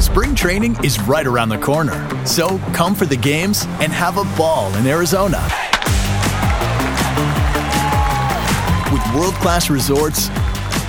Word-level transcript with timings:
Spring 0.00 0.34
training 0.34 0.82
is 0.82 0.98
right 1.02 1.26
around 1.26 1.50
the 1.50 1.58
corner. 1.58 2.08
So 2.24 2.58
come 2.72 2.94
for 2.94 3.04
the 3.04 3.16
games 3.16 3.66
and 3.80 3.92
have 3.92 4.16
a 4.16 4.24
ball 4.36 4.74
in 4.76 4.86
Arizona. 4.86 5.40
With 8.90 9.14
world 9.14 9.34
class 9.34 9.68
resorts, 9.68 10.30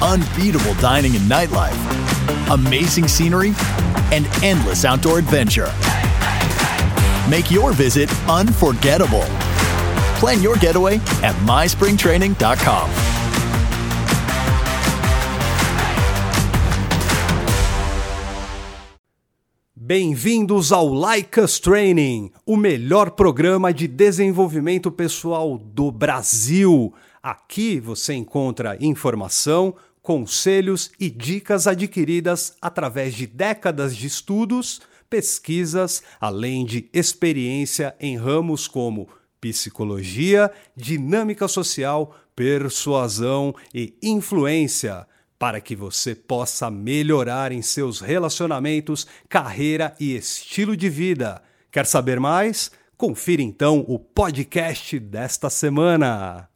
unbeatable 0.01 0.75
dining 0.75 1.15
and 1.17 1.29
nightlife, 1.29 1.75
amazing 2.51 3.09
scenery, 3.09 3.53
and 4.13 4.25
endless 4.43 4.85
outdoor 4.85 5.19
adventure. 5.19 5.71
Make 7.29 7.51
your 7.51 7.73
visit 7.73 8.09
unforgettable. 8.29 9.25
Plan 10.19 10.41
your 10.41 10.55
getaway 10.55 10.95
at 11.21 11.35
myspringtraining.com. 11.45 13.10
Bem-vindos 19.93 20.71
ao 20.71 20.87
Like 20.87 21.41
Training, 21.61 22.31
o 22.45 22.55
melhor 22.55 23.11
programa 23.11 23.73
de 23.73 23.89
desenvolvimento 23.89 24.89
pessoal 24.89 25.57
do 25.57 25.91
Brasil. 25.91 26.93
Aqui 27.21 27.77
você 27.77 28.13
encontra 28.13 28.77
informação, 28.79 29.75
conselhos 30.01 30.91
e 30.97 31.09
dicas 31.09 31.67
adquiridas 31.67 32.55
através 32.61 33.13
de 33.13 33.27
décadas 33.27 33.93
de 33.93 34.07
estudos, 34.07 34.79
pesquisas, 35.09 36.01
além 36.21 36.63
de 36.63 36.89
experiência 36.93 37.93
em 37.99 38.15
ramos 38.15 38.69
como 38.69 39.09
psicologia, 39.41 40.49
dinâmica 40.73 41.49
social, 41.49 42.15
persuasão 42.33 43.53
e 43.73 43.93
influência 44.01 45.05
para 45.41 45.59
que 45.59 45.75
você 45.75 46.13
possa 46.13 46.69
melhorar 46.69 47.51
em 47.51 47.63
seus 47.63 47.99
relacionamentos, 47.99 49.07
carreira 49.27 49.91
e 49.99 50.15
estilo 50.15 50.77
de 50.77 50.87
vida. 50.87 51.41
Quer 51.71 51.87
saber 51.87 52.19
mais? 52.19 52.69
Confira 52.95 53.41
então 53.41 53.83
o 53.87 53.97
podcast 53.97 54.99
desta 54.99 55.49
semana. 55.49 56.47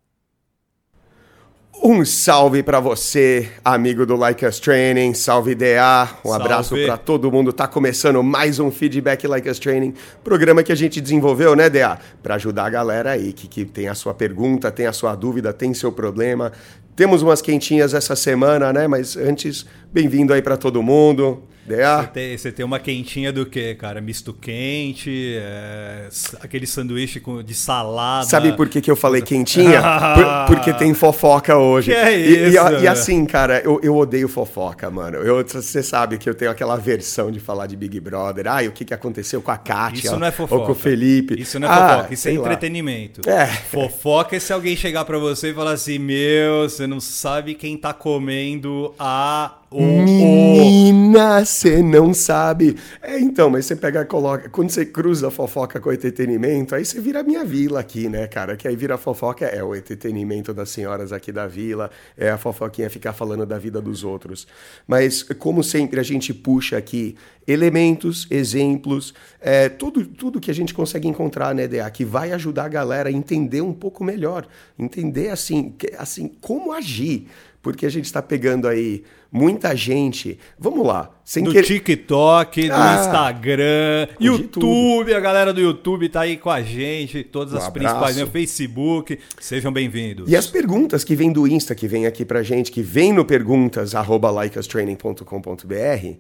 Um 1.83 2.05
salve 2.05 2.63
para 2.63 2.79
você, 2.79 3.51
amigo 3.63 4.05
do 4.05 4.15
Like 4.15 4.45
Us 4.45 4.59
Training, 4.59 5.13
salve 5.13 5.53
DA, 5.53 6.07
um 6.23 6.29
Salve. 6.29 6.43
abraço 6.43 6.75
para 6.85 6.97
todo 6.97 7.31
mundo. 7.31 7.51
Tá 7.51 7.67
começando 7.67 8.23
mais 8.23 8.59
um 8.59 8.71
Feedback 8.71 9.27
Like 9.27 9.49
Us 9.49 9.59
Training, 9.59 9.93
programa 10.23 10.63
que 10.63 10.71
a 10.71 10.75
gente 10.75 11.01
desenvolveu, 11.01 11.55
né, 11.55 11.69
DA? 11.69 11.99
Para 12.23 12.35
ajudar 12.35 12.65
a 12.65 12.69
galera 12.69 13.11
aí 13.11 13.33
que, 13.33 13.47
que 13.47 13.65
tem 13.65 13.87
a 13.87 13.95
sua 13.95 14.13
pergunta, 14.13 14.71
tem 14.71 14.87
a 14.87 14.93
sua 14.93 15.13
dúvida, 15.15 15.51
tem 15.51 15.73
seu 15.73 15.91
problema. 15.91 16.51
Temos 16.95 17.21
umas 17.21 17.41
quentinhas 17.41 17.93
essa 17.93 18.15
semana, 18.15 18.71
né? 18.71 18.87
Mas 18.87 19.17
antes, 19.17 19.65
bem-vindo 19.91 20.33
aí 20.33 20.41
para 20.41 20.55
todo 20.55 20.81
mundo. 20.81 21.43
Você 21.67 22.07
tem, 22.13 22.37
você 22.37 22.51
tem 22.51 22.65
uma 22.65 22.79
quentinha 22.79 23.33
do 23.33 23.45
que, 23.45 23.73
cara? 23.75 23.99
Misto 23.99 24.31
quente, 24.33 25.35
é, 25.39 26.07
aquele 26.41 26.67
sanduíche 26.67 27.21
de 27.43 27.53
salada. 27.55 28.27
sabe 28.27 28.53
por 28.53 28.69
que, 28.69 28.79
que 28.81 28.91
eu 28.91 28.95
falei 28.95 29.21
quentinha? 29.21 29.81
Por- 30.15 30.55
porque 30.55 30.73
tem 30.73 30.93
fofoca 30.93 31.57
hoje. 31.57 31.91
Que 31.91 31.97
é 31.97 32.15
E- 32.17 32.21
e, 32.21 32.47
isso, 32.49 32.57
e 32.57 32.69
velho? 32.75 32.91
assim, 32.91 33.25
cara, 33.25 33.61
eu, 33.65 33.79
eu 33.81 33.95
odeio 33.95 34.27
fofoca, 34.27 34.89
mano. 34.91 35.17
Eu- 35.17 35.43
Você 35.45 35.81
sabe 35.81 36.17
que 36.17 36.29
eu 36.29 36.35
tenho 36.35 36.51
aquela 36.51 36.75
versão 36.75 37.31
de 37.31 37.39
falar 37.39 37.65
de 37.67 37.75
Big 37.75 37.99
Brother. 37.99 38.47
Ai, 38.47 38.67
o 38.67 38.71
que, 38.71 38.85
que 38.85 38.93
aconteceu 38.93 39.41
com 39.41 39.51
a 39.51 39.57
Kátia? 39.57 40.07
Isso 40.07 40.19
não 40.19 40.27
é 40.27 40.31
fofoca. 40.31 40.61
Ou 40.61 40.65
com 40.67 40.71
o 40.73 40.75
Felipe. 40.75 41.39
Isso 41.39 41.59
não 41.59 41.67
é 41.67 41.71
Ah, 41.71 41.89
fofoca, 41.97 42.13
isso 42.13 42.27
é 42.27 42.31
lá. 42.33 42.37
entretenimento. 42.39 43.27
É. 43.29 43.45
Fofoca 43.47 44.35
é 44.35 44.39
se 44.39 44.53
alguém 44.53 44.75
chegar 44.75 45.03
pra 45.05 45.17
você 45.17 45.49
e 45.49 45.53
falar 45.53 45.71
assim: 45.71 45.97
Meu, 45.97 46.69
você 46.69 46.85
não 46.85 46.99
sabe 46.99 47.55
quem 47.55 47.75
tá 47.77 47.93
comendo 47.93 48.93
a. 48.99 49.55
Menina, 49.71 51.43
você 51.43 51.81
não 51.81 52.13
sabe. 52.13 52.77
É, 53.01 53.19
então, 53.19 53.49
mas 53.49 53.65
você 53.65 53.75
pega, 53.75 54.05
coloca. 54.05 54.47
Quando 54.49 54.69
você 54.69 54.85
cruza 54.85 55.31
fofoca 55.31 55.79
com 55.79 55.91
entretenimento, 55.91 56.75
aí 56.75 56.85
você 56.85 57.01
vira 57.01 57.21
a 57.21 57.23
minha 57.23 57.43
vila 57.43 57.79
aqui, 57.79 58.07
né, 58.07 58.27
cara? 58.27 58.55
Que 58.55 58.67
aí 58.67 58.75
vira 58.75 58.97
fofoca, 58.97 59.45
é 59.45 59.63
o 59.63 59.75
entretenimento 59.75 60.53
das 60.53 60.69
senhoras 60.69 61.11
aqui 61.11 61.31
da 61.31 61.47
vila, 61.47 61.89
é 62.15 62.29
a 62.29 62.37
fofoquinha 62.37 62.89
ficar 62.89 63.13
falando 63.13 63.45
da 63.45 63.57
vida 63.57 63.81
dos 63.81 64.03
outros. 64.03 64.47
Mas, 64.87 65.23
como 65.23 65.63
sempre, 65.63 65.99
a 65.99 66.03
gente 66.03 66.33
puxa 66.33 66.77
aqui 66.77 67.15
elementos, 67.47 68.27
exemplos, 68.31 69.13
é, 69.39 69.69
tudo, 69.69 70.05
tudo 70.05 70.39
que 70.39 70.49
a 70.49 70.55
gente 70.55 70.73
consegue 70.73 71.07
encontrar, 71.07 71.53
né, 71.53 71.67
DA, 71.67 71.89
que 71.91 72.05
vai 72.05 72.31
ajudar 72.31 72.65
a 72.65 72.69
galera 72.69 73.09
a 73.09 73.11
entender 73.11 73.61
um 73.61 73.73
pouco 73.73 74.03
melhor. 74.03 74.47
Entender, 74.77 75.29
assim, 75.29 75.75
assim 75.97 76.27
como 76.41 76.71
agir. 76.71 77.27
Porque 77.65 77.83
a 77.83 77.89
gente 77.89 78.05
está 78.05 78.21
pegando 78.21 78.67
aí 78.67 79.01
muita 79.31 79.75
gente. 79.75 80.37
Vamos 80.57 80.85
lá, 80.85 81.09
sem 81.25 81.43
No 81.43 81.51
querer. 81.51 81.65
TikTok, 81.65 82.67
no 82.67 82.75
Ah, 82.75 82.97
Instagram, 83.01 84.07
de 84.19 84.27
YouTube, 84.27 85.11
a 85.11 85.19
galera 85.19 85.51
do 85.51 85.59
YouTube 85.59 86.07
tá 86.09 86.21
aí 86.21 86.37
com 86.37 86.51
a 86.51 86.61
gente, 86.61 87.23
todas 87.23 87.55
Um 87.55 87.57
as 87.57 87.65
abraço. 87.65 87.73
principais, 87.95 88.17
né? 88.17 88.25
Facebook, 88.31 89.17
sejam 89.41 89.73
bem-vindos. 89.73 90.29
E 90.29 90.35
as 90.35 90.45
perguntas 90.45 91.03
que 91.03 91.15
vêm 91.15 91.31
do 91.31 91.47
Insta, 91.47 91.73
que 91.73 91.87
vem 91.87 92.05
aqui 92.05 92.23
pra 92.23 92.43
gente, 92.43 92.71
que 92.71 92.83
vem 92.83 93.11
no 93.11 93.25
perguntas, 93.25 93.95
arroba 93.95 94.29
likeustraining.com.br, 94.29 96.17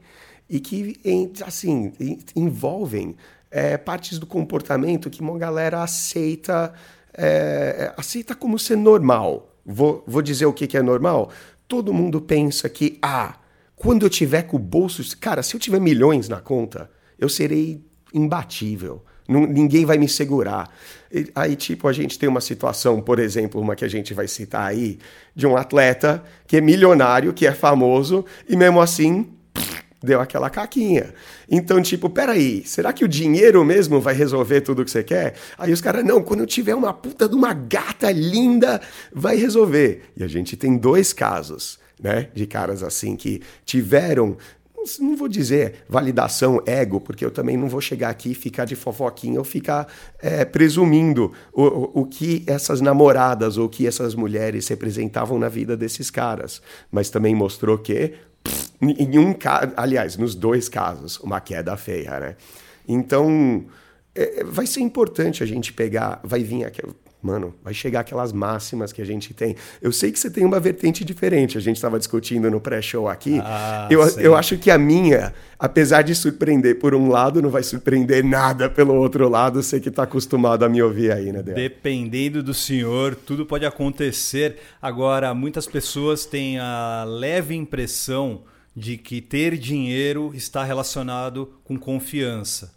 e 0.49 0.59
que, 0.59 0.97
assim, 1.45 1.91
em- 1.99 2.19
envolvem 2.35 3.15
é, 3.51 3.77
partes 3.77 4.17
do 4.19 4.25
comportamento 4.25 5.09
que 5.11 5.21
uma 5.21 5.37
galera 5.37 5.81
aceita, 5.83 6.73
é, 7.15 7.93
aceita 7.95 8.33
como 8.35 8.57
ser 8.59 8.75
normal. 8.77 9.51
Vou, 9.65 10.03
vou 10.05 10.21
dizer 10.21 10.45
o 10.45 10.53
que, 10.53 10.67
que 10.67 10.77
é 10.77 10.81
normal? 10.81 11.31
Todo 11.67 11.93
mundo 11.93 12.21
pensa 12.21 12.69
que, 12.69 12.99
ah, 13.01 13.35
quando 13.75 14.05
eu 14.05 14.09
tiver 14.09 14.43
com 14.43 14.57
o 14.57 14.59
bolso... 14.59 15.03
Cara, 15.19 15.41
se 15.41 15.55
eu 15.55 15.59
tiver 15.59 15.79
milhões 15.79 16.29
na 16.29 16.39
conta, 16.39 16.89
eu 17.17 17.27
serei 17.27 17.83
imbatível. 18.13 19.03
Ninguém 19.27 19.85
vai 19.85 19.97
me 19.97 20.07
segurar. 20.07 20.69
Aí, 21.33 21.55
tipo, 21.55 21.87
a 21.87 21.93
gente 21.93 22.19
tem 22.19 22.29
uma 22.29 22.41
situação, 22.41 23.01
por 23.01 23.17
exemplo, 23.17 23.59
uma 23.59 23.75
que 23.75 23.83
a 23.83 23.87
gente 23.87 24.13
vai 24.13 24.27
citar 24.27 24.67
aí, 24.67 24.99
de 25.35 25.47
um 25.47 25.57
atleta 25.57 26.23
que 26.45 26.57
é 26.57 26.61
milionário, 26.61 27.33
que 27.33 27.47
é 27.47 27.51
famoso, 27.51 28.23
e 28.47 28.55
mesmo 28.55 28.79
assim 28.79 29.31
deu 30.05 30.21
aquela 30.21 30.49
caquinha. 30.49 31.13
Então, 31.49 31.81
tipo, 31.81 32.09
peraí, 32.09 32.63
será 32.65 32.93
que 32.93 33.03
o 33.03 33.07
dinheiro 33.07 33.65
mesmo 33.65 33.99
vai 33.99 34.13
resolver 34.13 34.61
tudo 34.61 34.85
que 34.85 34.91
você 34.91 35.03
quer? 35.03 35.33
Aí 35.57 35.73
os 35.73 35.81
caras, 35.81 36.05
não, 36.05 36.21
quando 36.21 36.39
eu 36.41 36.47
tiver 36.47 36.75
uma 36.75 36.93
puta 36.93 37.27
de 37.27 37.35
uma 37.35 37.53
gata 37.53 38.11
linda, 38.11 38.79
vai 39.11 39.35
resolver. 39.35 40.03
E 40.15 40.23
a 40.23 40.27
gente 40.27 40.55
tem 40.55 40.77
dois 40.77 41.11
casos, 41.11 41.77
né, 42.01 42.29
de 42.33 42.45
caras 42.45 42.83
assim 42.83 43.15
que 43.15 43.41
tiveram 43.65 44.37
não 44.99 45.15
vou 45.15 45.27
dizer 45.27 45.83
validação 45.89 46.61
ego, 46.65 47.01
porque 47.01 47.25
eu 47.25 47.31
também 47.31 47.57
não 47.57 47.67
vou 47.67 47.81
chegar 47.81 48.09
aqui 48.09 48.31
e 48.31 48.35
ficar 48.35 48.65
de 48.65 48.75
fofoquinha 48.75 49.39
ou 49.39 49.45
ficar 49.45 49.87
é, 50.21 50.45
presumindo 50.45 51.31
o, 51.51 51.63
o, 51.63 52.01
o 52.01 52.05
que 52.05 52.43
essas 52.45 52.81
namoradas 52.81 53.57
ou 53.57 53.67
que 53.67 53.87
essas 53.87 54.13
mulheres 54.13 54.67
representavam 54.67 55.39
na 55.39 55.49
vida 55.49 55.75
desses 55.75 56.11
caras. 56.11 56.61
Mas 56.91 57.09
também 57.09 57.33
mostrou 57.33 57.77
que, 57.77 58.13
em 58.81 59.17
um 59.17 59.33
aliás, 59.75 60.17
nos 60.17 60.35
dois 60.35 60.69
casos, 60.69 61.19
uma 61.19 61.39
queda 61.39 61.75
feia, 61.77 62.19
né? 62.19 62.35
Então, 62.87 63.65
é, 64.13 64.43
vai 64.43 64.67
ser 64.67 64.81
importante 64.81 65.43
a 65.43 65.45
gente 65.45 65.73
pegar, 65.73 66.19
vai 66.23 66.43
vir 66.43 66.65
aqui, 66.65 66.81
mano, 67.25 67.55
vai 67.63 67.73
chegar 67.73 68.01
aquelas 68.01 68.31
máximas 68.31 68.93
que 68.93 69.01
a 69.01 69.05
gente 69.05 69.33
tem. 69.33 69.55
Eu 69.81 69.91
sei 69.91 70.11
que 70.11 70.19
você 70.19 70.29
tem 70.29 70.45
uma 70.45 70.59
vertente 70.59 71.03
diferente, 71.03 71.57
a 71.57 71.61
gente 71.61 71.77
estava 71.77 71.97
discutindo 71.97 72.51
no 72.51 72.61
pré-show 72.61 73.09
aqui. 73.09 73.41
Ah, 73.43 73.87
eu, 73.89 74.07
sei. 74.07 74.27
eu 74.27 74.35
acho 74.35 74.59
que 74.59 74.69
a 74.69 74.77
minha, 74.77 75.33
apesar 75.57 76.03
de 76.03 76.13
surpreender 76.13 76.77
por 76.77 76.93
um 76.93 77.09
lado, 77.09 77.41
não 77.41 77.49
vai 77.49 77.63
surpreender 77.63 78.23
nada 78.23 78.69
pelo 78.69 78.93
outro 78.93 79.27
lado, 79.27 79.63
você 79.63 79.79
que 79.79 79.89
está 79.89 80.03
acostumado 80.03 80.63
a 80.63 80.69
me 80.69 80.83
ouvir 80.83 81.11
aí, 81.11 81.31
né, 81.31 81.41
Débora? 81.41 81.55
Dependendo 81.55 82.43
do 82.43 82.53
senhor, 82.53 83.15
tudo 83.15 83.43
pode 83.43 83.65
acontecer. 83.65 84.57
Agora, 84.79 85.33
muitas 85.33 85.65
pessoas 85.65 86.27
têm 86.27 86.59
a 86.59 87.03
leve 87.07 87.55
impressão 87.55 88.43
de 88.75 88.97
que 88.97 89.19
ter 89.19 89.57
dinheiro 89.57 90.31
está 90.35 90.63
relacionado 90.63 91.53
com 91.63 91.75
confiança. 91.79 92.74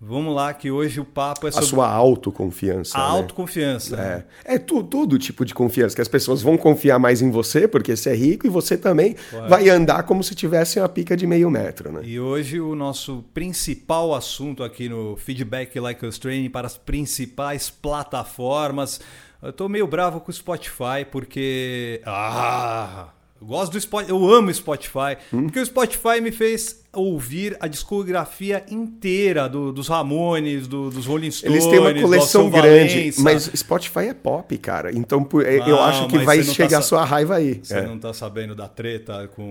Vamos 0.00 0.32
lá, 0.32 0.54
que 0.54 0.70
hoje 0.70 1.00
o 1.00 1.04
papo 1.04 1.46
é 1.46 1.48
A 1.48 1.52
sobre 1.52 1.66
sua 1.66 1.88
autoconfiança. 1.90 2.96
a 2.96 3.00
né? 3.00 3.18
autoconfiança. 3.18 4.26
É, 4.44 4.54
é 4.54 4.58
tu- 4.58 4.84
todo 4.84 5.18
tipo 5.18 5.44
de 5.44 5.52
confiança, 5.52 5.96
que 5.96 6.00
as 6.00 6.06
pessoas 6.06 6.40
vão 6.40 6.56
confiar 6.56 7.00
mais 7.00 7.20
em 7.20 7.30
você, 7.32 7.66
porque 7.66 7.96
você 7.96 8.10
é 8.10 8.14
rico, 8.14 8.46
e 8.46 8.50
você 8.50 8.78
também 8.78 9.16
vai 9.48 9.68
andar 9.68 10.04
como 10.04 10.22
se 10.22 10.36
tivesse 10.36 10.78
uma 10.78 10.88
pica 10.88 11.16
de 11.16 11.26
meio 11.26 11.50
metro, 11.50 11.90
né? 11.90 12.02
E 12.04 12.20
hoje 12.20 12.60
o 12.60 12.76
nosso 12.76 13.24
principal 13.34 14.14
assunto 14.14 14.62
aqui 14.62 14.88
no 14.88 15.16
Feedback 15.16 15.80
Like 15.80 16.06
Us 16.06 16.16
Training 16.16 16.48
para 16.50 16.68
as 16.68 16.76
principais 16.76 17.68
plataformas. 17.68 19.00
Eu 19.42 19.52
tô 19.52 19.68
meio 19.68 19.86
bravo 19.86 20.20
com 20.20 20.30
o 20.30 20.34
Spotify 20.34 21.04
porque. 21.10 22.00
Ah! 22.06 23.08
Eu 23.40 23.46
gosto 23.46 23.72
do 23.72 23.80
Spotify, 23.80 24.10
eu 24.10 24.30
amo 24.30 24.52
Spotify, 24.52 25.16
hum? 25.32 25.44
porque 25.44 25.60
o 25.60 25.66
Spotify 25.66 26.20
me 26.20 26.32
fez 26.32 26.82
ouvir 26.92 27.56
a 27.60 27.68
discografia 27.68 28.64
inteira 28.68 29.48
do, 29.48 29.72
dos 29.72 29.86
Ramones, 29.88 30.66
do, 30.66 30.90
dos 30.90 31.06
Rolling 31.06 31.30
Stones. 31.30 31.54
Eles 31.54 31.66
têm 31.66 31.78
uma 31.78 31.94
coleção 31.94 32.50
grande, 32.50 33.12
mas 33.18 33.50
Spotify 33.54 34.06
é 34.08 34.14
pop, 34.14 34.56
cara. 34.58 34.90
Então 34.92 35.22
por, 35.22 35.46
eu 35.46 35.80
acho 35.80 36.08
que 36.08 36.18
vai 36.18 36.42
chegar 36.42 36.70
tá, 36.70 36.78
a 36.78 36.82
sua 36.82 37.04
raiva 37.04 37.36
aí. 37.36 37.60
Você 37.62 37.78
é. 37.78 37.86
não 37.86 37.98
tá 37.98 38.12
sabendo 38.12 38.54
da 38.54 38.66
treta 38.66 39.28
com 39.28 39.42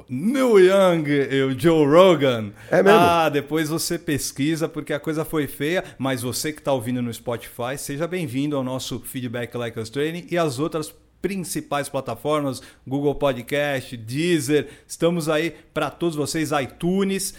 o 0.00 0.04
Neil 0.08 0.58
Young 0.58 1.08
e 1.08 1.42
o 1.42 1.58
Joe 1.58 1.86
Rogan? 1.86 2.50
É 2.70 2.82
mesmo? 2.82 2.98
Ah, 2.98 3.28
depois 3.28 3.68
você 3.68 3.98
pesquisa 3.98 4.68
porque 4.68 4.92
a 4.92 5.00
coisa 5.00 5.24
foi 5.24 5.46
feia, 5.46 5.82
mas 5.98 6.20
você 6.22 6.52
que 6.52 6.60
tá 6.60 6.72
ouvindo 6.72 7.00
no 7.00 7.12
Spotify, 7.12 7.78
seja 7.78 8.06
bem-vindo 8.06 8.56
ao 8.56 8.64
nosso 8.64 9.00
Feedback 9.00 9.56
Like 9.56 9.78
Us 9.78 9.88
Training 9.88 10.26
e 10.30 10.36
as 10.36 10.58
outras 10.58 10.92
principais 11.20 11.88
plataformas, 11.88 12.62
Google 12.86 13.14
Podcast, 13.14 13.96
Deezer, 13.96 14.68
estamos 14.86 15.28
aí 15.28 15.54
para 15.72 15.90
todos 15.90 16.16
vocês, 16.16 16.50
iTunes, 16.52 17.34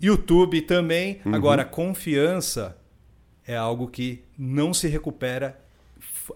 YouTube 0.00 0.62
também. 0.62 1.20
Uhum. 1.24 1.34
Agora, 1.34 1.64
confiança 1.64 2.76
é 3.46 3.56
algo 3.56 3.88
que 3.88 4.22
não 4.38 4.72
se 4.72 4.88
recupera 4.88 5.58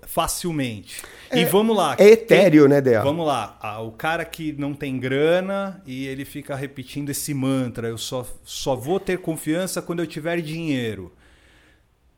facilmente. 0.03 1.03
É, 1.31 1.41
e 1.41 1.45
vamos 1.45 1.77
lá. 1.77 1.97
É 1.99 2.09
etéreo, 2.09 2.63
tem, 2.63 2.71
né, 2.71 2.81
Dea? 2.81 3.03
Vamos 3.03 3.27
lá. 3.27 3.59
Ah, 3.61 3.81
o 3.81 3.93
cara 3.93 4.25
que 4.25 4.53
não 4.53 4.75
tem 4.75 4.99
grana 4.99 5.83
e 5.87 6.07
ele 6.07 6.25
fica 6.25 6.55
repetindo 6.55 7.11
esse 7.11 7.33
mantra: 7.33 7.89
eu 7.89 7.97
só, 7.97 8.27
só 8.45 8.75
vou 8.75 9.01
ter 9.01 9.19
confiança 9.19 9.81
quando 9.81 10.01
eu 10.01 10.07
tiver 10.07 10.41
dinheiro. 10.41 11.13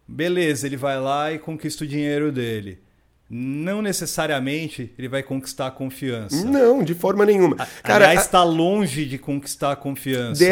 Beleza, 0.09 0.67
ele 0.67 0.77
vai 0.77 0.99
lá 0.99 1.33
e 1.33 1.39
conquista 1.39 1.85
o 1.85 1.87
dinheiro 1.87 2.33
dele 2.33 2.81
não 3.31 3.81
necessariamente 3.81 4.93
ele 4.99 5.09
vai 5.09 5.23
conquistar 5.23 5.69
a 5.69 5.71
confiança. 5.71 6.45
Não, 6.45 6.83
de 6.83 6.95
forma 6.95 7.25
nenhuma. 7.25 7.57
Cara, 7.83 8.07
Aliás, 8.07 8.23
está 8.23 8.43
longe 8.43 9.07
de 9.07 9.19
conquistar 9.19 9.71
a 9.71 9.77
confiança. 9.77 10.43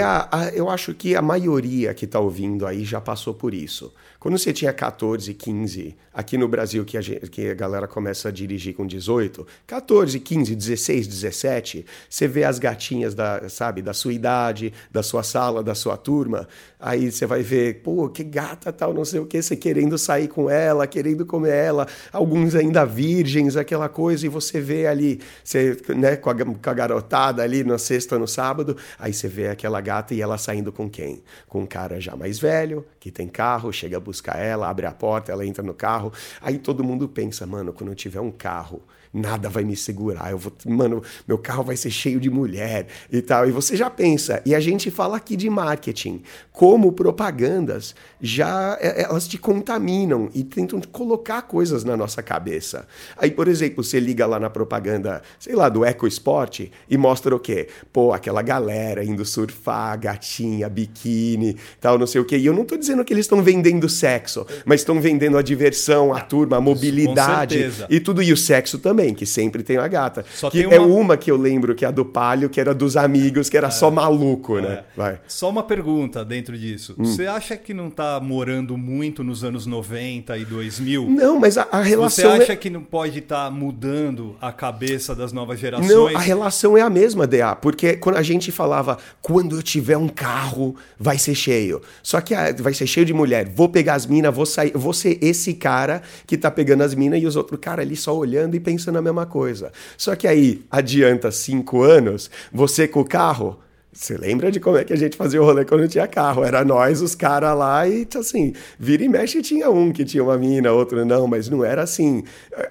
eu 0.54 0.70
acho 0.70 0.94
que 0.94 1.16
a 1.16 1.22
maioria 1.22 1.92
que 1.92 2.04
está 2.04 2.20
ouvindo 2.20 2.64
aí 2.64 2.84
já 2.84 3.00
passou 3.00 3.34
por 3.34 3.52
isso. 3.52 3.92
Quando 4.20 4.36
você 4.36 4.52
tinha 4.52 4.72
14, 4.72 5.32
15, 5.32 5.96
aqui 6.12 6.36
no 6.36 6.48
Brasil 6.48 6.84
que 6.84 6.98
a, 6.98 7.00
gente, 7.00 7.30
que 7.30 7.50
a 7.50 7.54
galera 7.54 7.86
começa 7.86 8.28
a 8.28 8.32
dirigir 8.32 8.74
com 8.74 8.84
18, 8.84 9.46
14, 9.64 10.18
15, 10.18 10.56
16, 10.56 11.06
17, 11.06 11.86
você 12.10 12.26
vê 12.26 12.42
as 12.42 12.58
gatinhas 12.58 13.14
da, 13.14 13.48
sabe, 13.48 13.80
da 13.80 13.94
sua 13.94 14.12
idade, 14.12 14.72
da 14.90 15.04
sua 15.04 15.22
sala, 15.22 15.62
da 15.62 15.72
sua 15.72 15.96
turma, 15.96 16.48
aí 16.80 17.12
você 17.12 17.26
vai 17.26 17.42
ver, 17.42 17.80
pô, 17.80 18.08
que 18.08 18.24
gata 18.24 18.72
tal, 18.72 18.92
não 18.92 19.04
sei 19.04 19.20
o 19.20 19.26
que, 19.26 19.40
você 19.40 19.54
querendo 19.54 19.96
sair 19.96 20.26
com 20.26 20.50
ela, 20.50 20.84
querendo 20.88 21.24
comer 21.24 21.54
ela, 21.54 21.86
alguns 22.12 22.56
ainda 22.56 22.84
virgens, 22.84 23.56
aquela 23.56 23.88
coisa, 23.88 24.26
e 24.26 24.28
você 24.28 24.60
vê 24.60 24.88
ali, 24.88 25.20
você, 25.44 25.76
né, 25.94 26.16
com 26.16 26.30
a, 26.30 26.34
com 26.34 26.70
a 26.70 26.74
garotada 26.74 27.40
ali 27.40 27.62
na 27.62 27.78
sexta, 27.78 28.18
no 28.18 28.26
sábado, 28.26 28.76
aí 28.98 29.12
você 29.12 29.28
vê 29.28 29.46
aquela 29.46 29.80
gata 29.80 30.12
e 30.12 30.20
ela 30.20 30.38
saindo 30.38 30.72
com 30.72 30.90
quem? 30.90 31.22
Com 31.46 31.60
um 31.60 31.66
cara 31.66 32.00
já 32.00 32.16
mais 32.16 32.40
velho, 32.40 32.84
que 33.08 33.12
tem 33.12 33.26
carro, 33.26 33.72
chega 33.72 33.98
buscar 33.98 34.38
ela, 34.38 34.68
abre 34.68 34.86
a 34.86 34.92
porta, 34.92 35.32
ela 35.32 35.44
entra 35.44 35.62
no 35.62 35.72
carro. 35.72 36.12
Aí 36.40 36.58
todo 36.58 36.84
mundo 36.84 37.08
pensa, 37.08 37.46
mano, 37.46 37.72
quando 37.72 37.90
eu 37.90 37.94
tiver 37.94 38.20
um 38.20 38.30
carro 38.30 38.82
nada 39.12 39.48
vai 39.48 39.64
me 39.64 39.76
segurar. 39.76 40.30
Eu 40.30 40.38
vou, 40.38 40.52
mano, 40.66 41.02
meu 41.26 41.38
carro 41.38 41.64
vai 41.64 41.76
ser 41.76 41.90
cheio 41.90 42.20
de 42.20 42.30
mulher 42.30 42.86
e 43.10 43.20
tal. 43.22 43.48
E 43.48 43.50
você 43.50 43.76
já 43.76 43.90
pensa. 43.90 44.42
E 44.44 44.54
a 44.54 44.60
gente 44.60 44.90
fala 44.90 45.16
aqui 45.16 45.36
de 45.36 45.48
marketing, 45.48 46.22
como 46.52 46.92
propagandas 46.92 47.94
já 48.20 48.76
é, 48.80 49.02
elas 49.02 49.26
te 49.26 49.38
contaminam 49.38 50.28
e 50.34 50.42
tentam 50.42 50.80
colocar 50.80 51.42
coisas 51.42 51.84
na 51.84 51.96
nossa 51.96 52.22
cabeça. 52.22 52.86
Aí, 53.16 53.30
por 53.30 53.48
exemplo, 53.48 53.82
você 53.82 54.00
liga 54.00 54.26
lá 54.26 54.38
na 54.38 54.50
propaganda, 54.50 55.22
sei 55.38 55.54
lá, 55.54 55.68
do 55.68 55.84
EcoSport 55.84 56.68
e 56.88 56.96
mostra 56.96 57.34
o 57.34 57.40
quê? 57.40 57.68
Pô, 57.92 58.12
aquela 58.12 58.42
galera 58.42 59.04
indo 59.04 59.24
surfar, 59.24 59.98
gatinha, 59.98 60.68
biquíni, 60.68 61.56
tal, 61.80 61.98
não 61.98 62.06
sei 62.06 62.20
o 62.20 62.24
quê. 62.24 62.36
E 62.36 62.46
eu 62.46 62.54
não 62.54 62.64
tô 62.64 62.76
dizendo 62.76 63.04
que 63.04 63.12
eles 63.12 63.24
estão 63.24 63.42
vendendo 63.42 63.88
sexo, 63.88 64.46
mas 64.64 64.80
estão 64.80 65.00
vendendo 65.00 65.38
a 65.38 65.42
diversão, 65.42 66.12
a 66.12 66.20
turma, 66.20 66.56
a 66.56 66.60
mobilidade 66.60 67.70
e 67.88 68.00
tudo 68.00 68.22
e 68.22 68.32
o 68.32 68.36
sexo 68.36 68.78
também 68.78 68.97
também, 68.98 69.14
que 69.14 69.24
sempre 69.24 69.62
tem 69.62 69.76
a 69.76 69.86
gata. 69.86 70.24
Só 70.34 70.50
que 70.50 70.66
uma... 70.66 70.74
É 70.74 70.80
uma 70.80 71.16
que 71.16 71.30
eu 71.30 71.36
lembro, 71.36 71.74
que 71.74 71.84
é 71.84 71.88
a 71.88 71.90
do 71.90 72.04
Palio, 72.04 72.50
que 72.50 72.60
era 72.60 72.74
dos 72.74 72.96
amigos, 72.96 73.48
que 73.48 73.56
era 73.56 73.68
é. 73.68 73.70
só 73.70 73.90
maluco, 73.90 74.58
né? 74.58 74.72
É. 74.72 74.84
Vai. 74.96 75.20
Só 75.28 75.48
uma 75.48 75.62
pergunta 75.62 76.24
dentro 76.24 76.58
disso. 76.58 76.94
Hum. 76.98 77.04
Você 77.04 77.26
acha 77.26 77.56
que 77.56 77.72
não 77.72 77.88
está 77.88 78.18
morando 78.20 78.76
muito 78.76 79.22
nos 79.22 79.44
anos 79.44 79.66
90 79.66 80.36
e 80.36 80.44
2000? 80.44 81.08
Não, 81.08 81.38
mas 81.38 81.56
a, 81.56 81.68
a 81.70 81.80
relação. 81.80 82.30
Você 82.30 82.42
acha 82.42 82.52
é... 82.52 82.56
que 82.56 82.68
não 82.68 82.82
pode 82.82 83.20
estar 83.20 83.44
tá 83.44 83.50
mudando 83.50 84.36
a 84.40 84.50
cabeça 84.50 85.14
das 85.14 85.32
novas 85.32 85.60
gerações? 85.60 85.88
Não, 85.88 86.08
a 86.08 86.18
relação 86.18 86.76
é 86.76 86.80
a 86.80 86.90
mesma, 86.90 87.26
DA, 87.26 87.54
porque 87.54 87.96
quando 87.96 88.16
a 88.16 88.22
gente 88.22 88.50
falava, 88.50 88.98
quando 89.22 89.56
eu 89.56 89.62
tiver 89.62 89.96
um 89.96 90.08
carro, 90.08 90.74
vai 90.98 91.18
ser 91.18 91.34
cheio. 91.34 91.80
Só 92.02 92.20
que 92.20 92.34
ah, 92.34 92.54
vai 92.58 92.74
ser 92.74 92.86
cheio 92.86 93.06
de 93.06 93.14
mulher. 93.14 93.48
Vou 93.48 93.68
pegar 93.68 93.94
as 93.94 94.06
minas, 94.06 94.34
vou 94.34 94.46
sair, 94.46 94.72
vou 94.74 94.92
ser 94.92 95.18
esse 95.22 95.54
cara 95.54 96.02
que 96.26 96.36
tá 96.36 96.50
pegando 96.50 96.82
as 96.82 96.94
minas 96.94 97.22
e 97.22 97.26
os 97.26 97.36
outros 97.36 97.60
cara 97.60 97.82
ali 97.82 97.96
só 97.96 98.16
olhando 98.16 98.54
e 98.54 98.60
pensando 98.60 98.87
pensando 98.88 98.98
a 98.98 99.02
mesma 99.02 99.26
coisa. 99.26 99.72
Só 99.96 100.16
que 100.16 100.26
aí 100.26 100.64
adianta 100.70 101.30
cinco 101.30 101.82
anos, 101.82 102.30
você 102.52 102.88
com 102.88 103.00
o 103.00 103.04
carro 103.04 103.58
você 103.98 104.16
lembra 104.16 104.52
de 104.52 104.60
como 104.60 104.76
é 104.76 104.84
que 104.84 104.92
a 104.92 104.96
gente 104.96 105.16
fazia 105.16 105.42
o 105.42 105.44
rolê 105.44 105.64
quando 105.64 105.88
tinha 105.88 106.06
carro? 106.06 106.44
Era 106.44 106.64
nós, 106.64 107.02
os 107.02 107.16
caras 107.16 107.58
lá, 107.58 107.86
e 107.88 108.06
assim, 108.16 108.52
vira 108.78 109.02
e 109.02 109.08
mexe 109.08 109.42
tinha 109.42 109.68
um 109.70 109.90
que 109.90 110.04
tinha 110.04 110.22
uma 110.22 110.38
mina, 110.38 110.70
outro 110.70 111.04
não, 111.04 111.26
mas 111.26 111.48
não 111.48 111.64
era 111.64 111.82
assim. 111.82 112.22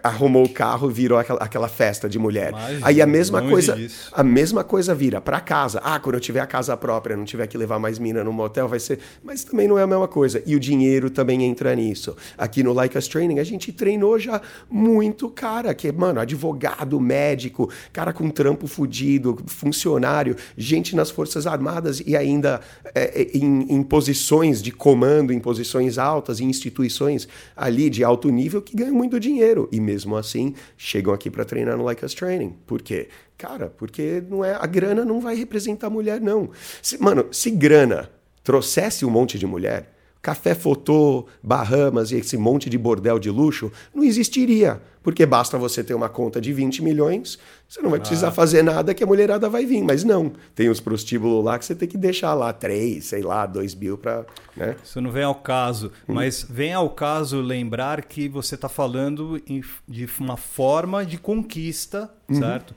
Arrumou 0.02 0.46
o 0.46 0.50
carro, 0.50 0.90
virou 0.90 1.20
aquela, 1.20 1.40
aquela 1.44 1.68
festa 1.68 2.08
de 2.08 2.18
mulher. 2.18 2.54
Aí 2.82 3.02
a 3.02 3.06
mesma 3.06 3.42
coisa, 3.42 3.76
disso. 3.76 4.10
a 4.14 4.24
mesma 4.24 4.64
coisa 4.64 4.96
vira 4.96 5.20
para 5.20 5.42
casa. 5.42 5.82
Ah, 5.84 6.00
quando 6.00 6.16
eu 6.16 6.22
tiver 6.22 6.40
a 6.40 6.48
casa 6.48 6.78
própria, 6.78 7.18
não 7.18 7.26
tiver 7.26 7.46
que 7.48 7.58
levar 7.58 7.78
mais 7.78 8.00
mina 8.00 8.24
no 8.24 8.32
motel, 8.32 8.70
vai 8.70 8.80
ser. 8.80 9.00
Mas 9.22 9.44
também 9.44 9.68
não 9.68 9.78
é 9.78 9.84
a 9.84 9.88
mesma 9.88 10.08
coisa. 10.08 10.42
E 10.46 10.56
o 10.56 10.60
dinheiro 10.62 11.10
também 11.10 11.44
entra 11.44 11.76
nisso. 11.76 12.16
Aqui 12.38 12.64
no 12.64 12.72
Like 12.72 12.98
Us 12.98 13.06
Training, 13.10 13.40
a 13.40 13.44
gente 13.44 13.74
treinou 13.74 14.18
já 14.18 14.42
muito 14.70 15.30
cara, 15.30 15.74
que, 15.74 15.92
mano, 15.92 16.22
advogado, 16.22 16.98
médico, 17.02 17.70
cara 17.92 18.14
com 18.14 18.30
trampo 18.30 18.66
fudido, 18.66 19.38
funcionário, 19.46 20.38
gente 20.56 20.96
nas 20.96 21.17
Forças 21.18 21.48
Armadas 21.48 22.00
e 22.06 22.16
ainda 22.16 22.62
é, 22.94 23.22
é, 23.24 23.38
em, 23.38 23.66
em, 23.74 23.82
posições 23.82 24.62
de 24.62 24.72
comando, 24.72 25.34
em 25.34 25.40
posições 25.40 25.98
altas, 25.98 26.40
em 26.40 26.46
instituições 26.46 27.28
ali 27.56 27.90
de 27.90 28.04
alto 28.04 28.30
nível 28.30 28.62
que 28.62 28.78
ganham 28.78 28.94
muito 28.94 29.20
dinheiro. 29.20 29.68
E 29.72 29.82
mesmo 29.82 30.16
assim 30.16 30.54
chegam 30.78 31.12
aqui 31.12 31.32
para 31.32 31.44
treinar 31.44 31.76
no 31.76 31.84
Like 31.84 32.06
Us 32.06 32.14
Training. 32.14 32.56
Por 32.68 32.84
quê? 32.84 33.08
Cara, 33.36 33.74
porque 33.76 34.24
não 34.30 34.46
é, 34.46 34.54
a 34.54 34.68
grana 34.68 35.04
não 35.04 35.20
vai 35.20 35.36
representar 35.36 35.90
mulher, 35.90 36.22
não. 36.22 36.52
Se, 36.84 37.02
mano, 37.02 37.26
se 37.32 37.50
grana 37.50 38.12
trouxesse 38.44 39.04
um 39.04 39.10
monte 39.10 39.40
de 39.40 39.48
mulher, 39.48 39.97
Café 40.28 40.54
Fotô, 40.54 41.26
Bahamas 41.42 42.12
e 42.12 42.18
esse 42.18 42.36
monte 42.36 42.70
de 42.70 42.78
bordel 42.78 43.18
de 43.18 43.30
luxo 43.30 43.72
não 43.96 44.04
existiria. 44.04 44.82
Porque 45.02 45.26
basta 45.26 45.58
você 45.58 45.82
ter 45.82 45.94
uma 45.94 46.10
conta 46.10 46.42
de 46.42 46.52
20 46.52 46.84
milhões, 46.84 47.40
você 47.66 47.82
não 47.82 47.90
vai 47.90 47.98
precisar 47.98 48.28
ah. 48.28 48.32
fazer 48.32 48.62
nada 48.62 48.94
que 48.94 49.02
a 49.02 49.08
mulherada 49.08 49.48
vai 49.50 49.66
vir. 49.66 49.82
Mas 49.82 50.04
não, 50.04 50.34
tem 50.54 50.68
os 50.68 50.82
prostíbulos 50.82 51.46
lá 51.46 51.58
que 51.58 51.64
você 51.64 51.74
tem 51.74 51.88
que 51.88 51.98
deixar 51.98 52.34
lá 52.34 52.52
3, 52.52 53.06
sei 53.06 53.22
lá, 53.22 53.46
2 53.46 53.74
mil 53.76 53.98
para. 53.98 54.26
Né? 54.54 54.76
Isso 54.84 55.00
não 55.00 55.12
vem 55.12 55.24
ao 55.24 55.36
caso. 55.36 55.94
Hum. 56.10 56.16
Mas 56.16 56.46
vem 56.50 56.74
ao 56.74 56.90
caso 56.90 57.40
lembrar 57.40 58.04
que 58.04 58.28
você 58.28 58.56
está 58.56 58.68
falando 58.68 59.42
de 59.88 60.10
uma 60.20 60.36
forma 60.36 61.06
de 61.06 61.18
conquista, 61.18 62.12
uhum. 62.28 62.36
certo? 62.38 62.76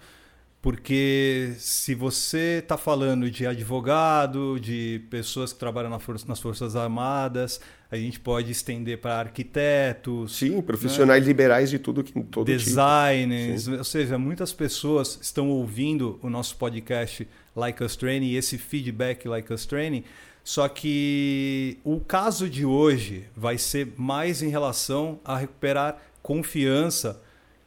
Porque 0.63 1.55
se 1.57 1.95
você 1.95 2.59
está 2.63 2.77
falando 2.77 3.31
de 3.31 3.47
advogado, 3.47 4.61
de 4.61 5.01
pessoas 5.09 5.55
que 5.55 5.59
trabalham 5.59 5.91
nas 6.27 6.39
Forças 6.39 6.77
Armadas, 6.77 7.61
a 7.91 7.97
gente 7.97 8.21
pode 8.21 8.53
estender 8.53 8.99
para 8.99 9.19
arquitetos. 9.21 10.37
Sim, 10.37 10.57
né? 10.57 10.63
profissionais 10.63 11.23
né? 11.23 11.29
liberais 11.29 11.71
de 11.71 11.79
tudo 11.79 12.05
que 12.05 12.13
todo 12.13 12.25
tipo. 12.25 12.45
Designers, 12.45 13.65
tipo. 13.65 13.79
ou 13.79 13.85
seja, 13.85 14.19
muitas 14.19 14.53
pessoas 14.53 15.19
estão 15.23 15.49
ouvindo 15.49 16.21
o 16.23 16.29
nosso 16.29 16.55
podcast 16.57 17.27
Like 17.57 17.83
Us 17.83 17.97
Training 17.97 18.29
e 18.29 18.37
esse 18.37 18.59
feedback 18.59 19.27
Like 19.27 19.51
Us 19.51 19.65
Training. 19.65 20.05
Só 20.45 20.69
que 20.69 21.79
o 21.83 22.01
caso 22.01 22.51
de 22.51 22.67
hoje 22.67 23.25
vai 23.35 23.57
ser 23.57 23.95
mais 23.97 24.43
em 24.43 24.49
relação 24.49 25.21
a 25.25 25.39
recuperar 25.39 26.03
confiança 26.23 27.23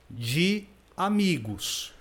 de 0.09 0.65
amigos, 0.95 1.91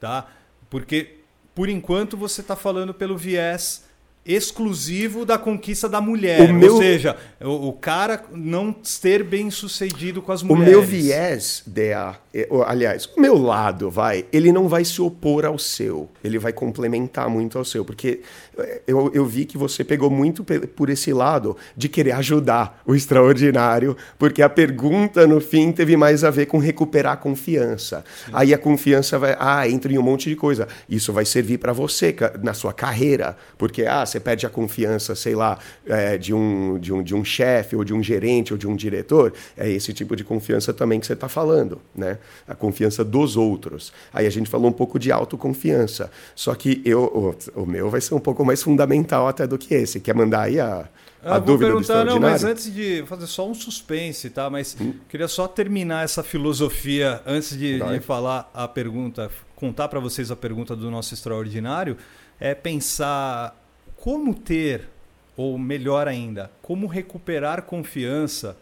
tá? 0.00 0.28
Porque, 0.70 1.18
por 1.54 1.68
enquanto, 1.68 2.16
você 2.16 2.40
está 2.40 2.54
falando 2.54 2.94
pelo 2.94 3.18
viés 3.18 3.89
exclusivo 4.34 5.24
da 5.24 5.38
conquista 5.38 5.88
da 5.88 6.00
mulher. 6.00 6.50
O 6.50 6.54
meu- 6.54 6.74
Ou 6.74 6.78
seja, 6.82 7.16
o, 7.40 7.68
o 7.68 7.72
cara 7.72 8.22
não 8.32 8.74
ser 8.82 9.22
bem 9.24 9.50
sucedido 9.50 10.20
com 10.22 10.32
as 10.32 10.42
O 10.42 10.46
mulheres. 10.46 10.70
meu 10.70 10.82
viés, 10.82 11.62
DA, 11.66 12.16
é, 12.32 12.46
o- 12.50 12.62
aliás, 12.62 13.06
o 13.16 13.20
meu 13.20 13.36
lado, 13.38 13.90
vai, 13.90 14.24
ele 14.32 14.52
não 14.52 14.68
vai 14.68 14.84
se 14.84 15.00
opor 15.00 15.44
ao 15.44 15.58
seu, 15.58 16.08
ele 16.22 16.38
vai 16.38 16.52
complementar 16.52 17.28
muito 17.28 17.58
ao 17.58 17.64
seu, 17.64 17.84
porque 17.84 18.20
é, 18.58 18.82
eu, 18.86 19.10
eu 19.14 19.24
vi 19.26 19.44
que 19.44 19.56
você 19.58 19.82
pegou 19.82 20.10
muito 20.10 20.44
por 20.44 20.90
esse 20.90 21.12
lado 21.12 21.56
de 21.76 21.88
querer 21.88 22.12
ajudar 22.12 22.80
o 22.86 22.94
extraordinário, 22.94 23.96
porque 24.18 24.42
a 24.42 24.48
pergunta 24.48 25.26
no 25.26 25.40
fim 25.40 25.72
teve 25.72 25.96
mais 25.96 26.22
a 26.24 26.30
ver 26.30 26.46
com 26.46 26.58
recuperar 26.58 27.14
a 27.14 27.16
confiança. 27.16 28.04
Aí 28.32 28.52
a 28.54 28.58
confiança 28.58 29.18
vai, 29.18 29.36
ah, 29.38 29.68
entra 29.68 29.92
em 29.92 29.98
um 29.98 30.02
monte 30.02 30.28
de 30.28 30.36
coisa. 30.36 30.68
Isso 30.88 31.12
vai 31.12 31.24
servir 31.24 31.58
para 31.58 31.72
você 31.72 32.14
na 32.42 32.54
sua 32.54 32.72
carreira, 32.72 33.36
porque 33.58 33.84
ah, 33.86 34.04
você 34.04 34.19
perde 34.20 34.46
a 34.46 34.50
confiança, 34.50 35.14
sei 35.14 35.34
lá, 35.34 35.58
é, 35.86 36.16
de 36.18 36.32
um, 36.34 36.78
de 36.78 36.92
um, 36.92 37.02
de 37.02 37.14
um 37.14 37.24
chefe, 37.24 37.74
ou 37.74 37.82
de 37.84 37.92
um 37.94 38.02
gerente, 38.02 38.52
ou 38.52 38.58
de 38.58 38.68
um 38.68 38.76
diretor. 38.76 39.32
É 39.56 39.68
esse 39.68 39.92
tipo 39.92 40.14
de 40.14 40.22
confiança 40.22 40.72
também 40.72 41.00
que 41.00 41.06
você 41.06 41.14
está 41.14 41.28
falando, 41.28 41.80
né? 41.94 42.18
A 42.46 42.54
confiança 42.54 43.04
dos 43.04 43.36
outros. 43.36 43.92
Aí 44.12 44.26
a 44.26 44.30
gente 44.30 44.48
falou 44.48 44.68
um 44.68 44.72
pouco 44.72 44.98
de 44.98 45.10
autoconfiança. 45.10 46.10
Só 46.34 46.54
que 46.54 46.80
eu, 46.84 47.34
o, 47.56 47.62
o 47.62 47.66
meu 47.66 47.88
vai 47.90 48.00
ser 48.00 48.14
um 48.14 48.20
pouco 48.20 48.44
mais 48.44 48.62
fundamental 48.62 49.26
até 49.26 49.46
do 49.46 49.56
que 49.58 49.74
esse. 49.74 50.00
Quer 50.00 50.14
mandar 50.14 50.42
aí 50.42 50.60
a, 50.60 50.88
Ah, 51.22 51.36
a 51.36 51.38
vou 51.38 51.58
dúvida 51.58 51.70
do 51.70 51.76
perguntar, 51.76 52.04
não, 52.04 52.18
mas 52.20 52.44
antes 52.44 52.72
de 52.72 53.04
fazer 53.06 53.26
só 53.26 53.48
um 53.48 53.54
suspense, 53.54 54.30
tá? 54.30 54.48
Mas 54.48 54.76
Hum. 54.80 54.94
queria 55.08 55.28
só 55.28 55.46
terminar 55.48 56.04
essa 56.04 56.22
filosofia 56.22 57.20
antes 57.26 57.50
de, 57.56 57.78
de 57.78 58.00
falar 58.00 58.50
a 58.54 58.66
pergunta, 58.66 59.30
contar 59.54 59.88
para 59.88 60.00
vocês 60.00 60.30
a 60.30 60.36
pergunta 60.36 60.74
do 60.74 60.90
nosso 60.90 61.12
extraordinário, 61.12 61.96
é 62.38 62.54
pensar 62.54 63.54
como 64.00 64.34
ter, 64.34 64.88
ou 65.36 65.58
melhor 65.58 66.08
ainda, 66.08 66.50
como 66.62 66.86
recuperar 66.86 67.62
confiança 67.62 68.56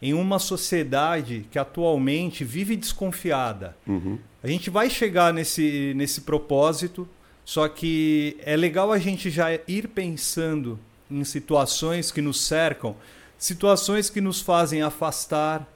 em 0.00 0.12
uma 0.12 0.38
sociedade 0.38 1.46
que 1.50 1.58
atualmente 1.58 2.44
vive 2.44 2.76
desconfiada. 2.76 3.76
Uhum. 3.86 4.18
A 4.42 4.48
gente 4.48 4.68
vai 4.68 4.90
chegar 4.90 5.32
nesse, 5.32 5.92
nesse 5.96 6.22
propósito, 6.22 7.08
só 7.44 7.68
que 7.68 8.36
é 8.40 8.56
legal 8.56 8.92
a 8.92 8.98
gente 8.98 9.30
já 9.30 9.48
ir 9.66 9.88
pensando 9.88 10.78
em 11.10 11.24
situações 11.24 12.10
que 12.10 12.20
nos 12.20 12.40
cercam, 12.40 12.96
situações 13.38 14.10
que 14.10 14.20
nos 14.20 14.40
fazem 14.40 14.82
afastar, 14.82 15.68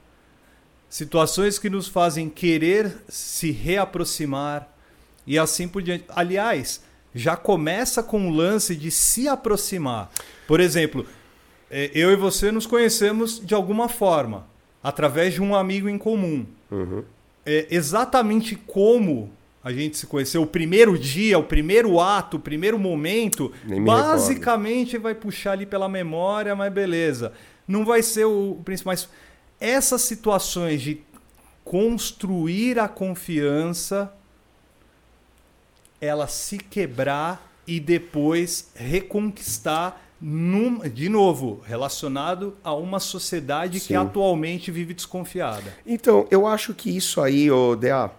situações 0.89 1.57
que 1.57 1.69
nos 1.69 1.87
fazem 1.87 2.29
querer 2.29 2.97
se 3.07 3.51
reaproximar 3.51 4.67
e 5.25 5.39
assim 5.39 5.67
por 5.67 5.81
diante. 5.81 6.05
Aliás, 6.09 6.81
já 7.17 7.35
começa 7.35 8.03
com 8.03 8.27
o 8.27 8.31
lance 8.31 8.75
de 8.75 8.91
se 8.91 9.27
aproximar. 9.27 10.09
Por 10.47 10.59
exemplo, 10.59 11.05
eh, 11.69 11.91
eu 11.93 12.11
e 12.11 12.15
você 12.15 12.51
nos 12.51 12.65
conhecemos 12.65 13.39
de 13.43 13.53
alguma 13.53 13.89
forma, 13.89 14.45
através 14.83 15.33
de 15.33 15.41
um 15.41 15.55
amigo 15.55 15.89
em 15.89 15.97
comum 15.97 16.45
Uhum. 16.69 17.03
é, 17.45 17.65
exatamente 17.71 18.55
como 18.55 19.31
a 19.63 19.71
gente 19.71 19.97
se 19.97 20.05
conheceu, 20.07 20.41
o 20.43 20.47
primeiro 20.47 20.97
dia, 20.97 21.37
o 21.37 21.43
primeiro 21.43 21.99
ato, 21.99 22.37
o 22.37 22.39
primeiro 22.39 22.79
momento, 22.79 23.51
basicamente 23.85 24.97
vai 24.97 25.13
puxar 25.13 25.53
ali 25.53 25.65
pela 25.65 25.89
memória, 25.89 26.55
mas 26.55 26.71
beleza. 26.71 27.33
Não 27.67 27.83
vai 27.83 28.01
ser 28.01 28.25
o, 28.25 28.51
o 28.51 28.63
principal. 28.63 28.91
Mas 28.93 29.09
essas 29.59 30.03
situações 30.03 30.81
de 30.81 31.01
construir 31.65 32.79
a 32.79 32.87
confiança, 32.87 34.13
ela 35.99 36.27
se 36.27 36.57
quebrar 36.57 37.51
e 37.65 37.79
depois 37.79 38.69
reconquistar. 38.75 40.03
num- 40.19 40.79
de 40.89 41.09
novo, 41.09 41.61
relacionado 41.63 42.55
a 42.63 42.73
uma 42.73 42.99
sociedade 42.99 43.79
que 43.79 43.85
Sim. 43.89 43.95
atualmente 43.97 44.71
vive 44.71 44.91
desconfiada. 44.95 45.71
Então, 45.85 46.25
eu 46.31 46.47
acho 46.47 46.73
que 46.73 46.89
isso 46.89 47.21
aí, 47.21 47.51
ô 47.51 47.75
DA, 47.75 48.09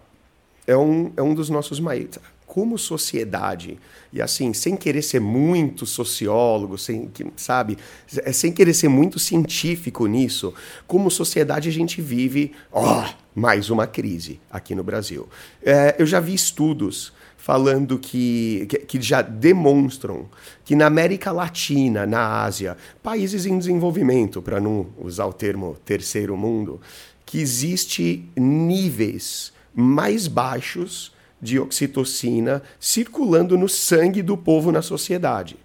é 0.65 0.77
um, 0.77 1.13
é 1.17 1.23
um 1.23 1.35
dos 1.35 1.51
nossos 1.51 1.81
maiores. 1.81 2.21
Como 2.47 2.79
sociedade, 2.79 3.81
e 4.13 4.23
assim, 4.23 4.53
sem 4.55 4.77
querer 4.77 5.03
ser 5.03 5.21
muito 5.21 5.85
sociólogo, 5.87 6.79
sem, 6.79 7.09
que- 7.09 7.27
sabe, 7.37 7.77
é, 8.19 8.33
sem 8.33 8.53
querer 8.53 8.75
ser 8.75 8.87
muito 8.89 9.19
científico 9.19 10.07
nisso, 10.07 10.55
como 10.87 11.11
sociedade 11.11 11.69
a 11.69 11.73
gente 11.73 12.01
vive, 12.01 12.53
ó, 12.71 13.09
mais 13.35 13.71
uma 13.71 13.89
crise 13.89 14.41
aqui 14.49 14.73
no 14.73 14.85
Brasil. 14.85 15.29
É, 15.65 15.97
eu 15.99 16.07
já 16.07 16.21
vi 16.21 16.33
estudos 16.33 17.13
falando 17.49 17.99
que, 17.99 18.67
que, 18.69 18.77
que 18.81 19.01
já 19.01 19.23
demonstram 19.23 20.27
que 20.67 20.77
na 20.77 20.85
América 20.85 21.33
Latina, 21.33 22.05
na 22.05 22.43
Ásia, 22.43 22.77
países 23.03 23.47
em 23.47 23.59
desenvolvimento, 23.59 24.43
para 24.43 24.61
não 24.61 24.89
usar 24.99 25.25
o 25.25 25.33
termo 25.33 25.75
terceiro 25.83 26.37
mundo, 26.37 26.79
que 27.25 27.41
existe 27.41 28.23
níveis 28.37 29.51
mais 29.75 30.27
baixos 30.29 31.11
de 31.41 31.59
oxitocina 31.59 32.63
circulando 32.79 33.57
no 33.57 33.67
sangue 33.67 34.21
do 34.21 34.37
povo 34.37 34.71
na 34.71 34.83
sociedade. 34.83 35.57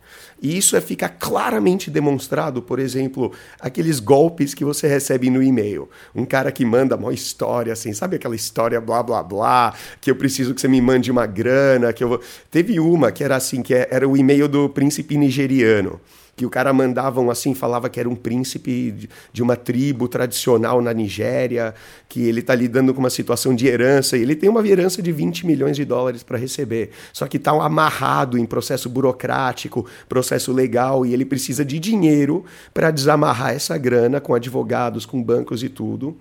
E 0.44 0.58
isso 0.58 0.76
é, 0.76 0.82
fica 0.82 1.08
claramente 1.08 1.90
demonstrado, 1.90 2.62
por 2.62 2.78
exemplo, 2.78 3.32
aqueles 3.62 4.02
golpes 4.02 4.54
que 4.54 4.66
você 4.66 4.90
recebe 4.90 5.30
no 5.30 5.42
e-mail. 5.42 5.90
Um 6.14 6.26
cara 6.26 6.52
que 6.52 6.66
manda 6.66 6.98
uma 6.98 7.14
história, 7.14 7.72
assim, 7.72 7.94
sabe 7.94 8.18
aquela 8.18 8.36
história 8.36 8.82
blá 8.82 9.02
blá 9.02 9.24
blá, 9.24 9.74
que 10.02 10.12
eu 10.12 10.18
preciso 10.18 10.54
que 10.54 10.60
você 10.60 10.68
me 10.68 10.82
mande 10.82 11.10
uma 11.10 11.26
grana, 11.26 11.94
que 11.94 12.04
eu 12.04 12.10
vou. 12.10 12.22
Teve 12.52 12.78
uma 12.78 13.10
que 13.10 13.24
era 13.24 13.38
assim, 13.38 13.62
que 13.62 13.74
era 13.74 14.06
o 14.06 14.18
e-mail 14.18 14.50
do 14.50 14.68
príncipe 14.68 15.16
nigeriano 15.16 16.02
que 16.36 16.46
o 16.46 16.50
cara 16.50 16.74
mandavam 16.74 17.30
assim, 17.30 17.54
falava 17.54 17.90
que 17.90 18.00
era 18.00 18.10
um 18.10 18.16
príncipe 18.16 19.08
de- 19.32 19.44
uma 19.44 19.56
tribo 19.56 20.08
tradicional 20.08 20.82
na 20.82 20.92
Nigéria, 20.92 21.76
que 22.10 22.24
ele 22.24 22.40
está 22.40 22.56
lidando 22.56 22.94
com 22.94 23.00
uma 23.00 23.10
situação 23.10 23.54
de 23.54 23.68
herança, 23.68 24.18
e 24.18 24.22
ele 24.22 24.36
tem 24.36 24.50
uma 24.50 24.68
herança 24.68 25.02
de 25.02 25.12
20 25.12 25.46
milhões 25.46 25.76
de 25.76 25.86
dólares 25.86 26.24
para 26.24 26.38
receber. 26.38 26.90
Só 27.12 27.28
que 27.28 27.38
está 27.38 27.52
amarrado 27.52 28.38
em 28.38 28.46
processo 28.46 28.90
burocrático, 28.90 29.86
processo 30.10 30.52
legal, 30.52 31.06
e 31.06 31.14
ele 31.14 31.26
precisa 31.26 31.64
de 31.64 31.78
dinheiro 31.78 32.44
para 32.74 32.90
desamarrar 32.90 33.52
essa 33.52 33.78
grana 33.78 34.20
com 34.20 34.34
advogados, 34.34 35.06
com 35.06 35.22
bancos 35.22 35.64
e 35.64 35.70
tudo. 35.70 36.18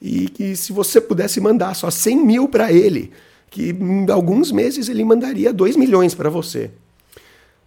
E 0.00 0.28
que 0.28 0.54
se 0.54 0.72
você 0.72 1.00
pudesse 1.00 1.40
mandar 1.40 1.74
só 1.74 1.90
100 1.90 2.24
mil 2.24 2.48
para 2.48 2.72
ele, 2.72 3.10
que 3.50 3.70
em 3.70 4.08
alguns 4.10 4.52
meses 4.52 4.88
ele 4.88 5.02
mandaria 5.04 5.52
2 5.52 5.74
milhões 5.74 6.14
para 6.14 6.30
você. 6.30 6.70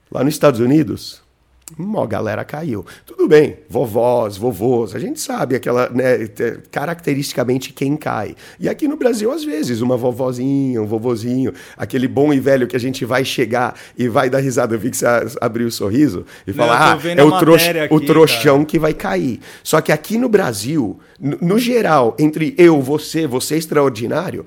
Lá 0.10 0.24
nos 0.24 0.34
Estados 0.34 0.60
Unidos, 0.60 1.22
uma 1.78 2.06
galera 2.06 2.44
caiu. 2.44 2.86
Tudo 3.06 3.28
bem, 3.28 3.58
vovós, 3.70 4.38
vovôs, 4.38 4.96
a 4.96 5.00
gente 5.00 5.20
sabe 5.20 5.56
aquela, 5.56 5.90
né, 5.90 6.28
te- 6.28 6.60
caracteristicamente 6.72 7.74
quem 7.74 7.96
cai. 7.96 8.36
E 8.60 8.68
aqui 8.70 8.88
no 8.88 8.98
Brasil, 8.98 9.32
às 9.32 9.44
vezes, 9.44 9.82
uma 9.82 9.98
vovozinha, 9.98 10.82
um 10.82 10.86
vovozinho, 10.86 11.54
aquele 11.78 12.08
bom 12.08 12.34
e 12.34 12.40
velho 12.40 12.68
que 12.68 12.76
a 12.76 12.80
gente 12.80 13.06
vai 13.06 13.24
chegar 13.26 13.76
e 13.98 14.08
vai 14.08 14.30
dar 14.30 14.40
risada. 14.40 14.76
Eu 14.76 14.80
vi 14.80 14.90
que 14.90 14.98
você 14.98 15.06
abriu 15.40 15.68
o 15.68 15.72
sorriso 15.72 16.26
e 16.46 16.54
falar, 16.54 16.94
ah, 16.94 17.00
é 17.16 17.24
o, 17.24 17.38
trouxa, 17.40 17.68
matéria 17.68 17.88
o 17.92 17.98
aqui, 17.98 18.06
trouxão 18.06 18.66
que 18.66 18.80
vai 18.80 18.94
cair. 18.94 19.40
Só 19.64 19.82
que 19.82 19.92
aqui 19.92 20.18
no 20.18 20.30
Brasil, 20.30 21.00
no, 21.20 21.38
no 21.42 21.60
geral, 21.60 22.16
entre 22.20 22.54
eu, 22.58 22.82
você, 22.82 23.28
você 23.28 23.56
extraordinário, 23.58 24.46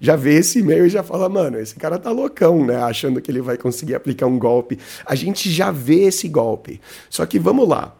já 0.00 0.16
vê 0.16 0.34
esse 0.36 0.60
e-mail 0.60 0.86
e 0.86 0.88
já 0.88 1.02
fala, 1.02 1.28
mano, 1.28 1.58
esse 1.58 1.76
cara 1.76 1.98
tá 1.98 2.10
loucão, 2.10 2.64
né? 2.64 2.76
Achando 2.76 3.20
que 3.20 3.30
ele 3.30 3.42
vai 3.42 3.58
conseguir 3.58 3.94
aplicar 3.94 4.26
um 4.26 4.38
golpe. 4.38 4.78
A 5.04 5.14
gente 5.14 5.50
já 5.50 5.70
vê 5.70 6.04
esse 6.04 6.26
golpe. 6.26 6.80
Só 7.10 7.26
que 7.26 7.38
vamos 7.38 7.68
lá. 7.68 7.94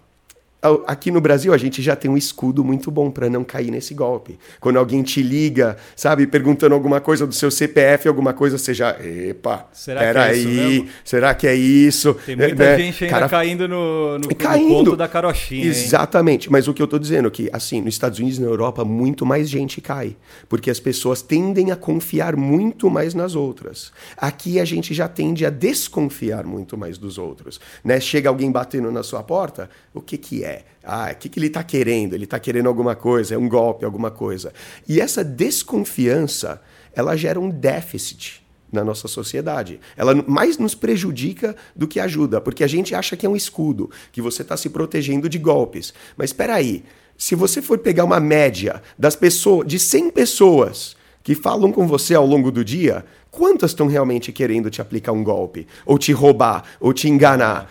Aqui 0.87 1.11
no 1.11 1.21
Brasil, 1.23 1.55
a 1.55 1.57
gente 1.59 1.81
já 1.81 1.97
tem 1.97 2.11
um 2.11 2.17
escudo 2.19 2.63
muito 2.63 2.91
bom 2.91 3.11
para 3.11 3.31
não 3.31 3.43
cair 3.43 3.71
nesse 3.71 3.95
golpe. 3.95 4.39
Quando 4.61 4.79
alguém 4.79 5.03
te 5.03 5.23
liga, 5.23 5.77
sabe, 5.97 6.27
perguntando 6.27 6.75
alguma 6.75 7.01
coisa 7.01 7.27
do 7.27 7.35
seu 7.35 7.51
CPF, 7.51 8.07
alguma 8.07 8.35
coisa, 8.35 8.59
você 8.59 8.75
já. 8.75 8.95
Epa, 9.01 9.67
Será 9.73 10.01
que 10.13 10.19
é 10.19 10.85
será 11.03 11.35
que 11.35 11.47
é 11.47 11.55
isso? 11.55 12.13
Tem 12.27 12.37
muita 12.37 12.55
Né? 12.63 12.77
gente 12.79 13.05
ainda 13.05 13.15
Cara, 13.17 13.29
caindo 13.29 13.67
no, 13.67 14.19
no, 14.19 14.29
no 14.29 14.35
caindo. 14.35 14.69
conto 14.69 14.97
da 14.97 15.09
carochinha. 15.09 15.65
hein? 15.65 15.71
Exatamente, 15.71 16.53
mas 16.53 16.69
o 16.69 16.75
que 16.75 16.83
eu 16.83 16.87
tô 16.87 16.99
dizendo 16.99 17.29
é 17.29 17.31
que, 17.31 17.49
assim, 17.53 17.81
nos 17.81 17.95
Estados 17.95 18.19
Unidos 18.19 18.39
e 18.39 18.43
na 18.43 18.49
Europa, 18.49 18.85
muito 18.85 19.25
mais 19.25 19.49
gente 19.49 19.81
cai, 19.81 20.15
porque 20.47 20.71
as 20.71 20.79
pessoas 20.79 21.23
tendem 21.23 21.71
a 21.71 21.77
confiar 21.77 22.37
muito 22.37 22.91
mais 22.91 23.15
nas 23.15 23.35
outras. 23.35 23.93
Aqui 24.17 24.61
a 24.61 24.65
gente 24.67 24.93
já 24.93 25.09
tende 25.09 25.47
a 25.47 25.51
desconfiar 25.51 26.45
muito 26.45 26.77
mais 26.77 26.99
dos 26.99 27.17
outros, 27.17 27.59
né? 27.83 27.99
Chega 27.99 28.29
alguém 28.29 28.53
batendo 28.53 28.93
na 28.93 29.03
sua 29.03 29.23
porta, 29.23 29.71
o 29.95 30.01
que 30.03 30.19
que 30.19 30.45
é? 30.45 30.50
Ah, 30.83 31.11
o 31.13 31.17
que 31.17 31.29
que 31.29 31.39
ele 31.39 31.51
tá 31.51 31.63
querendo? 31.63 32.15
Ele 32.15 32.27
tá 32.27 32.39
querendo 32.39 32.69
alguma 32.69 32.95
coisa, 32.95 33.35
é 33.35 33.39
um 33.39 33.49
golpe, 33.49 33.85
alguma 33.85 34.11
coisa. 34.11 34.53
E 34.89 35.01
essa 35.01 35.23
desconfiança, 35.23 36.61
ela 36.95 37.17
gera 37.17 37.39
um 37.39 37.51
déficit 37.51 38.43
na 38.73 38.85
nossa 38.85 39.09
sociedade. 39.09 39.81
Ela 39.97 40.15
mais 40.27 40.59
nos 40.59 40.75
prejudica 40.75 41.57
do 41.75 41.89
que 41.89 42.01
ajuda, 42.01 42.41
porque 42.41 42.65
a 42.65 42.69
gente 42.69 42.95
acha 42.95 43.17
que 43.17 43.27
é 43.27 43.29
um 43.29 43.37
escudo, 43.37 43.91
que 44.13 44.23
você 44.23 44.43
está 44.43 44.57
se 44.57 44.71
protegendo 44.71 45.29
de 45.29 45.39
golpes. 45.39 45.93
Mas 46.17 46.31
espera 46.31 46.55
aí, 46.55 46.85
se 47.17 47.35
você 47.35 47.61
for 47.61 47.79
pegar 47.79 48.05
uma 48.05 48.21
média 48.21 48.83
das 48.99 49.17
pessoas, 49.17 49.67
de 49.67 49.79
100 49.79 50.11
pessoas 50.11 50.97
que 51.31 51.35
falam 51.37 51.71
com 51.71 51.87
você 51.87 52.13
ao 52.13 52.27
longo 52.27 52.51
do 52.51 52.65
dia, 52.65 53.05
quantas 53.31 53.71
estão 53.71 53.87
realmente 53.87 54.33
querendo 54.33 54.69
te 54.69 54.83
aplicar 54.83 55.13
um 55.13 55.23
golpe? 55.23 55.65
Ou 55.87 55.97
te 55.97 56.11
roubar? 56.11 56.65
Ou 56.81 56.93
te 56.93 57.09
enganar? 57.09 57.71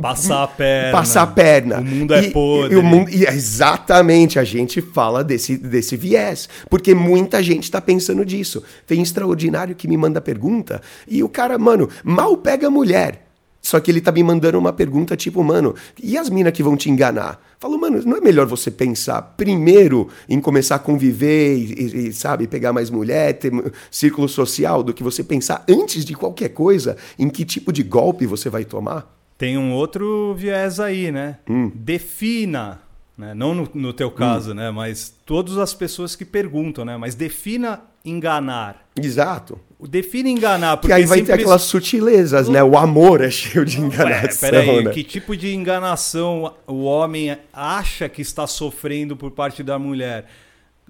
Passar 0.00 0.44
a 0.44 0.48
perna. 0.48 0.90
Passar 0.90 1.22
a 1.22 1.26
perna. 1.26 1.80
O 1.80 1.84
mundo 1.84 2.14
é 2.14 2.30
podre. 2.30 2.74
E, 2.74 2.78
o 2.78 2.82
mundo, 2.82 3.10
e 3.10 3.26
exatamente, 3.26 4.38
a 4.38 4.44
gente 4.44 4.80
fala 4.80 5.22
desse, 5.22 5.58
desse 5.58 5.98
viés. 5.98 6.48
Porque 6.70 6.94
muita 6.94 7.42
gente 7.42 7.64
está 7.64 7.78
pensando 7.78 8.24
disso. 8.24 8.62
Tem 8.86 9.02
extraordinário 9.02 9.74
que 9.74 9.86
me 9.86 9.98
manda 9.98 10.18
pergunta 10.18 10.80
e 11.06 11.22
o 11.22 11.28
cara, 11.28 11.58
mano, 11.58 11.90
mal 12.02 12.38
pega 12.38 12.68
a 12.68 12.70
mulher. 12.70 13.20
Só 13.60 13.80
que 13.80 13.90
ele 13.90 14.00
tá 14.00 14.12
me 14.12 14.22
mandando 14.22 14.58
uma 14.58 14.72
pergunta 14.72 15.14
tipo, 15.14 15.42
mano, 15.44 15.74
e 16.02 16.16
as 16.16 16.30
minas 16.30 16.54
que 16.54 16.62
vão 16.62 16.74
te 16.74 16.88
enganar? 16.88 17.38
Falou, 17.64 17.78
mano, 17.78 17.98
não 18.04 18.18
é 18.18 18.20
melhor 18.20 18.44
você 18.44 18.70
pensar 18.70 19.22
primeiro 19.38 20.10
em 20.28 20.38
começar 20.38 20.74
a 20.74 20.78
conviver 20.78 21.56
e, 21.56 22.08
e, 22.08 22.12
sabe, 22.12 22.46
pegar 22.46 22.74
mais 22.74 22.90
mulher, 22.90 23.32
ter 23.38 23.50
círculo 23.90 24.28
social, 24.28 24.82
do 24.82 24.92
que 24.92 25.02
você 25.02 25.24
pensar 25.24 25.64
antes 25.66 26.04
de 26.04 26.12
qualquer 26.12 26.50
coisa 26.50 26.94
em 27.18 27.30
que 27.30 27.42
tipo 27.42 27.72
de 27.72 27.82
golpe 27.82 28.26
você 28.26 28.50
vai 28.50 28.66
tomar? 28.66 29.10
Tem 29.38 29.56
um 29.56 29.72
outro 29.72 30.34
viés 30.36 30.78
aí, 30.78 31.10
né? 31.10 31.38
Hum. 31.48 31.72
Defina, 31.74 32.82
né? 33.16 33.34
não 33.34 33.54
no, 33.54 33.70
no 33.74 33.92
teu 33.92 34.10
caso, 34.10 34.50
hum. 34.52 34.54
né? 34.54 34.70
Mas 34.70 35.14
todas 35.24 35.58
as 35.58 35.72
pessoas 35.72 36.16
que 36.16 36.24
perguntam, 36.24 36.84
né? 36.84 36.96
Mas 36.96 37.14
defina 37.14 37.82
enganar. 38.04 38.86
Exato. 39.00 39.58
Define 39.80 40.30
enganar. 40.30 40.76
Porque 40.76 40.88
que 40.88 40.92
aí 40.92 41.04
vai 41.04 41.22
ter 41.22 41.32
aquelas 41.32 41.62
sutilezas, 41.62 42.48
né? 42.48 42.62
O 42.62 42.76
amor 42.76 43.20
é 43.20 43.30
cheio 43.30 43.64
de 43.64 43.80
enganação. 43.80 44.48
Ué, 44.48 44.62
peraí, 44.62 44.84
né? 44.84 44.90
que 44.90 45.02
tipo 45.02 45.36
de 45.36 45.54
enganação 45.54 46.54
o 46.66 46.84
homem 46.84 47.36
acha 47.52 48.08
que 48.08 48.22
está 48.22 48.46
sofrendo 48.46 49.16
por 49.16 49.30
parte 49.30 49.62
da 49.62 49.78
mulher? 49.78 50.26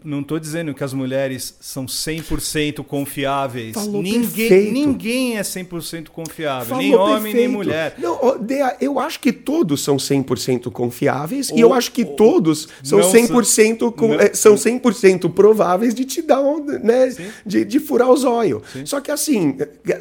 Não 0.02 0.20
estou 0.20 0.38
dizendo 0.38 0.74
que 0.74 0.82
as 0.82 0.92
mulheres 0.92 1.56
são 1.60 1.86
100% 1.86 2.84
confiáveis. 2.84 3.74
Falou 3.74 4.02
ninguém, 4.02 4.72
ninguém 4.72 5.38
é 5.38 5.40
100% 5.40 6.08
confiável, 6.08 6.66
Falou 6.66 6.82
nem 6.82 6.94
homem 6.94 7.22
perfeito. 7.22 7.36
nem 7.36 7.48
mulher. 7.48 7.94
Não, 7.98 8.18
eu 8.80 8.98
acho 8.98 9.20
que 9.20 9.32
todos 9.32 9.82
são 9.82 9.96
100% 9.96 10.70
confiáveis 10.70 11.50
ou, 11.50 11.56
e 11.56 11.60
eu 11.60 11.72
acho 11.72 11.92
que 11.92 12.04
ou, 12.04 12.16
todos 12.16 12.68
são 12.82 13.00
100%, 13.00 13.92
com, 13.92 14.08
não, 14.08 14.20
é, 14.20 14.34
são 14.34 14.56
100 14.56 14.80
prováveis 15.34 15.94
de 15.94 16.04
te 16.04 16.20
dar 16.20 16.40
um, 16.40 16.64
né, 16.64 17.14
de, 17.46 17.64
de 17.64 17.78
furar 17.78 18.10
os 18.10 18.24
olhos. 18.24 18.62
Só 18.84 19.00
que 19.00 19.10
assim, 19.10 19.56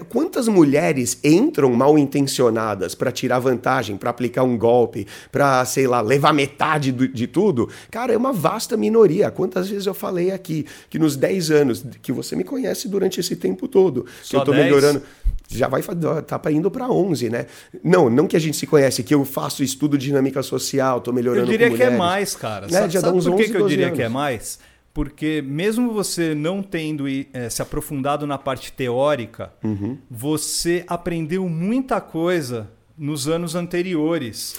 quantas 0.10 0.48
mulheres 0.48 1.18
entram 1.24 1.72
mal 1.72 1.98
intencionadas 1.98 2.96
para 2.96 3.12
tirar 3.12 3.40
vantagem, 3.40 3.96
para 3.96 4.10
aplicar 4.10 4.44
um 4.44 4.58
golpe, 4.58 5.08
para, 5.32 5.64
sei 5.66 5.88
lá, 5.88 6.02
levar 6.02 6.34
metade 6.34 6.92
do, 6.92 7.08
de 7.08 7.28
tudo? 7.28 7.70
Cara, 7.90 8.12
é 8.12 8.18
uma 8.18 8.34
vasta 8.34 8.76
minoria. 8.76 9.32
Quantas 9.32 9.70
vezes 9.70 9.83
eu 9.86 9.94
eu 9.94 9.96
falei 9.96 10.32
aqui, 10.32 10.66
que 10.90 11.00
nos 11.00 11.16
10 11.16 11.52
anos 11.52 11.86
que 12.02 12.12
você 12.12 12.36
me 12.36 12.44
conhece 12.44 12.90
durante 12.90 13.20
esse 13.20 13.36
tempo 13.36 13.68
todo, 13.68 14.06
Só 14.22 14.30
que 14.30 14.36
eu 14.36 14.40
estou 14.40 14.56
melhorando 14.56 15.02
já 15.50 15.68
vai 15.68 15.84
tá 15.84 16.52
indo 16.52 16.72
para 16.72 16.90
11, 16.90 17.30
né? 17.30 17.46
Não, 17.84 18.10
não 18.10 18.28
que 18.28 18.36
a 18.36 18.40
gente 18.40 18.58
se 18.58 18.66
conhece, 18.66 19.04
que 19.04 19.14
eu 19.14 19.24
faço 19.24 19.64
estudo 19.64 19.98
de 19.98 20.08
dinâmica 20.08 20.42
social, 20.42 21.00
tô 21.00 21.14
melhorando 21.14 21.46
Eu 21.46 21.52
diria 21.52 21.70
que 21.70 21.84
é 21.84 21.92
mais, 21.92 22.36
cara. 22.36 22.66
Né? 22.66 22.90
Já 22.90 23.02
Sabe 23.02 23.22
por 23.22 23.36
que, 23.36 23.50
que 23.50 23.58
eu 23.58 23.68
diria 23.68 23.88
anos. 23.88 23.98
que 23.98 24.04
é 24.04 24.10
mais? 24.10 24.58
Porque 24.94 25.44
mesmo 25.46 25.94
você 25.94 26.34
não 26.34 26.64
tendo 26.64 27.06
é, 27.08 27.50
se 27.50 27.62
aprofundado 27.62 28.26
na 28.26 28.38
parte 28.38 28.72
teórica, 28.72 29.54
uhum. 29.64 29.98
você 30.10 30.84
aprendeu 30.88 31.48
muita 31.48 32.02
coisa 32.02 32.70
nos 32.98 33.28
anos 33.28 33.54
anteriores 33.54 34.56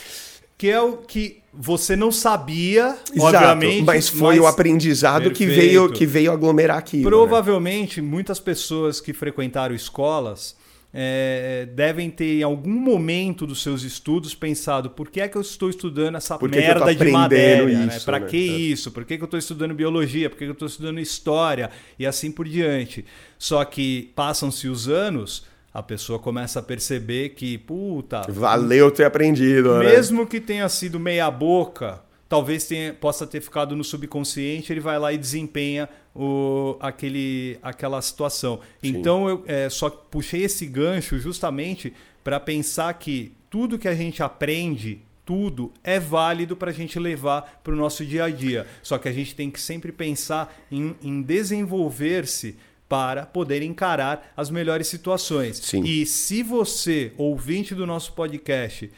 que 0.56 0.70
é 0.70 0.80
o 0.80 0.96
que 0.96 1.42
você 1.56 1.94
não 1.94 2.10
sabia, 2.10 2.96
Exato, 3.14 3.36
obviamente. 3.36 3.84
Mas 3.84 4.08
foi 4.08 4.36
mas... 4.36 4.44
o 4.44 4.46
aprendizado 4.46 5.30
que 5.30 5.46
veio, 5.46 5.90
que 5.90 6.06
veio 6.06 6.32
aglomerar 6.32 6.78
aqui. 6.78 6.98
Né? 6.98 7.02
Provavelmente, 7.04 8.00
né? 8.00 8.08
muitas 8.08 8.40
pessoas 8.40 9.00
que 9.00 9.12
frequentaram 9.12 9.74
escolas 9.74 10.56
é, 10.96 11.66
devem 11.74 12.08
ter, 12.08 12.38
em 12.38 12.42
algum 12.44 12.70
momento 12.70 13.46
dos 13.46 13.62
seus 13.62 13.82
estudos, 13.82 14.32
pensado 14.32 14.90
por 14.90 15.10
que 15.10 15.20
é 15.20 15.26
que 15.26 15.36
eu 15.36 15.42
estou 15.42 15.68
estudando 15.68 16.16
essa 16.16 16.38
que 16.38 16.46
merda 16.46 16.94
que 16.94 17.04
de 17.04 17.10
matéria? 17.10 17.78
Né? 17.86 17.98
Para 18.04 18.20
né? 18.20 18.26
que 18.26 18.48
é. 18.48 18.52
isso? 18.52 18.92
Por 18.92 19.04
que, 19.04 19.16
que 19.16 19.22
eu 19.22 19.26
estou 19.26 19.38
estudando 19.38 19.74
biologia? 19.74 20.30
Por 20.30 20.38
que, 20.38 20.44
que 20.44 20.50
eu 20.50 20.54
estou 20.54 20.68
estudando 20.68 21.00
história? 21.00 21.70
E 21.98 22.06
assim 22.06 22.30
por 22.30 22.48
diante. 22.48 23.04
Só 23.36 23.64
que 23.64 24.12
passam-se 24.14 24.68
os 24.68 24.88
anos 24.88 25.44
a 25.74 25.82
pessoa 25.82 26.20
começa 26.20 26.60
a 26.60 26.62
perceber 26.62 27.30
que, 27.30 27.58
puta. 27.58 28.22
Valeu 28.28 28.92
ter 28.92 29.04
aprendido, 29.04 29.76
né? 29.78 29.86
Mesmo 29.86 30.24
que 30.24 30.40
tenha 30.40 30.68
sido 30.68 31.00
meia-boca, 31.00 32.00
talvez 32.28 32.64
tenha, 32.64 32.94
possa 32.94 33.26
ter 33.26 33.40
ficado 33.40 33.74
no 33.74 33.82
subconsciente, 33.82 34.72
ele 34.72 34.78
vai 34.78 35.00
lá 35.00 35.12
e 35.12 35.18
desempenha 35.18 35.88
o, 36.14 36.76
aquele, 36.78 37.58
aquela 37.60 38.00
situação. 38.00 38.60
Sim. 38.80 38.90
Então 38.90 39.28
eu 39.28 39.44
é, 39.48 39.68
só 39.68 39.90
puxei 39.90 40.44
esse 40.44 40.64
gancho 40.64 41.18
justamente 41.18 41.92
para 42.22 42.38
pensar 42.38 42.94
que 42.94 43.32
tudo 43.50 43.76
que 43.76 43.88
a 43.88 43.94
gente 43.94 44.22
aprende 44.22 45.02
tudo 45.24 45.72
é 45.82 45.98
válido 45.98 46.54
para 46.54 46.70
a 46.70 46.74
gente 46.74 46.98
levar 47.00 47.60
para 47.64 47.72
o 47.72 47.76
nosso 47.76 48.04
dia 48.04 48.24
a 48.24 48.30
dia. 48.30 48.66
Só 48.82 48.96
que 48.96 49.08
a 49.08 49.12
gente 49.12 49.34
tem 49.34 49.50
que 49.50 49.60
sempre 49.60 49.90
pensar 49.90 50.54
em, 50.70 50.94
em 51.02 51.20
desenvolver-se 51.22 52.56
para 52.94 53.26
poder 53.26 53.60
encarar 53.60 54.32
as 54.36 54.50
melhores 54.50 54.86
situações. 54.86 55.56
Sim. 55.56 55.82
E 55.82 56.06
se 56.06 56.44
você, 56.44 57.12
ouvinte 57.18 57.74
do 57.74 57.84
nosso 57.84 58.12
podcast, 58.12 58.88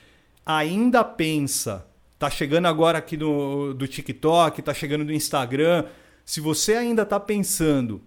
ainda 0.44 1.02
pensa, 1.02 1.86
tá 2.18 2.28
chegando 2.28 2.66
agora 2.66 2.98
aqui 2.98 3.16
no, 3.16 3.72
do 3.72 3.88
TikTok, 3.88 4.60
tá 4.60 4.74
chegando 4.74 5.02
do 5.02 5.14
Instagram, 5.14 5.86
se 6.26 6.42
você 6.42 6.74
ainda 6.74 7.04
está 7.04 7.18
pensando 7.18 8.02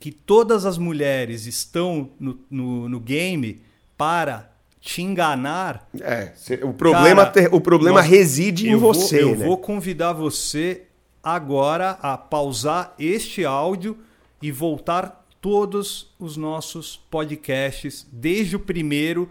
que 0.00 0.10
todas 0.10 0.66
as 0.66 0.76
mulheres 0.76 1.46
estão 1.46 2.10
no, 2.18 2.40
no, 2.50 2.88
no 2.88 2.98
game 2.98 3.62
para 3.96 4.50
te 4.80 5.02
enganar. 5.02 5.88
É, 6.00 6.32
o 6.64 6.74
problema, 6.74 7.26
cara, 7.26 7.54
o 7.54 7.60
problema 7.60 8.00
nós, 8.00 8.10
reside 8.10 8.68
em 8.68 8.74
você. 8.74 9.22
Vou, 9.22 9.30
eu 9.30 9.38
né? 9.38 9.46
vou 9.46 9.56
convidar 9.56 10.14
você 10.14 10.82
agora 11.22 11.90
a 12.02 12.18
pausar 12.18 12.92
este 12.98 13.44
áudio 13.44 13.96
e 14.42 14.50
voltar 14.50 15.26
todos 15.40 16.12
os 16.18 16.36
nossos 16.36 16.96
podcasts, 17.10 18.06
desde 18.12 18.56
o 18.56 18.60
primeiro, 18.60 19.30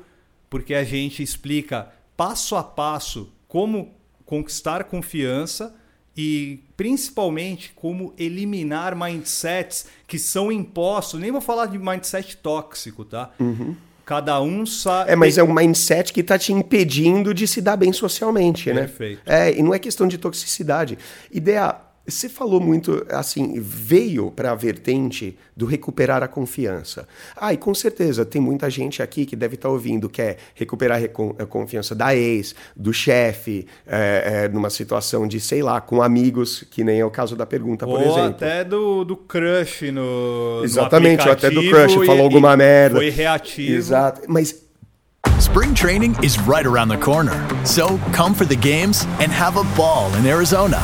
porque 0.50 0.74
a 0.74 0.84
gente 0.84 1.22
explica 1.22 1.90
passo 2.18 2.56
a 2.56 2.64
passo 2.64 3.32
como 3.48 3.94
conquistar 4.26 4.84
confiança 4.86 5.76
e 6.16 6.60
principalmente 6.76 7.72
como 7.76 8.14
eliminar 8.18 8.96
mindsets 8.96 9.86
que 10.08 10.20
são 10.20 10.52
impostos. 10.52 11.20
Nem 11.20 11.32
vou 11.32 11.42
falar 11.42 11.68
de 11.68 11.78
mindset 11.78 12.38
tóxico, 12.38 13.06
tá? 13.06 13.32
Uhum. 13.40 13.76
Cada 14.06 14.42
um 14.42 14.66
sabe. 14.66 15.12
É, 15.12 15.16
mas 15.16 15.38
é 15.38 15.44
um 15.44 15.54
mindset 15.54 16.12
que 16.12 16.20
está 16.20 16.38
te 16.38 16.52
impedindo 16.52 17.34
de 17.34 17.48
se 17.48 17.62
dar 17.62 17.78
bem 17.78 17.94
socialmente, 17.94 18.72
né? 18.74 18.82
Perfeito. 18.82 19.22
É, 19.26 19.58
e 19.58 19.64
não 19.64 19.74
é 19.74 19.80
questão 19.80 20.08
de 20.08 20.18
toxicidade. 20.18 20.98
Ideia 21.32 21.76
você 22.12 22.30
falou 22.30 22.60
muito, 22.60 23.06
assim, 23.10 23.60
veio 23.60 24.30
para 24.32 24.52
a 24.52 24.56
vertente 24.56 25.38
do 25.56 25.66
recuperar 25.66 26.22
a 26.22 26.28
confiança. 26.28 27.08
Ah, 27.36 27.54
e 27.54 27.58
com 27.58 27.74
certeza 27.74 28.26
tem 28.26 28.42
muita 28.42 28.70
gente 28.70 29.02
aqui 29.02 29.26
que 29.26 29.36
deve 29.36 29.56
estar 29.56 29.70
tá 29.70 29.74
ouvindo 29.74 30.10
que 30.10 30.22
é 30.22 30.38
recuperar 30.54 31.02
a 31.40 31.46
confiança 31.46 31.96
da 31.96 32.16
ex, 32.16 32.54
do 32.76 32.94
chefe, 32.94 33.66
é, 33.88 34.44
é, 34.46 34.50
numa 34.50 34.70
situação 34.70 35.28
de, 35.28 35.40
sei 35.40 35.64
lá, 35.64 35.80
com 35.80 36.02
amigos, 36.02 36.64
que 36.70 36.84
nem 36.84 37.00
é 37.00 37.06
o 37.06 37.12
caso 37.12 37.36
da 37.36 37.46
pergunta, 37.46 37.86
por 37.86 38.00
ou 38.00 38.02
exemplo. 38.02 38.30
até 38.30 38.64
do, 38.64 39.04
do 39.04 39.16
crush 39.16 39.92
no. 39.92 40.62
Exatamente, 40.64 41.26
ou 41.26 41.34
até 41.34 41.50
do 41.50 41.62
crush, 41.70 41.96
e, 41.96 42.06
falou 42.06 42.24
alguma 42.24 42.56
merda. 42.58 42.98
Foi 42.98 43.10
reativo. 43.10 43.74
Exato, 43.74 44.22
mas 44.28 44.62
Spring 45.40 45.74
training 45.74 46.16
is 46.24 46.40
right 46.42 46.66
around 46.66 46.90
the 46.90 46.98
corner. 46.98 47.36
So 47.66 47.98
come 48.14 48.34
for 48.34 48.46
the 48.46 48.56
games 48.56 49.06
and 49.20 49.32
have 49.32 49.58
a 49.58 49.64
ball 49.76 50.14
in 50.16 50.26
Arizona. 50.26 50.80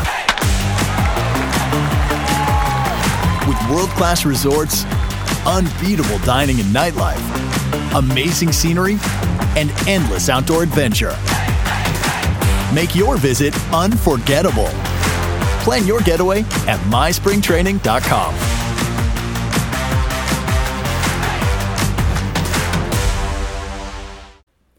With 3.67 3.75
world 3.75 3.89
class 3.91 4.25
resorts, 4.25 4.85
unbeatable 5.45 6.19
dining 6.19 6.59
and 6.59 6.73
nightlife, 6.73 7.21
amazing 7.97 8.51
scenery, 8.51 8.97
and 9.55 9.71
endless 9.87 10.29
outdoor 10.29 10.63
adventure. 10.63 11.15
Make 12.73 12.95
your 12.95 13.17
visit 13.17 13.53
unforgettable. 13.73 14.69
Plan 15.63 15.85
your 15.85 16.01
getaway 16.01 16.41
at 16.67 16.79
myspringtraining.com. 16.89 18.33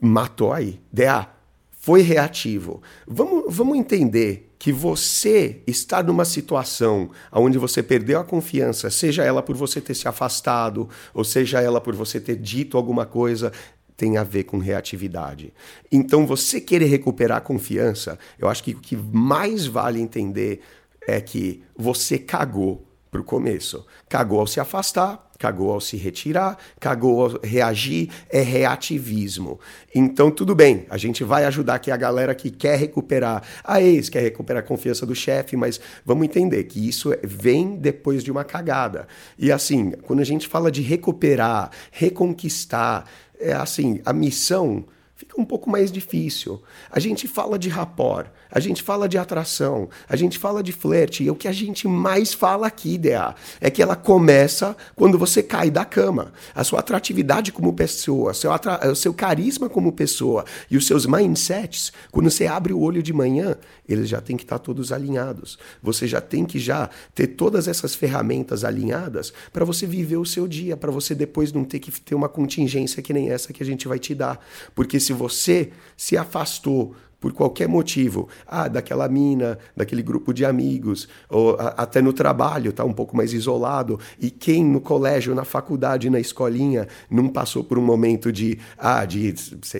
Matou 0.00 0.52
aí. 0.52 0.80
DA, 0.92 1.28
foi 1.70 2.02
reativo. 2.02 2.80
Vamos, 3.06 3.44
vamos 3.54 3.76
entender 3.76 4.47
que 4.58 4.72
você 4.72 5.62
está 5.66 6.02
numa 6.02 6.24
situação 6.24 7.10
onde 7.32 7.58
você 7.58 7.82
perdeu 7.82 8.18
a 8.18 8.24
confiança, 8.24 8.90
seja 8.90 9.22
ela 9.22 9.42
por 9.42 9.56
você 9.56 9.80
ter 9.80 9.94
se 9.94 10.08
afastado, 10.08 10.88
ou 11.14 11.22
seja 11.22 11.60
ela 11.60 11.80
por 11.80 11.94
você 11.94 12.20
ter 12.20 12.36
dito 12.36 12.76
alguma 12.76 13.06
coisa, 13.06 13.52
tem 13.96 14.16
a 14.16 14.24
ver 14.24 14.44
com 14.44 14.58
reatividade. 14.58 15.52
Então, 15.90 16.26
você 16.26 16.60
querer 16.60 16.86
recuperar 16.86 17.38
a 17.38 17.40
confiança, 17.40 18.18
eu 18.38 18.48
acho 18.48 18.62
que 18.62 18.72
o 18.72 18.80
que 18.80 18.96
mais 18.96 19.66
vale 19.66 20.00
entender 20.00 20.60
é 21.06 21.20
que 21.20 21.62
você 21.76 22.18
cagou 22.18 22.87
para 23.10 23.20
o 23.20 23.24
começo. 23.24 23.86
Cagou 24.08 24.40
ao 24.40 24.46
se 24.46 24.60
afastar, 24.60 25.28
cagou 25.38 25.72
ao 25.72 25.80
se 25.80 25.96
retirar, 25.96 26.58
cagou 26.80 27.22
ao 27.22 27.40
reagir, 27.42 28.10
é 28.28 28.40
reativismo. 28.40 29.60
Então, 29.94 30.30
tudo 30.30 30.54
bem, 30.54 30.86
a 30.90 30.98
gente 30.98 31.22
vai 31.22 31.44
ajudar 31.44 31.76
aqui 31.76 31.90
a 31.90 31.96
galera 31.96 32.34
que 32.34 32.50
quer 32.50 32.78
recuperar 32.78 33.42
a 33.62 33.80
ex, 33.80 34.08
quer 34.08 34.20
recuperar 34.20 34.62
a 34.62 34.66
confiança 34.66 35.06
do 35.06 35.14
chefe, 35.14 35.56
mas 35.56 35.80
vamos 36.04 36.24
entender 36.24 36.64
que 36.64 36.86
isso 36.86 37.14
vem 37.22 37.76
depois 37.76 38.24
de 38.24 38.30
uma 38.30 38.44
cagada. 38.44 39.06
E 39.38 39.52
assim, 39.52 39.92
quando 40.02 40.20
a 40.20 40.24
gente 40.24 40.48
fala 40.48 40.70
de 40.70 40.82
recuperar, 40.82 41.70
reconquistar, 41.92 43.04
é 43.38 43.52
assim, 43.52 44.00
a 44.04 44.12
missão 44.12 44.84
fica 45.14 45.40
um 45.40 45.44
pouco 45.44 45.68
mais 45.68 45.90
difícil. 45.90 46.62
A 46.90 47.00
gente 47.00 47.26
fala 47.26 47.58
de 47.58 47.68
rapport, 47.68 48.28
a 48.50 48.60
gente 48.60 48.82
fala 48.82 49.08
de 49.08 49.18
atração, 49.18 49.88
a 50.08 50.16
gente 50.16 50.38
fala 50.38 50.62
de 50.62 50.72
flerte, 50.72 51.24
e 51.24 51.30
o 51.30 51.34
que 51.34 51.48
a 51.48 51.52
gente 51.52 51.86
mais 51.86 52.32
fala 52.32 52.66
aqui, 52.66 52.96
DA, 52.96 53.34
é 53.60 53.70
que 53.70 53.82
ela 53.82 53.96
começa 53.96 54.76
quando 54.94 55.18
você 55.18 55.42
cai 55.42 55.70
da 55.70 55.84
cama. 55.84 56.32
A 56.54 56.64
sua 56.64 56.80
atratividade 56.80 57.52
como 57.52 57.72
pessoa, 57.72 58.34
seu 58.34 58.50
o 58.90 58.94
seu 58.94 59.14
carisma 59.14 59.68
como 59.68 59.92
pessoa 59.92 60.44
e 60.70 60.76
os 60.76 60.86
seus 60.86 61.06
mindsets, 61.06 61.92
quando 62.10 62.30
você 62.30 62.46
abre 62.46 62.72
o 62.72 62.80
olho 62.80 63.02
de 63.02 63.12
manhã, 63.12 63.56
eles 63.88 64.08
já 64.08 64.20
têm 64.20 64.36
que 64.36 64.44
estar 64.44 64.58
todos 64.58 64.92
alinhados. 64.92 65.58
Você 65.82 66.06
já 66.06 66.20
tem 66.20 66.44
que 66.44 66.58
já 66.58 66.90
ter 67.14 67.28
todas 67.28 67.68
essas 67.68 67.94
ferramentas 67.94 68.64
alinhadas 68.64 69.32
para 69.52 69.64
você 69.64 69.86
viver 69.86 70.16
o 70.16 70.26
seu 70.26 70.46
dia, 70.46 70.76
para 70.76 70.90
você 70.90 71.14
depois 71.14 71.52
não 71.52 71.64
ter 71.64 71.78
que 71.78 71.90
ter 72.00 72.14
uma 72.14 72.28
contingência 72.28 73.02
que 73.02 73.12
nem 73.12 73.30
essa 73.30 73.52
que 73.52 73.62
a 73.62 73.66
gente 73.66 73.88
vai 73.88 73.98
te 73.98 74.14
dar. 74.14 74.44
Porque 74.74 75.00
se 75.00 75.12
você 75.12 75.70
se 75.96 76.16
afastou 76.16 76.94
por 77.20 77.32
qualquer 77.32 77.68
motivo, 77.68 78.28
ah, 78.46 78.68
daquela 78.68 79.08
mina, 79.08 79.58
daquele 79.76 80.02
grupo 80.02 80.32
de 80.32 80.44
amigos, 80.44 81.08
ou 81.28 81.56
a, 81.58 81.68
até 81.68 82.00
no 82.00 82.12
trabalho, 82.12 82.72
tá 82.72 82.84
um 82.84 82.92
pouco 82.92 83.16
mais 83.16 83.32
isolado, 83.32 83.98
e 84.20 84.30
quem 84.30 84.64
no 84.64 84.80
colégio, 84.80 85.34
na 85.34 85.44
faculdade, 85.44 86.08
na 86.08 86.20
escolinha, 86.20 86.86
não 87.10 87.28
passou 87.28 87.64
por 87.64 87.78
um 87.78 87.82
momento 87.82 88.32
de, 88.32 88.58
ah, 88.76 89.04
de 89.04 89.34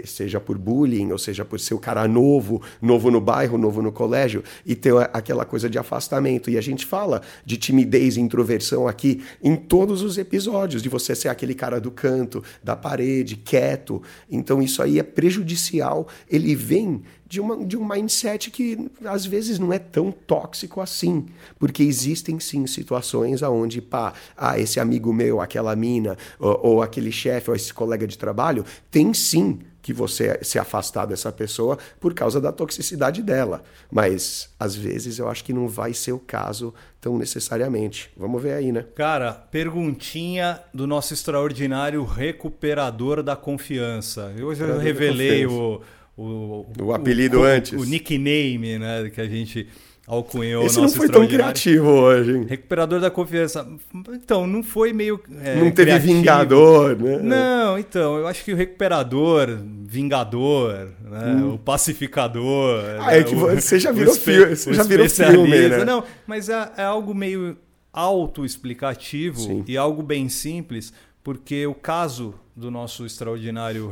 seja 0.04 0.40
por 0.40 0.58
bullying, 0.58 1.12
ou 1.12 1.18
seja 1.18 1.44
por 1.44 1.60
ser 1.60 1.74
o 1.74 1.78
cara 1.78 2.08
novo, 2.08 2.60
novo 2.82 3.10
no 3.10 3.20
bairro, 3.20 3.56
novo 3.56 3.80
no 3.82 3.92
colégio, 3.92 4.42
e 4.66 4.74
ter 4.74 4.94
aquela 5.12 5.44
coisa 5.44 5.70
de 5.70 5.78
afastamento. 5.78 6.50
E 6.50 6.58
a 6.58 6.60
gente 6.60 6.84
fala 6.84 7.22
de 7.44 7.56
timidez 7.56 8.16
e 8.16 8.20
introversão 8.20 8.88
aqui 8.88 9.22
em 9.42 9.54
todos 9.54 10.02
os 10.02 10.18
episódios, 10.18 10.82
de 10.82 10.88
você 10.88 11.14
ser 11.14 11.28
aquele 11.28 11.54
cara 11.54 11.80
do 11.80 11.90
canto, 11.90 12.42
da 12.62 12.74
parede, 12.74 13.36
quieto. 13.36 14.02
Então 14.30 14.60
isso 14.60 14.82
aí 14.82 14.98
é 14.98 15.02
prejudicial, 15.02 16.08
ele 16.28 16.54
vem 16.54 17.02
de, 17.28 17.40
uma, 17.40 17.64
de 17.64 17.76
um 17.76 17.86
mindset 17.86 18.50
que 18.50 18.90
às 19.04 19.26
vezes 19.26 19.58
não 19.58 19.72
é 19.72 19.78
tão 19.78 20.10
tóxico 20.10 20.80
assim. 20.80 21.26
Porque 21.58 21.82
existem 21.82 22.40
sim 22.40 22.66
situações 22.66 23.42
onde, 23.42 23.80
pá, 23.82 24.14
ah, 24.36 24.58
esse 24.58 24.80
amigo 24.80 25.12
meu, 25.12 25.40
aquela 25.40 25.76
mina, 25.76 26.16
ou, 26.38 26.60
ou 26.62 26.82
aquele 26.82 27.12
chefe, 27.12 27.50
ou 27.50 27.56
esse 27.56 27.72
colega 27.72 28.06
de 28.06 28.16
trabalho, 28.16 28.64
tem 28.90 29.12
sim 29.12 29.58
que 29.88 29.92
você 29.92 30.38
se 30.42 30.58
afastar 30.58 31.06
dessa 31.06 31.32
pessoa 31.32 31.78
por 31.98 32.12
causa 32.12 32.40
da 32.40 32.52
toxicidade 32.52 33.22
dela. 33.22 33.62
Mas 33.90 34.50
às 34.60 34.74
vezes 34.74 35.18
eu 35.18 35.28
acho 35.28 35.42
que 35.42 35.52
não 35.52 35.66
vai 35.66 35.94
ser 35.94 36.12
o 36.12 36.18
caso 36.18 36.74
tão 37.00 37.16
necessariamente. 37.16 38.10
Vamos 38.14 38.42
ver 38.42 38.52
aí, 38.52 38.70
né? 38.70 38.84
Cara, 38.94 39.32
perguntinha 39.32 40.60
do 40.74 40.86
nosso 40.86 41.14
extraordinário 41.14 42.04
recuperador 42.04 43.22
da 43.22 43.34
confiança. 43.34 44.30
Eu 44.36 44.54
já 44.54 44.78
revelei 44.78 45.46
o 45.46 45.80
o, 46.18 46.66
o 46.82 46.92
apelido 46.92 47.40
o, 47.40 47.44
antes. 47.44 47.72
O, 47.72 47.84
nickname, 47.84 48.78
né, 48.78 49.08
que 49.14 49.20
a 49.20 49.26
gente 49.26 49.68
alcunhou. 50.04 50.64
Esse 50.64 50.80
não 50.80 50.88
foi 50.88 51.08
tão 51.08 51.26
criativo 51.28 51.86
hoje. 51.86 52.32
Hein? 52.32 52.46
Recuperador 52.48 53.00
da 53.00 53.10
confiança. 53.10 53.66
Então, 54.12 54.46
não 54.46 54.62
foi 54.62 54.92
meio. 54.92 55.20
É, 55.42 55.54
não 55.56 55.70
teve 55.70 55.90
criativo. 55.90 56.12
vingador, 56.12 56.96
né? 56.96 57.18
Não, 57.22 57.78
então, 57.78 58.16
eu 58.16 58.26
acho 58.26 58.44
que 58.44 58.52
o 58.52 58.56
recuperador, 58.56 59.58
vingador, 59.84 60.88
né? 61.04 61.34
hum. 61.34 61.54
o 61.54 61.58
pacificador. 61.58 62.82
Ah, 63.00 63.06
né? 63.06 63.18
é 63.20 63.22
que 63.22 63.34
você 63.34 63.78
já 63.78 63.92
virou, 63.92 64.14
filme, 64.14 64.56
você 64.56 64.74
já 64.74 64.82
virou 64.82 65.08
filme, 65.08 65.68
né? 65.68 65.84
Não, 65.84 66.02
mas 66.26 66.48
é, 66.48 66.72
é 66.78 66.82
algo 66.82 67.14
meio 67.14 67.56
autoexplicativo 67.92 69.64
e 69.66 69.76
algo 69.76 70.02
bem 70.02 70.28
simples, 70.28 70.92
porque 71.22 71.66
o 71.66 71.74
caso 71.74 72.34
do 72.54 72.70
nosso 72.70 73.06
extraordinário 73.06 73.88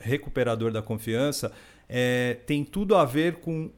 recuperador, 0.00 0.70
da 0.70 0.82
confiança 0.82 1.52
é, 1.88 2.38
tem 2.46 2.64
tudo 2.64 2.94
a 2.96 3.04
ver 3.04 3.36
com 3.36 3.70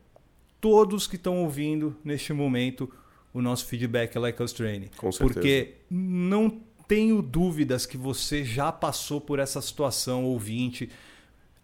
todos 0.60 1.06
que 1.06 1.16
estão 1.16 1.42
ouvindo 1.42 1.96
neste 2.04 2.32
momento 2.32 2.90
o 3.32 3.42
nosso 3.42 3.66
feedback 3.66 4.16
Like 4.16 4.42
Us 4.42 4.52
Training. 4.52 4.90
Com 4.96 5.12
certeza. 5.12 5.34
Porque 5.34 5.74
não 5.90 6.60
tenho 6.86 7.20
dúvidas 7.20 7.86
que 7.86 7.96
você 7.96 8.44
já 8.44 8.70
passou 8.70 9.20
por 9.20 9.38
essa 9.38 9.60
situação, 9.60 10.24
ouvinte. 10.24 10.88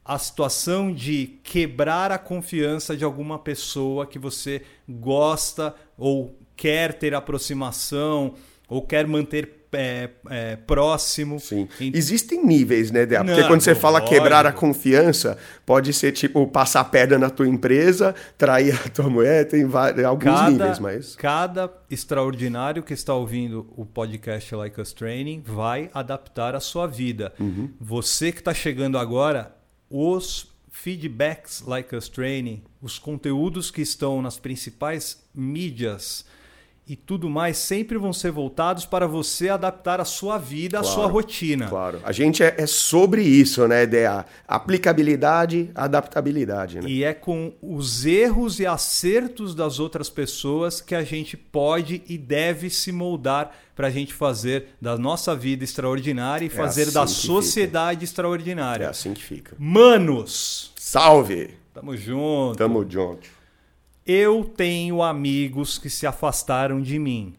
A 0.04 0.18
situação 0.18 0.92
de 0.92 1.38
quebrar 1.42 2.10
a 2.10 2.18
confiança 2.18 2.96
de 2.96 3.04
alguma 3.04 3.38
pessoa 3.38 4.06
que 4.06 4.18
você 4.18 4.62
gosta 4.88 5.74
ou 5.96 6.36
quer 6.56 6.94
ter 6.94 7.14
aproximação 7.14 8.34
ou 8.68 8.82
quer 8.82 9.06
manter 9.06 9.59
é, 9.72 10.10
é, 10.28 10.56
próximo. 10.56 11.38
Sim. 11.38 11.68
Existem 11.80 12.44
níveis, 12.44 12.90
né, 12.90 13.06
Dea? 13.06 13.24
Porque 13.24 13.40
Não, 13.40 13.48
quando 13.48 13.60
você 13.60 13.74
fala 13.74 13.98
lógico. 13.98 14.14
quebrar 14.14 14.46
a 14.46 14.52
confiança, 14.52 15.38
pode 15.64 15.92
ser 15.92 16.12
tipo 16.12 16.46
passar 16.46 16.84
pedra 16.84 17.18
na 17.18 17.30
tua 17.30 17.48
empresa, 17.48 18.14
trair 18.36 18.74
a 18.74 18.88
tua 18.88 19.08
mulher, 19.08 19.46
tem 19.46 19.64
vários, 19.64 20.04
alguns 20.04 20.34
cada, 20.34 20.50
níveis, 20.50 20.78
mas. 20.78 21.16
Cada 21.16 21.72
extraordinário 21.90 22.82
que 22.82 22.92
está 22.92 23.14
ouvindo 23.14 23.72
o 23.76 23.84
podcast 23.84 24.54
Like 24.54 24.80
Us 24.80 24.92
Training 24.92 25.42
vai 25.46 25.90
adaptar 25.94 26.54
a 26.54 26.60
sua 26.60 26.86
vida. 26.86 27.32
Uhum. 27.38 27.70
Você 27.80 28.32
que 28.32 28.38
está 28.40 28.54
chegando 28.54 28.98
agora, 28.98 29.54
os 29.88 30.48
feedbacks 30.70 31.62
Like 31.66 31.94
Us 31.94 32.08
Training, 32.08 32.62
os 32.80 32.98
conteúdos 32.98 33.70
que 33.70 33.82
estão 33.82 34.22
nas 34.22 34.38
principais 34.38 35.22
mídias 35.34 36.24
e 36.90 36.96
tudo 36.96 37.30
mais 37.30 37.56
sempre 37.56 37.96
vão 37.96 38.12
ser 38.12 38.32
voltados 38.32 38.84
para 38.84 39.06
você 39.06 39.48
adaptar 39.48 40.00
a 40.00 40.04
sua 40.04 40.38
vida, 40.38 40.80
claro, 40.80 40.88
a 40.88 40.92
sua 40.92 41.06
rotina. 41.06 41.68
Claro. 41.68 42.00
A 42.02 42.10
gente 42.10 42.42
é, 42.42 42.52
é 42.58 42.66
sobre 42.66 43.22
isso, 43.22 43.68
né, 43.68 43.84
ideia 43.84 44.26
aplicabilidade, 44.48 45.70
adaptabilidade. 45.72 46.80
Né? 46.80 46.90
E 46.90 47.04
é 47.04 47.14
com 47.14 47.52
os 47.62 48.04
erros 48.04 48.58
e 48.58 48.66
acertos 48.66 49.54
das 49.54 49.78
outras 49.78 50.10
pessoas 50.10 50.80
que 50.80 50.96
a 50.96 51.04
gente 51.04 51.36
pode 51.36 52.02
e 52.08 52.18
deve 52.18 52.68
se 52.68 52.90
moldar 52.90 53.54
para 53.76 53.86
a 53.86 53.90
gente 53.90 54.12
fazer 54.12 54.70
da 54.82 54.98
nossa 54.98 55.36
vida 55.36 55.62
extraordinária 55.62 56.44
e 56.44 56.48
é 56.48 56.50
fazer 56.50 56.82
assim 56.82 56.92
da 56.92 57.06
sociedade 57.06 58.00
fica. 58.00 58.04
extraordinária. 58.04 58.86
É 58.86 58.88
assim 58.88 59.14
que 59.14 59.22
fica. 59.22 59.54
Manos! 59.56 60.72
Salve! 60.74 61.54
Tamo 61.72 61.96
junto. 61.96 62.58
Tamo 62.58 62.84
junto. 62.90 63.39
Eu 64.12 64.44
tenho 64.44 65.04
amigos 65.04 65.78
que 65.78 65.88
se 65.88 66.04
afastaram 66.04 66.82
de 66.82 66.98
mim 66.98 67.36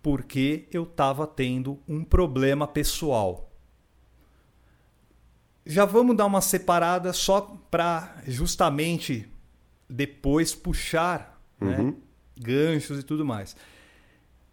porque 0.00 0.68
eu 0.70 0.84
estava 0.84 1.26
tendo 1.26 1.80
um 1.88 2.04
problema 2.04 2.64
pessoal. 2.64 3.50
Já 5.66 5.84
vamos 5.84 6.16
dar 6.16 6.26
uma 6.26 6.40
separada 6.40 7.12
só 7.12 7.40
para 7.68 8.22
justamente 8.24 9.28
depois 9.90 10.54
puxar 10.54 11.42
né, 11.60 11.76
uhum. 11.76 11.86
né, 11.86 11.94
ganchos 12.38 13.00
e 13.00 13.02
tudo 13.02 13.24
mais 13.24 13.56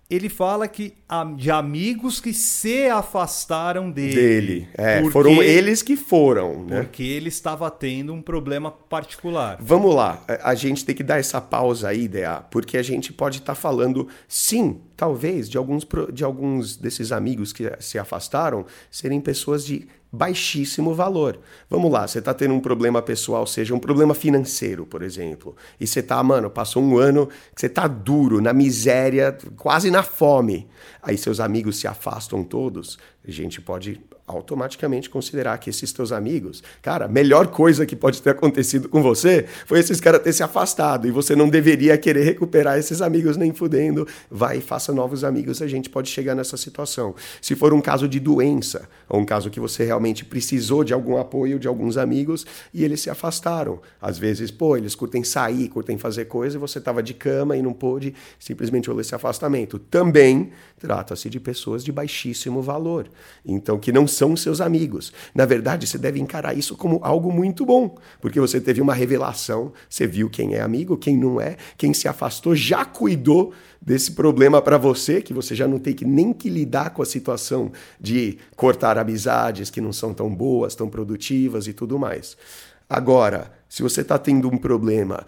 ele 0.09 0.27
fala 0.27 0.67
que 0.67 0.95
de 1.37 1.51
amigos 1.51 2.19
que 2.19 2.33
se 2.33 2.87
afastaram 2.87 3.91
dele. 3.91 4.15
Dele, 4.15 4.69
é, 4.73 5.01
porque, 5.01 5.11
foram 5.11 5.43
eles 5.43 5.83
que 5.83 5.95
foram, 5.95 6.65
né? 6.65 6.81
Porque 6.81 7.03
ele 7.03 7.29
estava 7.29 7.69
tendo 7.69 8.11
um 8.11 8.21
problema 8.21 8.71
particular. 8.71 9.57
Vamos 9.59 9.93
lá, 9.93 10.23
a 10.41 10.55
gente 10.55 10.83
tem 10.83 10.95
que 10.95 11.03
dar 11.03 11.19
essa 11.19 11.39
pausa 11.39 11.89
aí, 11.89 12.07
DA, 12.07 12.43
porque 12.49 12.77
a 12.77 12.83
gente 12.83 13.13
pode 13.13 13.37
estar 13.37 13.53
tá 13.53 13.59
falando, 13.59 14.07
sim, 14.27 14.81
talvez, 14.97 15.47
de 15.47 15.57
alguns, 15.57 15.87
de 16.11 16.23
alguns 16.23 16.75
desses 16.75 17.11
amigos 17.11 17.53
que 17.53 17.71
se 17.79 17.99
afastaram 17.99 18.65
serem 18.89 19.21
pessoas 19.21 19.63
de 19.63 19.87
baixíssimo 20.11 20.93
valor. 20.93 21.39
Vamos 21.69 21.91
lá, 21.91 22.07
você 22.07 22.19
está 22.19 22.33
tendo 22.33 22.53
um 22.53 22.59
problema 22.59 23.01
pessoal, 23.01 23.45
seja 23.45 23.75
um 23.75 23.79
problema 23.79 24.13
financeiro, 24.13 24.85
por 24.85 25.01
exemplo, 25.01 25.55
e 25.79 25.85
você 25.85 25.99
está, 25.99 26.21
mano, 26.23 26.49
passou 26.49 26.83
um 26.83 26.97
ano 26.97 27.27
que 27.53 27.61
você 27.61 27.67
está 27.67 27.87
duro, 27.87 28.41
na 28.41 28.53
miséria, 28.53 29.37
quase 29.55 29.91
na 29.91 30.01
fome. 30.01 30.67
Aí 31.01 31.17
seus 31.17 31.39
amigos 31.39 31.77
se 31.77 31.87
afastam 31.87 32.43
todos, 32.43 32.97
a 33.27 33.31
gente 33.31 33.61
pode 33.61 34.01
automaticamente 34.29 35.09
considerar 35.09 35.57
que 35.57 35.69
esses 35.69 35.91
teus 35.91 36.11
amigos, 36.11 36.61
cara, 36.81 37.05
a 37.05 37.07
melhor 37.07 37.47
coisa 37.47 37.85
que 37.85 37.95
pode 37.95 38.21
ter 38.21 38.29
acontecido 38.29 38.87
com 38.87 39.01
você 39.01 39.45
foi 39.65 39.79
esses 39.79 39.99
caras 39.99 40.21
ter 40.21 40.33
se 40.33 40.43
afastado 40.43 41.07
e 41.07 41.11
você 41.11 41.35
não 41.35 41.49
deveria 41.49 41.97
querer 41.97 42.23
recuperar 42.23 42.77
esses 42.77 43.01
amigos 43.01 43.35
nem 43.37 43.53
fudendo. 43.53 44.07
Vai 44.29 44.57
e 44.57 44.61
faça 44.61 44.93
novos 44.93 45.23
amigos, 45.23 45.61
a 45.61 45.67
gente 45.67 45.89
pode 45.89 46.09
chegar 46.09 46.35
nessa 46.35 46.57
situação. 46.57 47.15
Se 47.41 47.55
for 47.55 47.73
um 47.73 47.81
caso 47.81 48.07
de 48.07 48.19
doença, 48.19 48.87
ou 49.07 49.19
um 49.19 49.25
caso 49.25 49.49
que 49.49 49.59
você 49.59 49.83
realmente 49.83 50.23
precisou 50.23 50.83
de 50.83 50.93
algum 50.93 51.17
apoio 51.17 51.59
de 51.59 51.67
alguns 51.67 51.97
amigos 51.97 52.45
e 52.73 52.83
eles 52.83 53.01
se 53.01 53.09
afastaram. 53.09 53.81
Às 54.01 54.17
vezes, 54.17 54.51
pô, 54.51 54.77
eles 54.77 54.93
curtem 54.93 55.23
sair, 55.23 55.67
curtem 55.69 55.97
fazer 55.97 56.25
coisa 56.25 56.57
e 56.57 56.59
você 56.59 56.77
estava 56.77 57.01
de 57.01 57.13
cama 57.13 57.57
e 57.57 57.61
não 57.61 57.73
pôde, 57.73 58.13
simplesmente 58.37 58.89
houve 58.89 59.01
esse 59.01 59.15
afastamento. 59.15 59.79
Também 59.79 60.51
trata-se 60.77 61.29
de 61.29 61.39
pessoas 61.39 61.83
de 61.83 61.91
baixíssimo 61.91 62.61
valor, 62.61 63.07
então 63.45 63.79
que 63.79 63.91
não 63.91 64.07
são 64.19 64.35
seus 64.35 64.59
amigos. 64.59 65.13
Na 65.33 65.45
verdade, 65.45 65.87
você 65.87 65.97
deve 65.97 66.19
encarar 66.19 66.53
isso 66.53 66.75
como 66.75 66.99
algo 67.01 67.31
muito 67.31 67.65
bom, 67.65 67.95
porque 68.19 68.37
você 68.37 68.59
teve 68.59 68.81
uma 68.81 68.93
revelação, 68.93 69.71
você 69.89 70.05
viu 70.05 70.29
quem 70.29 70.55
é 70.55 70.61
amigo, 70.61 70.97
quem 70.97 71.15
não 71.15 71.39
é, 71.39 71.55
quem 71.77 71.93
se 71.93 72.05
afastou, 72.05 72.53
já 72.53 72.83
cuidou 72.83 73.53
desse 73.81 74.11
problema 74.11 74.61
para 74.61 74.77
você, 74.77 75.21
que 75.21 75.33
você 75.33 75.55
já 75.55 75.65
não 75.65 75.79
tem 75.79 75.93
que 75.93 76.03
nem 76.03 76.33
que 76.33 76.49
lidar 76.49 76.89
com 76.89 77.01
a 77.01 77.05
situação 77.05 77.71
de 77.99 78.37
cortar 78.57 78.97
amizades 78.97 79.69
que 79.69 79.79
não 79.79 79.93
são 79.93 80.13
tão 80.13 80.29
boas, 80.29 80.75
tão 80.75 80.89
produtivas 80.89 81.65
e 81.65 81.71
tudo 81.71 81.97
mais. 81.97 82.35
Agora, 82.89 83.53
se 83.69 83.81
você 83.81 84.01
está 84.01 84.17
tendo 84.17 84.49
um 84.49 84.57
problema 84.57 85.25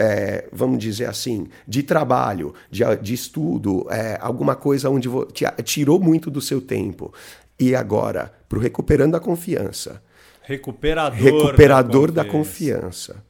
é, 0.00 0.48
vamos 0.50 0.78
dizer 0.78 1.04
assim, 1.04 1.46
de 1.68 1.82
trabalho, 1.82 2.54
de, 2.70 2.82
de 3.02 3.12
estudo, 3.12 3.86
é, 3.90 4.18
alguma 4.18 4.56
coisa 4.56 4.88
onde 4.88 5.10
te, 5.30 5.44
tirou 5.62 6.00
muito 6.00 6.30
do 6.30 6.40
seu 6.40 6.58
tempo, 6.58 7.12
e 7.60 7.74
agora, 7.74 8.32
para 8.48 8.58
o 8.58 8.62
Recuperando 8.62 9.14
a 9.14 9.20
Confiança. 9.20 10.02
Recuperador, 10.42 11.18
recuperador 11.18 12.10
da, 12.10 12.24
confiança. 12.24 13.12
da 13.12 13.20
confiança. 13.20 13.24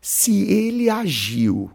Se 0.00 0.50
ele 0.50 0.88
agiu 0.88 1.70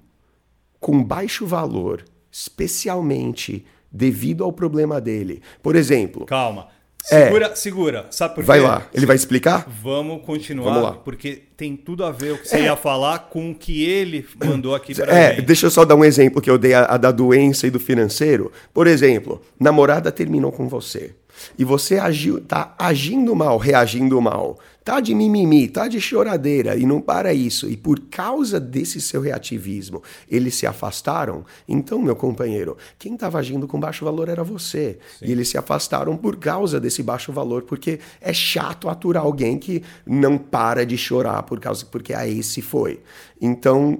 com 0.80 1.04
baixo 1.04 1.46
valor, 1.46 2.04
especialmente 2.32 3.64
devido 3.92 4.44
ao 4.44 4.52
problema 4.52 5.00
dele. 5.00 5.42
Por 5.62 5.76
exemplo. 5.76 6.26
Calma. 6.26 6.70
Segura, 7.04 7.48
é, 7.48 7.56
segura. 7.56 8.06
Sabe 8.12 8.36
por 8.36 8.42
quê? 8.42 8.48
Vai 8.48 8.60
lá. 8.60 8.84
Ele 8.94 9.06
vai 9.06 9.16
explicar? 9.16 9.68
Vamos 9.82 10.24
continuar. 10.24 10.66
Vamos 10.66 10.84
lá. 10.84 10.92
Porque 10.94 11.42
tem 11.58 11.76
tudo 11.76 12.06
a 12.06 12.12
ver 12.12 12.34
o 12.34 12.38
que 12.38 12.48
você 12.48 12.58
é. 12.58 12.64
ia 12.64 12.76
falar 12.76 13.20
com 13.30 13.52
o 13.52 13.56
que 13.56 13.84
ele 13.84 14.26
mandou 14.44 14.76
aqui 14.76 14.94
pra 14.94 15.14
é, 15.14 15.36
gente. 15.36 15.46
Deixa 15.46 15.66
eu 15.66 15.72
só 15.72 15.84
dar 15.84 15.96
um 15.96 16.06
exemplo 16.06 16.42
que 16.42 16.50
eu 16.50 16.58
dei 16.58 16.74
a, 16.74 16.86
a 16.86 16.98
da 16.98 17.12
doença 17.12 17.68
e 17.68 17.70
do 17.70 17.80
financeiro. 17.80 18.52
Por 18.74 18.88
exemplo, 18.88 19.42
namorada 19.60 20.12
terminou 20.12 20.52
com 20.52 20.68
você 20.68 21.16
e 21.58 21.66
você 21.66 21.98
agiu, 21.98 22.42
tá 22.42 22.76
agindo 22.78 23.36
mal, 23.36 23.58
reagindo 23.58 24.20
mal, 24.22 24.60
tá 24.84 25.00
de 25.00 25.14
mimimi, 25.14 25.68
tá 25.68 25.88
de 25.88 26.02
choradeira 26.02 26.76
e 26.76 26.86
não 26.86 27.00
para 27.00 27.34
isso, 27.34 27.70
e 27.70 27.78
por 27.78 28.00
causa 28.10 28.60
desse 28.60 29.00
seu 29.00 29.22
reativismo, 29.22 30.02
eles 30.30 30.56
se 30.56 30.66
afastaram, 30.66 31.46
então, 31.68 32.02
meu 32.02 32.16
companheiro, 32.16 32.78
quem 32.98 33.14
estava 33.14 33.38
agindo 33.38 33.68
com 33.68 33.80
baixo 33.80 34.04
valor 34.06 34.28
era 34.30 34.44
você. 34.44 34.98
Sim. 35.20 35.26
E 35.26 35.32
eles 35.32 35.50
se 35.50 35.58
afastaram 35.58 36.18
por 36.18 36.38
causa 36.38 36.80
desse 36.80 37.04
baixo 37.04 37.32
valor, 37.32 37.64
porque 37.64 38.00
é 38.20 38.34
chato 38.34 38.90
aturar 38.90 39.24
alguém 39.24 39.58
que 39.58 39.84
não 40.06 40.38
para 40.38 40.86
de 40.86 40.98
chorar 40.98 41.44
por 41.44 41.60
causa 41.60 41.86
porque 41.86 42.14
aí 42.14 42.42
se 42.42 42.62
foi. 42.62 43.00
Então, 43.40 44.00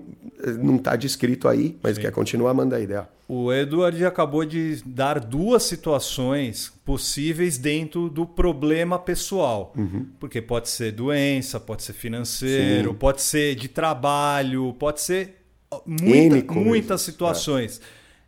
não 0.60 0.76
está 0.76 0.96
descrito 0.96 1.48
aí, 1.48 1.78
mas 1.82 1.96
Sim. 1.96 2.02
quer 2.02 2.12
continuar, 2.12 2.54
manda 2.54 2.76
a 2.76 2.80
ideia. 2.80 3.08
O 3.34 3.54
Edward 3.54 4.06
acabou 4.06 4.44
de 4.44 4.84
dar 4.86 5.18
duas 5.18 5.64
situações 5.64 6.74
possíveis 6.84 7.58
dentro 7.58 8.10
do 8.10 8.26
problema 8.26 9.00
pessoal. 9.00 9.72
Uhum. 9.78 10.06
Porque 10.20 10.42
pode 10.42 10.68
ser 10.68 10.92
doença, 10.92 11.58
pode 11.58 11.82
ser 11.82 11.94
financeiro, 11.94 12.90
Sim. 12.92 12.98
pode 12.98 13.22
ser 13.22 13.56
de 13.56 13.70
trabalho, 13.70 14.76
pode 14.78 15.00
ser 15.00 15.46
muita, 15.86 16.54
muitas 16.54 17.04
situações. 17.04 17.80
É. 17.80 17.84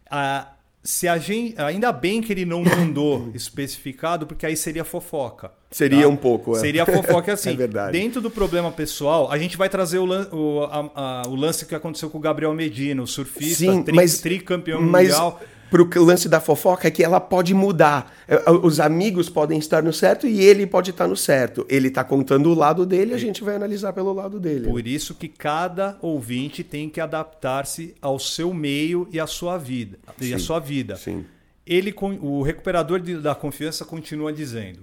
Ah, 0.10 0.54
se 0.84 1.08
a 1.08 1.18
gente, 1.18 1.60
ainda 1.60 1.92
bem 1.94 2.22
que 2.22 2.34
ele 2.34 2.46
não 2.46 2.62
mandou 2.62 3.32
especificado, 3.34 4.28
porque 4.28 4.46
aí 4.46 4.58
seria 4.58 4.84
fofoca. 4.84 5.52
Seria 5.72 6.04
tá? 6.04 6.08
um 6.10 6.16
pouco, 6.16 6.58
é. 6.58 6.60
Seria 6.60 6.86
fofoca 6.86 7.32
assim. 7.34 7.52
é 7.52 7.56
verdade. 7.56 7.98
Dentro 7.98 8.20
do 8.20 8.30
problema 8.30 8.72
pessoal, 8.72 9.32
a 9.32 9.38
gente 9.38 9.56
vai 9.56 9.70
trazer 9.70 10.00
o, 10.00 10.06
lan 10.06 10.28
o, 10.32 10.64
a, 10.64 11.22
a, 11.24 11.28
o 11.28 11.36
lance 11.36 11.66
que 11.66 11.74
aconteceu 11.74 12.10
com 12.10 12.18
o 12.18 12.22
Gabriel 12.22 12.54
Medina, 12.54 13.02
o 13.02 13.08
surfista, 13.08 13.64
Sim, 13.64 13.82
tri, 13.82 13.96
mas, 13.96 14.20
tricampeão 14.20 14.82
mas, 14.82 15.08
mundial 15.08 15.42
para 15.42 15.48
o 15.82 16.04
lance 16.04 16.30
da 16.30 16.40
fofoca 16.40 16.88
é 16.88 16.92
que 16.92 17.04
ela 17.04 17.20
pode 17.20 17.54
mudar. 17.54 18.14
É, 18.28 18.36
é, 18.36 18.52
os 18.52 18.80
amigos 18.80 19.30
podem 19.30 19.58
estar 19.58 19.82
no 19.82 19.94
certo 19.94 20.28
e 20.28 20.42
ele 20.42 20.68
pode 20.68 20.92
estar 20.92 21.08
no 21.08 21.16
certo. 21.16 21.66
Ele 21.70 21.88
está 21.88 22.04
contando 22.04 22.50
o 22.50 22.54
lado 22.54 22.86
dele, 22.86 23.14
a 23.14 23.18
gente 23.18 23.44
vai 23.44 23.56
analisar 23.56 23.94
pelo 23.94 24.14
lado 24.14 24.40
dele. 24.40 24.68
Por 24.70 24.86
isso 24.86 25.16
que 25.16 25.28
cada 25.28 25.98
ouvinte 26.02 26.64
tem 26.64 26.90
que 26.90 27.02
adaptar-se 27.02 27.96
ao 28.02 28.20
seu 28.20 28.54
meio 28.54 29.08
e 29.12 29.20
à 29.20 29.26
sua 29.26 29.58
vida. 29.58 29.98
Sim, 30.20 30.26
e 30.28 30.34
à 30.34 30.40
sua 30.40 30.60
vida. 30.60 30.96
Sim. 30.96 31.26
Ele, 31.66 31.94
o 32.22 32.42
recuperador 32.42 33.00
da 33.00 33.34
confiança 33.34 33.86
continua 33.86 34.34
dizendo. 34.34 34.82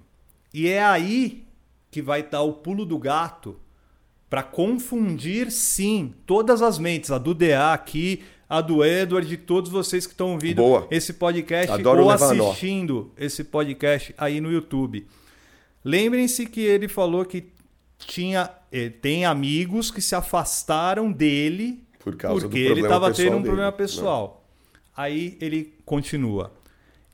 E 0.53 0.66
é 0.66 0.83
aí 0.83 1.44
que 1.90 2.00
vai 2.00 2.22
dar 2.22 2.42
o 2.42 2.55
pulo 2.55 2.85
do 2.85 2.98
gato 2.98 3.57
para 4.31 4.44
confundir, 4.44 5.50
sim, 5.50 6.14
todas 6.24 6.62
as 6.62 6.79
mentes. 6.79 7.11
A 7.11 7.18
do 7.18 7.35
DA 7.35 7.72
aqui, 7.72 8.22
a 8.50 8.60
do 8.60 8.84
Edward, 8.84 9.28
de 9.28 9.36
todos 9.36 9.70
vocês 9.70 10.06
que 10.08 10.12
estão 10.12 10.32
ouvindo 10.32 10.56
Boa. 10.56 10.88
esse 10.90 11.12
podcast 11.12 11.70
Adoro 11.70 12.02
ou 12.02 12.10
assistindo 12.10 13.12
esse 13.16 13.44
podcast 13.44 14.12
aí 14.18 14.40
no 14.40 14.50
YouTube. 14.50 15.06
Lembrem-se 15.84 16.46
que 16.46 16.60
ele 16.60 16.88
falou 16.88 17.24
que 17.24 17.46
tinha, 17.96 18.50
eh, 18.72 18.88
tem 18.88 19.24
amigos 19.24 19.92
que 19.92 20.02
se 20.02 20.16
afastaram 20.16 21.12
dele 21.12 21.84
Por 22.00 22.16
causa 22.16 22.40
porque 22.40 22.58
ele 22.58 22.80
estava 22.80 23.12
tendo 23.12 23.28
um 23.28 23.36
dele. 23.36 23.44
problema 23.44 23.70
pessoal. 23.70 24.42
Não. 24.96 25.04
Aí 25.04 25.38
ele 25.40 25.72
continua. 25.86 26.52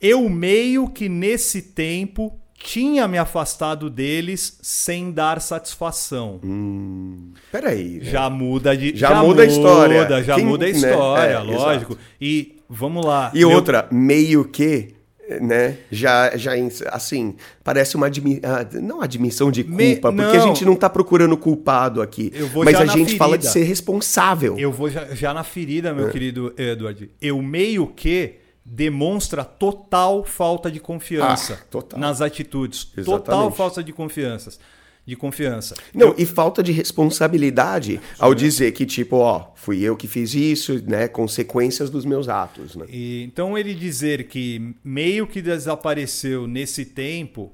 Eu 0.01 0.29
meio 0.31 0.89
que 0.89 1.07
nesse 1.07 1.61
tempo 1.61 2.41
tinha 2.59 3.07
me 3.07 3.19
afastado 3.19 3.91
deles 3.91 4.59
sem 4.63 5.13
dar 5.13 5.41
satisfação. 5.41 6.41
Hum, 6.43 7.33
peraí. 7.53 8.01
Já 8.03 8.29
muda 8.31 8.77
de. 8.77 8.97
Já, 8.97 9.09
já 9.11 9.23
muda, 9.23 9.43
a 9.43 9.47
história. 9.47 10.23
Já 10.23 10.35
Quem, 10.35 10.45
muda 10.45 10.65
a 10.65 10.69
né? 10.69 10.75
história, 10.75 11.41
né? 11.41 11.53
é, 11.53 11.57
lógico. 11.57 11.93
Exato. 11.93 12.07
E 12.21 12.57
vamos 12.69 13.05
lá. 13.05 13.31
E 13.35 13.39
meu... 13.39 13.51
outra, 13.51 13.87
meio 13.91 14.45
que. 14.45 14.95
Né? 15.41 15.79
Já, 15.91 16.37
já 16.37 16.53
assim, 16.93 17.35
parece 17.65 17.97
uma 17.97 18.07
admi 18.07 18.41
ah, 18.45 18.65
não 18.81 19.03
admissão 19.03 19.51
de 19.51 19.65
culpa, 19.65 20.13
Me... 20.13 20.23
porque 20.23 20.37
a 20.37 20.41
gente 20.41 20.65
não 20.65 20.75
está 20.75 20.89
procurando 20.89 21.37
culpado 21.37 22.01
aqui. 22.01 22.33
mas 22.65 22.77
a 22.77 22.87
gente 22.87 23.07
ferida. 23.07 23.19
fala 23.19 23.37
de 23.37 23.49
ser 23.49 23.65
responsável. 23.65 24.57
Eu 24.57 24.71
vou 24.71 24.89
já, 24.89 25.05
já 25.07 25.35
na 25.35 25.43
ferida, 25.43 25.93
meu 25.93 26.09
é. 26.09 26.11
querido 26.13 26.55
Edward. 26.57 27.11
Eu 27.21 27.43
meio 27.43 27.89
que 27.89 28.37
demonstra 28.69 29.45
total 29.45 30.25
falta 30.25 30.69
de 30.69 30.81
confiança 30.81 31.65
ah, 31.73 31.99
nas 31.99 32.21
atitudes. 32.21 32.89
Exatamente. 32.97 33.25
Total 33.25 33.53
falta 33.53 33.83
de 33.83 33.93
confiança. 33.93 34.59
De 35.07 35.15
confiança. 35.15 35.77
Não, 35.95 36.09
eu... 36.09 36.15
e 36.19 36.27
falta 36.27 36.65
de 36.65 36.73
responsabilidade 36.73 38.01
ao 38.19 38.35
dizer 38.35 38.73
que, 38.73 38.85
tipo, 38.85 39.19
ó, 39.19 39.53
fui 39.55 39.81
eu 39.81 39.97
que 39.97 40.09
fiz 40.09 40.35
isso, 40.35 40.83
né? 40.85 41.07
Consequências 41.07 41.89
dos 41.89 42.05
meus 42.05 42.29
atos. 42.29 42.75
Né? 42.75 42.87
E, 42.89 43.23
então 43.23 43.57
ele 43.57 43.73
dizer 43.73 44.27
que 44.27 44.75
meio 44.83 45.29
que 45.29 45.41
desapareceu 45.41 46.49
nesse 46.49 46.85
tempo 46.85 47.53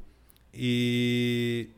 e 0.55 1.69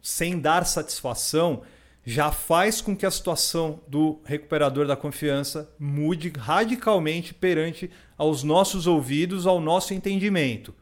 sem 0.00 0.38
dar 0.38 0.64
satisfação 0.64 1.62
já 2.08 2.30
faz 2.30 2.80
com 2.80 2.96
que 2.96 3.04
a 3.04 3.10
situação 3.10 3.80
do 3.88 4.20
recuperador 4.24 4.86
da 4.86 4.94
confiança 4.94 5.68
mude 5.76 6.32
radicalmente 6.38 7.34
perante 7.34 7.90
aos 8.16 8.44
nossos 8.44 8.86
ouvidos, 8.86 9.44
ao 9.44 9.60
nosso 9.60 9.92
entendimento. 9.92 10.72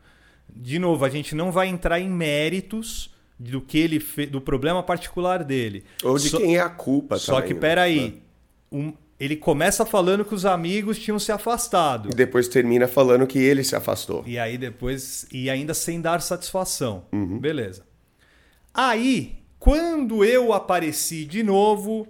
De 0.54 0.78
novo, 0.78 1.02
a 1.02 1.08
gente 1.08 1.34
não 1.34 1.50
vai 1.50 1.68
entrar 1.68 1.98
em 1.98 2.10
méritos 2.10 3.10
do 3.38 3.62
que 3.62 3.78
ele 3.78 4.00
fe... 4.00 4.26
do 4.26 4.38
problema 4.38 4.82
particular 4.82 5.42
dele. 5.42 5.82
Ou 6.04 6.18
de 6.18 6.30
quem 6.30 6.58
é 6.58 6.60
a 6.60 6.68
culpa 6.68 7.16
Só 7.16 7.36
também, 7.36 7.48
que 7.48 7.54
peraí, 7.54 8.00
né? 8.00 8.12
um, 8.70 8.92
ele 9.18 9.34
começa 9.34 9.86
falando 9.86 10.26
que 10.26 10.34
os 10.34 10.44
amigos 10.44 10.98
tinham 10.98 11.18
se 11.18 11.32
afastado. 11.32 12.10
E 12.12 12.14
depois 12.14 12.48
termina 12.48 12.86
falando 12.86 13.26
que 13.26 13.38
ele 13.38 13.64
se 13.64 13.74
afastou. 13.74 14.22
E 14.26 14.38
aí 14.38 14.58
depois 14.58 15.26
e 15.32 15.48
ainda 15.48 15.72
sem 15.72 16.02
dar 16.02 16.20
satisfação. 16.20 17.06
Uhum. 17.10 17.38
Beleza. 17.38 17.82
Aí 18.74 19.43
quando 19.64 20.22
eu 20.22 20.52
apareci 20.52 21.24
de 21.24 21.42
novo, 21.42 22.06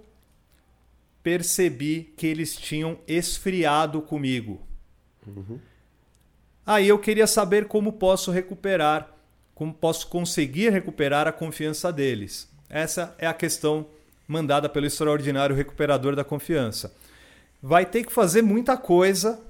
percebi 1.23 2.13
que 2.17 2.27
eles 2.27 2.53
tinham 2.53 2.99
esfriado 3.07 4.01
comigo. 4.01 4.61
Uhum. 5.25 5.57
Aí 6.65 6.85
eu 6.89 6.99
queria 6.99 7.25
saber 7.25 7.65
como 7.69 7.93
posso 7.93 8.29
recuperar, 8.29 9.09
como 9.53 9.73
posso 9.73 10.07
conseguir 10.07 10.69
recuperar 10.69 11.29
a 11.29 11.31
confiança 11.31 11.93
deles. 11.93 12.51
Essa 12.69 13.15
é 13.17 13.25
a 13.25 13.33
questão 13.33 13.85
mandada 14.27 14.67
pelo 14.67 14.85
extraordinário 14.85 15.55
recuperador 15.55 16.13
da 16.13 16.25
confiança. 16.25 16.93
Vai 17.63 17.85
ter 17.85 18.03
que 18.03 18.11
fazer 18.11 18.41
muita 18.41 18.75
coisa 18.75 19.41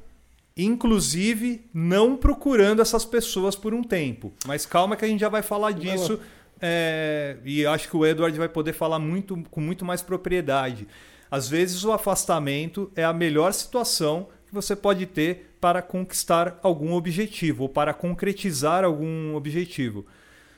inclusive 0.58 1.65
não 1.74 2.15
procurando 2.15 2.82
essas 2.82 3.04
pessoas 3.04 3.56
por 3.56 3.74
um 3.74 3.84
tempo. 3.84 4.32
Mas 4.46 4.65
calma 4.65 4.96
que 4.96 5.04
a 5.04 5.08
gente 5.08 5.20
já 5.20 5.28
vai 5.28 5.41
falar 5.41 5.72
disso. 5.72 6.20
É, 6.62 7.38
e 7.44 7.65
acho 7.65 7.89
que 7.89 7.98
o 7.98 8.06
Edward 8.06 8.38
vai 8.38 8.50
poder 8.50 8.74
falar 8.74 9.00
muito, 9.00 9.38
com 9.52 9.62
muito 9.62 9.84
mais 9.86 10.02
propriedade. 10.02 10.88
Às 11.30 11.50
vezes 11.50 11.84
o 11.84 11.91
afastamento 11.91 12.91
é 12.96 13.04
a 13.04 13.13
melhor 13.13 13.54
situação 13.54 14.28
que 14.48 14.54
você 14.54 14.76
pode 14.76 15.06
ter 15.06 15.56
para 15.60 15.82
conquistar 15.82 16.60
algum 16.62 16.94
objetivo 16.94 17.63
ou 17.63 17.70
para 17.70 17.94
concretizar 17.94 18.84
algum 18.84 19.36
objetivo. 19.36 20.06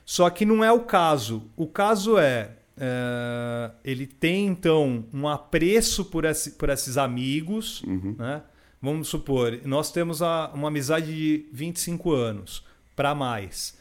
Só 0.05 0.29
que 0.29 0.45
não 0.45 0.63
é 0.63 0.71
o 0.71 0.81
caso. 0.81 1.49
O 1.55 1.65
caso 1.67 2.17
é, 2.17 2.51
é 2.77 3.71
ele 3.83 4.05
tem 4.05 4.47
então 4.47 5.05
um 5.13 5.27
apreço 5.27 6.05
por, 6.05 6.25
esse, 6.25 6.51
por 6.51 6.69
esses 6.69 6.97
amigos, 6.97 7.81
Uhum. 7.83 8.15
né? 8.17 8.41
Vamos 8.79 9.07
supor, 9.07 9.59
nós 9.65 9.91
temos 9.91 10.21
a, 10.21 10.51
uma 10.53 10.67
amizade 10.67 11.07
de 11.07 11.45
25 11.51 12.11
anos 12.11 12.63
para 12.95 13.15
mais. 13.15 13.75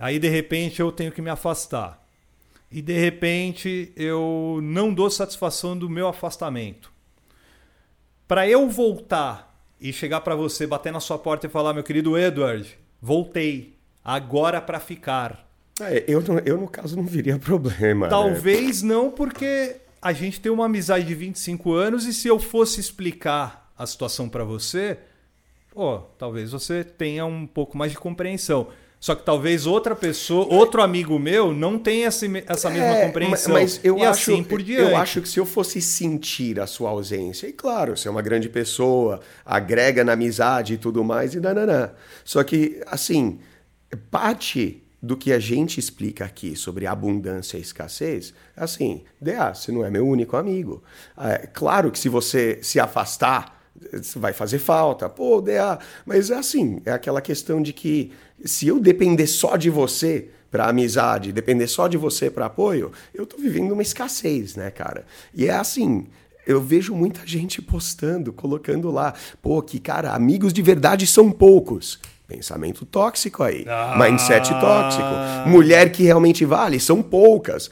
Aí 0.00 0.18
de 0.18 0.30
repente 0.30 0.80
eu 0.80 0.90
tenho 0.90 1.12
que 1.12 1.20
me 1.20 1.28
afastar. 1.28 2.02
E 2.72 2.80
de 2.80 2.98
repente 2.98 3.92
eu 3.94 4.60
não 4.62 4.94
dou 4.94 5.10
satisfação 5.10 5.76
do 5.76 5.90
meu 5.90 6.08
afastamento. 6.08 6.90
Para 8.26 8.48
eu 8.48 8.70
voltar 8.70 9.62
e 9.78 9.92
chegar 9.92 10.22
para 10.22 10.34
você, 10.34 10.66
bater 10.66 10.90
na 10.90 11.00
sua 11.00 11.18
porta 11.18 11.46
e 11.46 11.50
falar, 11.50 11.74
meu 11.74 11.82
querido 11.82 12.16
Edward, 12.16 12.78
voltei, 13.02 13.76
agora 14.02 14.58
para 14.60 14.80
ficar. 14.80 15.46
É, 15.80 16.04
eu, 16.08 16.22
eu, 16.46 16.56
no 16.56 16.68
caso, 16.68 16.96
não 16.96 17.04
viria 17.04 17.38
problema. 17.38 18.06
né? 18.06 18.10
Talvez 18.10 18.82
não, 18.82 19.10
porque 19.10 19.76
a 20.00 20.12
gente 20.14 20.40
tem 20.40 20.50
uma 20.50 20.64
amizade 20.64 21.04
de 21.04 21.14
25 21.14 21.74
anos 21.74 22.06
e 22.06 22.14
se 22.14 22.26
eu 22.26 22.38
fosse 22.38 22.80
explicar 22.80 23.70
a 23.76 23.84
situação 23.84 24.28
para 24.28 24.44
você, 24.44 24.98
pô, 25.70 25.98
talvez 26.16 26.52
você 26.52 26.84
tenha 26.84 27.26
um 27.26 27.46
pouco 27.46 27.76
mais 27.76 27.92
de 27.92 27.98
compreensão. 27.98 28.68
Só 29.00 29.14
que 29.14 29.24
talvez 29.24 29.66
outra 29.66 29.96
pessoa, 29.96 30.46
outro 30.52 30.82
amigo 30.82 31.18
meu, 31.18 31.54
não 31.54 31.78
tenha 31.78 32.06
essa 32.06 32.28
mesma 32.28 32.98
É, 32.98 33.06
compreensão. 33.06 33.54
Mas 33.54 33.80
eu 33.82 33.96
e 33.96 34.04
acho, 34.04 34.30
assim 34.32 34.44
por 34.44 34.62
diante. 34.62 34.90
eu 34.90 34.96
acho 34.96 35.22
que 35.22 35.28
se 35.28 35.40
eu 35.40 35.46
fosse 35.46 35.80
sentir 35.80 36.60
a 36.60 36.66
sua 36.66 36.90
ausência, 36.90 37.46
e 37.46 37.52
claro, 37.54 37.96
você 37.96 38.08
é 38.08 38.10
uma 38.10 38.20
grande 38.20 38.50
pessoa, 38.50 39.20
agrega 39.42 40.04
na 40.04 40.12
amizade 40.12 40.74
e 40.74 40.76
tudo 40.76 41.02
mais, 41.02 41.34
e 41.34 41.40
nananã. 41.40 41.92
Só 42.22 42.44
que, 42.44 42.78
assim, 42.86 43.38
parte 44.10 44.82
do 45.02 45.16
que 45.16 45.32
a 45.32 45.38
gente 45.38 45.80
explica 45.80 46.26
aqui 46.26 46.54
sobre 46.54 46.86
abundância 46.86 47.56
e 47.56 47.62
escassez, 47.62 48.34
assim, 48.54 49.02
DA, 49.18 49.54
você 49.54 49.72
não 49.72 49.82
é 49.82 49.88
meu 49.90 50.06
único 50.06 50.36
amigo. 50.36 50.82
É, 51.16 51.46
claro 51.46 51.90
que 51.90 51.98
se 51.98 52.10
você 52.10 52.58
se 52.60 52.78
afastar, 52.78 53.58
isso 53.94 54.20
vai 54.20 54.34
fazer 54.34 54.58
falta. 54.58 55.08
Pô, 55.08 55.40
DA, 55.40 55.78
mas 56.04 56.30
é 56.30 56.36
assim, 56.36 56.82
é 56.84 56.92
aquela 56.92 57.22
questão 57.22 57.62
de 57.62 57.72
que 57.72 58.12
se 58.44 58.68
eu 58.68 58.80
depender 58.80 59.26
só 59.26 59.56
de 59.56 59.70
você 59.70 60.28
para 60.50 60.68
amizade, 60.68 61.32
depender 61.32 61.66
só 61.66 61.86
de 61.86 61.96
você 61.96 62.28
para 62.30 62.46
apoio, 62.46 62.90
eu 63.14 63.24
tô 63.24 63.36
vivendo 63.36 63.72
uma 63.72 63.82
escassez, 63.82 64.56
né, 64.56 64.70
cara? 64.70 65.06
E 65.32 65.46
é 65.46 65.52
assim, 65.52 66.06
eu 66.46 66.60
vejo 66.60 66.94
muita 66.94 67.24
gente 67.26 67.62
postando, 67.62 68.32
colocando 68.32 68.90
lá, 68.90 69.14
pô, 69.40 69.62
que 69.62 69.78
cara, 69.78 70.12
amigos 70.12 70.52
de 70.52 70.62
verdade 70.62 71.06
são 71.06 71.30
poucos. 71.30 72.00
Pensamento 72.30 72.86
tóxico 72.86 73.42
aí. 73.42 73.64
Ah. 73.68 73.96
Mindset 73.98 74.48
tóxico. 74.60 75.48
Mulher 75.48 75.90
que 75.90 76.04
realmente 76.04 76.44
vale, 76.44 76.78
são 76.78 77.02
poucas. 77.02 77.68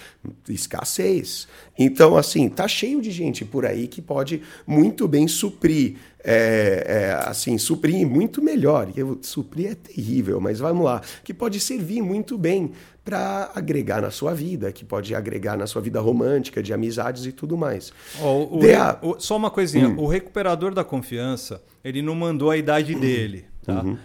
Escassez. 0.49 1.47
Então, 1.79 2.17
assim, 2.17 2.49
tá 2.49 2.67
cheio 2.67 3.01
de 3.01 3.13
gente 3.13 3.45
por 3.45 3.65
aí 3.65 3.87
que 3.87 4.03
pode 4.03 4.43
muito 4.67 5.07
bem 5.07 5.29
suprir. 5.29 5.95
é, 6.31 6.85
é, 7.23 7.29
assim, 7.31 7.57
suprir 7.57 8.07
muito 8.07 8.43
melhor. 8.43 8.89
E 8.95 9.01
eu- 9.01 9.19
Suprir 9.23 9.71
é 9.71 9.75
terrível, 9.77 10.39
mas 10.41 10.59
vamos 10.59 10.85
lá. 10.85 11.01
Que 11.25 11.33
pode 11.33 11.59
servir 11.61 12.03
muito 12.03 12.37
bem 12.37 12.73
para 13.05 13.51
agregar 13.55 14.03
na 14.03 14.11
sua 14.11 14.35
vida, 14.35 14.71
que 14.71 14.85
pode 14.85 15.15
agregar 15.15 15.57
na 15.57 15.67
sua 15.67 15.81
vida 15.81 16.01
romântica, 16.01 16.63
de 16.63 16.75
amizades 16.75 17.25
e 17.25 17.33
tudo 17.33 17.57
mais. 17.57 17.93
Ó, 18.21 18.57
o- 18.57 18.59
DA. 18.59 18.99
o- 19.01 19.19
só 19.19 19.37
uma 19.39 19.51
coisinha, 19.51 19.89
Hum. 19.89 19.95
o 20.01 20.07
recuperador 20.07 20.75
da 20.75 20.85
confiança, 20.85 21.63
ele 21.83 22.03
não 22.03 22.15
mandou 22.17 22.51
a 22.51 22.57
idade 22.59 22.95
dele, 22.97 23.47
tá? 23.65 23.83
Uhum. 23.83 23.97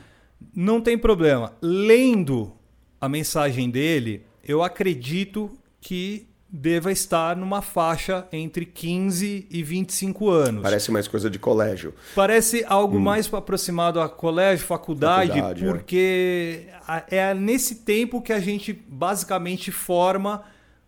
Não 0.55 0.79
tem 0.81 0.97
problema. 0.97 1.53
Lendo 1.61 2.51
a 2.99 3.07
mensagem 3.09 3.69
dele, 3.69 4.23
eu 4.43 4.63
acredito 4.63 5.51
que 5.81 6.27
deva 6.55 6.91
estar 6.91 7.35
numa 7.35 7.63
faixa 7.63 8.27
entre 8.31 8.63
15 8.63 9.47
e 9.49 9.63
25 9.63 10.29
anos. 10.29 10.61
Parece 10.61 10.91
mais 10.91 11.07
coisa 11.07 11.27
de 11.27 11.39
colégio. 11.39 11.95
Parece 12.13 12.63
algo 12.67 12.99
mais 12.99 13.31
aproximado 13.33 13.99
a 13.99 14.07
colégio, 14.07 14.63
faculdade, 14.65 15.31
Hum. 15.31 15.35
Faculdade, 15.35 15.65
é. 15.65 15.67
porque 15.71 16.67
a- 16.87 17.03
é 17.09 17.33
nesse 17.33 17.75
tempo 17.77 18.21
que 18.21 18.31
a 18.31 18.39
gente 18.39 18.71
basicamente 18.71 19.71
forma 19.71 20.43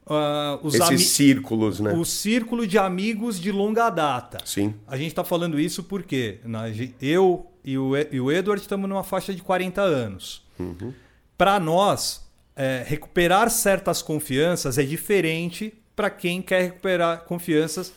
ah, 0.08 0.60
os 0.62 0.76
Esses 0.76 1.08
círculos, 1.08 1.80
né? 1.80 1.92
o 1.94 2.06
círculo 2.06 2.68
de 2.68 2.78
amigos 2.78 3.40
de 3.42 3.52
longa 3.52 3.90
data. 3.90 4.38
Sim. 4.46 4.76
A 4.86 4.96
gente 4.98 5.08
está 5.08 5.24
falando 5.24 5.60
isso 5.60 5.82
porque 5.84 6.38
na- 6.46 6.66
eu 7.02 7.48
e 7.66 7.78
o, 7.78 7.98
E- 7.98 8.20
o 8.22 8.32
Edward 8.32 8.62
estamos 8.62 8.88
numa 8.88 9.04
faixa 9.04 9.34
de 9.34 9.42
40 9.42 9.82
anos. 9.82 10.46
Uhum. 10.60 10.94
Para 11.38 11.60
nós, 11.60 12.24
é, 12.56 12.84
recuperar 12.88 13.50
certas 13.50 14.02
confianças 14.02 14.78
é 14.78 14.84
diferente 14.84 15.74
para 15.96 16.10
quem 16.10 16.42
quer 16.42 16.62
recuperar 16.64 17.24
confianças, 17.26 17.92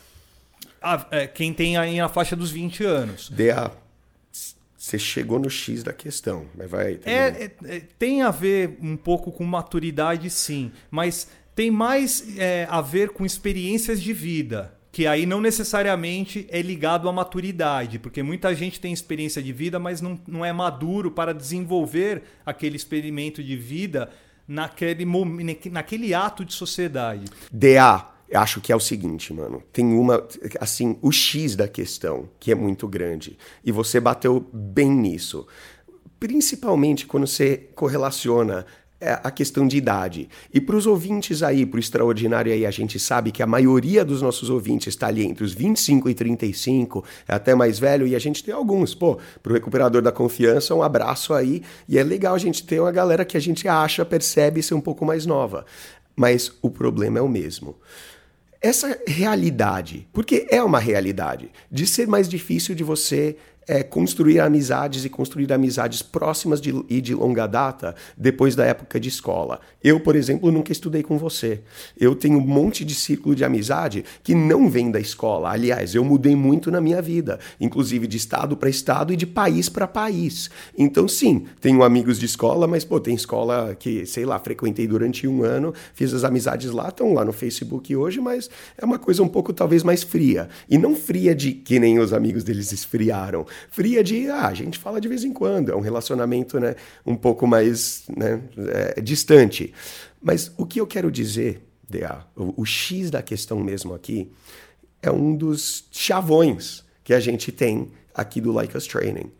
a- 0.83 1.07
é, 1.11 1.26
quem 1.26 1.52
tem 1.52 1.76
aí 1.76 1.98
na 1.98 2.09
faixa 2.09 2.35
dos 2.35 2.50
20 2.50 2.83
anos. 2.85 3.28
DA, 3.31 3.70
você 4.76 4.98
chegou 4.98 5.38
no 5.38 5.50
X 5.50 5.83
da 5.83 5.92
questão, 5.92 6.46
mas 6.57 6.70
vai. 6.70 6.94
termina. 6.94 7.38
É, 7.38 7.44
é, 7.44 7.76
é, 7.76 7.81
tem 7.98 8.22
a 8.22 8.31
ver 8.31 8.78
um 8.81 8.96
pouco 8.96 9.31
com 9.31 9.44
maturidade, 9.44 10.31
sim, 10.31 10.72
mas 10.90 11.28
tem 11.54 11.70
mais 11.70 12.24
é, 12.38 12.66
a 12.70 12.81
ver 12.81 13.11
com 13.11 13.26
experiências 13.26 14.00
de 14.00 14.12
vida, 14.12 14.72
que 14.90 15.07
aí 15.07 15.27
não 15.27 15.40
necessariamente 15.40 16.46
é 16.51 16.62
ligado 16.62 17.09
à 17.09 17.12
maturidade, 17.12 17.98
porque 17.98 18.22
muita 18.22 18.55
gente 18.55 18.81
tem 18.81 18.92
experiência 18.92 19.42
de 19.42 19.53
vida, 19.53 19.79
mas 19.79 20.01
não, 20.01 20.18
não 20.27 20.44
é 20.44 20.53
maduro 20.53 21.11
para 21.11 21.35
desenvolver 21.35 22.22
aquele 22.44 22.77
experimento 22.77 23.42
de 23.42 23.57
vida 23.57 24.11
naquele, 24.46 25.05
naquele 25.70 26.14
ato 26.14 26.44
de 26.44 26.55
sociedade. 26.55 27.27
DA, 27.53 28.07
acho 28.33 28.61
que 28.61 28.72
é 28.72 28.77
o 28.77 28.81
seguinte, 28.81 29.33
mano. 29.33 29.62
Tem 29.72 29.85
uma. 29.85 30.27
Assim, 30.59 30.98
o 31.03 31.12
X 31.12 31.55
da 31.55 31.68
questão, 31.68 32.29
que 32.40 32.51
é 32.51 32.55
muito 32.55 32.88
grande. 32.88 33.38
E 33.62 33.70
você 33.70 34.01
bateu 34.01 34.40
bem 34.53 34.90
nisso. 34.90 35.46
Principalmente 36.18 37.07
quando 37.07 37.27
você 37.27 37.57
correlaciona 37.74 38.66
a 39.00 39.30
questão 39.30 39.66
de 39.66 39.76
idade. 39.76 40.28
E 40.52 40.61
para 40.61 40.76
os 40.76 40.87
ouvintes 40.87 41.42
aí, 41.42 41.64
para 41.64 41.76
o 41.76 41.80
extraordinário 41.80 42.52
aí, 42.52 42.66
a 42.66 42.70
gente 42.70 42.98
sabe 42.98 43.30
que 43.30 43.42
a 43.42 43.46
maioria 43.46 44.04
dos 44.04 44.20
nossos 44.20 44.50
ouvintes 44.50 44.88
está 44.88 45.06
ali 45.06 45.24
entre 45.24 45.44
os 45.44 45.52
25 45.52 46.11
e 46.11 46.14
35, 46.14 47.04
é 47.26 47.34
até 47.34 47.54
mais 47.54 47.78
velho, 47.78 48.06
e 48.06 48.16
a 48.16 48.18
gente 48.18 48.42
tem 48.42 48.52
alguns. 48.52 48.94
Pô, 48.94 49.18
para 49.42 49.50
o 49.50 49.54
recuperador 49.54 50.02
da 50.02 50.11
confiança, 50.11 50.74
um 50.74 50.82
abraço 50.82 51.32
aí. 51.32 51.62
E 51.88 51.98
é 51.98 52.02
legal 52.02 52.34
a 52.34 52.38
gente 52.38 52.64
ter 52.66 52.80
uma 52.80 52.92
galera 52.92 53.24
que 53.24 53.37
a 53.37 53.40
gente 53.40 53.68
acha, 53.68 54.04
percebe 54.04 54.62
ser 54.62 54.74
um 54.74 54.80
pouco 54.80 55.04
mais 55.04 55.24
nova. 55.26 55.64
Mas 56.16 56.52
o 56.61 56.68
problema 56.68 57.18
é 57.18 57.22
o 57.22 57.28
mesmo 57.28 57.76
essa 58.61 58.98
realidade, 59.06 60.08
porque 60.12 60.46
é 60.50 60.62
uma 60.62 60.80
realidade, 60.80 61.50
de 61.70 61.87
ser 61.87 62.08
mais 62.08 62.28
difícil 62.28 62.74
de 62.74 62.82
você 62.82 63.37
é, 63.68 63.83
construir 63.83 64.40
amizades 64.40 65.04
e 65.04 65.11
construir 65.11 65.52
amizades 65.52 66.00
próximas 66.00 66.59
de, 66.59 66.74
e 66.88 67.02
de 67.02 67.14
longa 67.14 67.46
data 67.46 67.94
depois 68.16 68.57
da 68.57 68.64
época 68.64 68.98
de 68.98 69.11
escola. 69.11 69.61
Eu, 69.85 70.00
por 70.00 70.16
exemplo, 70.16 70.50
nunca 70.50 70.72
estudei 70.72 71.02
com 71.02 71.18
você. 71.18 71.61
Eu 72.00 72.14
tenho 72.14 72.38
um 72.38 72.46
monte 72.46 72.85
de 72.85 72.94
círculo 72.94 73.35
de 73.35 73.44
amizade 73.44 74.04
que 74.22 74.35
não 74.35 74.70
vem 74.70 74.90
da 74.90 74.98
escola. 74.98 75.50
Aliás, 75.50 75.94
eu 75.94 76.02
mudei 76.02 76.35
muito 76.35 76.70
na 76.70 76.81
minha 76.81 77.02
vida, 77.02 77.38
inclusive 77.61 78.07
de 78.07 78.16
estado 78.16 78.57
para 78.57 78.70
estado 78.70 79.12
e 79.12 79.16
de 79.16 79.26
país 79.26 79.68
para 79.68 79.87
país. 79.87 80.50
Então, 80.76 81.07
sim, 81.07 81.46
tenho 81.61 81.83
amigos 81.83 82.18
de 82.18 82.24
escola, 82.24 82.66
mas 82.66 82.85
pô, 82.85 82.98
tem 82.98 83.14
escola 83.14 83.76
que, 83.78 84.07
sei 84.07 84.24
lá, 84.24 84.38
frequentei 84.38 84.87
durante 84.87 85.28
um 85.28 85.42
ano, 85.42 85.74
fiz 85.92 86.14
as 86.14 86.24
amizades 86.24 86.70
lá, 86.70 86.88
estão 86.88 87.12
lá 87.12 87.24
no 87.24 87.33
Facebook 87.33 87.94
hoje, 87.94 88.18
mas 88.20 88.48
é 88.78 88.85
uma 88.85 88.98
coisa 88.98 89.22
um 89.22 89.28
pouco 89.28 89.52
talvez 89.52 89.83
mais 89.83 90.02
fria. 90.02 90.48
E 90.70 90.78
não 90.78 90.96
fria 90.96 91.35
de 91.35 91.52
que 91.52 91.78
nem 91.78 91.98
os 91.98 92.14
amigos 92.14 92.42
deles 92.42 92.72
esfriaram. 92.72 93.44
Fria 93.70 94.02
de, 94.02 94.28
ah, 94.28 94.46
a 94.46 94.54
gente 94.54 94.78
fala 94.78 95.00
de 95.00 95.08
vez 95.08 95.24
em 95.24 95.32
quando, 95.32 95.70
é 95.70 95.76
um 95.76 95.80
relacionamento 95.80 96.58
né, 96.58 96.74
um 97.04 97.16
pouco 97.16 97.46
mais 97.46 98.04
né, 98.16 98.40
é, 98.96 99.00
distante. 99.00 99.72
Mas 100.20 100.52
o 100.56 100.66
que 100.66 100.80
eu 100.80 100.86
quero 100.86 101.10
dizer, 101.10 101.62
DA, 101.88 102.26
o, 102.36 102.62
o 102.62 102.64
X 102.64 103.10
da 103.10 103.22
questão 103.22 103.60
mesmo 103.60 103.94
aqui, 103.94 104.30
é 105.02 105.10
um 105.10 105.34
dos 105.34 105.84
chavões 105.90 106.84
que 107.04 107.14
a 107.14 107.20
gente 107.20 107.52
tem 107.52 107.90
aqui 108.14 108.40
do 108.40 108.52
Like 108.52 108.76
Us 108.76 108.86
Training. 108.86 109.30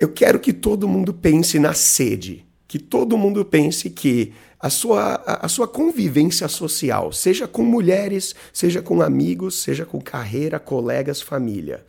Eu 0.00 0.08
quero 0.08 0.38
que 0.38 0.52
todo 0.52 0.88
mundo 0.88 1.12
pense 1.12 1.58
na 1.58 1.74
sede, 1.74 2.46
que 2.68 2.78
todo 2.78 3.18
mundo 3.18 3.44
pense 3.44 3.90
que 3.90 4.32
a 4.60 4.70
sua, 4.70 5.14
a, 5.26 5.46
a 5.46 5.48
sua 5.48 5.66
convivência 5.66 6.48
social, 6.48 7.12
seja 7.12 7.46
com 7.46 7.62
mulheres, 7.62 8.34
seja 8.52 8.82
com 8.82 9.02
amigos, 9.02 9.62
seja 9.62 9.84
com 9.84 10.00
carreira, 10.00 10.58
colegas, 10.58 11.20
família, 11.20 11.84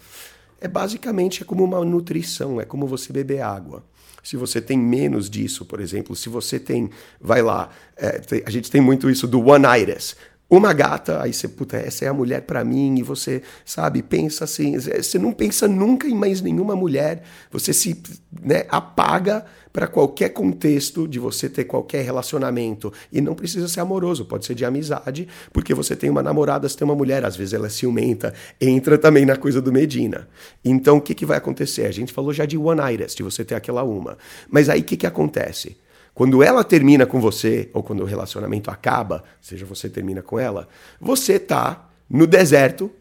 é 0.61 0.67
basicamente 0.67 1.43
é 1.43 1.45
como 1.45 1.63
uma 1.63 1.83
nutrição, 1.83 2.59
é 2.59 2.65
como 2.65 2.87
você 2.87 3.11
beber 3.13 3.41
água. 3.41 3.83
Se 4.23 4.35
você 4.35 4.59
tem 4.59 4.77
menos 4.77 5.29
disso, 5.29 5.65
por 5.65 5.79
exemplo, 5.79 6.15
se 6.15 6.27
você 6.27 6.59
tem, 6.59 6.89
vai 7.21 7.41
lá, 7.41 7.69
é, 7.95 8.19
tem, 8.19 8.43
a 8.45 8.49
gente 8.49 8.69
tem 8.69 8.81
muito 8.81 9.09
isso 9.09 9.25
do 9.25 9.39
one 9.39 9.65
itis. 9.81 10.15
Uma 10.49 10.73
gata, 10.73 11.21
aí 11.21 11.31
você, 11.31 11.47
puta, 11.47 11.77
essa 11.77 12.05
é 12.05 12.07
a 12.07 12.13
mulher 12.13 12.41
para 12.41 12.63
mim, 12.63 12.97
e 12.97 13.03
você, 13.03 13.43
sabe, 13.63 14.01
pensa 14.01 14.45
assim, 14.45 14.79
você 14.79 15.19
não 15.19 15.31
pensa 15.31 15.67
nunca 15.67 16.07
em 16.07 16.15
mais 16.15 16.41
nenhuma 16.41 16.75
mulher, 16.75 17.21
você 17.51 17.71
se 17.71 18.01
né, 18.41 18.65
apaga 18.67 19.45
para 19.71 19.85
qualquer 19.87 20.29
contexto 20.29 21.07
de 21.07 21.19
você 21.19 21.47
ter 21.47 21.65
qualquer 21.65 22.03
relacionamento. 22.03 22.91
E 23.11 23.21
não 23.21 23.35
precisa 23.35 23.67
ser 23.67 23.79
amoroso, 23.81 24.25
pode 24.25 24.45
ser 24.45 24.55
de 24.55 24.65
amizade, 24.65 25.27
porque 25.53 25.73
você 25.73 25.95
tem 25.95 26.09
uma 26.09 26.23
namorada, 26.23 26.67
você 26.67 26.77
tem 26.77 26.85
uma 26.85 26.95
mulher, 26.95 27.23
às 27.23 27.35
vezes 27.35 27.53
ela 27.53 27.67
é 27.67 27.69
ciumenta, 27.69 28.33
entra 28.59 28.97
também 28.97 29.25
na 29.25 29.35
coisa 29.35 29.61
do 29.61 29.71
Medina. 29.71 30.27
Então 30.65 30.97
o 30.97 31.01
que, 31.01 31.13
que 31.13 31.25
vai 31.25 31.37
acontecer? 31.37 31.85
A 31.85 31.91
gente 31.91 32.11
falou 32.11 32.33
já 32.33 32.45
de 32.45 32.57
one 32.57 32.81
itis, 32.93 33.13
de 33.13 33.21
você 33.21 33.45
ter 33.45 33.53
aquela 33.55 33.83
uma. 33.83 34.17
Mas 34.49 34.67
aí 34.67 34.81
o 34.81 34.83
que, 34.83 34.97
que 34.97 35.07
acontece? 35.07 35.77
Quando 36.19 36.43
ela 36.43 36.65
termina 36.65 37.05
com 37.05 37.21
você, 37.21 37.69
ou 37.73 37.81
quando 37.81 38.01
o 38.01 38.05
relacionamento 38.05 38.69
acaba, 38.69 39.23
seja 39.39 39.65
você 39.65 39.89
termina 39.89 40.21
com 40.21 40.37
ela, 40.37 40.67
você 40.99 41.39
tá 41.39 41.89
no 42.09 42.27
deserto, 42.27 42.91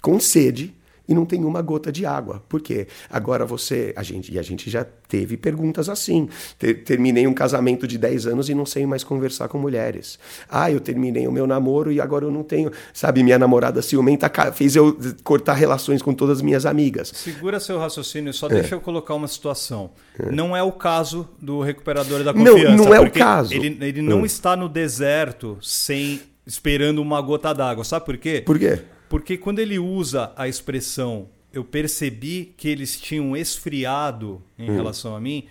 com 0.00 0.18
sede, 0.18 0.74
e 1.08 1.14
não 1.14 1.24
tem 1.24 1.44
uma 1.44 1.60
gota 1.60 1.92
de 1.92 2.06
água. 2.06 2.42
Por 2.48 2.60
quê? 2.60 2.86
Agora 3.10 3.44
você. 3.44 3.92
A 3.96 4.02
gente, 4.02 4.32
e 4.32 4.38
a 4.38 4.42
gente 4.42 4.70
já 4.70 4.84
teve 5.08 5.36
perguntas 5.36 5.88
assim. 5.88 6.28
Ter, 6.58 6.82
terminei 6.82 7.26
um 7.26 7.34
casamento 7.34 7.86
de 7.86 7.98
10 7.98 8.26
anos 8.26 8.48
e 8.48 8.54
não 8.54 8.64
sei 8.64 8.86
mais 8.86 9.04
conversar 9.04 9.48
com 9.48 9.58
mulheres. 9.58 10.18
Ah, 10.48 10.70
eu 10.70 10.80
terminei 10.80 11.26
o 11.26 11.32
meu 11.32 11.46
namoro 11.46 11.92
e 11.92 12.00
agora 12.00 12.24
eu 12.24 12.30
não 12.30 12.42
tenho. 12.42 12.70
Sabe, 12.92 13.22
minha 13.22 13.38
namorada 13.38 13.82
ciumenta 13.82 14.30
fez 14.52 14.74
eu 14.76 14.96
cortar 15.22 15.54
relações 15.54 16.00
com 16.00 16.14
todas 16.14 16.38
as 16.38 16.42
minhas 16.42 16.64
amigas. 16.64 17.12
Segura 17.14 17.60
seu 17.60 17.78
raciocínio, 17.78 18.32
só 18.32 18.46
é. 18.46 18.54
deixa 18.54 18.74
eu 18.74 18.80
colocar 18.80 19.14
uma 19.14 19.28
situação. 19.28 19.90
É. 20.18 20.30
Não 20.30 20.56
é 20.56 20.62
o 20.62 20.72
caso 20.72 21.28
do 21.40 21.60
recuperador 21.60 22.24
da 22.24 22.32
confiança. 22.32 22.76
Não, 22.76 22.84
não 22.86 22.94
é 22.94 23.00
o 23.00 23.10
caso. 23.10 23.52
Ele, 23.52 23.76
ele 23.80 24.02
não 24.02 24.20
hum. 24.20 24.26
está 24.26 24.56
no 24.56 24.68
deserto 24.68 25.58
sem 25.60 26.20
esperando 26.46 27.00
uma 27.00 27.20
gota 27.20 27.52
d'água. 27.52 27.84
Sabe 27.84 28.04
por 28.04 28.16
quê? 28.16 28.42
Por 28.44 28.58
quê? 28.58 28.80
Porque 29.08 29.36
quando 29.36 29.58
ele 29.58 29.78
usa 29.78 30.32
a 30.36 30.48
expressão 30.48 31.28
eu 31.54 31.64
percebi 31.64 32.52
que 32.56 32.68
eles 32.68 33.00
tinham 33.00 33.36
esfriado 33.36 34.42
em 34.58 34.68
hum. 34.68 34.74
relação 34.74 35.14
a 35.14 35.20
mim, 35.20 35.46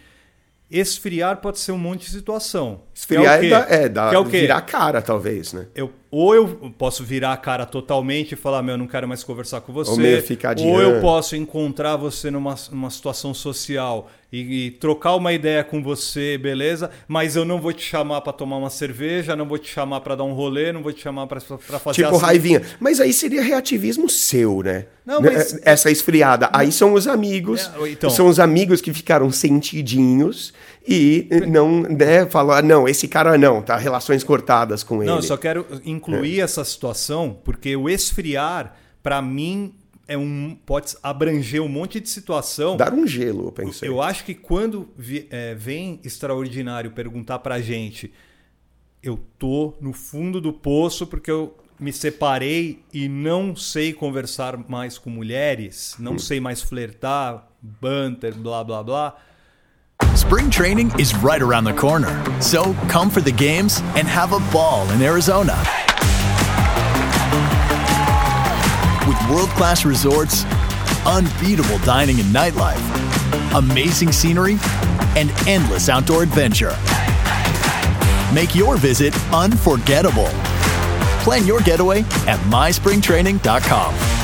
esfriar 0.70 1.38
pode 1.38 1.60
ser 1.60 1.72
um 1.72 1.78
monte 1.78 2.06
de 2.06 2.12
situação. 2.12 2.82
Esfriar 2.94 3.42
é, 3.42 3.46
é, 3.46 3.50
da, 3.50 3.60
é, 3.70 3.90
da, 3.90 4.14
é 4.14 4.18
o 4.18 4.26
quê? 4.26 4.42
virar 4.42 4.58
a 4.58 4.62
cara, 4.62 5.02
talvez, 5.02 5.54
né? 5.54 5.68
Eu, 5.74 5.94
ou 6.16 6.36
eu 6.36 6.48
posso 6.78 7.04
virar 7.04 7.34
a 7.34 7.38
cara 7.38 7.66
totalmente 7.66 8.34
e 8.34 8.36
falar, 8.36 8.62
meu, 8.62 8.76
eu 8.76 8.78
não 8.78 8.86
quero 8.86 9.08
mais 9.08 9.24
conversar 9.24 9.62
com 9.62 9.74
você. 9.74 9.90
Ou, 9.90 9.98
meio 9.98 10.22
ficar 10.22 10.56
ou 10.60 10.80
eu 10.80 11.02
posso 11.02 11.36
encontrar 11.36 11.96
você 11.96 12.30
numa, 12.30 12.54
numa 12.72 12.92
situação 12.92 13.34
social 13.34 14.12
e, 14.32 14.68
e, 14.68 14.72
trocar 14.72 15.16
uma 15.16 15.34
ideia 15.34 15.64
com 15.64 15.82
você, 15.82 16.38
beleza? 16.38 16.92
Mas 17.08 17.36
eu 17.36 17.44
não 17.44 17.60
vou 17.60 17.74
te 17.74 17.84
chamar 17.84 18.22
para 18.22 18.32
tomar 18.32 18.58
uma 18.58 18.70
cerveja, 18.70 19.36
não 19.36 19.48
vou 19.48 19.58
te 19.58 19.68
chamar 19.68 20.02
para 20.02 20.16
dar 20.16 20.24
um 20.24 20.34
rolê, 20.34 20.72
não 20.72 20.84
vou 20.84 20.94
te 20.94 21.02
chamar 21.02 21.26
para 21.26 21.40
fazer 21.40 21.94
Tipo 21.94 22.16
assim. 22.16 22.26
raivinha. 22.26 22.62
Mas 22.80 23.00
aí 23.00 23.12
seria 23.12 23.42
reativismo 23.42 24.08
seu, 24.08 24.62
né? 24.62 24.86
Não, 25.04 25.20
mas... 25.20 25.60
Essa 25.64 25.90
esfriada. 25.90 26.48
Aí 26.54 26.72
são 26.72 26.94
os 26.94 27.08
amigos. 27.08 27.72
É, 27.76 27.90
então... 27.90 28.10
São 28.12 28.28
os 28.28 28.40
amigos 28.40 28.82
que 28.82 28.94
ficaram 28.94 29.32
sentidinhos 29.32 30.54
e 30.86 31.28
não, 31.48 31.84
né, 31.84 32.26
falar, 32.26 32.62
não, 32.62 32.88
esse 32.88 33.08
cara 33.08 33.38
não, 33.38 33.62
tá? 33.62 33.78
Relações 33.78 34.24
cortadas 34.24 34.84
com 34.84 34.98
ele. 35.02 35.10
Não, 35.10 35.18
eu 35.18 35.24
só 35.24 35.38
quero 35.38 35.66
incluir 35.86 36.40
é. 36.40 36.44
essa 36.44 36.64
situação, 36.66 37.40
porque 37.44 37.76
o 37.76 37.90
esfriar, 37.90 38.76
para 39.02 39.22
mim, 39.22 39.74
é 40.08 40.18
um 40.18 40.58
pode 40.66 40.96
abranger 41.02 41.62
um 41.62 41.70
monte 41.70 42.00
de 42.00 42.10
situação. 42.10 42.76
Dar 42.76 42.94
um 42.94 43.08
gelo, 43.08 43.48
eu 43.48 43.52
pensei. 43.52 43.88
Eu 43.88 44.02
acho 44.02 44.26
que 44.26 44.34
quando 44.34 44.90
vi, 44.98 45.28
é, 45.30 45.56
vem 45.56 46.00
extraordinário 46.04 46.92
perguntar 46.92 47.40
pra 47.40 47.62
gente, 47.62 48.14
eu 49.02 49.20
tô 49.40 49.74
no 49.80 49.94
fundo 49.94 50.42
do 50.42 50.52
poço 50.52 51.08
porque 51.08 51.32
eu 51.32 51.56
me 51.80 51.92
separei 51.92 52.84
e 52.94 53.08
não 53.08 53.56
sei 53.56 53.94
conversar 53.94 54.58
mais 54.70 54.98
com 54.98 55.10
mulheres, 55.10 55.96
não 55.98 56.14
hum. 56.14 56.20
sei 56.20 56.40
mais 56.40 56.62
flertar, 56.62 57.48
banter, 57.62 58.36
blá 58.36 58.64
blá 58.64 58.84
blá. 58.84 59.18
Spring 60.16 60.50
training 60.50 60.92
is 61.00 61.16
right 61.16 61.42
around 61.42 61.64
the 61.64 61.74
corner. 61.74 62.24
So 62.40 62.74
come 62.88 63.10
for 63.10 63.22
the 63.22 63.32
games 63.32 63.80
and 63.96 64.08
have 64.08 64.32
a 64.32 64.40
ball 64.52 64.90
in 64.92 65.02
Arizona. 65.02 65.58
With 69.08 69.18
world 69.30 69.50
class 69.50 69.86
resorts, 69.86 70.46
unbeatable 71.06 71.80
dining 71.80 72.20
and 72.20 72.30
nightlife, 72.34 72.80
amazing 73.58 74.12
scenery, 74.12 74.58
and 75.16 75.32
endless 75.48 75.90
outdoor 75.90 76.24
adventure. 76.24 76.76
Make 78.34 78.56
your 78.56 78.78
visit 78.78 79.14
unforgettable. 79.34 80.30
Plan 81.24 81.46
your 81.46 81.60
getaway 81.62 82.00
at 82.28 82.40
myspringtraining.com. 82.50 84.23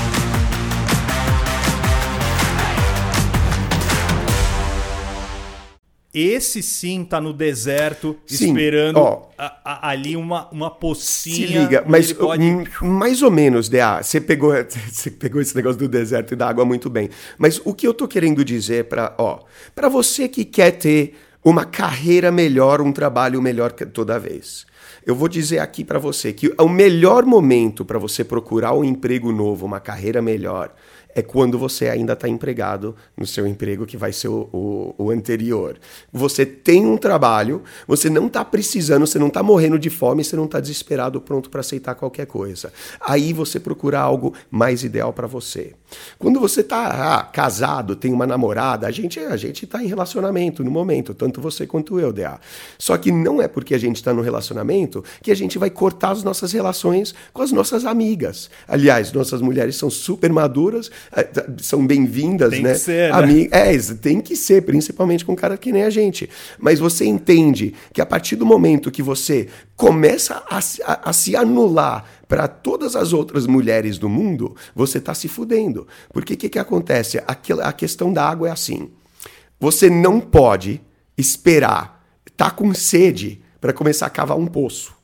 Esse 6.11 6.63
sim 6.63 7.03
tá 7.03 7.21
no 7.21 7.31
deserto, 7.31 8.17
sim, 8.25 8.47
esperando 8.47 8.97
ó, 8.97 9.29
a, 9.37 9.59
a, 9.63 9.89
ali 9.91 10.17
uma, 10.17 10.49
uma 10.49 10.71
pocinha. 10.71 11.47
Se 11.47 11.53
liga, 11.53 11.83
mas 11.87 12.11
pode... 12.11 12.43
mais 12.81 13.21
ou 13.21 13.29
menos, 13.29 13.69
DA, 13.69 14.01
você 14.01 14.19
pegou, 14.19 14.51
você 14.91 15.11
pegou 15.11 15.39
esse 15.39 15.55
negócio 15.55 15.77
do 15.77 15.87
deserto 15.87 16.33
e 16.33 16.35
da 16.35 16.49
água 16.49 16.65
muito 16.65 16.89
bem. 16.89 17.11
Mas 17.37 17.61
o 17.63 17.75
que 17.75 17.85
eu 17.85 17.93
tô 17.93 18.07
querendo 18.07 18.43
dizer 18.43 18.85
para, 18.85 19.13
ó, 19.19 19.41
para 19.75 19.87
você 19.87 20.27
que 20.27 20.43
quer 20.43 20.71
ter 20.71 21.15
uma 21.43 21.63
carreira 21.63 22.31
melhor, 22.31 22.81
um 22.81 22.91
trabalho 22.91 23.39
melhor 23.39 23.71
toda 23.71 24.19
vez. 24.19 24.65
Eu 25.05 25.15
vou 25.15 25.27
dizer 25.27 25.59
aqui 25.59 25.83
para 25.83 25.97
você 25.97 26.33
que 26.33 26.53
o 26.59 26.67
melhor 26.67 27.25
momento 27.25 27.85
para 27.85 27.97
você 27.97 28.23
procurar 28.23 28.73
um 28.73 28.83
emprego 28.83 29.31
novo, 29.31 29.65
uma 29.65 29.79
carreira 29.79 30.21
melhor, 30.21 30.73
é 31.13 31.21
quando 31.21 31.57
você 31.57 31.89
ainda 31.89 32.13
está 32.13 32.27
empregado 32.27 32.95
no 33.17 33.25
seu 33.25 33.47
emprego, 33.47 33.85
que 33.85 33.97
vai 33.97 34.13
ser 34.13 34.27
o, 34.27 34.49
o, 34.53 34.95
o 34.97 35.11
anterior. 35.11 35.77
Você 36.11 36.45
tem 36.45 36.85
um 36.85 36.97
trabalho, 36.97 37.63
você 37.87 38.09
não 38.09 38.27
está 38.27 38.45
precisando, 38.45 39.07
você 39.07 39.17
não 39.17 39.27
está 39.27 39.41
morrendo 39.41 39.79
de 39.79 39.89
fome, 39.89 40.23
você 40.23 40.35
não 40.35 40.45
está 40.45 40.59
desesperado, 40.59 41.19
pronto 41.19 41.49
para 41.49 41.61
aceitar 41.61 41.95
qualquer 41.95 42.27
coisa. 42.27 42.71
Aí 43.01 43.33
você 43.33 43.59
procura 43.59 43.99
algo 43.99 44.33
mais 44.51 44.83
ideal 44.83 45.11
para 45.11 45.27
você. 45.27 45.73
Quando 46.17 46.39
você 46.39 46.61
está 46.61 47.19
ah, 47.19 47.23
casado, 47.23 47.95
tem 47.95 48.13
uma 48.13 48.27
namorada, 48.27 48.87
a 48.87 48.91
gente 48.91 49.19
a 49.19 49.37
gente 49.37 49.65
está 49.65 49.83
em 49.83 49.87
relacionamento 49.87 50.63
no 50.63 50.71
momento, 50.71 51.13
tanto 51.13 51.41
você 51.41 51.65
quanto 51.65 51.99
eu, 51.99 52.11
DA. 52.11 52.39
Só 52.77 52.97
que 52.97 53.11
não 53.11 53.41
é 53.41 53.47
porque 53.47 53.73
a 53.73 53.77
gente 53.77 53.97
está 53.97 54.13
no 54.13 54.21
relacionamento 54.21 55.03
que 55.21 55.31
a 55.31 55.35
gente 55.35 55.57
vai 55.57 55.69
cortar 55.69 56.11
as 56.11 56.23
nossas 56.23 56.51
relações 56.51 57.13
com 57.33 57.41
as 57.41 57.51
nossas 57.51 57.85
amigas. 57.85 58.49
Aliás, 58.67 59.11
nossas 59.11 59.41
mulheres 59.41 59.75
são 59.75 59.89
super 59.89 60.31
maduras, 60.31 60.89
tá, 61.11 61.45
são 61.61 61.85
bem-vindas, 61.85 62.59
né? 62.59 62.73
Que 62.73 62.79
ser, 62.79 63.11
né? 63.11 63.17
Ami 63.17 63.49
é, 63.51 63.77
tem 64.01 64.21
que 64.21 64.35
ser, 64.35 64.63
principalmente 64.63 65.25
com 65.25 65.33
um 65.33 65.35
cara 65.35 65.57
que 65.57 65.71
nem 65.71 65.83
a 65.83 65.89
gente. 65.89 66.29
Mas 66.57 66.79
você 66.79 67.05
entende 67.05 67.73
que 67.93 68.01
a 68.01 68.05
partir 68.05 68.35
do 68.35 68.45
momento 68.45 68.91
que 68.91 69.01
você 69.01 69.47
começa 69.75 70.43
a, 70.49 70.59
a, 70.85 71.09
a 71.09 71.13
se 71.13 71.35
anular 71.35 72.05
para 72.29 72.47
todas 72.47 72.95
as 72.95 73.11
outras 73.11 73.47
mulheres 73.47 73.97
do 73.97 74.07
mundo, 74.07 74.55
você 74.75 74.99
está 74.99 75.15
se 75.15 75.27
fudendo. 75.27 75.87
Porque 76.13 76.35
o 76.35 76.37
que, 76.37 76.47
que 76.47 76.59
acontece? 76.59 77.21
A 77.25 77.73
questão 77.73 78.13
da 78.13 78.23
água 78.23 78.47
é 78.47 78.51
assim. 78.51 78.91
Você 79.59 79.89
não 79.89 80.21
pode 80.21 80.79
esperar 81.17 81.99
tá 82.37 82.49
com 82.49 82.73
sede 82.73 83.41
para 83.59 83.73
começar 83.73 84.05
a 84.05 84.09
cavar 84.09 84.37
um 84.37 84.47
poço. 84.47 84.95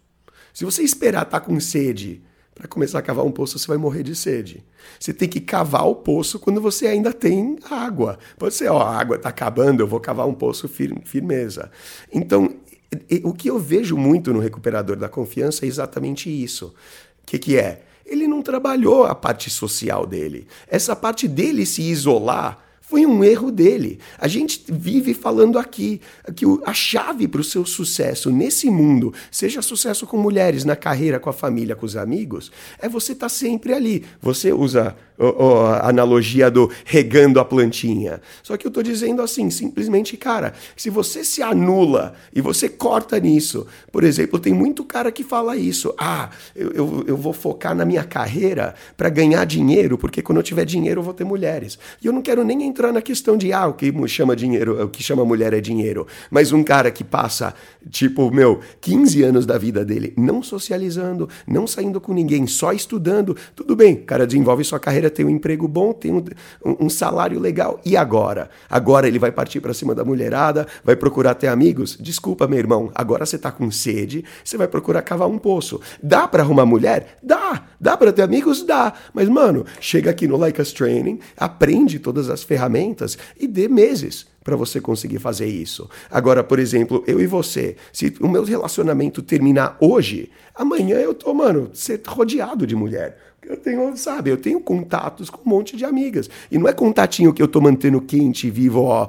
Se 0.54 0.64
você 0.64 0.84
esperar 0.84 1.26
tá 1.26 1.38
com 1.38 1.60
sede 1.60 2.24
para 2.54 2.66
começar 2.66 3.00
a 3.00 3.02
cavar 3.02 3.26
um 3.26 3.32
poço, 3.32 3.60
você 3.60 3.68
vai 3.68 3.76
morrer 3.76 4.04
de 4.04 4.16
sede. 4.16 4.64
Você 4.98 5.14
tem 5.14 5.28
que 5.28 5.42
cavar 5.42 5.86
o 5.86 5.96
poço 5.96 6.40
quando 6.40 6.62
você 6.62 6.88
ainda 6.88 7.12
tem 7.12 7.58
água. 7.70 8.18
Pode 8.38 8.54
ser, 8.54 8.70
ó, 8.70 8.82
a 8.82 8.98
água 8.98 9.18
está 9.18 9.28
acabando, 9.28 9.82
eu 9.82 9.88
vou 9.88 10.00
cavar 10.00 10.26
um 10.26 10.34
poço 10.34 10.70
firme, 10.70 11.02
firmeza. 11.04 11.70
Então, 12.14 12.56
o 13.24 13.34
que 13.34 13.50
eu 13.50 13.60
vejo 13.60 13.98
muito 13.98 14.32
no 14.32 14.40
recuperador 14.40 14.96
da 14.96 15.10
confiança 15.10 15.66
é 15.66 15.68
exatamente 15.68 16.30
isso. 16.30 16.74
O 17.26 17.28
que, 17.28 17.40
que 17.40 17.58
é? 17.58 17.82
Ele 18.06 18.28
não 18.28 18.44
trabalhou 18.44 19.04
a 19.04 19.16
parte 19.16 19.50
social 19.50 20.06
dele. 20.06 20.48
Essa 20.68 20.96
parte 20.96 21.28
dele 21.28 21.66
se 21.66 21.82
isolar 21.82 22.64
foi 22.80 23.04
um 23.04 23.24
erro 23.24 23.52
dele. 23.52 24.00
A 24.16 24.28
gente 24.28 24.64
vive 24.70 25.16
falando 25.16 25.58
aqui 25.58 26.00
que 26.36 26.46
a 26.64 26.74
chave 26.74 27.28
para 27.28 27.42
o 27.42 27.44
seu 27.44 27.66
sucesso 27.66 28.30
nesse 28.30 28.70
mundo, 28.70 29.12
seja 29.32 29.60
sucesso 29.64 30.06
com 30.06 30.18
mulheres, 30.18 30.64
na 30.64 30.76
carreira, 30.76 31.20
com 31.20 31.28
a 31.28 31.34
família, 31.34 31.76
com 31.76 31.84
os 31.84 31.98
amigos, 31.98 32.52
é 32.78 32.88
você 32.88 33.14
estar 33.14 33.26
tá 33.26 33.30
sempre 33.30 33.74
ali. 33.74 34.06
Você 34.22 34.54
usa 34.54 34.96
analogia 35.82 36.50
do 36.50 36.70
regando 36.84 37.40
a 37.40 37.46
plantinha. 37.46 38.22
Só 38.44 38.58
que 38.58 38.68
eu 38.68 38.72
tô 38.72 38.82
dizendo 38.82 39.22
assim, 39.22 39.50
simplesmente, 39.50 40.18
cara, 40.18 40.54
se 40.76 40.90
você 40.90 41.24
se 41.24 41.42
anula 41.42 42.14
e 42.34 42.42
você 42.42 42.68
corta 42.68 43.20
nisso, 43.20 43.66
por 43.92 44.04
exemplo, 44.04 44.40
tem 44.40 44.54
muito 44.54 44.84
cara 44.84 45.12
que 45.12 45.24
fala 45.24 45.56
isso. 45.56 45.94
Ah, 45.98 46.30
eu, 46.56 46.72
eu, 46.72 47.04
eu 47.08 47.18
vou 47.18 47.34
focar 47.34 47.76
na 47.76 47.86
minha 47.86 48.04
carreira 48.04 48.76
para 48.98 49.10
ganhar 49.10 49.46
dinheiro, 49.46 49.98
porque 49.98 50.22
quando 50.22 50.40
eu 50.40 50.44
tiver 50.44 50.66
dinheiro 50.66 51.00
eu 51.00 51.04
vou 51.04 51.14
ter 51.14 51.24
mulheres. 51.24 51.80
E 52.02 52.08
eu 52.08 52.14
não 52.14 52.22
quero 52.22 52.44
nem 52.44 52.64
entrar 52.64 52.92
na 52.92 53.02
questão 53.02 53.38
de, 53.38 53.54
ah, 53.54 53.68
o 53.68 53.74
que 53.74 53.94
chama 54.08 54.36
dinheiro, 54.36 54.84
o 54.84 54.90
que 54.90 55.04
chama 55.04 55.24
mulher 55.24 55.54
é 55.54 55.62
dinheiro. 55.62 56.08
Mas 56.30 56.52
um 56.52 56.64
cara 56.64 56.92
que 56.92 57.04
passa, 57.04 57.54
tipo, 57.90 58.30
meu, 58.32 58.60
15 58.82 59.24
anos 59.24 59.46
da 59.46 59.58
vida 59.58 59.86
dele 59.86 60.14
não 60.18 60.42
socializando, 60.42 61.30
não 61.48 61.68
saindo 61.68 62.00
com 62.02 62.14
ninguém, 62.14 62.48
só 62.48 62.72
estudando, 62.72 63.36
tudo 63.56 63.76
bem, 63.76 63.96
o 63.96 64.04
cara 64.04 64.26
desenvolve 64.26 64.64
sua 64.64 64.80
carreira, 64.80 65.05
tem 65.10 65.26
um 65.26 65.30
emprego 65.30 65.68
bom, 65.68 65.94
tem 65.94 66.12
um, 66.12 66.24
um 66.64 66.90
salário 66.90 67.40
legal. 67.40 67.80
E 67.86 67.96
agora? 67.96 68.50
Agora 68.70 69.08
ele 69.08 69.20
vai 69.20 69.32
partir 69.32 69.60
para 69.60 69.74
cima 69.74 69.94
da 69.96 70.04
mulherada, 70.04 70.68
vai 70.84 70.96
procurar 70.96 71.36
ter 71.36 71.48
amigos? 71.48 71.98
Desculpa, 72.00 72.48
meu 72.48 72.60
irmão, 72.60 72.92
agora 72.94 73.26
você 73.26 73.38
tá 73.38 73.52
com 73.52 73.70
sede, 73.72 74.24
você 74.44 74.58
vai 74.58 74.68
procurar 74.68 75.02
cavar 75.02 75.28
um 75.28 75.38
poço. 75.38 75.80
Dá 76.02 76.28
para 76.28 76.44
arrumar 76.44 76.66
mulher? 76.66 77.18
Dá. 77.22 77.64
Dá 77.80 77.98
para 77.98 78.12
ter 78.12 78.22
amigos? 78.22 78.64
Dá. 78.64 78.94
Mas, 79.14 79.30
mano, 79.30 79.66
chega 79.80 80.12
aqui 80.12 80.28
no 80.28 80.38
Like 80.38 80.62
Us 80.62 80.74
Training, 80.74 81.20
aprende 81.38 82.00
todas 82.00 82.30
as 82.30 82.44
ferramentas 82.44 83.18
e 83.40 83.48
dê 83.48 83.68
meses 83.68 84.28
para 84.46 84.56
você 84.56 84.80
conseguir 84.80 85.18
fazer 85.18 85.48
isso. 85.48 85.90
Agora, 86.10 86.44
por 86.44 86.60
exemplo, 86.60 87.04
eu 87.08 87.20
e 87.20 87.26
você, 87.26 87.76
se 87.92 88.14
o 88.22 88.28
meu 88.28 88.44
relacionamento 88.44 89.24
terminar 89.24 89.76
hoje, 89.82 90.30
amanhã 90.54 90.98
eu 90.98 91.16
tô, 91.16 91.34
mano, 91.34 91.72
ser 91.74 92.00
rodeado 92.06 92.68
de 92.68 92.76
mulher. 92.76 93.18
Eu 93.48 93.58
tenho, 93.58 93.96
sabe, 93.96 94.30
eu 94.30 94.38
tenho 94.38 94.60
contatos 94.60 95.30
com 95.30 95.48
um 95.48 95.54
monte 95.54 95.78
de 95.78 95.86
amigas. 95.86 96.30
E 96.52 96.58
não 96.58 96.68
é 96.68 96.74
contatinho 96.74 97.34
que 97.34 97.42
eu 97.42 97.48
tô 97.48 97.62
mantendo 97.62 98.02
quente, 98.02 98.50
vivo, 98.50 98.84
ó, 98.84 99.08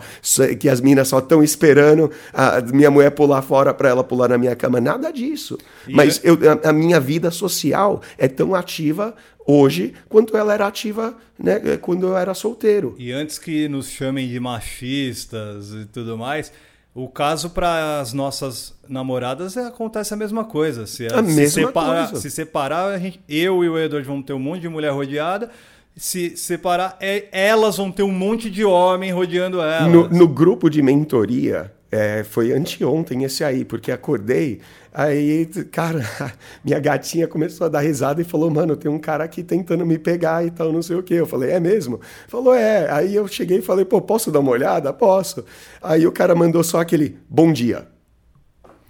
que 0.58 0.68
as 0.68 0.80
minas 0.80 1.08
só 1.08 1.18
estão 1.18 1.42
esperando 1.42 2.10
a 2.32 2.60
minha 2.60 2.90
mulher 2.90 3.10
pular 3.10 3.42
fora 3.42 3.72
para 3.72 3.88
ela 3.88 4.04
pular 4.04 4.28
na 4.28 4.38
minha 4.38 4.54
cama. 4.54 4.80
Nada 4.80 5.10
disso. 5.10 5.58
E 5.88 5.94
Mas 5.94 6.22
é... 6.24 6.30
eu, 6.30 6.38
a, 6.64 6.70
a 6.70 6.72
minha 6.72 7.00
vida 7.00 7.30
social 7.30 8.02
é 8.18 8.28
tão 8.28 8.54
ativa 8.54 9.14
hoje 9.46 9.94
quanto 10.08 10.36
ela 10.36 10.52
era 10.52 10.66
ativa 10.66 11.16
né, 11.38 11.76
quando 11.80 12.06
eu 12.06 12.16
era 12.16 12.34
solteiro. 12.34 12.94
E 12.98 13.12
antes 13.12 13.38
que 13.38 13.68
nos 13.68 13.88
chamem 13.88 14.28
de 14.28 14.40
machistas 14.40 15.72
e 15.72 15.86
tudo 15.86 16.18
mais, 16.18 16.52
o 16.96 17.08
caso 17.08 17.50
para 17.50 18.00
as 18.00 18.14
nossas 18.14 18.74
namoradas 18.88 19.54
é, 19.54 19.66
acontece 19.66 20.14
a 20.14 20.16
mesma 20.16 20.44
coisa. 20.44 20.86
Se, 20.86 21.06
a, 21.06 21.18
a 21.18 21.22
mesma 21.22 21.44
se 21.44 21.50
separar, 21.50 22.08
coisa. 22.08 22.22
Se 22.22 22.30
separar, 22.30 23.00
eu 23.28 23.62
e 23.62 23.68
o 23.68 23.78
Edward 23.78 24.08
vamos 24.08 24.24
ter 24.24 24.32
um 24.32 24.38
monte 24.38 24.62
de 24.62 24.68
mulher 24.70 24.92
rodeada. 24.92 25.50
Se 25.94 26.38
separar, 26.38 26.96
é, 26.98 27.26
elas 27.30 27.76
vão 27.76 27.92
ter 27.92 28.02
um 28.02 28.12
monte 28.12 28.50
de 28.50 28.64
homem 28.64 29.12
rodeando 29.12 29.60
elas. 29.60 29.92
No, 29.92 30.08
no 30.08 30.26
grupo 30.26 30.70
de 30.70 30.80
mentoria, 30.80 31.70
é, 31.90 32.24
foi 32.24 32.52
anteontem 32.52 33.24
esse 33.24 33.44
aí, 33.44 33.64
porque 33.64 33.92
acordei, 33.92 34.60
aí, 34.92 35.46
cara, 35.70 36.00
minha 36.64 36.78
gatinha 36.80 37.28
começou 37.28 37.66
a 37.66 37.70
dar 37.70 37.80
risada 37.80 38.20
e 38.20 38.24
falou, 38.24 38.50
mano, 38.50 38.76
tem 38.76 38.90
um 38.90 38.98
cara 38.98 39.24
aqui 39.24 39.42
tentando 39.42 39.86
me 39.86 39.98
pegar 39.98 40.44
e 40.44 40.50
tal, 40.50 40.72
não 40.72 40.82
sei 40.82 40.96
o 40.96 41.02
quê. 41.02 41.14
Eu 41.14 41.26
falei, 41.26 41.50
é 41.50 41.60
mesmo? 41.60 42.00
Falou, 42.28 42.54
é. 42.54 42.90
Aí 42.90 43.14
eu 43.14 43.26
cheguei 43.28 43.58
e 43.58 43.62
falei, 43.62 43.84
pô, 43.84 44.00
posso 44.00 44.30
dar 44.30 44.40
uma 44.40 44.50
olhada? 44.50 44.92
Posso. 44.92 45.44
Aí 45.82 46.06
o 46.06 46.12
cara 46.12 46.34
mandou 46.34 46.64
só 46.64 46.80
aquele, 46.80 47.18
bom 47.28 47.52
dia. 47.52 47.86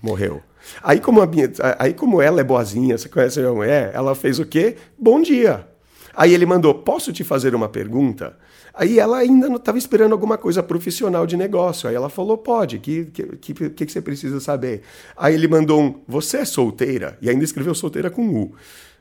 Morreu. 0.03 0.43
Aí 0.83 0.99
como, 1.01 1.21
a 1.21 1.27
minha, 1.27 1.51
aí 1.79 1.95
como 1.95 2.21
ela 2.21 2.41
é 2.41 2.45
boazinha, 2.45 2.99
você 2.99 3.09
conhece 3.09 3.39
a 3.39 3.43
minha 3.43 3.55
mulher, 3.55 3.91
ela 3.95 4.15
fez 4.15 4.39
o 4.39 4.47
quê? 4.47 4.77
Bom 4.99 5.21
dia. 5.21 5.67
Aí 6.15 6.33
ele 6.33 6.47
mandou, 6.47 6.75
posso 6.75 7.13
te 7.13 7.23
fazer 7.23 7.55
uma 7.55 7.69
pergunta? 7.69 8.37
Aí 8.77 8.99
ela 8.99 9.17
ainda 9.17 9.49
não 9.49 9.57
estava 9.57 9.79
esperando 9.79 10.13
alguma 10.13 10.37
coisa 10.37 10.63
profissional 10.63 11.27
de 11.27 11.35
negócio. 11.35 11.89
Aí 11.89 11.95
ela 11.95 12.11
falou: 12.11 12.37
pode, 12.37 12.77
o 12.77 12.81
que, 12.81 13.07
que, 13.07 13.25
que, 13.41 13.87
que 13.87 13.93
você 13.93 14.03
precisa 14.03 14.39
saber? 14.39 14.83
Aí 15.17 15.33
ele 15.35 15.49
mandou 15.49 15.81
um: 15.81 16.03
você 16.07 16.39
é 16.39 16.45
solteira? 16.45 17.17
E 17.23 17.31
ainda 17.31 17.43
escreveu 17.43 17.75
solteira 17.75 18.11
com 18.11 18.29
U. 18.29 18.55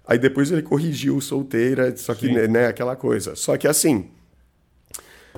Aí 0.08 0.18
depois 0.18 0.50
ele 0.50 0.62
corrigiu 0.62 1.20
solteira, 1.20 1.96
só 1.98 2.14
que, 2.14 2.32
né, 2.48 2.68
aquela 2.68 2.96
coisa. 2.96 3.36
Só 3.36 3.58
que 3.58 3.68
assim, 3.68 4.06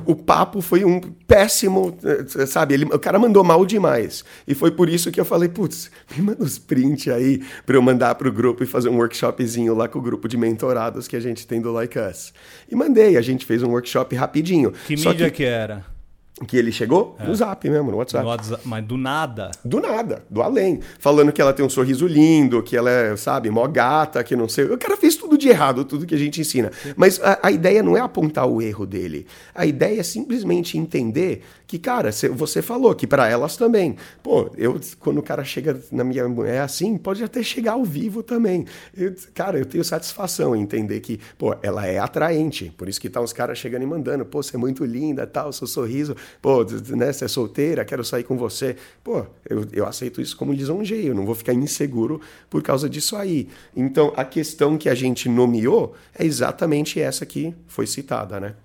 o 0.05 0.15
papo 0.15 0.61
foi 0.61 0.83
um 0.83 0.99
péssimo, 0.99 1.97
eh, 2.03 2.45
sabe? 2.45 2.73
Ele, 2.73 2.85
o 2.85 2.99
cara 2.99 3.17
mandou 3.19 3.43
mal 3.43 3.65
demais. 3.65 4.23
E 4.47 4.53
foi 4.53 4.71
por 4.71 4.89
isso 4.89 5.11
que 5.11 5.19
eu 5.19 5.25
falei, 5.25 5.49
putz, 5.49 5.91
me 6.15 6.23
manda 6.23 6.43
os 6.43 6.57
print 6.57 7.11
aí 7.11 7.41
para 7.65 7.75
eu 7.75 7.81
mandar 7.81 8.15
pro 8.15 8.31
grupo 8.31 8.63
e 8.63 8.67
fazer 8.67 8.89
um 8.89 8.97
workshopzinho 8.97 9.73
lá 9.73 9.87
com 9.87 9.99
o 9.99 10.01
grupo 10.01 10.27
de 10.27 10.37
mentorados 10.37 11.07
que 11.07 11.15
a 11.15 11.19
gente 11.19 11.45
tem 11.45 11.61
do 11.61 11.71
Like 11.71 11.97
Us. 11.97 12.33
E 12.69 12.75
mandei, 12.75 13.17
a 13.17 13.21
gente 13.21 13.45
fez 13.45 13.63
um 13.63 13.69
workshop 13.69 14.15
rapidinho. 14.15 14.71
Que 14.85 14.97
Só 14.97 15.09
mídia 15.09 15.29
que, 15.29 15.37
que 15.37 15.43
era? 15.43 15.96
Que 16.45 16.55
ele 16.57 16.71
chegou? 16.71 17.15
É. 17.19 17.25
No 17.25 17.33
zap 17.33 17.67
mesmo, 17.67 17.89
no 17.89 17.97
WhatsApp. 17.97 18.23
no 18.23 18.29
WhatsApp. 18.29 18.61
Mas 18.65 18.85
do 18.85 18.95
nada. 18.95 19.49
Do 19.65 19.79
nada, 19.79 20.23
do 20.29 20.41
além. 20.43 20.79
Falando 20.99 21.31
que 21.31 21.41
ela 21.41 21.51
tem 21.51 21.65
um 21.65 21.69
sorriso 21.69 22.05
lindo, 22.05 22.61
que 22.61 22.77
ela 22.77 22.91
é, 22.91 23.15
sabe, 23.15 23.49
mó 23.49 23.67
gata, 23.67 24.23
que 24.23 24.35
não 24.35 24.47
sei. 24.47 24.65
O 24.65 24.77
cara 24.77 24.95
fez 24.95 25.15
tudo 25.15 25.37
de 25.37 25.49
errado, 25.49 25.83
tudo 25.83 26.05
que 26.05 26.13
a 26.13 26.17
gente 26.17 26.39
ensina. 26.39 26.71
Mas 26.95 27.19
a, 27.21 27.39
a 27.41 27.51
ideia 27.51 27.81
não 27.81 27.97
é 27.97 28.01
apontar 28.01 28.45
o 28.47 28.61
erro 28.61 28.85
dele. 28.85 29.25
A 29.55 29.65
ideia 29.65 29.99
é 29.99 30.03
simplesmente 30.03 30.77
entender 30.77 31.43
que, 31.67 31.77
cara, 31.77 32.11
você 32.11 32.61
falou 32.61 32.95
que 32.95 33.05
para 33.05 33.27
elas 33.27 33.57
também. 33.57 33.97
Pô, 34.23 34.49
eu, 34.57 34.79
quando 34.99 35.17
o 35.17 35.21
cara 35.21 35.43
chega 35.43 35.77
na 35.91 36.03
minha 36.03 36.27
mulher 36.27 36.61
assim, 36.61 36.97
pode 36.97 37.21
até 37.21 37.43
chegar 37.43 37.73
ao 37.73 37.83
vivo 37.83 38.23
também. 38.23 38.65
Eu, 38.95 39.13
cara, 39.33 39.59
eu 39.59 39.65
tenho 39.65 39.83
satisfação 39.83 40.55
em 40.55 40.61
entender 40.61 41.01
que, 41.01 41.19
pô, 41.37 41.53
ela 41.61 41.85
é 41.85 41.99
atraente. 41.99 42.73
Por 42.77 42.87
isso 42.87 43.01
que 43.01 43.09
tá 43.09 43.19
uns 43.19 43.33
caras 43.33 43.57
chegando 43.57 43.83
e 43.83 43.85
mandando, 43.85 44.25
pô, 44.25 44.41
você 44.41 44.55
é 44.55 44.59
muito 44.59 44.85
linda, 44.85 45.27
tal, 45.27 45.51
seu 45.51 45.67
sorriso, 45.67 46.15
pô, 46.41 46.63
né, 46.95 47.11
você 47.11 47.25
é 47.25 47.27
solteira, 47.27 47.83
quero 47.83 48.03
sair 48.05 48.23
com 48.23 48.37
você. 48.37 48.77
Pô, 49.03 49.25
eu, 49.49 49.65
eu 49.73 49.85
aceito 49.85 50.21
isso 50.21 50.37
como 50.37 50.53
lisonjeio, 50.53 51.13
não 51.13 51.25
vou 51.25 51.35
ficar 51.35 51.53
inseguro 51.53 52.21
por 52.49 52.63
causa 52.63 52.89
disso 52.89 53.17
aí. 53.17 53.49
Então, 53.75 54.13
a 54.15 54.23
questão 54.23 54.77
que 54.77 54.87
a 54.87 54.95
gente 54.95 55.27
nomeou 55.27 55.93
é 56.17 56.25
exatamente 56.25 56.97
essa 57.01 57.25
que 57.25 57.53
foi 57.67 57.85
citada, 57.85 58.39
né? 58.39 58.55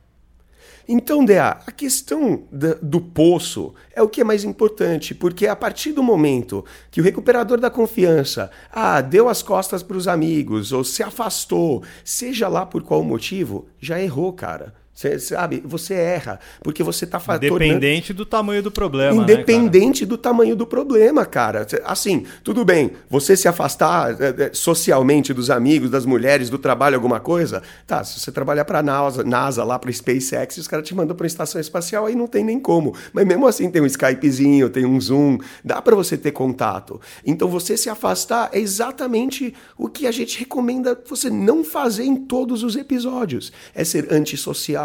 Então, 0.89 1.25
DA, 1.25 1.61
a 1.67 1.71
questão 1.71 2.45
do 2.83 3.01
poço 3.01 3.75
é 3.95 4.03
o 4.03 4.09
que 4.09 4.21
é 4.21 4.25
mais 4.25 4.45
importante, 4.45 5.15
porque 5.15 5.47
a 5.47 5.57
partir 5.57 5.93
do 5.93 6.03
momento 6.03 6.65
que 6.91 7.01
o 7.01 7.05
recuperador 7.05 7.61
da 7.61 7.71
confiança 7.71 8.51
ah, 8.71 9.01
deu 9.01 9.29
as 9.29 9.43
costas 9.43 9.83
para 9.83 9.97
os 9.97 10.09
amigos 10.09 10.73
ou 10.73 10.83
se 10.83 11.03
afastou, 11.03 11.83
seja 12.05 12.49
lá 12.49 12.67
por 12.67 12.83
qual 12.83 13.03
motivo, 13.03 13.67
já 13.81 14.01
errou, 14.01 14.33
cara. 14.33 14.82
Você 14.95 15.19
sabe, 15.19 15.63
você 15.65 15.95
erra, 15.95 16.39
porque 16.63 16.83
você 16.83 17.07
está 17.07 17.17
Independente 17.19 18.09
tornando... 18.09 18.15
do 18.15 18.27
tamanho 18.27 18.63
do 18.63 18.71
problema. 18.71 19.17
Né, 19.17 19.23
Independente 19.23 20.03
né, 20.03 20.09
do 20.09 20.19
tamanho 20.19 20.55
do 20.55 20.67
problema, 20.67 21.25
cara. 21.25 21.67
Assim, 21.85 22.27
tudo 22.45 22.63
bem, 22.63 22.93
você 23.09 23.35
se 23.35 23.49
afastar 23.49 24.21
é, 24.21 24.45
é, 24.45 24.51
socialmente 24.53 25.33
dos 25.33 25.49
amigos, 25.49 25.91
das 25.91 26.05
mulheres, 26.05 26.51
do 26.51 26.59
trabalho, 26.59 26.95
alguma 26.95 27.21
coisa. 27.21 27.63
Tá, 27.87 28.05
se 28.05 28.21
você 28.21 28.31
trabalhar 28.31 28.67
para 28.67 28.81
a 28.81 28.83
NASA, 28.83 29.25
NASA, 29.25 29.65
lá 29.65 29.79
para 29.79 29.91
SpaceX, 29.91 30.59
os 30.59 30.69
caras 30.69 30.87
te 30.87 30.95
mandam 30.95 31.17
para 31.17 31.25
a 31.25 31.27
estação 31.27 31.59
espacial, 31.59 32.05
aí 32.05 32.15
não 32.15 32.27
tem 32.27 32.45
nem 32.45 32.61
como. 32.61 32.95
Mas 33.15 33.27
mesmo 33.27 33.47
assim 33.47 33.71
tem 33.71 33.81
um 33.81 33.87
Skypezinho, 33.87 34.69
tem 34.69 34.85
um 34.85 35.01
Zoom, 35.01 35.39
dá 35.65 35.81
para 35.81 35.97
você 35.97 36.19
ter 36.19 36.33
contato. 36.33 37.01
Então 37.25 37.49
você 37.49 37.79
se 37.79 37.89
afastar 37.89 38.51
é 38.53 38.59
exatamente 38.59 39.55
o 39.79 39.89
que 39.89 40.07
a 40.07 40.13
gente 40.13 40.39
recomenda 40.39 41.01
você 41.09 41.31
não 41.31 41.65
fazer 41.65 42.05
em 42.05 42.17
todos 42.17 42.63
os 42.63 42.77
episódios. 42.77 43.51
É 43.75 43.85
ser 43.85 44.13
antissocial 44.13 44.82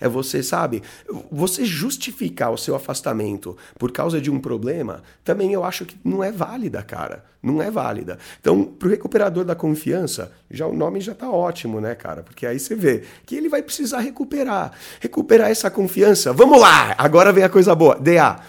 é 0.00 0.08
você, 0.08 0.42
sabe, 0.42 0.82
você 1.30 1.64
justificar 1.64 2.52
o 2.52 2.58
seu 2.58 2.74
afastamento 2.74 3.56
por 3.78 3.92
causa 3.92 4.20
de 4.20 4.30
um 4.30 4.40
problema, 4.40 5.02
também 5.24 5.52
eu 5.52 5.64
acho 5.64 5.84
que 5.84 5.96
não 6.04 6.22
é 6.22 6.32
válida, 6.32 6.82
cara. 6.82 7.24
Não 7.40 7.62
é 7.62 7.70
válida. 7.70 8.18
Então, 8.40 8.64
para 8.64 8.88
o 8.88 8.90
recuperador 8.90 9.44
da 9.44 9.54
confiança, 9.54 10.32
já 10.50 10.66
o 10.66 10.74
nome 10.74 11.00
já 11.00 11.12
está 11.12 11.30
ótimo, 11.30 11.80
né, 11.80 11.94
cara? 11.94 12.22
Porque 12.22 12.44
aí 12.44 12.58
você 12.58 12.74
vê 12.74 13.04
que 13.24 13.36
ele 13.36 13.48
vai 13.48 13.62
precisar 13.62 14.00
recuperar. 14.00 14.72
Recuperar 15.00 15.48
essa 15.48 15.70
confiança. 15.70 16.32
Vamos 16.32 16.60
lá! 16.60 16.96
Agora 16.98 17.32
vem 17.32 17.44
a 17.44 17.48
coisa 17.48 17.76
boa. 17.76 17.94
DA, 17.94 18.40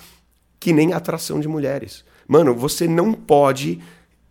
que 0.59 0.73
nem 0.73 0.91
atração 0.91 1.39
de 1.39 1.47
mulheres. 1.47 2.03
Mano, 2.27 2.55
você 2.55 2.87
não 2.87 3.13
pode 3.13 3.79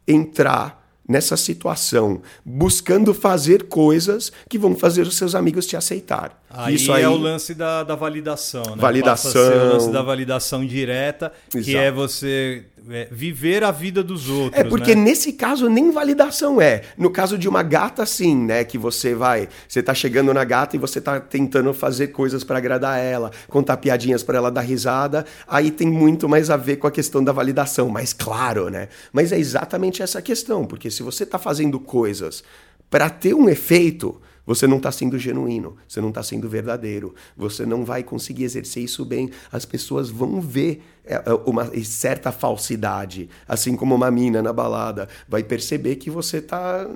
entrar 0.07 0.88
nessa 1.09 1.39
situação, 1.39 2.21
buscando 2.45 3.15
fazer 3.15 3.65
coisas 3.65 4.31
que 4.49 4.59
vão 4.59 4.77
fazer 4.77 5.07
os 5.07 5.17
seus 5.17 5.35
amigos 5.35 5.67
te 5.67 5.75
aceitar. 5.75 6.43
Aí, 6.51 6.75
Isso 6.75 6.93
aí 6.93 7.03
é 7.03 7.09
o 7.09 7.17
lance 7.17 7.55
da, 7.55 7.83
da 7.83 7.95
validação, 7.95 8.63
né? 8.63 8.77
Validação. 8.77 9.41
O 9.41 9.73
lance 9.73 9.91
da 9.91 10.03
validação 10.03 10.67
direta, 10.67 11.33
Exato. 11.55 11.65
que 11.65 11.77
é 11.77 11.91
você 11.91 12.65
é, 12.91 13.09
viver 13.11 13.65
a 13.65 13.71
vida 13.71 14.03
dos 14.03 14.29
outros. 14.29 14.61
É 14.61 14.65
porque 14.65 14.95
né? 14.95 15.03
nesse 15.03 15.33
caso 15.33 15.69
nem 15.69 15.91
validação 15.91 16.61
é. 16.61 16.83
No 16.97 17.11
caso 17.11 17.37
de 17.37 17.49
uma 17.49 17.63
gata, 17.63 18.05
sim, 18.07 18.37
né? 18.37 18.65
Que 18.65 18.79
você 18.79 19.15
vai, 19.15 19.49
você 19.69 19.83
tá 19.83 19.95
chegando 19.95 20.33
na 20.33 20.45
gata 20.45 20.77
e 20.77 20.79
você 20.79 21.01
tá 21.01 21.21
tentando 21.21 21.73
fazer 21.75 22.09
coisas 22.09 22.45
para 22.45 22.59
agradar 22.59 22.99
ela, 22.99 23.31
contar 23.49 23.77
piadinhas 23.77 24.23
para 24.23 24.39
ela 24.39 24.51
dar 24.51 24.63
risada. 24.63 25.25
Aí 25.47 25.71
tem 25.71 25.89
muito 25.89 26.29
mais 26.29 26.51
a 26.51 26.57
ver 26.57 26.77
com 26.77 26.87
a 26.87 26.91
questão 26.91 27.23
da 27.23 27.33
validação, 27.33 27.89
mais 27.89 28.13
claro, 28.13 28.69
né? 28.69 28.89
Mas 29.13 29.33
é 29.33 29.39
exatamente 29.39 30.03
essa 30.03 30.23
questão, 30.23 30.65
porque 30.65 30.91
se 30.91 31.03
você 31.03 31.27
tá 31.27 31.39
fazendo 31.39 31.79
coisas 31.79 32.43
para 32.91 33.11
ter 33.11 33.35
um 33.35 33.49
efeito 33.49 34.21
Você 34.49 34.67
não 34.67 34.79
está 34.79 34.91
sendo 34.91 35.19
genuíno, 35.19 35.77
você 35.87 36.01
não 36.01 36.09
está 36.09 36.23
sendo 36.23 36.49
verdadeiro, 36.49 37.15
você 37.37 37.67
não 37.67 37.85
vai 37.85 38.03
conseguir 38.03 38.45
exercer 38.45 38.83
isso 38.83 39.05
bem. 39.05 39.31
As 39.53 39.67
pessoas 39.67 40.09
vão 40.09 40.41
ver 40.41 40.83
é, 41.05 41.17
é, 41.17 41.23
uma 41.45 41.71
certa 41.85 42.33
falsidade, 42.33 43.29
assim 43.47 43.77
como 43.77 43.95
uma 43.95 44.11
mina 44.11 44.41
na 44.41 44.51
balada 44.51 45.07
vai 45.29 45.43
perceber 45.45 45.97
que 45.97 46.09
você 46.09 46.39
está 46.39 46.87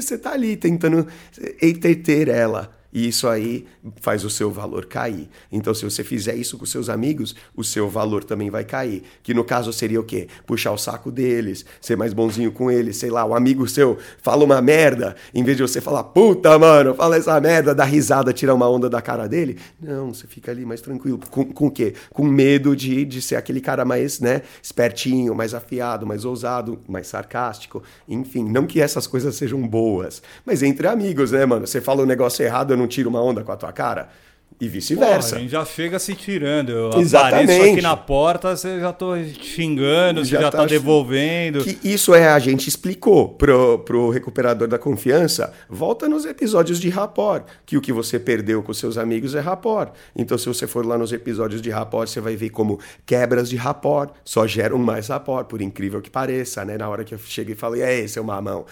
você 0.00 0.16
tá 0.16 0.32
ali 0.32 0.56
tentando 0.56 1.06
entreter 1.60 2.28
ela. 2.28 2.74
E 2.92 3.08
isso 3.08 3.26
aí 3.26 3.64
faz 4.00 4.24
o 4.24 4.30
seu 4.30 4.50
valor 4.50 4.86
cair. 4.86 5.28
Então, 5.50 5.72
se 5.74 5.84
você 5.84 6.04
fizer 6.04 6.34
isso 6.34 6.58
com 6.58 6.66
seus 6.66 6.88
amigos, 6.88 7.34
o 7.56 7.64
seu 7.64 7.88
valor 7.88 8.22
também 8.22 8.50
vai 8.50 8.64
cair. 8.64 9.02
Que 9.22 9.32
no 9.32 9.44
caso 9.44 9.72
seria 9.72 10.00
o 10.00 10.04
quê? 10.04 10.28
Puxar 10.46 10.72
o 10.72 10.78
saco 10.78 11.10
deles, 11.10 11.64
ser 11.80 11.96
mais 11.96 12.12
bonzinho 12.12 12.52
com 12.52 12.70
eles, 12.70 12.96
sei 12.96 13.10
lá, 13.10 13.24
o 13.24 13.34
amigo 13.34 13.66
seu 13.66 13.98
fala 14.20 14.44
uma 14.44 14.60
merda, 14.60 15.16
em 15.34 15.42
vez 15.42 15.56
de 15.56 15.62
você 15.62 15.80
falar, 15.80 16.04
puta, 16.04 16.58
mano, 16.58 16.94
fala 16.94 17.16
essa 17.16 17.40
merda, 17.40 17.74
dar 17.74 17.84
risada, 17.84 18.32
tirar 18.32 18.54
uma 18.54 18.68
onda 18.68 18.88
da 18.88 19.00
cara 19.00 19.26
dele. 19.26 19.58
Não, 19.80 20.12
você 20.12 20.26
fica 20.26 20.50
ali 20.50 20.64
mais 20.64 20.80
tranquilo. 20.80 21.18
Com, 21.30 21.44
com 21.44 21.66
o 21.66 21.70
quê? 21.70 21.94
Com 22.10 22.24
medo 22.24 22.76
de, 22.76 23.04
de 23.04 23.22
ser 23.22 23.36
aquele 23.36 23.60
cara 23.60 23.84
mais, 23.84 24.20
né, 24.20 24.42
espertinho, 24.62 25.34
mais 25.34 25.54
afiado, 25.54 26.06
mais 26.06 26.24
ousado, 26.24 26.78
mais 26.88 27.06
sarcástico. 27.06 27.82
Enfim, 28.08 28.44
não 28.44 28.66
que 28.66 28.80
essas 28.80 29.06
coisas 29.06 29.34
sejam 29.34 29.66
boas, 29.66 30.22
mas 30.44 30.62
entre 30.62 30.86
amigos, 30.86 31.32
né, 31.32 31.44
mano? 31.46 31.66
Você 31.66 31.80
fala 31.80 32.02
um 32.02 32.06
negócio 32.06 32.44
errado, 32.44 32.72
eu 32.72 32.76
não 32.76 32.81
tiro 32.86 33.08
uma 33.10 33.22
onda 33.22 33.42
com 33.42 33.52
a 33.52 33.56
tua 33.56 33.72
cara? 33.72 34.08
E 34.60 34.68
vice-versa. 34.68 35.36
A 35.36 35.38
gente 35.40 35.50
já 35.50 35.64
chega 35.64 35.98
se 35.98 36.14
tirando. 36.14 36.70
Eu 36.70 37.00
Exatamente. 37.00 37.44
apareço 37.44 37.72
aqui 37.72 37.82
na 37.82 37.96
porta, 37.96 38.56
você 38.56 38.80
já 38.80 38.92
tô 38.92 39.14
xingando, 39.40 40.24
já 40.24 40.38
você 40.38 40.42
já 40.44 40.50
tá, 40.50 40.58
tá 40.58 40.66
devolvendo. 40.66 41.64
Que 41.64 41.78
isso 41.82 42.14
é, 42.14 42.28
a 42.28 42.38
gente 42.38 42.68
explicou 42.68 43.30
pro, 43.30 43.80
pro 43.80 44.10
recuperador 44.10 44.68
da 44.68 44.78
confiança. 44.78 45.52
Volta 45.68 46.08
nos 46.08 46.24
episódios 46.24 46.80
de 46.80 46.88
rapport, 46.88 47.44
que 47.66 47.76
o 47.76 47.80
que 47.80 47.92
você 47.92 48.18
perdeu 48.18 48.62
com 48.62 48.72
seus 48.72 48.96
amigos 48.96 49.34
é 49.34 49.40
rapport. 49.40 49.92
Então, 50.14 50.38
se 50.38 50.46
você 50.46 50.66
for 50.66 50.86
lá 50.86 50.96
nos 50.96 51.12
episódios 51.12 51.60
de 51.60 51.70
rapport, 51.70 52.08
você 52.08 52.20
vai 52.20 52.36
ver 52.36 52.50
como 52.50 52.78
quebras 53.04 53.48
de 53.48 53.56
rapport 53.56 54.12
só 54.24 54.46
geram 54.46 54.78
mais 54.78 55.08
rapport, 55.08 55.46
por 55.46 55.60
incrível 55.60 56.00
que 56.00 56.10
pareça, 56.10 56.64
né? 56.64 56.76
Na 56.78 56.88
hora 56.88 57.04
que 57.04 57.14
eu 57.14 57.18
chego 57.18 57.50
e 57.50 57.54
falo, 57.54 57.76
e 57.76 57.82
aí, 57.82 58.08
seu 58.08 58.22
mamão? 58.22 58.64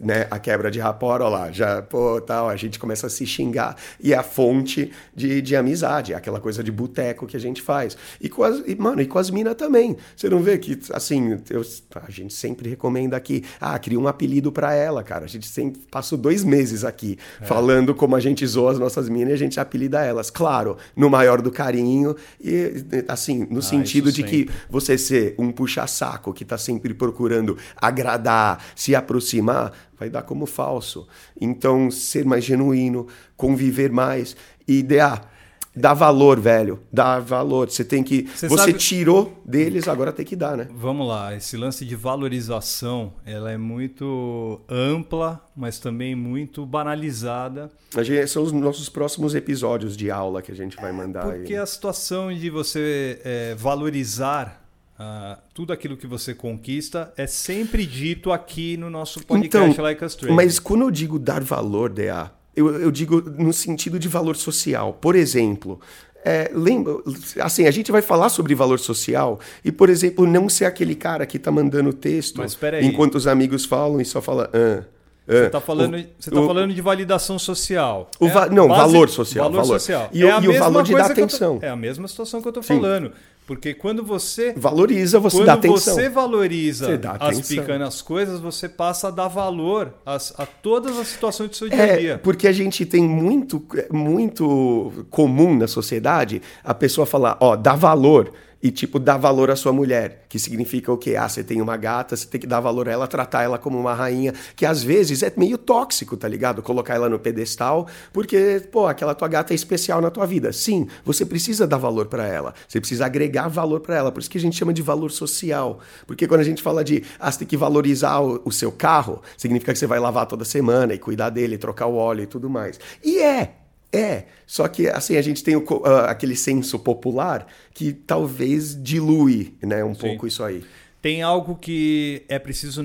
Né? 0.00 0.26
A 0.30 0.38
quebra 0.38 0.70
de 0.70 0.80
rapport, 0.80 1.22
ó 1.22 1.28
lá, 1.28 1.50
já, 1.50 1.82
pô, 1.82 2.20
tal, 2.20 2.48
a 2.48 2.56
gente 2.56 2.78
começa 2.78 3.06
a 3.06 3.10
se 3.10 3.26
xingar. 3.26 3.76
E 4.02 4.12
é 4.12 4.16
a 4.16 4.22
fonte 4.22 4.90
de, 5.20 5.42
de 5.42 5.54
amizade, 5.54 6.14
aquela 6.14 6.40
coisa 6.40 6.64
de 6.64 6.72
boteco 6.72 7.26
que 7.26 7.36
a 7.36 7.40
gente 7.40 7.60
faz. 7.60 7.96
E 8.20 8.28
com 8.28 8.42
as, 8.42 8.62
e, 8.66 8.74
mano, 8.74 9.02
e 9.02 9.06
com 9.06 9.18
as 9.18 9.30
minas 9.30 9.54
também. 9.54 9.96
Você 10.16 10.28
não 10.28 10.42
vê 10.42 10.56
que, 10.58 10.78
assim, 10.92 11.38
eu, 11.50 11.62
a 11.94 12.10
gente 12.10 12.32
sempre 12.32 12.68
recomenda 12.70 13.16
aqui, 13.16 13.44
ah, 13.60 13.78
cria 13.78 14.00
um 14.00 14.08
apelido 14.08 14.50
para 14.50 14.74
ela, 14.74 15.02
cara. 15.02 15.24
A 15.24 15.28
gente 15.28 15.46
sempre 15.46 15.82
passou 15.90 16.16
dois 16.16 16.42
meses 16.42 16.84
aqui 16.84 17.18
é. 17.40 17.44
falando 17.44 17.94
como 17.94 18.16
a 18.16 18.20
gente 18.20 18.46
zoa 18.46 18.72
as 18.72 18.78
nossas 18.78 19.08
minas 19.08 19.30
e 19.30 19.34
a 19.34 19.38
gente 19.38 19.60
apelida 19.60 20.02
elas. 20.02 20.30
Claro, 20.30 20.78
no 20.96 21.10
maior 21.10 21.42
do 21.42 21.50
carinho 21.50 22.16
e, 22.40 22.72
assim, 23.08 23.46
no 23.50 23.58
ah, 23.58 23.62
sentido 23.62 24.10
de 24.10 24.22
sempre. 24.22 24.44
que 24.46 24.50
você 24.70 24.96
ser 24.96 25.34
um 25.38 25.52
puxa-saco 25.52 26.32
que 26.32 26.44
tá 26.44 26.56
sempre 26.56 26.94
procurando 26.94 27.58
agradar, 27.76 28.64
se 28.74 28.94
aproximar, 28.94 29.72
vai 30.00 30.08
dar 30.08 30.22
como 30.22 30.46
falso. 30.46 31.06
Então, 31.38 31.90
ser 31.90 32.24
mais 32.24 32.42
genuíno, 32.42 33.06
conviver 33.36 33.92
mais 33.92 34.34
e 34.66 34.78
idear. 34.78 35.30
Dá 35.76 35.94
valor, 35.94 36.40
velho. 36.40 36.80
Dá 36.92 37.20
valor. 37.20 37.70
Você 37.70 37.84
tem 37.84 38.02
que. 38.02 38.28
Você, 38.34 38.48
você 38.48 38.72
sabe... 38.72 38.72
tirou 38.72 39.40
deles, 39.44 39.86
agora 39.86 40.10
tem 40.10 40.24
que 40.24 40.34
dar, 40.34 40.56
né? 40.56 40.66
Vamos 40.74 41.06
lá. 41.06 41.36
Esse 41.36 41.56
lance 41.56 41.84
de 41.84 41.94
valorização, 41.94 43.12
ela 43.24 43.52
é 43.52 43.56
muito 43.56 44.60
ampla, 44.68 45.40
mas 45.54 45.78
também 45.78 46.16
muito 46.16 46.66
banalizada. 46.66 47.70
A 47.94 48.02
gente, 48.02 48.26
são 48.26 48.42
os 48.42 48.50
nossos 48.50 48.88
próximos 48.88 49.34
episódios 49.34 49.96
de 49.96 50.10
aula 50.10 50.42
que 50.42 50.50
a 50.50 50.56
gente 50.56 50.76
vai 50.76 50.90
mandar. 50.90 51.22
Porque 51.22 51.54
aí. 51.54 51.60
a 51.60 51.66
situação 51.66 52.34
de 52.34 52.50
você 52.50 53.20
é, 53.22 53.54
valorizar 53.54 54.60
Uh, 55.00 55.40
tudo 55.54 55.72
aquilo 55.72 55.96
que 55.96 56.06
você 56.06 56.34
conquista 56.34 57.10
é 57.16 57.26
sempre 57.26 57.86
dito 57.86 58.30
aqui 58.30 58.76
no 58.76 58.90
nosso 58.90 59.24
podcast 59.24 59.72
então, 59.72 59.82
Like 59.82 60.04
Us 60.04 60.14
Trade. 60.14 60.34
Mas 60.34 60.58
quando 60.58 60.82
eu 60.82 60.90
digo 60.90 61.18
dar 61.18 61.42
valor, 61.42 61.88
DA, 61.88 62.30
eu, 62.54 62.68
eu 62.78 62.90
digo 62.90 63.22
no 63.22 63.50
sentido 63.50 63.98
de 63.98 64.08
valor 64.08 64.36
social. 64.36 64.92
Por 64.92 65.16
exemplo, 65.16 65.80
é, 66.22 66.50
lembra, 66.52 66.98
assim, 67.40 67.66
a 67.66 67.70
gente 67.70 67.90
vai 67.90 68.02
falar 68.02 68.28
sobre 68.28 68.54
valor 68.54 68.78
social 68.78 69.40
e, 69.64 69.72
por 69.72 69.88
exemplo, 69.88 70.26
não 70.26 70.50
ser 70.50 70.66
aquele 70.66 70.94
cara 70.94 71.24
que 71.24 71.38
está 71.38 71.50
mandando 71.50 71.94
texto 71.94 72.42
enquanto 72.82 73.14
os 73.14 73.26
amigos 73.26 73.64
falam 73.64 74.02
e 74.02 74.04
só 74.04 74.20
fala. 74.20 74.50
Ah, 74.52 74.84
você 75.26 75.46
está 75.46 75.60
falando, 75.60 75.96
o, 75.96 76.06
você 76.18 76.30
tá 76.30 76.42
falando 76.42 76.74
de 76.74 76.80
validação 76.80 77.38
social. 77.38 78.10
O 78.18 78.28
va 78.28 78.46
é 78.46 78.50
não, 78.50 78.66
base, 78.66 78.80
valor 78.80 79.08
social. 79.08 79.44
Valor, 79.44 79.62
valor. 79.62 79.78
social. 79.78 80.10
E, 80.12 80.22
é 80.24 80.38
o, 80.38 80.42
e 80.42 80.48
o 80.48 80.58
valor 80.58 80.82
de 80.82 80.92
dar 80.92 81.10
atenção. 81.10 81.58
Tô, 81.58 81.66
é 81.66 81.68
a 81.68 81.76
mesma 81.76 82.08
situação 82.08 82.42
que 82.42 82.48
eu 82.48 82.50
estou 82.50 82.62
falando. 82.62 83.12
Porque 83.50 83.74
quando 83.74 84.04
você. 84.04 84.54
Valoriza, 84.56 85.18
você 85.18 85.42
dá 85.44 85.54
atenção. 85.54 85.92
Quando 85.92 85.96
você 85.96 86.08
valoriza 86.08 86.86
você 86.86 87.00
as 87.18 87.48
pequenas 87.48 88.00
coisas, 88.00 88.38
você 88.38 88.68
passa 88.68 89.08
a 89.08 89.10
dar 89.10 89.26
valor 89.26 89.92
a, 90.06 90.14
a 90.14 90.46
todas 90.46 90.96
as 90.96 91.08
situações 91.08 91.50
do 91.50 91.56
seu 91.56 91.68
dia 91.68 91.82
a 91.82 91.96
dia. 91.98 92.12
É, 92.12 92.16
porque 92.16 92.46
a 92.46 92.52
gente 92.52 92.86
tem 92.86 93.02
muito, 93.02 93.60
muito 93.90 95.04
comum 95.10 95.56
na 95.56 95.66
sociedade 95.66 96.40
a 96.62 96.72
pessoa 96.72 97.04
falar, 97.04 97.38
ó, 97.40 97.56
dá 97.56 97.74
valor 97.74 98.32
e, 98.62 98.70
tipo, 98.70 98.98
dar 98.98 99.16
valor 99.16 99.50
à 99.50 99.56
sua 99.56 99.72
mulher, 99.72 100.26
que 100.28 100.38
significa 100.38 100.92
o 100.92 100.98
quê? 100.98 101.16
Ah, 101.16 101.28
você 101.28 101.42
tem 101.42 101.62
uma 101.62 101.76
gata, 101.76 102.14
você 102.14 102.26
tem 102.26 102.40
que 102.40 102.46
dar 102.46 102.60
valor 102.60 102.88
a 102.88 102.92
ela, 102.92 103.06
tratar 103.06 103.42
ela 103.42 103.58
como 103.58 103.78
uma 103.78 103.94
rainha, 103.94 104.34
que 104.54 104.66
às 104.66 104.82
vezes 104.82 105.22
é 105.22 105.32
meio 105.36 105.56
tóxico, 105.56 106.16
tá 106.16 106.28
ligado? 106.28 106.62
Colocar 106.62 106.94
ela 106.94 107.08
no 107.08 107.18
pedestal, 107.18 107.88
porque, 108.12 108.62
pô, 108.70 108.86
aquela 108.86 109.14
tua 109.14 109.28
gata 109.28 109.54
é 109.54 109.56
especial 109.56 110.00
na 110.00 110.10
tua 110.10 110.26
vida. 110.26 110.52
Sim, 110.52 110.86
você 111.04 111.24
precisa 111.24 111.66
dar 111.66 111.78
valor 111.78 112.06
para 112.06 112.26
ela, 112.26 112.54
você 112.68 112.80
precisa 112.80 113.06
agregar 113.06 113.48
valor 113.48 113.80
para 113.80 113.96
ela, 113.96 114.12
por 114.12 114.20
isso 114.20 114.30
que 114.30 114.38
a 114.38 114.40
gente 114.40 114.56
chama 114.56 114.72
de 114.74 114.82
valor 114.82 115.10
social. 115.10 115.80
Porque 116.06 116.26
quando 116.26 116.40
a 116.40 116.44
gente 116.44 116.62
fala 116.62 116.84
de, 116.84 117.02
ah, 117.18 117.30
você 117.30 117.38
tem 117.40 117.48
que 117.48 117.56
valorizar 117.56 118.20
o, 118.20 118.42
o 118.44 118.52
seu 118.52 118.70
carro, 118.70 119.22
significa 119.36 119.72
que 119.72 119.78
você 119.78 119.86
vai 119.86 119.98
lavar 119.98 120.26
toda 120.26 120.44
semana 120.44 120.92
e 120.92 120.98
cuidar 120.98 121.30
dele, 121.30 121.56
trocar 121.56 121.86
o 121.86 121.96
óleo 121.96 122.24
e 122.24 122.26
tudo 122.26 122.50
mais. 122.50 122.78
E 123.02 123.18
é, 123.18 123.54
é, 123.92 124.24
só 124.46 124.68
que 124.68 124.88
assim 124.88 125.16
a 125.16 125.22
gente 125.22 125.42
tem 125.42 125.56
o, 125.56 125.60
uh, 125.62 126.06
aquele 126.06 126.36
senso 126.36 126.78
popular 126.78 127.46
que 127.74 127.92
talvez 127.92 128.80
dilui, 128.80 129.54
né, 129.62 129.84
um 129.84 129.94
Sim. 129.94 130.00
pouco 130.00 130.26
isso 130.26 130.44
aí. 130.44 130.64
Tem 131.02 131.22
algo 131.22 131.56
que 131.56 132.24
é 132.28 132.38
preciso 132.38 132.82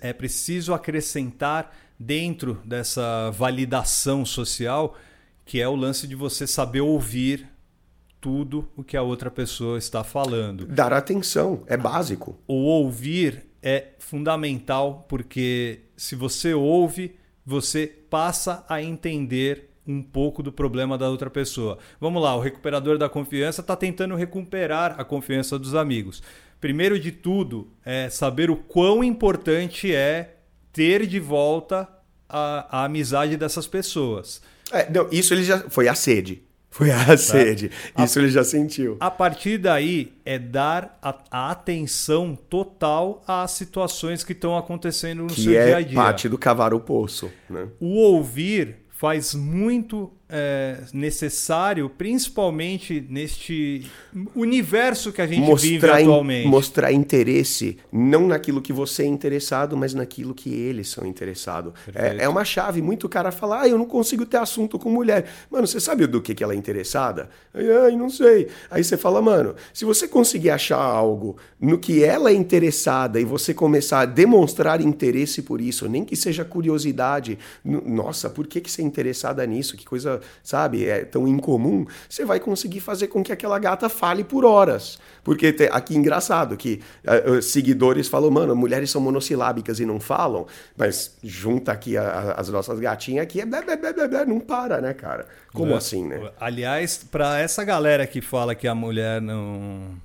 é 0.00 0.12
preciso 0.12 0.74
acrescentar 0.74 1.72
dentro 1.98 2.60
dessa 2.64 3.30
validação 3.30 4.26
social, 4.26 4.96
que 5.44 5.60
é 5.60 5.68
o 5.68 5.76
lance 5.76 6.06
de 6.06 6.16
você 6.16 6.46
saber 6.46 6.80
ouvir 6.80 7.48
tudo 8.20 8.68
o 8.76 8.84
que 8.84 8.96
a 8.96 9.02
outra 9.02 9.30
pessoa 9.30 9.78
está 9.78 10.04
falando. 10.04 10.66
Dar 10.66 10.92
atenção 10.92 11.62
é 11.66 11.76
básico. 11.76 12.36
O 12.46 12.54
ouvir 12.54 13.46
é 13.62 13.90
fundamental 13.98 15.06
porque 15.08 15.80
se 15.96 16.14
você 16.16 16.52
ouve, 16.52 17.16
você 17.46 17.86
passa 17.86 18.64
a 18.68 18.82
entender 18.82 19.71
um 19.86 20.02
pouco 20.02 20.42
do 20.42 20.52
problema 20.52 20.96
da 20.96 21.08
outra 21.08 21.30
pessoa. 21.30 21.78
Vamos 22.00 22.22
lá, 22.22 22.36
o 22.36 22.40
recuperador 22.40 22.98
da 22.98 23.08
confiança 23.08 23.60
está 23.60 23.74
tentando 23.76 24.14
recuperar 24.14 24.94
a 24.98 25.04
confiança 25.04 25.58
dos 25.58 25.74
amigos. 25.74 26.22
Primeiro 26.60 26.98
de 26.98 27.10
tudo, 27.10 27.68
é 27.84 28.08
saber 28.08 28.50
o 28.50 28.56
quão 28.56 29.02
importante 29.02 29.92
é 29.92 30.36
ter 30.72 31.06
de 31.06 31.18
volta 31.18 31.88
a, 32.28 32.80
a 32.80 32.84
amizade 32.84 33.36
dessas 33.36 33.66
pessoas. 33.66 34.40
É, 34.70 34.90
não, 34.90 35.08
isso 35.10 35.34
ele 35.34 35.42
já 35.42 35.58
foi 35.68 35.88
a 35.88 35.94
sede. 35.94 36.42
Foi 36.70 36.90
a 36.90 37.04
tá? 37.04 37.16
sede. 37.18 37.70
Isso 37.98 38.18
a, 38.18 38.22
ele 38.22 38.30
já 38.30 38.42
sentiu. 38.42 38.96
A 38.98 39.10
partir 39.10 39.58
daí 39.58 40.14
é 40.24 40.38
dar 40.38 40.98
a, 41.02 41.14
a 41.30 41.50
atenção 41.50 42.34
total 42.34 43.22
às 43.26 43.50
situações 43.50 44.24
que 44.24 44.32
estão 44.32 44.56
acontecendo 44.56 45.24
no 45.24 45.28
que 45.28 45.42
seu 45.42 45.60
é 45.60 45.66
dia 45.66 45.76
a 45.76 45.80
dia. 45.82 45.94
parte 45.94 46.30
do 46.30 46.38
cavar 46.38 46.72
o 46.72 46.80
poço. 46.80 47.30
Né? 47.50 47.68
O 47.78 47.98
ouvir 47.98 48.76
faz 49.02 49.34
muito 49.34 50.12
é, 50.34 50.78
necessário, 50.94 51.90
principalmente 51.90 53.06
neste 53.10 53.86
universo 54.34 55.12
que 55.12 55.20
a 55.20 55.26
gente 55.26 55.42
mostrar 55.42 55.68
vive 55.68 55.90
atualmente. 55.90 56.46
In, 56.46 56.50
mostrar 56.50 56.90
interesse, 56.92 57.76
não 57.92 58.26
naquilo 58.26 58.62
que 58.62 58.72
você 58.72 59.02
é 59.02 59.06
interessado, 59.06 59.76
mas 59.76 59.92
naquilo 59.92 60.34
que 60.34 60.48
eles 60.54 60.88
são 60.88 61.04
interessados. 61.04 61.74
É, 61.94 62.24
é, 62.24 62.28
uma 62.28 62.46
chave. 62.46 62.80
Muito 62.80 63.10
cara 63.10 63.30
fala, 63.30 63.60
ah, 63.60 63.68
eu 63.68 63.76
não 63.76 63.84
consigo 63.84 64.24
ter 64.24 64.38
assunto 64.38 64.78
com 64.78 64.88
mulher. 64.88 65.28
Mano, 65.50 65.66
você 65.66 65.78
sabe 65.78 66.06
do 66.06 66.22
que, 66.22 66.34
que 66.34 66.42
ela 66.42 66.54
é 66.54 66.56
interessada? 66.56 67.28
Ai, 67.54 67.94
não 67.94 68.08
sei. 68.08 68.48
Aí 68.70 68.82
você 68.82 68.96
fala, 68.96 69.20
mano, 69.20 69.54
se 69.74 69.84
você 69.84 70.08
conseguir 70.08 70.48
achar 70.48 70.80
algo 70.80 71.36
no 71.60 71.78
que 71.78 72.02
ela 72.02 72.30
é 72.30 72.34
interessada 72.34 73.20
e 73.20 73.24
você 73.24 73.52
começar 73.52 74.00
a 74.00 74.06
demonstrar 74.06 74.80
interesse 74.80 75.42
por 75.42 75.60
isso, 75.60 75.86
nem 75.90 76.06
que 76.06 76.16
seja 76.16 76.42
curiosidade, 76.42 77.38
nossa, 77.62 78.30
por 78.30 78.46
que, 78.46 78.62
que 78.62 78.70
você 78.70 78.80
é 78.80 78.84
interessada 78.84 79.44
nisso? 79.44 79.76
Que 79.76 79.84
coisa 79.84 80.21
sabe, 80.42 80.86
é 80.86 81.04
tão 81.04 81.26
incomum, 81.28 81.86
você 82.08 82.24
vai 82.24 82.40
conseguir 82.40 82.80
fazer 82.80 83.08
com 83.08 83.22
que 83.22 83.32
aquela 83.32 83.58
gata 83.58 83.88
fale 83.88 84.24
por 84.24 84.44
horas. 84.44 84.98
Porque 85.22 85.52
te, 85.52 85.68
aqui 85.72 85.96
engraçado 85.96 86.56
que 86.56 86.80
uh, 87.04 87.40
seguidores 87.40 88.08
falam, 88.08 88.30
mano, 88.30 88.56
mulheres 88.56 88.90
são 88.90 89.00
monossilábicas 89.00 89.78
e 89.80 89.86
não 89.86 90.00
falam, 90.00 90.46
mas 90.76 91.16
junta 91.22 91.72
aqui 91.72 91.96
a, 91.96 92.02
a, 92.02 92.32
as 92.40 92.48
nossas 92.48 92.80
gatinhas 92.80 93.22
aqui, 93.22 93.40
é 93.40 93.46
não 94.26 94.40
para, 94.40 94.80
né, 94.80 94.92
cara? 94.94 95.26
Como 95.52 95.72
é. 95.72 95.76
assim, 95.76 96.06
né? 96.06 96.30
Aliás, 96.40 96.98
para 96.98 97.38
essa 97.38 97.62
galera 97.62 98.06
que 98.06 98.20
fala 98.20 98.54
que 98.54 98.66
a 98.66 98.74
mulher 98.74 99.20
não 99.20 99.96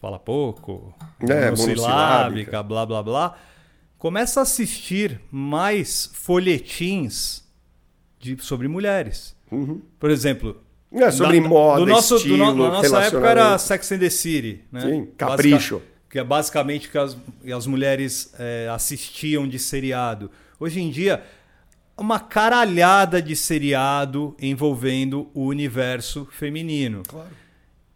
fala 0.00 0.18
pouco, 0.18 0.94
é, 1.20 1.44
monossilábica, 1.46 2.62
blá 2.62 2.86
blá 2.86 3.02
blá, 3.02 3.36
começa 3.98 4.40
a 4.40 4.42
assistir 4.42 5.20
mais 5.30 6.10
folhetins 6.12 7.44
de, 8.18 8.42
sobre 8.42 8.68
mulheres. 8.68 9.35
Uhum. 9.56 9.80
Por 9.98 10.10
exemplo, 10.10 10.60
é, 10.92 11.10
sobre 11.10 11.40
da, 11.40 11.48
moda, 11.48 11.80
do 11.80 11.86
nosso, 11.86 12.16
estilo, 12.16 12.36
do 12.36 12.54
no, 12.54 12.64
Na 12.64 12.82
nossa 12.82 13.02
época 13.02 13.28
era 13.28 13.58
Sex 13.58 13.92
and 13.92 13.98
the 13.98 14.10
City. 14.10 14.60
Né? 14.70 14.80
Sim, 14.80 15.08
capricho. 15.16 15.76
Basica, 15.76 15.96
que 16.08 16.18
é 16.18 16.24
basicamente 16.24 16.88
que 16.88 16.96
as, 16.96 17.16
as 17.54 17.66
mulheres 17.66 18.32
é, 18.38 18.68
assistiam 18.70 19.46
de 19.46 19.58
seriado. 19.58 20.30
Hoje 20.58 20.80
em 20.80 20.90
dia, 20.90 21.22
uma 21.96 22.20
caralhada 22.20 23.20
de 23.20 23.34
seriado 23.34 24.36
envolvendo 24.40 25.28
o 25.34 25.46
universo 25.46 26.26
feminino. 26.30 27.02
Claro. 27.06 27.28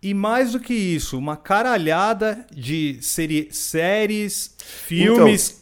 E 0.02 0.14
mais 0.14 0.52
do 0.52 0.60
que 0.60 0.72
isso, 0.72 1.18
uma 1.18 1.36
caralhada 1.36 2.46
de 2.50 2.98
séries, 3.02 4.56
filmes 4.58 5.50
então, 5.50 5.59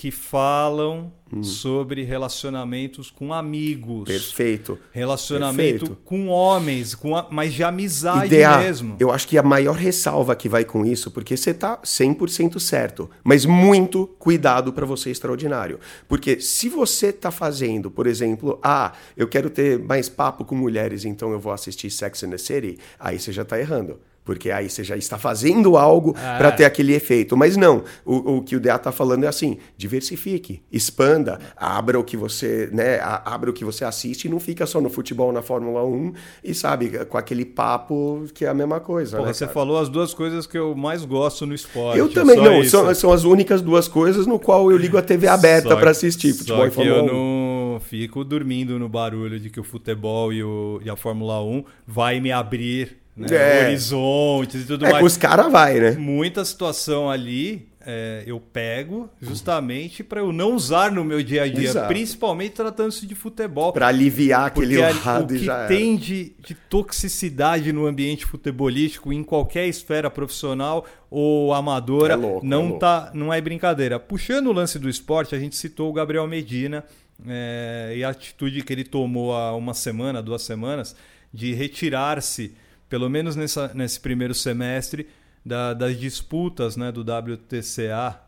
que 0.00 0.10
falam 0.10 1.12
hum. 1.30 1.42
sobre 1.42 2.04
relacionamentos 2.04 3.10
com 3.10 3.34
amigos. 3.34 4.04
Perfeito. 4.04 4.78
Relacionamento 4.90 5.80
Perfeito. 5.80 6.00
com 6.06 6.28
homens, 6.28 6.94
com 6.94 7.14
a, 7.14 7.28
mas 7.30 7.52
de 7.52 7.62
amizade 7.62 8.28
Ideia, 8.28 8.56
mesmo. 8.56 8.96
Eu 8.98 9.12
acho 9.12 9.28
que 9.28 9.36
a 9.36 9.42
maior 9.42 9.76
ressalva 9.76 10.34
que 10.34 10.48
vai 10.48 10.64
com 10.64 10.86
isso, 10.86 11.10
porque 11.10 11.36
você 11.36 11.52
tá 11.52 11.76
100% 11.84 12.58
certo, 12.58 13.10
mas 13.22 13.44
muito 13.44 14.06
cuidado 14.18 14.72
para 14.72 14.86
você 14.86 15.10
extraordinário. 15.10 15.78
Porque 16.08 16.40
se 16.40 16.70
você 16.70 17.12
tá 17.12 17.30
fazendo, 17.30 17.90
por 17.90 18.06
exemplo, 18.06 18.58
ah, 18.62 18.94
eu 19.14 19.28
quero 19.28 19.50
ter 19.50 19.78
mais 19.78 20.08
papo 20.08 20.46
com 20.46 20.54
mulheres, 20.54 21.04
então 21.04 21.30
eu 21.30 21.38
vou 21.38 21.52
assistir 21.52 21.90
Sex 21.90 22.24
and 22.24 22.30
the 22.30 22.38
City, 22.38 22.78
aí 22.98 23.18
você 23.18 23.32
já 23.32 23.44
tá 23.44 23.60
errando. 23.60 24.00
Porque 24.30 24.48
aí 24.52 24.70
você 24.70 24.84
já 24.84 24.96
está 24.96 25.18
fazendo 25.18 25.76
algo 25.76 26.14
ah. 26.16 26.36
para 26.38 26.52
ter 26.52 26.64
aquele 26.64 26.94
efeito. 26.94 27.36
Mas 27.36 27.56
não, 27.56 27.82
o, 28.04 28.36
o 28.36 28.42
que 28.44 28.54
o 28.54 28.60
DA 28.60 28.76
está 28.76 28.92
falando 28.92 29.24
é 29.24 29.26
assim: 29.26 29.58
diversifique, 29.76 30.62
expanda, 30.70 31.40
abra 31.56 31.98
o 31.98 32.04
que 32.04 32.16
você, 32.16 32.70
né, 32.72 33.00
abra 33.02 33.50
o 33.50 33.52
que 33.52 33.64
você 33.64 33.84
assiste 33.84 34.26
e 34.26 34.28
não 34.28 34.38
fica 34.38 34.66
só 34.66 34.80
no 34.80 34.88
futebol 34.88 35.32
na 35.32 35.42
Fórmula 35.42 35.84
1 35.84 36.12
e 36.44 36.54
sabe, 36.54 37.04
com 37.06 37.18
aquele 37.18 37.44
papo 37.44 38.24
que 38.32 38.44
é 38.44 38.48
a 38.48 38.54
mesma 38.54 38.78
coisa. 38.78 39.16
Porra, 39.16 39.30
né, 39.30 39.34
você 39.34 39.48
falou 39.48 39.80
as 39.80 39.88
duas 39.88 40.14
coisas 40.14 40.46
que 40.46 40.56
eu 40.56 40.76
mais 40.76 41.04
gosto 41.04 41.44
no 41.44 41.52
esporte. 41.52 41.98
Eu 41.98 42.08
também, 42.08 42.36
não, 42.36 42.62
são, 42.62 42.94
são, 42.94 43.12
as 43.12 43.24
únicas 43.24 43.60
duas 43.60 43.88
coisas 43.88 44.28
no 44.28 44.38
qual 44.38 44.70
eu 44.70 44.76
ligo 44.76 44.96
a 44.96 45.02
TV 45.02 45.26
aberta 45.26 45.76
para 45.76 45.90
assistir 45.90 46.34
futebol 46.34 46.68
e 46.68 46.70
Fórmula 46.70 47.02
1. 47.02 47.06
Eu 47.08 47.12
não 47.12 47.80
fico 47.80 48.22
dormindo 48.22 48.78
no 48.78 48.88
barulho 48.88 49.40
de 49.40 49.50
que 49.50 49.58
o 49.58 49.64
futebol 49.64 50.32
e, 50.32 50.40
o, 50.40 50.80
e 50.84 50.88
a 50.88 50.94
Fórmula 50.94 51.42
1 51.42 51.64
vai 51.84 52.20
me 52.20 52.30
abrir 52.30 52.99
né? 53.20 53.36
É. 53.36 53.66
horizontes 53.66 54.62
e 54.62 54.66
tudo 54.66 54.86
é, 54.86 54.92
mais. 54.92 55.04
Os 55.04 55.16
caras 55.16 55.50
vai, 55.50 55.78
né? 55.78 55.90
Muita 55.92 56.44
situação 56.44 57.10
ali 57.10 57.70
é, 57.84 58.22
eu 58.26 58.38
pego 58.38 59.08
justamente 59.20 60.04
para 60.04 60.20
eu 60.20 60.32
não 60.32 60.54
usar 60.54 60.92
no 60.92 61.02
meu 61.02 61.22
dia 61.22 61.44
a 61.44 61.48
dia, 61.48 61.70
Exato. 61.70 61.88
principalmente 61.88 62.52
tratando-se 62.52 63.06
de 63.06 63.14
futebol. 63.14 63.72
Para 63.72 63.88
aliviar 63.88 64.46
aquele 64.46 64.76
lado 64.76 65.34
o 65.34 65.38
que 65.38 65.46
tem 65.66 65.96
de, 65.96 66.34
de, 66.38 66.54
toxicidade 66.54 67.72
no 67.72 67.86
ambiente 67.86 68.26
futebolístico 68.26 69.12
em 69.12 69.24
qualquer 69.24 69.66
esfera 69.66 70.10
profissional 70.10 70.86
ou 71.10 71.54
amadora 71.54 72.12
é 72.12 72.16
louco, 72.16 72.46
não 72.46 72.76
é 72.76 72.78
tá, 72.78 73.10
não 73.14 73.32
é 73.32 73.40
brincadeira. 73.40 73.98
Puxando 73.98 74.48
o 74.48 74.52
lance 74.52 74.78
do 74.78 74.88
esporte, 74.88 75.34
a 75.34 75.38
gente 75.38 75.56
citou 75.56 75.88
o 75.88 75.92
Gabriel 75.92 76.26
Medina 76.26 76.84
é, 77.26 77.94
e 77.96 78.04
a 78.04 78.10
atitude 78.10 78.62
que 78.62 78.72
ele 78.72 78.84
tomou 78.84 79.34
há 79.34 79.56
uma 79.56 79.72
semana, 79.72 80.22
duas 80.22 80.42
semanas, 80.42 80.94
de 81.32 81.54
retirar-se 81.54 82.54
pelo 82.90 83.08
menos 83.08 83.36
nessa, 83.36 83.72
nesse 83.72 84.00
primeiro 84.00 84.34
semestre, 84.34 85.06
da, 85.46 85.72
das 85.72 85.98
disputas 85.98 86.76
né, 86.76 86.92
do 86.92 87.00
WTCA. 87.00 88.20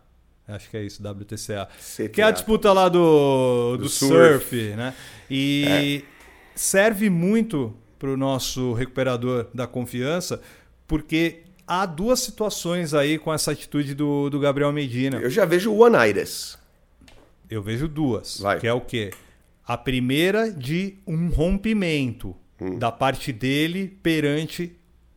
Acho 0.48 0.70
que 0.70 0.76
é 0.76 0.84
isso, 0.84 1.02
WTCA. 1.02 1.68
CTA. 1.78 2.08
Que 2.08 2.22
é 2.22 2.24
a 2.24 2.30
disputa 2.30 2.72
lá 2.72 2.88
do, 2.88 3.76
do, 3.76 3.84
do 3.84 3.88
surf. 3.88 4.48
surf. 4.48 4.76
né? 4.76 4.94
E 5.28 6.04
é. 6.04 6.08
serve 6.54 7.10
muito 7.10 7.76
para 7.98 8.08
o 8.08 8.16
nosso 8.16 8.72
recuperador 8.72 9.48
da 9.52 9.66
confiança, 9.66 10.40
porque 10.86 11.42
há 11.66 11.84
duas 11.84 12.20
situações 12.20 12.94
aí 12.94 13.18
com 13.18 13.32
essa 13.32 13.50
atitude 13.52 13.94
do, 13.94 14.30
do 14.30 14.38
Gabriel 14.38 14.72
Medina. 14.72 15.18
Eu 15.18 15.30
já 15.30 15.44
vejo 15.44 15.72
One 15.72 15.96
Iris. 16.08 16.58
Eu 17.50 17.62
vejo 17.62 17.88
duas. 17.88 18.38
Vai. 18.40 18.60
Que 18.60 18.66
é 18.66 18.72
o 18.72 18.80
quê? 18.80 19.10
A 19.66 19.76
primeira 19.76 20.50
de 20.50 20.98
um 21.06 21.28
rompimento 21.28 22.36
hum. 22.62 22.78
da 22.78 22.92
parte 22.92 23.32
dele 23.32 23.98
perante 24.02 24.72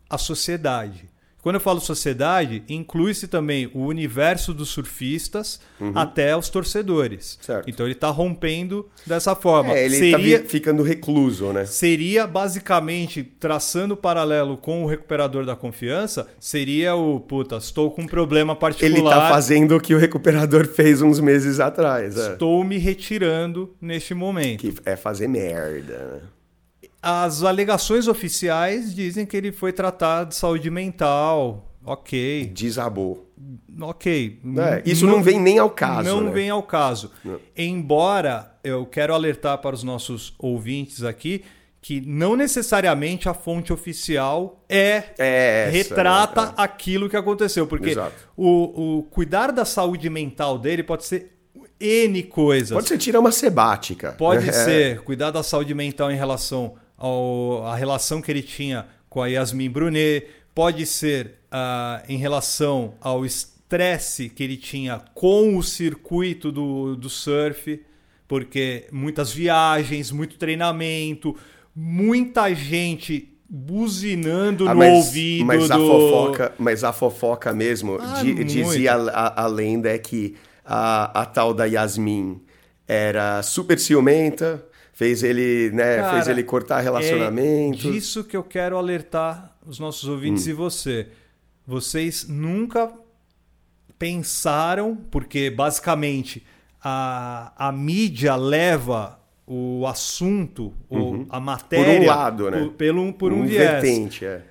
a 0.09 0.17
sociedade. 0.17 1.09
Quando 1.45 1.57
eu 1.57 1.61
falo 1.61 1.79
sociedade, 1.79 2.63
inclui-se 2.67 3.27
também 3.27 3.69
o 3.71 3.85
universo 3.85 4.51
dos 4.51 4.69
surfistas 4.69 5.59
uhum. 5.79 5.91
até 5.93 6.35
os 6.35 6.49
torcedores. 6.49 7.37
Certo. 7.39 7.69
Então 7.69 7.85
ele 7.85 7.93
está 7.93 8.09
rompendo 8.09 8.89
dessa 9.05 9.35
forma. 9.35 9.71
É, 9.71 9.85
ele 9.85 9.95
está 9.95 10.49
ficando 10.49 10.81
recluso, 10.81 11.53
né? 11.53 11.63
Seria 11.65 12.25
basicamente, 12.25 13.21
traçando 13.21 13.95
paralelo 13.95 14.57
com 14.57 14.83
o 14.83 14.87
recuperador 14.87 15.45
da 15.45 15.55
confiança, 15.55 16.27
seria 16.39 16.95
o, 16.95 17.19
puta, 17.19 17.57
estou 17.57 17.91
com 17.91 18.01
um 18.01 18.07
problema 18.07 18.55
particular. 18.55 18.97
Ele 18.97 19.07
está 19.07 19.29
fazendo 19.29 19.77
o 19.77 19.79
que 19.79 19.93
o 19.93 19.99
recuperador 19.99 20.65
fez 20.65 20.99
uns 21.03 21.19
meses 21.19 21.59
atrás. 21.59 22.17
É. 22.17 22.31
Estou 22.31 22.63
me 22.63 22.79
retirando 22.79 23.71
neste 23.79 24.15
momento. 24.15 24.61
Que 24.61 24.73
é 24.83 24.95
fazer 24.95 25.27
merda, 25.27 25.93
né? 26.11 26.21
As 27.07 27.43
alegações 27.43 28.07
oficiais 28.07 28.95
dizem 28.95 29.27
que 29.27 29.37
ele 29.37 29.51
foi 29.51 29.71
tratado 29.71 30.29
de 30.29 30.35
saúde 30.35 30.71
mental. 30.71 31.71
Ok. 31.85 32.47
Desabou. 32.51 33.31
Ok. 33.79 34.39
É, 34.57 34.89
isso 34.89 35.05
não, 35.05 35.17
não, 35.17 35.23
vem 35.23 35.39
nem 35.39 35.59
ao 35.59 35.69
caso. 35.69 36.09
Não 36.09 36.21
né? 36.21 36.31
vem 36.31 36.49
ao 36.49 36.63
caso. 36.63 37.11
Não. 37.23 37.39
Embora 37.55 38.57
eu 38.63 38.87
quero 38.87 39.13
alertar 39.13 39.59
para 39.59 39.75
os 39.75 39.83
nossos 39.83 40.33
ouvintes 40.39 41.03
aqui 41.03 41.43
que 41.79 42.01
não 42.01 42.35
necessariamente 42.35 43.29
a 43.29 43.35
fonte 43.35 43.71
oficial 43.71 44.65
é, 44.67 45.03
é 45.19 45.65
essa, 45.67 45.77
retrata 45.77 46.41
é. 46.41 46.53
aquilo 46.57 47.07
que 47.07 47.15
aconteceu, 47.15 47.67
porque 47.67 47.95
o, 48.35 48.97
o 48.97 49.03
cuidar 49.03 49.51
da 49.51 49.63
saúde 49.63 50.09
mental 50.09 50.57
dele 50.57 50.81
pode 50.81 51.05
ser 51.05 51.37
N 51.79 52.23
coisas. 52.23 52.71
Pode 52.71 52.87
ser 52.87 52.97
tirar 52.97 53.19
uma 53.19 53.31
sebática. 53.31 54.13
Pode 54.13 54.49
é. 54.49 54.51
ser 54.51 55.01
cuidar 55.01 55.29
da 55.29 55.43
saúde 55.43 55.75
mental 55.75 56.11
em 56.11 56.15
relação 56.15 56.73
ao, 56.97 57.65
a 57.65 57.75
relação 57.75 58.21
que 58.21 58.31
ele 58.31 58.43
tinha 58.43 58.87
com 59.09 59.21
a 59.21 59.27
Yasmin 59.27 59.69
Brunet, 59.69 60.27
pode 60.53 60.85
ser 60.85 61.39
uh, 61.51 62.03
em 62.07 62.17
relação 62.17 62.95
ao 62.99 63.25
estresse 63.25 64.29
que 64.29 64.43
ele 64.43 64.57
tinha 64.57 65.01
com 65.13 65.57
o 65.57 65.63
circuito 65.63 66.51
do, 66.51 66.95
do 66.95 67.09
surf, 67.09 67.81
porque 68.27 68.87
muitas 68.91 69.31
viagens, 69.31 70.11
muito 70.11 70.37
treinamento, 70.37 71.35
muita 71.75 72.53
gente 72.53 73.29
buzinando 73.47 74.67
ah, 74.67 74.73
no 74.73 74.79
mas, 74.79 74.93
ouvido 74.93 75.45
mas 75.45 75.67
do... 75.67 75.73
a 75.73 75.77
fofoca 75.77 76.53
mas 76.57 76.83
a 76.83 76.91
fofoca 76.91 77.53
mesmo 77.53 77.99
ah, 78.01 78.23
di, 78.23 78.43
dizia 78.43 78.95
a, 78.95 79.43
a, 79.43 79.47
lenda 79.47 79.87
é 79.87 79.99
que 79.99 80.35
a, 80.65 81.21
a 81.21 81.25
tal 81.27 81.53
da 81.53 81.65
Yasmin 81.65 82.41
era 82.87 83.43
super 83.43 83.79
ciumenta 83.79 84.65
fez 84.95 85.21
ele, 85.21 85.69
né, 85.71 85.97
Cara, 85.97 86.13
fez 86.13 86.27
ele 86.27 86.41
cortar 86.41 86.79
relacionamento. 86.79 87.87
É 87.87 87.91
disso 87.91 88.23
que 88.23 88.35
eu 88.35 88.43
quero 88.43 88.77
alertar 88.77 89.55
os 89.67 89.77
nossos 89.77 90.09
ouvintes 90.09 90.47
hum. 90.47 90.51
e 90.51 90.53
você. 90.53 91.07
Vocês 91.67 92.27
nunca 92.27 92.91
pensaram, 93.99 94.95
porque 95.11 95.49
basicamente 95.49 96.45
a, 96.81 97.51
a 97.57 97.71
mídia 97.71 98.35
leva 98.35 99.19
o 99.45 99.85
assunto, 99.85 100.73
uhum. 100.89 101.27
a 101.29 101.39
matéria. 101.39 101.85
Por 101.85 102.01
um 102.01 102.05
lado, 102.05 102.51
né? 102.51 102.59
Por, 102.59 102.71
pelo, 102.73 103.13
por 103.13 103.33
um, 103.33 103.41
um 103.41 103.45
viés. 103.45 103.81
Vertente, 103.81 104.25
é. 104.25 104.41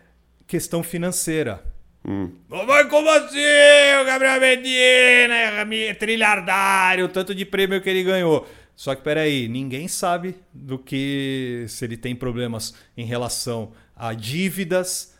Questão 0.46 0.82
financeira. 0.82 1.64
Hum. 2.06 2.30
Mas 2.48 2.86
como 2.90 3.08
assim, 3.08 3.38
o 4.02 4.04
Gabriel 4.04 4.40
Medina, 4.40 5.34
trilhardário, 5.98 7.08
tanto 7.08 7.34
de 7.34 7.46
prêmio 7.46 7.80
que 7.80 7.88
ele 7.88 8.02
ganhou. 8.02 8.46
Só 8.76 8.94
que 8.94 9.02
peraí, 9.02 9.48
ninguém 9.48 9.86
sabe 9.86 10.36
do 10.52 10.78
que 10.78 11.64
se 11.68 11.84
ele 11.84 11.96
tem 11.96 12.14
problemas 12.14 12.74
em 12.96 13.04
relação 13.04 13.72
a 13.94 14.12
dívidas. 14.12 15.14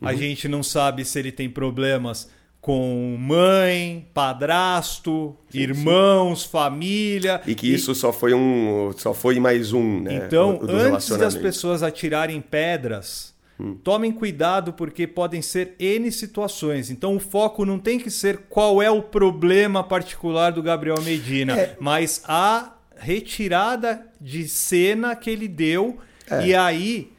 Uhum. 0.00 0.08
A 0.08 0.14
gente 0.14 0.46
não 0.48 0.62
sabe 0.62 1.04
se 1.04 1.18
ele 1.18 1.32
tem 1.32 1.50
problemas 1.50 2.30
com 2.60 3.16
mãe, 3.18 4.06
padrasto, 4.12 5.34
sim, 5.48 5.60
irmãos, 5.60 6.42
sim. 6.42 6.48
família. 6.50 7.40
E 7.46 7.54
que 7.54 7.66
e... 7.66 7.74
isso 7.74 7.94
só 7.94 8.12
foi 8.12 8.34
um, 8.34 8.92
só 8.96 9.14
foi 9.14 9.40
mais 9.40 9.72
um, 9.72 10.00
né? 10.00 10.26
Então, 10.26 10.60
antes 10.68 11.08
das 11.16 11.34
pessoas 11.34 11.82
atirarem 11.82 12.40
pedras, 12.40 13.34
hum. 13.58 13.76
tomem 13.82 14.12
cuidado 14.12 14.74
porque 14.74 15.06
podem 15.06 15.40
ser 15.40 15.74
N 15.78 16.12
situações. 16.12 16.90
Então, 16.90 17.16
o 17.16 17.20
foco 17.20 17.64
não 17.64 17.78
tem 17.78 17.98
que 17.98 18.10
ser 18.10 18.42
qual 18.50 18.82
é 18.82 18.90
o 18.90 19.02
problema 19.02 19.82
particular 19.82 20.52
do 20.52 20.62
Gabriel 20.62 21.00
Medina, 21.00 21.58
é. 21.58 21.76
mas 21.80 22.22
a 22.28 22.74
retirada 23.00 24.06
de 24.20 24.46
cena 24.46 25.16
que 25.16 25.30
ele 25.30 25.48
deu 25.48 25.98
é. 26.30 26.46
e 26.46 26.54
aí 26.54 27.12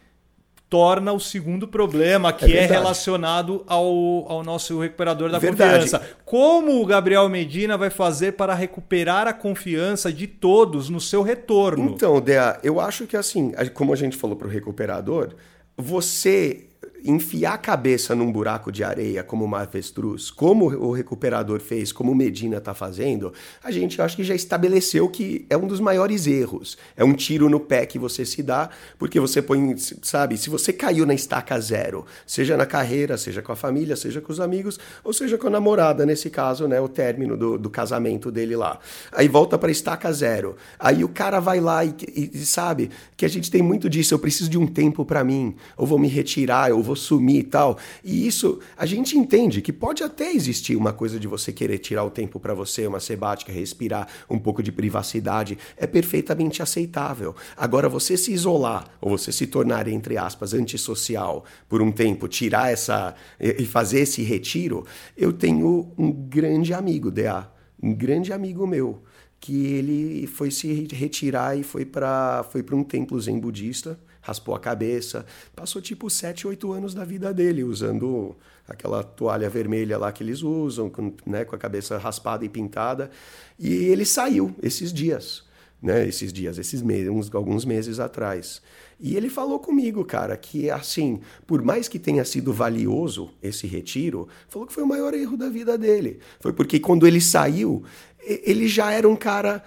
torna 0.70 1.12
o 1.12 1.20
segundo 1.20 1.68
problema, 1.68 2.32
que 2.32 2.56
é, 2.56 2.64
é 2.64 2.66
relacionado 2.66 3.62
ao, 3.68 4.32
ao 4.32 4.42
nosso 4.42 4.80
recuperador 4.80 5.30
da 5.30 5.38
verdade. 5.38 5.84
confiança. 5.84 6.16
Como 6.24 6.82
o 6.82 6.86
Gabriel 6.86 7.28
Medina 7.28 7.78
vai 7.78 7.90
fazer 7.90 8.34
para 8.34 8.54
recuperar 8.54 9.28
a 9.28 9.34
confiança 9.34 10.14
de 10.14 10.28
todos 10.28 10.88
no 10.88 11.02
seu 11.02 11.24
retorno? 11.24 11.90
Então, 11.90 12.22
Dea, 12.22 12.58
eu 12.64 12.80
acho 12.80 13.06
que 13.06 13.18
assim, 13.18 13.52
como 13.74 13.92
a 13.92 13.98
gente 13.98 14.16
falou 14.16 14.38
para 14.38 14.48
o 14.48 14.50
recuperador, 14.50 15.36
você 15.76 16.70
enfiar 17.06 17.54
a 17.54 17.58
cabeça 17.58 18.16
num 18.16 18.32
buraco 18.32 18.72
de 18.72 18.84
areia 18.84 19.24
como 19.24 19.46
uma 19.46 19.62
avestruz, 19.62 20.30
como 20.32 20.66
o 20.66 20.92
recuperador 20.92 21.60
fez, 21.60 21.92
como 21.92 22.12
o 22.12 22.16
Medina 22.16 22.58
está 22.58 22.74
fazendo, 22.74 23.34
a 23.64 23.72
gente 23.72 24.02
acho 24.02 24.16
que 24.16 24.24
já 24.24 24.36
estabeleceu 24.36 25.08
que 25.10 25.46
é 25.50 25.58
um 25.58 25.68
dos 25.68 25.80
maiores 25.80 26.28
erros. 26.28 26.78
É 26.96 27.04
um 27.04 27.14
tiro 27.14 27.50
no 27.50 27.60
pé 27.60 27.86
que 27.86 28.00
você 28.00 28.26
se 28.26 28.42
dá, 28.44 28.70
porque 28.98 29.20
você 29.20 29.42
põe, 29.42 29.76
sabe, 30.02 30.38
se 30.38 30.50
você 30.50 30.72
caiu 30.74 31.06
na 31.06 31.14
estaca 31.14 31.60
zero, 31.60 32.06
seja 32.26 32.58
na 32.58 32.66
carreira, 32.66 33.18
seja 33.18 33.42
com 33.42 33.52
a 33.52 33.56
família, 33.56 33.96
seja 33.96 34.22
com 34.22 34.32
os 34.32 34.40
amigos, 34.40 34.80
ou 35.04 35.14
seja 35.14 35.38
com 35.38 35.48
a 35.48 35.50
namorada, 35.50 36.06
nesse 36.06 36.30
caso, 36.30 36.68
né, 36.68 36.80
o 36.80 36.88
término 36.88 37.38
do, 37.38 37.58
do 37.58 37.70
casamento 37.70 38.32
dele 38.32 38.56
lá. 38.56 38.80
Aí 39.12 39.28
volta 39.28 39.58
para 39.58 39.72
estaca 39.72 40.12
zero. 40.12 40.56
Aí 40.80 41.04
o 41.04 41.10
cara 41.10 41.40
vai 41.40 41.60
lá 41.60 41.84
e, 41.84 41.94
e, 42.16 42.32
e 42.34 42.46
sabe 42.46 42.90
que 43.16 43.26
a 43.26 43.30
gente 43.30 43.50
tem 43.50 43.62
muito 43.62 43.90
disso, 43.90 44.14
eu 44.14 44.20
preciso 44.20 44.50
de 44.50 44.58
um 44.58 44.68
tempo 44.68 45.06
para 45.06 45.24
mim, 45.24 45.56
ou 45.78 45.86
vou 45.86 46.00
me 46.00 46.08
retirar, 46.08 46.70
eu 46.70 46.82
vou 46.82 46.91
vou 46.92 46.96
sumir 46.96 47.40
e 47.40 47.44
tal. 47.44 47.78
E 48.04 48.28
isso, 48.28 48.60
a 48.78 48.86
gente 48.86 49.18
entende 49.18 49.62
que 49.62 49.72
pode 49.72 50.04
até 50.04 50.32
existir 50.32 50.76
uma 50.76 50.92
coisa 50.94 51.20
de 51.20 51.28
você 51.28 51.52
querer 51.52 51.78
tirar 51.78 52.04
o 52.04 52.10
tempo 52.10 52.40
para 52.40 52.54
você, 52.54 52.86
uma 52.86 53.00
sebática, 53.00 53.52
respirar 53.52 54.08
um 54.30 54.38
pouco 54.38 54.62
de 54.62 54.72
privacidade, 54.72 55.58
é 55.78 55.88
perfeitamente 55.88 56.62
aceitável. 56.62 57.36
Agora, 57.56 57.88
você 57.88 58.18
se 58.18 58.32
isolar, 58.34 58.90
ou 59.00 59.18
você 59.18 59.32
se 59.32 59.48
tornar, 59.48 59.88
entre 59.88 60.18
aspas, 60.18 60.54
antissocial 60.54 61.46
por 61.70 61.82
um 61.82 61.92
tempo, 61.92 62.28
tirar 62.28 62.72
essa 62.72 63.16
e 63.40 63.66
fazer 63.66 64.02
esse 64.02 64.22
retiro, 64.22 64.86
eu 65.16 65.32
tenho 65.32 65.92
um 65.98 66.12
grande 66.12 66.74
amigo, 66.74 67.10
DA, 67.10 67.50
um 67.82 67.94
grande 67.94 68.34
amigo 68.34 68.68
meu, 68.68 69.02
que 69.40 69.66
ele 69.66 70.28
foi 70.28 70.52
se 70.52 70.88
retirar 70.92 71.58
e 71.58 71.64
foi 71.64 71.86
para 71.86 72.46
foi 72.52 72.64
um 72.74 72.84
templo 72.84 73.20
zen 73.20 73.40
budista 73.40 73.98
raspou 74.32 74.56
a 74.56 74.60
cabeça. 74.60 75.26
Passou 75.56 75.82
tipo 75.82 76.10
7, 76.10 76.48
8 76.48 76.72
anos 76.72 76.94
da 76.94 77.04
vida 77.04 77.34
dele 77.34 77.64
usando 77.64 78.36
aquela 78.68 79.04
toalha 79.04 79.50
vermelha 79.50 79.98
lá 79.98 80.12
que 80.12 80.24
eles 80.24 80.42
usam, 80.42 80.90
com, 80.90 81.14
né, 81.26 81.44
com 81.44 81.56
a 81.56 81.60
cabeça 81.60 81.98
raspada 81.98 82.46
e 82.46 82.50
pintada. 82.50 83.12
E 83.60 83.74
ele 83.74 84.06
saiu 84.06 84.56
esses 84.64 84.94
dias, 84.94 85.44
né, 85.82 86.08
esses 86.08 86.32
dias, 86.32 86.58
esses 86.58 86.82
meses, 86.82 87.10
uns, 87.10 87.34
alguns 87.36 87.66
meses 87.66 88.00
atrás. 88.00 88.62
E 89.04 89.18
ele 89.18 89.30
falou 89.30 89.60
comigo, 89.60 90.06
cara, 90.06 90.38
que 90.38 90.70
assim, 90.70 91.22
por 91.48 91.64
mais 91.64 91.88
que 91.88 91.98
tenha 91.98 92.24
sido 92.24 92.54
valioso 92.54 93.32
esse 93.42 93.66
retiro, 93.66 94.28
falou 94.48 94.68
que 94.68 94.74
foi 94.74 94.84
o 94.84 94.88
maior 94.88 95.12
erro 95.16 95.36
da 95.36 95.50
vida 95.50 95.76
dele. 95.76 96.20
Foi 96.40 96.54
porque 96.54 96.80
quando 96.80 97.08
ele 97.08 97.20
saiu, 97.20 97.84
ele 98.26 98.68
já 98.68 98.92
era 98.92 99.08
um 99.08 99.16
cara 99.16 99.64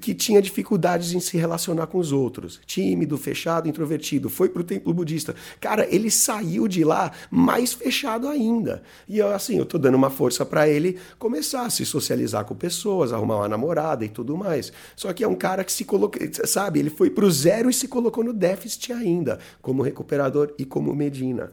que 0.00 0.14
tinha 0.14 0.42
dificuldades 0.42 1.12
em 1.12 1.20
se 1.20 1.36
relacionar 1.36 1.86
com 1.86 1.98
os 1.98 2.10
outros. 2.10 2.60
Tímido, 2.66 3.16
fechado, 3.16 3.68
introvertido. 3.68 4.28
Foi 4.28 4.48
para 4.48 4.62
o 4.62 4.64
templo 4.64 4.92
budista. 4.92 5.34
Cara, 5.60 5.86
ele 5.88 6.10
saiu 6.10 6.66
de 6.66 6.82
lá 6.82 7.12
mais 7.30 7.72
fechado 7.72 8.28
ainda. 8.28 8.82
E 9.08 9.22
assim, 9.22 9.58
eu 9.58 9.64
tô 9.64 9.78
dando 9.78 9.94
uma 9.94 10.10
força 10.10 10.44
para 10.44 10.68
ele 10.68 10.98
começar 11.18 11.62
a 11.62 11.70
se 11.70 11.86
socializar 11.86 12.44
com 12.44 12.54
pessoas, 12.54 13.12
arrumar 13.12 13.36
uma 13.36 13.48
namorada 13.48 14.04
e 14.04 14.08
tudo 14.08 14.36
mais. 14.36 14.72
Só 14.96 15.12
que 15.12 15.22
é 15.22 15.28
um 15.28 15.36
cara 15.36 15.62
que 15.62 15.72
se 15.72 15.84
colocou, 15.84 16.20
sabe, 16.44 16.80
ele 16.80 16.90
foi 16.90 17.10
para 17.10 17.24
o 17.24 17.30
zero 17.30 17.70
e 17.70 17.74
se 17.74 17.86
colocou 17.86 18.24
no 18.24 18.32
déficit 18.32 18.92
ainda, 18.92 19.38
como 19.62 19.82
recuperador 19.82 20.52
e 20.58 20.64
como 20.64 20.94
Medina. 20.94 21.52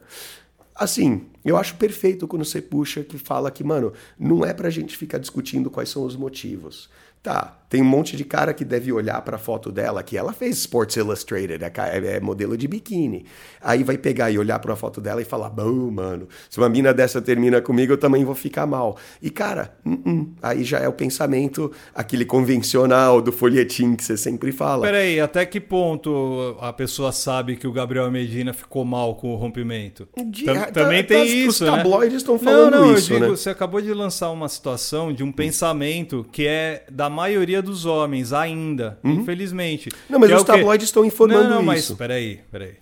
Assim, 0.78 1.26
eu 1.44 1.56
acho 1.56 1.74
perfeito 1.74 2.28
quando 2.28 2.44
você 2.44 2.62
puxa 2.62 3.02
que 3.02 3.18
fala 3.18 3.50
que, 3.50 3.64
mano, 3.64 3.92
não 4.18 4.44
é 4.44 4.54
pra 4.54 4.70
gente 4.70 4.96
ficar 4.96 5.18
discutindo 5.18 5.68
quais 5.70 5.88
são 5.88 6.04
os 6.04 6.14
motivos. 6.14 6.88
Tá, 7.20 7.58
tem 7.68 7.82
um 7.82 7.84
monte 7.84 8.16
de 8.16 8.24
cara 8.24 8.54
que 8.54 8.64
deve 8.64 8.92
olhar 8.92 9.20
para 9.22 9.36
a 9.36 9.38
foto 9.38 9.70
dela, 9.70 10.02
que 10.02 10.16
ela 10.16 10.32
fez 10.32 10.58
Sports 10.58 10.96
Illustrated, 10.96 11.62
é, 11.62 12.16
é, 12.16 12.20
modelo 12.20 12.56
de 12.56 12.66
biquíni. 12.66 13.26
Aí 13.60 13.84
vai 13.84 13.98
pegar 13.98 14.30
e 14.30 14.38
olhar 14.38 14.58
para 14.58 14.72
a 14.72 14.76
foto 14.76 15.00
dela 15.00 15.20
e 15.20 15.24
falar: 15.24 15.50
Bom, 15.50 15.90
mano, 15.90 16.28
se 16.48 16.58
uma 16.58 16.68
mina 16.68 16.94
dessa 16.94 17.20
termina 17.20 17.60
comigo, 17.60 17.92
eu 17.92 17.98
também 17.98 18.24
vou 18.24 18.34
ficar 18.34 18.66
mal. 18.66 18.96
E, 19.20 19.30
cara, 19.30 19.74
uh 19.84 19.90
-uh, 19.90 20.28
aí 20.42 20.64
já 20.64 20.78
é 20.78 20.88
o 20.88 20.92
pensamento, 20.92 21.70
aquele 21.94 22.24
convencional 22.24 23.20
do 23.20 23.32
folhetim 23.32 23.94
que 23.94 24.04
você 24.04 24.16
sempre 24.16 24.50
fala. 24.52 24.86
Peraí, 24.86 25.20
até 25.20 25.44
que 25.44 25.60
ponto 25.60 26.56
a 26.60 26.72
pessoa 26.72 27.12
sabe 27.12 27.56
que 27.56 27.66
o 27.66 27.72
Gabriel 27.72 28.10
Medina 28.10 28.52
ficou 28.52 28.84
mal 28.84 29.14
com 29.16 29.32
o 29.32 29.36
rompimento? 29.36 30.08
De, 30.26 30.44
tá, 30.44 30.66
também 30.66 31.04
tem 31.04 31.18
tá, 31.18 31.24
isso. 31.24 31.64
Os 31.64 31.70
né? 31.70 31.76
tabloides 31.76 32.16
estão 32.18 32.38
falando 32.38 32.72
não, 32.72 32.86
não, 32.86 32.94
isso. 32.94 33.12
Eu 33.12 33.18
digo, 33.18 33.30
né? 33.30 33.36
Você 33.36 33.50
acabou 33.50 33.80
de 33.80 33.92
lançar 33.92 34.30
uma 34.30 34.48
situação 34.48 35.12
de 35.12 35.22
um 35.22 35.32
pensamento 35.32 36.26
que 36.32 36.46
é 36.46 36.84
da 36.90 37.10
maioria 37.10 37.57
maioria 37.58 37.62
dos 37.62 37.84
homens 37.84 38.32
ainda, 38.32 38.98
uhum. 39.02 39.12
infelizmente. 39.12 39.90
Não, 40.08 40.18
mas 40.18 40.30
é 40.30 40.36
os 40.36 40.44
tabloides 40.44 40.88
estão 40.88 41.04
informando 41.04 41.44
não, 41.44 41.56
não, 41.56 41.62
mas, 41.62 41.80
isso. 41.80 41.96
Peraí, 41.96 42.40
peraí. 42.50 42.74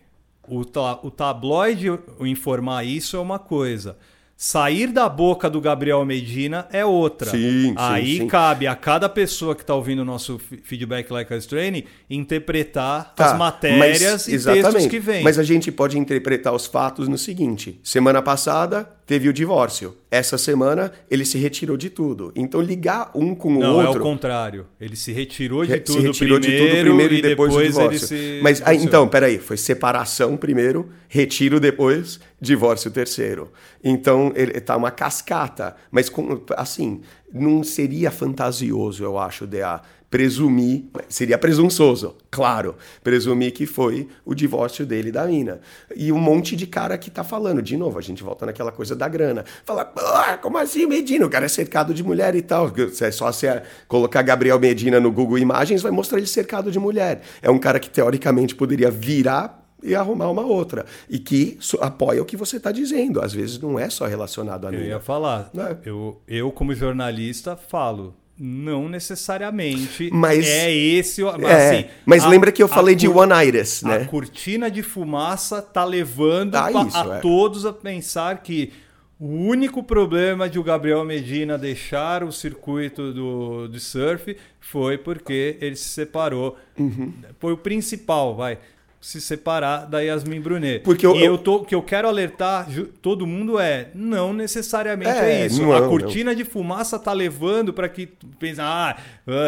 O, 0.48 0.64
ta, 0.64 1.00
o 1.02 1.10
tabloide 1.10 1.98
informar 2.20 2.84
isso 2.84 3.16
é 3.16 3.20
uma 3.20 3.38
coisa. 3.38 3.96
Sair 4.38 4.88
da 4.88 5.08
boca 5.08 5.48
do 5.48 5.62
Gabriel 5.62 6.04
Medina 6.04 6.68
é 6.70 6.84
outra. 6.84 7.30
Sim, 7.30 7.72
Aí 7.74 8.16
sim, 8.16 8.18
sim. 8.18 8.26
cabe 8.26 8.66
a 8.66 8.76
cada 8.76 9.08
pessoa 9.08 9.54
que 9.54 9.62
está 9.62 9.74
ouvindo 9.74 10.00
o 10.00 10.04
nosso 10.04 10.38
feedback 10.62 11.10
like 11.10 11.32
a 11.32 11.40
training 11.40 11.84
interpretar 12.10 13.14
tá, 13.14 13.32
as 13.32 13.38
matérias 13.38 14.12
mas, 14.12 14.28
e 14.28 14.34
exatamente. 14.34 14.64
textos 14.64 14.86
que 14.88 15.00
vêm. 15.00 15.24
Mas 15.24 15.38
a 15.38 15.42
gente 15.42 15.72
pode 15.72 15.98
interpretar 15.98 16.52
os 16.52 16.66
fatos 16.66 17.08
no 17.08 17.16
seguinte: 17.16 17.80
semana 17.82 18.20
passada 18.20 18.86
teve 19.06 19.26
o 19.26 19.32
divórcio. 19.32 19.96
Essa 20.10 20.38
semana 20.38 20.92
ele 21.10 21.24
se 21.24 21.36
retirou 21.36 21.76
de 21.76 21.90
tudo. 21.90 22.32
Então 22.36 22.60
ligar 22.60 23.10
um 23.14 23.34
com 23.34 23.48
o 23.56 23.58
Não, 23.58 23.76
outro. 23.76 23.84
Não, 23.84 23.92
é 23.92 23.98
o 23.98 24.00
contrário. 24.00 24.66
Ele 24.80 24.94
se 24.94 25.12
retirou 25.12 25.66
de 25.66 25.80
tudo, 25.80 26.00
se 26.00 26.06
retirou 26.06 26.40
primeiro, 26.40 26.64
de 26.64 26.70
tudo 26.70 26.80
primeiro 26.80 27.14
e 27.14 27.22
depois, 27.22 27.50
depois 27.50 27.74
do 27.74 27.80
divórcio. 27.80 28.08
Se... 28.08 28.40
Mas 28.42 28.62
aí, 28.64 28.76
então, 28.78 29.08
peraí, 29.08 29.38
foi 29.38 29.56
separação 29.56 30.36
primeiro, 30.36 30.88
retiro 31.08 31.58
depois, 31.58 32.20
divórcio 32.40 32.90
terceiro. 32.90 33.50
Então 33.82 34.32
ele 34.36 34.60
tá 34.60 34.76
uma 34.76 34.92
cascata. 34.92 35.74
Mas 35.90 36.10
assim, 36.56 37.00
não 37.32 37.64
seria 37.64 38.10
fantasioso, 38.10 39.02
eu 39.02 39.18
acho, 39.18 39.46
DA 39.46 39.82
presumir, 40.10 40.84
seria 41.08 41.36
presunçoso, 41.36 42.16
claro, 42.30 42.76
presumir 43.02 43.52
que 43.52 43.66
foi 43.66 44.08
o 44.24 44.34
divórcio 44.34 44.86
dele 44.86 45.10
da 45.10 45.26
mina. 45.26 45.60
E 45.94 46.12
um 46.12 46.18
monte 46.18 46.54
de 46.54 46.66
cara 46.66 46.96
que 46.96 47.10
tá 47.10 47.24
falando, 47.24 47.60
de 47.60 47.76
novo, 47.76 47.98
a 47.98 48.02
gente 48.02 48.22
volta 48.22 48.46
naquela 48.46 48.70
coisa 48.70 48.94
da 48.94 49.08
grana. 49.08 49.44
Fala, 49.64 49.92
ah, 49.96 50.38
como 50.38 50.58
assim 50.58 50.86
Medina? 50.86 51.26
O 51.26 51.30
cara 51.30 51.46
é 51.46 51.48
cercado 51.48 51.92
de 51.92 52.02
mulher 52.02 52.34
e 52.34 52.42
tal. 52.42 52.72
É 53.00 53.10
só 53.10 53.32
você 53.32 53.62
colocar 53.88 54.22
Gabriel 54.22 54.58
Medina 54.60 55.00
no 55.00 55.10
Google 55.10 55.38
Imagens, 55.38 55.82
vai 55.82 55.90
mostrar 55.90 56.18
ele 56.18 56.26
cercado 56.26 56.70
de 56.70 56.78
mulher. 56.78 57.22
É 57.42 57.50
um 57.50 57.58
cara 57.58 57.80
que 57.80 57.90
teoricamente 57.90 58.54
poderia 58.54 58.90
virar 58.90 59.64
e 59.82 59.94
arrumar 59.94 60.30
uma 60.30 60.42
outra. 60.42 60.86
E 61.08 61.18
que 61.18 61.58
apoia 61.80 62.22
o 62.22 62.24
que 62.24 62.36
você 62.36 62.58
está 62.58 62.70
dizendo. 62.70 63.20
Às 63.20 63.32
vezes 63.32 63.58
não 63.58 63.78
é 63.78 63.90
só 63.90 64.06
relacionado 64.06 64.66
a 64.66 64.70
mim. 64.70 64.78
Eu 64.78 64.84
ia 64.84 65.00
falar. 65.00 65.50
É? 65.54 65.76
Eu, 65.84 66.22
eu, 66.26 66.52
como 66.52 66.74
jornalista, 66.74 67.56
falo 67.56 68.14
não 68.38 68.88
necessariamente 68.88 70.10
mas, 70.12 70.46
é 70.46 70.72
esse. 70.72 71.22
Mas, 71.22 71.42
é, 71.42 71.78
assim, 71.78 71.88
mas 72.04 72.24
a, 72.24 72.28
lembra 72.28 72.52
que 72.52 72.62
eu 72.62 72.68
falei 72.68 72.94
de 72.94 73.08
One 73.08 73.32
Iris, 73.46 73.82
né? 73.82 74.02
A 74.02 74.04
cortina 74.04 74.70
de 74.70 74.82
fumaça 74.82 75.62
tá 75.62 75.84
levando 75.84 76.54
ah, 76.54 76.70
isso, 76.70 76.96
a, 76.96 77.16
é. 77.16 77.20
todos 77.20 77.64
a 77.64 77.72
pensar 77.72 78.42
que 78.42 78.72
o 79.18 79.26
único 79.26 79.82
problema 79.82 80.48
de 80.48 80.58
o 80.58 80.62
Gabriel 80.62 81.02
Medina 81.04 81.56
deixar 81.56 82.22
o 82.22 82.30
circuito 82.30 83.12
do, 83.14 83.68
do 83.68 83.80
surf 83.80 84.36
foi 84.60 84.98
porque 84.98 85.56
ele 85.60 85.76
se 85.76 85.88
separou. 85.88 86.58
Uhum. 86.78 87.14
Foi 87.38 87.54
o 87.54 87.56
principal, 87.56 88.36
vai 88.36 88.58
se 89.00 89.20
separar 89.20 89.86
da 89.86 90.00
Yasmin 90.00 90.40
Brunet. 90.40 90.82
Porque 90.82 91.06
eu, 91.06 91.14
e 91.16 91.24
eu 91.24 91.38
tô, 91.38 91.60
que 91.60 91.74
eu 91.74 91.82
quero 91.82 92.08
alertar 92.08 92.66
todo 93.00 93.26
mundo 93.26 93.58
é, 93.58 93.88
não 93.94 94.32
necessariamente 94.32 95.10
é, 95.10 95.42
é 95.42 95.46
isso. 95.46 95.62
Não, 95.62 95.72
a 95.72 95.88
cortina 95.88 96.30
não. 96.30 96.36
de 96.36 96.44
fumaça 96.44 96.98
tá 96.98 97.12
levando 97.12 97.72
para 97.72 97.88
que 97.88 98.08
pense, 98.38 98.60
ah, 98.60 98.96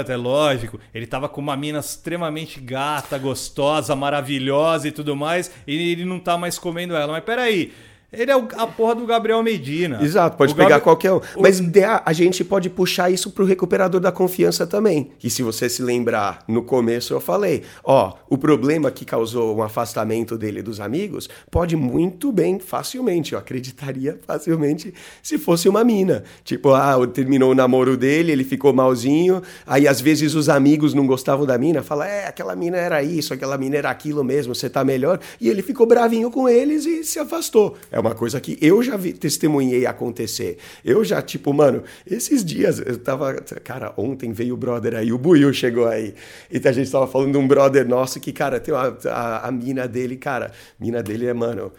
é 0.09 0.17
lógico, 0.17 0.79
ele 0.95 1.07
tava 1.07 1.29
com 1.29 1.41
uma 1.41 1.57
mina 1.57 1.79
extremamente 1.79 2.61
gata, 2.61 3.19
gostosa, 3.19 3.97
maravilhosa 3.97 4.89
e 4.89 4.93
tudo 4.93 5.17
mais, 5.17 5.51
e 5.67 5.93
ele 5.93 6.05
não 6.05 6.21
tá 6.21 6.37
mais 6.39 6.59
comendo 6.59 6.95
ela. 6.95 7.13
Mas 7.13 7.25
peraí, 7.25 7.73
Ele 8.11 8.31
é 8.31 8.35
a 8.35 8.67
porra 8.67 8.95
do 8.95 9.05
Gabriel 9.05 9.43
Medina. 9.43 10.03
Exato, 10.03 10.39
pode 10.39 10.55
o 10.55 10.57
pegar 10.57 10.79
Gabriel... 10.79 10.83
qualquer 10.83 11.13
um. 11.13 11.21
Mas 11.39 11.61
a, 11.61 12.03
a 12.07 12.13
gente 12.15 12.43
pode 12.43 12.71
puxar 12.71 13.11
isso 13.11 13.31
pro 13.31 13.45
recuperador 13.45 14.01
da 14.01 14.11
confiança 14.11 14.67
também. 14.67 15.11
Que 15.19 15.29
se 15.29 15.43
você 15.43 15.69
se 15.69 15.83
lembrar, 15.83 16.43
no 16.49 16.63
começo 16.63 17.13
eu 17.13 17.21
falei, 17.21 17.65
ó, 17.85 18.15
o 18.31 18.39
problema 18.39 18.91
que 18.91 19.05
causou 19.05 19.55
um 19.55 19.63
afastamento 19.63 20.39
dele 20.39 20.63
dos 20.63 20.81
amigos 20.81 21.29
pode 21.51 21.77
muito 21.77 22.33
bem, 22.33 22.59
facilmente, 22.59 23.35
eu 23.35 23.39
acreditaria 23.39 24.19
facilmente 24.27 24.95
se 25.23 25.37
fosse 25.37 25.69
uma 25.69 25.85
mina. 25.85 26.25
Tipo, 26.45 26.73
ah, 26.73 26.95
terminou 27.13 27.53
o 27.53 27.55
namoro 27.55 27.95
dele, 27.95 28.33
ele 28.33 28.45
ficou 28.45 28.73
malzinho, 28.73 29.43
aí 29.67 29.87
às 29.87 30.01
vezes 30.01 30.35
os 30.35 30.49
amigos 30.49 30.95
não 30.95 31.07
gostavam 31.07 31.45
da 31.45 31.59
mina, 31.59 31.83
fala, 31.83 32.09
é, 32.09 32.27
aquela 32.27 32.57
mina 32.57 32.79
era 32.79 33.03
isso, 33.03 33.35
aquela 33.35 33.59
mina 33.59 33.77
era 33.77 33.91
aquilo 33.91 34.25
mesmo, 34.25 34.55
você 34.55 34.71
tá 34.71 34.83
melhor. 34.83 35.21
E 35.39 35.51
ele 35.51 35.61
ficou 35.61 35.87
bravinho 35.87 36.31
com 36.31 36.49
eles 36.49 36.87
e 36.87 37.05
se 37.05 37.19
afastou. 37.19 37.77
É 37.93 37.98
uma 38.01 38.15
coisa 38.15 38.41
que 38.41 38.59
eu 38.61 38.83
já 38.83 38.97
vi, 38.97 39.13
testemunhei 39.13 39.87
acontecer. 39.87 40.59
Eu 40.85 41.05
já, 41.05 41.21
tipo, 41.23 41.53
mano, 41.53 41.83
esses 42.07 42.45
dias 42.45 42.79
eu 42.79 42.99
tava. 42.99 43.35
Cara, 43.65 43.93
ontem 43.97 44.33
veio 44.33 44.55
o 44.55 44.57
brother 44.57 44.95
aí, 44.95 45.13
o 45.13 45.19
Buiu 45.19 45.53
chegou 45.53 45.87
aí. 45.87 46.15
E 46.51 46.67
a 46.67 46.73
gente 46.73 46.91
tava 46.91 47.07
falando 47.07 47.33
de 47.33 47.39
um 47.39 47.47
brother 47.47 47.87
nosso 47.89 48.21
que, 48.21 48.33
cara, 48.33 48.61
tem 48.61 48.73
uma, 48.75 48.97
a, 49.07 49.49
a 49.49 49.51
mina 49.51 49.87
dele, 49.87 50.17
cara, 50.17 50.53
mina 50.79 51.03
dele 51.03 51.27
é, 51.27 51.33
mano 51.33 51.73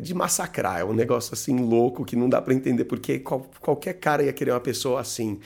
de 0.00 0.14
massacrar. 0.14 0.80
É 0.80 0.84
um 0.84 0.94
negócio 0.94 1.34
assim 1.34 1.56
louco 1.58 2.04
que 2.04 2.16
não 2.16 2.28
dá 2.28 2.40
para 2.40 2.54
entender 2.54 2.84
porque 2.84 3.18
qual, 3.18 3.46
qualquer 3.60 3.94
cara 3.94 4.22
ia 4.22 4.32
querer 4.32 4.52
uma 4.52 4.60
pessoa 4.60 5.00
assim. 5.00 5.38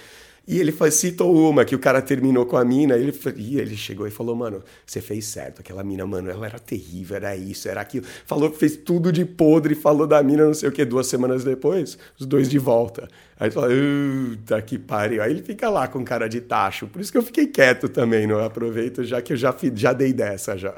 E 0.50 0.58
ele 0.58 0.72
citou 0.90 1.36
uma 1.50 1.62
que 1.62 1.74
o 1.74 1.78
cara 1.78 2.00
terminou 2.00 2.46
com 2.46 2.56
a 2.56 2.64
mina, 2.64 2.96
ele, 2.96 3.12
e 3.36 3.60
ele 3.60 3.76
chegou 3.76 4.06
e 4.06 4.10
falou: 4.10 4.34
Mano, 4.34 4.62
você 4.86 4.98
fez 4.98 5.26
certo. 5.26 5.60
Aquela 5.60 5.84
mina, 5.84 6.06
mano, 6.06 6.30
ela 6.30 6.46
era 6.46 6.58
terrível, 6.58 7.16
era 7.16 7.36
isso, 7.36 7.68
era 7.68 7.82
aquilo. 7.82 8.06
Falou 8.24 8.50
fez 8.50 8.74
tudo 8.74 9.12
de 9.12 9.26
podre, 9.26 9.74
falou 9.74 10.06
da 10.06 10.22
mina, 10.22 10.46
não 10.46 10.54
sei 10.54 10.70
o 10.70 10.72
que. 10.72 10.86
Duas 10.86 11.06
semanas 11.06 11.44
depois, 11.44 11.98
os 12.18 12.24
dois 12.24 12.48
de 12.48 12.58
volta. 12.58 13.08
Aí 13.38 13.50
fala: 13.50 13.68
Puta 13.68 14.62
que 14.62 14.78
pariu. 14.78 15.22
Aí 15.22 15.32
ele 15.32 15.42
fica 15.42 15.68
lá 15.68 15.86
com 15.86 16.02
cara 16.02 16.26
de 16.26 16.40
tacho. 16.40 16.86
Por 16.86 17.02
isso 17.02 17.12
que 17.12 17.18
eu 17.18 17.22
fiquei 17.22 17.46
quieto 17.46 17.86
também, 17.86 18.26
não 18.26 18.42
aproveito, 18.42 19.04
já 19.04 19.20
que 19.20 19.34
eu 19.34 19.36
já, 19.36 19.54
já 19.74 19.92
dei 19.92 20.14
dessa 20.14 20.56
já. 20.56 20.74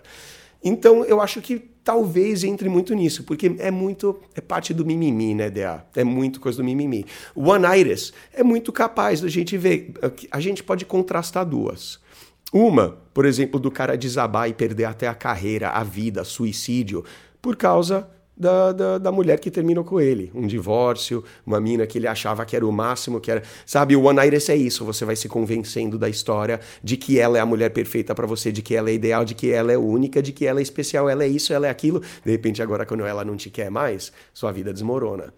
Então 0.63 1.05
eu 1.05 1.21
acho 1.21 1.41
que 1.41 1.59
talvez 1.83 2.45
entre 2.45 2.69
muito 2.69 2.95
nisso, 2.95 3.25
porque 3.25 3.57
é 3.59 3.71
muito, 3.71 4.21
é 4.35 4.41
parte 4.41 4.75
do 4.75 4.85
mimimi, 4.85 5.35
né, 5.35 5.51
DA? 5.51 5.85
É 5.97 6.05
muito 6.05 6.41
coisa 6.41 6.59
do 6.59 6.65
mimimi. 6.65 7.05
One 7.35 7.67
Iris 7.79 8.13
é 8.33 8.43
muito 8.43 8.73
capaz 8.73 9.21
da 9.21 9.29
gente 9.29 9.57
ver, 9.57 9.95
a 10.31 10.41
gente 10.41 10.63
pode 10.63 10.85
contrastar 10.85 11.45
duas. 11.47 11.99
Uma, 12.53 12.99
por 13.15 13.25
exemplo, 13.25 13.61
do 13.61 13.71
cara 13.71 13.97
desabar 13.97 14.49
e 14.49 14.53
perder 14.53 14.85
até 14.85 15.07
a 15.07 15.15
carreira, 15.15 15.71
a 15.71 15.85
vida, 15.85 16.25
suicídio, 16.25 17.05
por 17.41 17.57
causa 17.57 18.09
da, 18.41 18.72
da, 18.72 18.99
da, 18.99 19.12
mulher 19.12 19.38
que 19.38 19.51
terminou 19.51 19.84
com 19.84 20.01
ele. 20.01 20.32
Um 20.34 20.47
divórcio, 20.47 21.22
uma 21.45 21.61
mina 21.61 21.86
que 21.86 21.99
ele 21.99 22.07
achava 22.07 22.47
que 22.47 22.57
era 22.57 22.66
o 22.66 22.72
máximo, 22.72 23.20
que 23.20 23.30
era. 23.30 23.43
Sabe, 23.66 23.95
o 23.95 24.05
One 24.05 24.26
Iris 24.26 24.49
é 24.49 24.57
isso. 24.57 24.82
Você 24.86 25.05
vai 25.05 25.14
se 25.14 25.28
convencendo 25.28 25.99
da 25.99 26.09
história 26.09 26.59
de 26.82 26.97
que 26.97 27.18
ela 27.18 27.36
é 27.36 27.41
a 27.41 27.47
mulher 27.47 27.68
perfeita 27.68 28.14
para 28.14 28.26
você, 28.26 28.51
de 28.51 28.62
que 28.62 28.74
ela 28.74 28.88
é 28.88 28.95
ideal, 28.95 29.26
de 29.26 29.34
que 29.34 29.51
ela 29.51 29.70
é 29.70 29.76
única, 29.76 30.22
de 30.22 30.32
que 30.32 30.47
ela 30.47 30.59
é 30.59 30.62
especial, 30.62 31.09
ela 31.09 31.22
é 31.22 31.28
isso, 31.28 31.53
ela 31.53 31.66
é 31.66 31.70
aquilo. 31.70 32.01
De 32.24 32.30
repente, 32.30 32.62
agora, 32.62 32.86
quando 32.86 33.05
ela 33.05 33.24
não 33.24 33.36
te 33.36 33.51
quer 33.51 33.70
mais, 33.70 34.11
sua 34.32 34.51
vida 34.51 34.72
desmorona. 34.72 35.34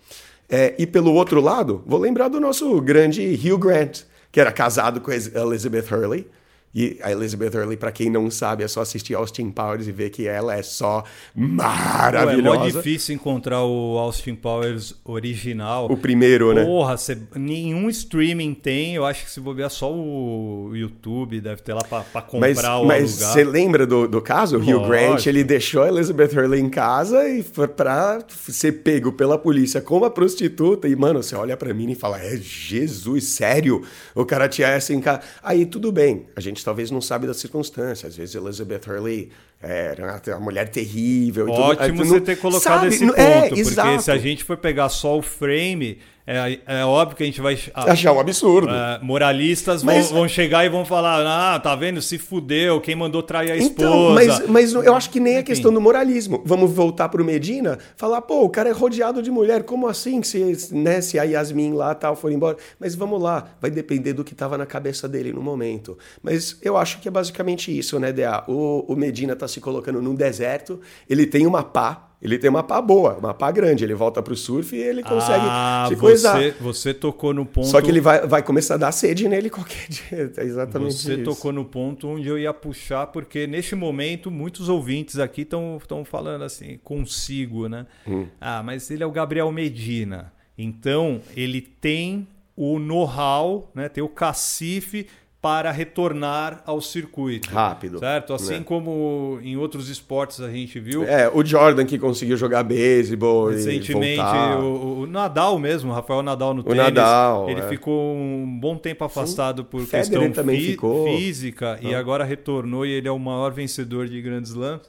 É, 0.48 0.74
e 0.78 0.86
pelo 0.86 1.12
outro 1.12 1.40
lado, 1.40 1.82
vou 1.84 1.98
lembrar 1.98 2.28
do 2.28 2.38
nosso 2.38 2.80
grande 2.80 3.22
Hugh 3.34 3.58
Grant, 3.58 4.02
que 4.30 4.38
era 4.38 4.52
casado 4.52 5.00
com 5.00 5.10
Elizabeth 5.10 5.86
Hurley 5.90 6.26
e 6.74 6.98
a 7.02 7.12
Elizabeth 7.12 7.50
Hurley, 7.54 7.76
para 7.76 7.92
quem 7.92 8.08
não 8.08 8.30
sabe, 8.30 8.64
é 8.64 8.68
só 8.68 8.80
assistir 8.80 9.14
Austin 9.14 9.50
Powers 9.50 9.86
e 9.86 9.92
ver 9.92 10.08
que 10.08 10.26
ela 10.26 10.56
é 10.56 10.62
só 10.62 11.04
maravilhosa. 11.34 12.60
Ué, 12.60 12.68
é 12.68 12.70
difícil 12.70 13.14
encontrar 13.14 13.62
o 13.62 13.98
Austin 13.98 14.34
Powers 14.34 14.94
original. 15.04 15.86
O 15.90 15.98
primeiro, 15.98 16.54
né? 16.54 16.64
Porra, 16.64 16.96
cê, 16.96 17.18
nenhum 17.36 17.90
streaming 17.90 18.54
tem. 18.54 18.94
Eu 18.94 19.04
acho 19.04 19.24
que 19.24 19.30
se 19.30 19.38
bobear 19.38 19.68
só 19.68 19.92
o 19.92 20.70
YouTube 20.74 21.42
deve 21.42 21.60
ter 21.60 21.74
lá 21.74 21.82
para 21.84 22.22
comprar 22.22 22.40
mas, 22.40 22.64
o 22.64 22.84
Mas 22.84 23.10
você 23.10 23.44
lembra 23.44 23.86
do, 23.86 24.08
do 24.08 24.22
caso? 24.22 24.56
O 24.56 24.60
Hugh 24.60 24.86
Grant, 24.88 25.26
ele 25.26 25.44
deixou 25.44 25.82
a 25.82 25.88
Elizabeth 25.88 26.30
Hurley 26.34 26.60
em 26.60 26.70
casa 26.70 27.28
e 27.28 27.42
foi 27.42 27.68
pra 27.68 28.18
ser 28.30 28.72
pego 28.72 29.12
pela 29.12 29.36
polícia 29.36 29.82
como 29.82 30.06
a 30.06 30.10
prostituta. 30.10 30.88
E, 30.88 30.96
mano, 30.96 31.22
você 31.22 31.36
olha 31.36 31.56
para 31.56 31.74
mim 31.74 31.90
e 31.90 31.94
fala, 31.94 32.18
é 32.18 32.34
Jesus, 32.38 33.24
sério? 33.24 33.82
O 34.14 34.24
cara 34.24 34.48
tinha 34.48 34.68
essa 34.68 34.94
em 34.94 35.00
casa. 35.02 35.20
Aí, 35.42 35.66
tudo 35.66 35.92
bem, 35.92 36.26
a 36.34 36.40
gente 36.40 36.61
talvez 36.64 36.90
não 36.90 37.00
sabe 37.00 37.26
das 37.26 37.38
circunstâncias. 37.38 38.12
Às 38.12 38.16
vezes 38.16 38.34
Elizabeth 38.34 38.80
Hurley 38.86 39.30
era 39.60 40.20
uma 40.28 40.40
mulher 40.40 40.68
terrível. 40.68 41.48
Ótimo 41.48 41.98
tudo. 41.98 42.08
você 42.08 42.20
ter 42.20 42.36
colocado 42.36 42.80
sabe? 42.80 42.88
esse 42.88 43.04
é, 43.04 43.06
ponto, 43.06 43.20
é, 43.20 43.48
porque 43.48 43.60
exato. 43.60 44.02
se 44.02 44.10
a 44.10 44.18
gente 44.18 44.44
for 44.44 44.56
pegar 44.56 44.88
só 44.88 45.18
o 45.18 45.22
frame, 45.22 45.98
é, 46.26 46.60
é 46.66 46.84
óbvio 46.84 47.16
que 47.16 47.22
a 47.22 47.26
gente 47.26 47.40
vai 47.40 47.58
achar 47.74 48.12
um 48.12 48.20
absurdo. 48.20 48.72
É, 48.72 49.00
moralistas 49.02 49.82
mas, 49.82 50.06
vão, 50.06 50.20
vão, 50.20 50.28
chegar 50.28 50.64
e 50.64 50.68
vão 50.68 50.84
falar: 50.84 51.24
ah, 51.26 51.58
tá 51.58 51.74
vendo? 51.74 52.00
Se 52.00 52.16
fudeu, 52.16 52.80
quem 52.80 52.94
mandou 52.94 53.22
trair 53.22 53.50
a 53.50 53.56
então, 53.56 53.66
esposa. 53.66 54.24
Então, 54.24 54.48
mas, 54.48 54.72
mas 54.72 54.84
eu 54.86 54.94
acho 54.94 55.10
que 55.10 55.18
nem 55.18 55.38
a 55.38 55.42
questão 55.42 55.72
do 55.72 55.80
moralismo. 55.80 56.40
Vamos 56.44 56.70
voltar 56.70 57.08
pro 57.08 57.24
Medina, 57.24 57.78
falar, 57.96 58.22
pô, 58.22 58.44
o 58.44 58.48
cara 58.48 58.68
é 58.68 58.72
rodeado 58.72 59.20
de 59.20 59.30
mulher, 59.30 59.64
como 59.64 59.88
assim? 59.88 60.22
Se, 60.22 60.72
né, 60.72 61.00
se 61.00 61.18
a 61.18 61.24
Yasmin 61.24 61.72
lá 61.72 61.94
tal 61.94 62.14
for 62.14 62.30
embora. 62.30 62.56
Mas 62.78 62.94
vamos 62.94 63.20
lá, 63.20 63.48
vai 63.60 63.70
depender 63.70 64.12
do 64.12 64.22
que 64.22 64.34
tava 64.34 64.56
na 64.56 64.66
cabeça 64.66 65.08
dele 65.08 65.32
no 65.32 65.42
momento. 65.42 65.98
Mas 66.22 66.56
eu 66.62 66.76
acho 66.76 67.00
que 67.00 67.08
é 67.08 67.10
basicamente 67.10 67.76
isso, 67.76 67.98
né, 67.98 68.12
DA? 68.12 68.44
O, 68.46 68.92
o 68.92 68.96
Medina 68.96 69.34
tá 69.34 69.48
se 69.48 69.60
colocando 69.60 70.00
num 70.00 70.14
deserto, 70.14 70.80
ele 71.08 71.26
tem 71.26 71.46
uma 71.46 71.64
pá 71.64 72.11
ele 72.22 72.38
tem 72.38 72.48
uma 72.48 72.62
pá 72.62 72.80
boa, 72.80 73.18
uma 73.18 73.34
pá 73.34 73.50
grande. 73.50 73.82
Ele 73.82 73.94
volta 73.94 74.22
pro 74.22 74.36
surf 74.36 74.76
e 74.76 74.80
ele 74.80 75.02
consegue 75.02 75.44
ah, 75.44 75.86
se 75.88 75.96
coisar. 75.96 76.38
Você, 76.38 76.50
você 76.60 76.94
tocou 76.94 77.34
no 77.34 77.44
ponto. 77.44 77.66
Só 77.66 77.82
que 77.82 77.90
ele 77.90 78.00
vai, 78.00 78.24
vai 78.24 78.44
começar 78.44 78.74
a 78.74 78.76
dar 78.76 78.92
sede 78.92 79.28
nele 79.28 79.50
qualquer 79.50 79.88
dia. 79.90 80.32
É 80.36 80.44
exatamente 80.44 80.94
você 80.94 81.14
isso. 81.14 81.24
Tocou 81.24 81.52
no 81.52 81.64
ponto 81.64 82.06
onde 82.06 82.28
eu 82.28 82.38
ia 82.38 82.54
puxar, 82.54 83.08
porque 83.08 83.48
neste 83.48 83.74
momento 83.74 84.30
muitos 84.30 84.68
ouvintes 84.68 85.18
aqui 85.18 85.42
estão 85.42 86.04
falando 86.04 86.44
assim, 86.44 86.78
consigo, 86.84 87.68
né? 87.68 87.86
Hum. 88.06 88.26
Ah, 88.40 88.62
mas 88.62 88.88
ele 88.88 89.02
é 89.02 89.06
o 89.06 89.10
Gabriel 89.10 89.50
Medina. 89.50 90.32
Então, 90.56 91.20
ele 91.36 91.60
tem 91.60 92.28
o 92.56 92.78
know-how, 92.78 93.68
né? 93.74 93.88
tem 93.88 94.04
o 94.04 94.08
cacife 94.08 95.08
para 95.42 95.72
retornar 95.72 96.62
ao 96.64 96.80
circuito. 96.80 97.50
Rápido. 97.50 97.98
Certo? 97.98 98.32
Assim 98.32 98.58
né? 98.58 98.62
como 98.64 99.40
em 99.42 99.56
outros 99.56 99.88
esportes 99.88 100.40
a 100.40 100.48
gente 100.48 100.78
viu. 100.78 101.02
É, 101.02 101.28
o 101.28 101.44
Jordan 101.44 101.84
que 101.84 101.98
conseguiu 101.98 102.36
jogar 102.36 102.62
beisebol. 102.62 103.50
Recentemente, 103.50 104.22
o, 104.60 105.00
o, 105.00 105.06
Nadal 105.08 105.58
mesmo, 105.58 105.90
o 105.90 105.94
Rafael 105.94 106.22
Nadal 106.22 106.54
no 106.54 106.60
o 106.60 106.64
tênis. 106.64 106.78
Nadal, 106.78 107.50
ele 107.50 107.60
é. 107.60 107.68
ficou 107.68 108.14
um 108.14 108.56
bom 108.60 108.76
tempo 108.76 109.02
afastado 109.02 109.62
Sim. 109.62 109.68
por 109.68 109.80
Federer 109.80 110.30
questão 110.30 110.44
fí 110.54 110.78
física 111.16 111.74
ah. 111.74 111.88
e 111.88 111.92
agora 111.92 112.22
retornou 112.22 112.86
e 112.86 112.92
ele 112.92 113.08
é 113.08 113.12
o 113.12 113.18
maior 113.18 113.50
vencedor 113.50 114.06
de 114.06 114.22
Grand 114.22 114.42
Slams. 114.42 114.88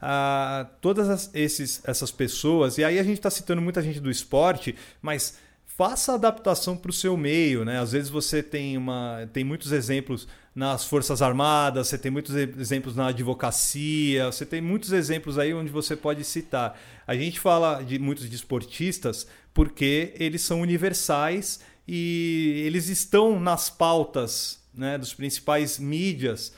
Ah, 0.00 0.66
todas 0.80 1.10
as, 1.10 1.34
esses, 1.34 1.82
essas 1.84 2.12
pessoas, 2.12 2.78
e 2.78 2.84
aí 2.84 2.96
a 2.96 3.02
gente 3.02 3.18
está 3.18 3.28
citando 3.28 3.60
muita 3.60 3.82
gente 3.82 3.98
do 3.98 4.08
esporte, 4.08 4.76
mas 5.02 5.36
faça 5.80 6.12
adaptação 6.12 6.76
para 6.76 6.90
o 6.90 6.92
seu 6.92 7.16
meio, 7.16 7.64
né? 7.64 7.78
Às 7.78 7.92
vezes 7.92 8.10
você 8.10 8.42
tem 8.42 8.76
uma, 8.76 9.26
tem 9.32 9.42
muitos 9.42 9.72
exemplos 9.72 10.28
nas 10.54 10.84
forças 10.84 11.22
armadas, 11.22 11.88
você 11.88 11.96
tem 11.96 12.10
muitos 12.10 12.34
exemplos 12.34 12.94
na 12.94 13.06
advocacia, 13.06 14.26
você 14.26 14.44
tem 14.44 14.60
muitos 14.60 14.92
exemplos 14.92 15.38
aí 15.38 15.54
onde 15.54 15.70
você 15.70 15.96
pode 15.96 16.22
citar. 16.22 16.78
A 17.06 17.14
gente 17.14 17.40
fala 17.40 17.82
de 17.82 17.98
muitos 17.98 18.28
desportistas 18.28 19.26
porque 19.54 20.12
eles 20.18 20.42
são 20.42 20.60
universais 20.60 21.60
e 21.88 22.62
eles 22.66 22.90
estão 22.90 23.40
nas 23.40 23.70
pautas 23.70 24.60
né, 24.74 24.98
dos 24.98 25.14
principais 25.14 25.78
mídias 25.78 26.52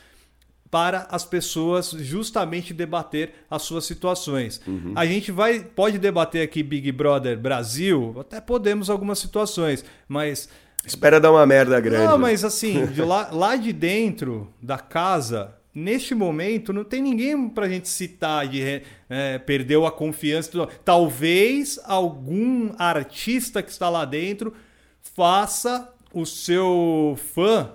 para 0.73 1.07
as 1.11 1.23
pessoas 1.23 1.91
justamente 1.91 2.73
debater 2.73 3.35
as 3.51 3.61
suas 3.61 3.85
situações. 3.85 4.59
Uhum. 4.67 4.95
A 4.97 5.05
gente 5.05 5.31
vai 5.31 5.61
pode 5.61 5.99
debater 5.99 6.43
aqui 6.43 6.63
Big 6.63 6.91
Brother 6.91 7.39
Brasil, 7.39 8.17
até 8.19 8.41
podemos 8.41 8.89
algumas 8.89 9.19
situações, 9.19 9.85
mas 10.09 10.49
espera 10.83 11.21
dar 11.21 11.31
uma 11.31 11.45
merda 11.45 11.79
grande. 11.79 12.07
Não, 12.07 12.17
mas 12.17 12.43
assim, 12.43 12.87
de 12.89 13.03
lá, 13.03 13.29
lá 13.31 13.55
de 13.55 13.71
dentro 13.71 14.51
da 14.63 14.79
casa, 14.79 15.55
neste 15.75 16.15
momento 16.15 16.73
não 16.73 16.85
tem 16.85 17.03
ninguém 17.03 17.51
para 17.51 17.67
a 17.67 17.69
gente 17.69 17.87
citar 17.91 18.49
de 18.49 18.83
é, 19.11 19.37
perdeu 19.37 19.85
a 19.85 19.93
confiança. 19.93 20.67
Talvez 20.83 21.79
algum 21.85 22.73
artista 22.79 23.63
que 23.63 23.71
está 23.71 23.91
lá 23.91 24.07
dentro 24.07 24.55
faça 25.03 25.93
o 26.15 26.25
seu 26.25 27.15
fã 27.35 27.73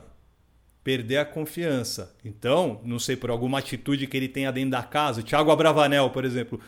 perder 0.87 1.17
a 1.17 1.25
confiança. 1.25 2.15
Então, 2.23 2.79
não 2.85 2.97
sei, 2.97 3.17
por 3.17 3.29
alguma 3.29 3.59
atitude 3.59 4.07
que 4.07 4.15
ele 4.15 4.29
tenha 4.29 4.53
dentro 4.53 4.69
da 4.69 4.83
casa, 4.83 5.21
Thiago 5.21 5.51
Abravanel, 5.51 6.09
por 6.11 6.23
exemplo, 6.23 6.61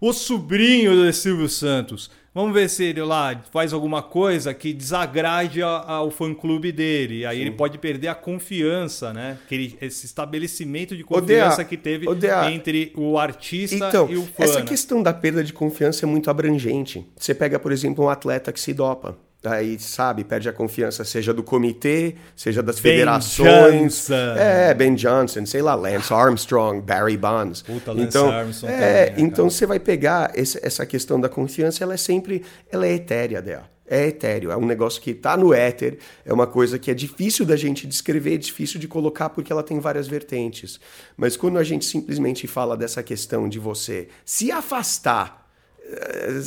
o 0.00 0.12
sobrinho 0.12 0.96
do 0.96 1.12
Silvio 1.12 1.48
Santos 1.48 2.10
Vamos 2.32 2.54
ver 2.54 2.70
se 2.70 2.84
ele 2.84 3.02
lá 3.02 3.42
faz 3.50 3.72
alguma 3.72 4.02
coisa 4.02 4.54
que 4.54 4.72
desagrade 4.72 5.60
ao 5.62 6.12
fã-clube 6.12 6.70
dele. 6.70 7.26
Aí 7.26 7.38
Sim. 7.38 7.42
ele 7.42 7.50
pode 7.50 7.76
perder 7.76 8.06
a 8.06 8.14
confiança, 8.14 9.12
né? 9.12 9.36
Aquele, 9.44 9.76
esse 9.80 10.06
estabelecimento 10.06 10.96
de 10.96 11.02
confiança 11.02 11.64
que 11.64 11.76
teve 11.76 12.06
entre 12.52 12.92
o 12.96 13.18
artista 13.18 13.88
então, 13.88 14.08
e 14.08 14.16
o 14.16 14.22
fã. 14.22 14.44
Essa 14.44 14.60
né? 14.60 14.66
questão 14.66 15.02
da 15.02 15.12
perda 15.12 15.42
de 15.42 15.52
confiança 15.52 16.06
é 16.06 16.08
muito 16.08 16.30
abrangente. 16.30 17.04
Você 17.16 17.34
pega, 17.34 17.58
por 17.58 17.72
exemplo, 17.72 18.04
um 18.04 18.08
atleta 18.08 18.52
que 18.52 18.60
se 18.60 18.72
dopa 18.72 19.18
aí 19.44 19.78
sabe, 19.78 20.24
perde 20.24 20.48
a 20.48 20.52
confiança, 20.52 21.04
seja 21.04 21.32
do 21.32 21.42
comitê, 21.42 22.16
seja 22.36 22.62
das 22.62 22.78
ben 22.78 22.92
federações. 22.92 23.82
Johnson. 23.82 24.36
É, 24.36 24.74
Ben 24.74 24.94
Johnson, 24.94 25.46
sei 25.46 25.62
lá, 25.62 25.74
Lance 25.74 26.12
Armstrong, 26.12 26.80
Barry 26.80 27.16
Bonds. 27.16 27.62
Puta, 27.62 27.92
Lance 27.92 28.08
então, 28.08 28.30
Armstrong 28.30 28.74
é, 28.74 29.06
também, 29.06 29.24
né, 29.24 29.28
então 29.28 29.48
você 29.48 29.66
vai 29.66 29.78
pegar 29.78 30.32
esse, 30.34 30.58
essa 30.62 30.84
questão 30.84 31.20
da 31.20 31.28
confiança, 31.28 31.82
ela 31.82 31.94
é 31.94 31.96
sempre, 31.96 32.42
ela 32.70 32.86
é 32.86 32.92
etérea 32.92 33.40
dela. 33.40 33.68
É 33.92 34.06
etéreo, 34.06 34.52
é 34.52 34.56
um 34.56 34.66
negócio 34.66 35.02
que 35.02 35.10
está 35.10 35.36
no 35.36 35.52
éter, 35.52 35.98
é 36.24 36.32
uma 36.32 36.46
coisa 36.46 36.78
que 36.78 36.92
é 36.92 36.94
difícil 36.94 37.44
da 37.44 37.56
gente 37.56 37.88
descrever, 37.88 38.34
é 38.34 38.38
difícil 38.38 38.78
de 38.78 38.86
colocar 38.86 39.30
porque 39.30 39.52
ela 39.52 39.64
tem 39.64 39.80
várias 39.80 40.06
vertentes. 40.06 40.78
Mas 41.16 41.36
quando 41.36 41.58
a 41.58 41.64
gente 41.64 41.84
simplesmente 41.84 42.46
fala 42.46 42.76
dessa 42.76 43.02
questão 43.02 43.48
de 43.48 43.58
você 43.58 44.06
se 44.24 44.52
afastar 44.52 45.39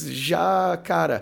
já, 0.07 0.77
cara, 0.83 1.21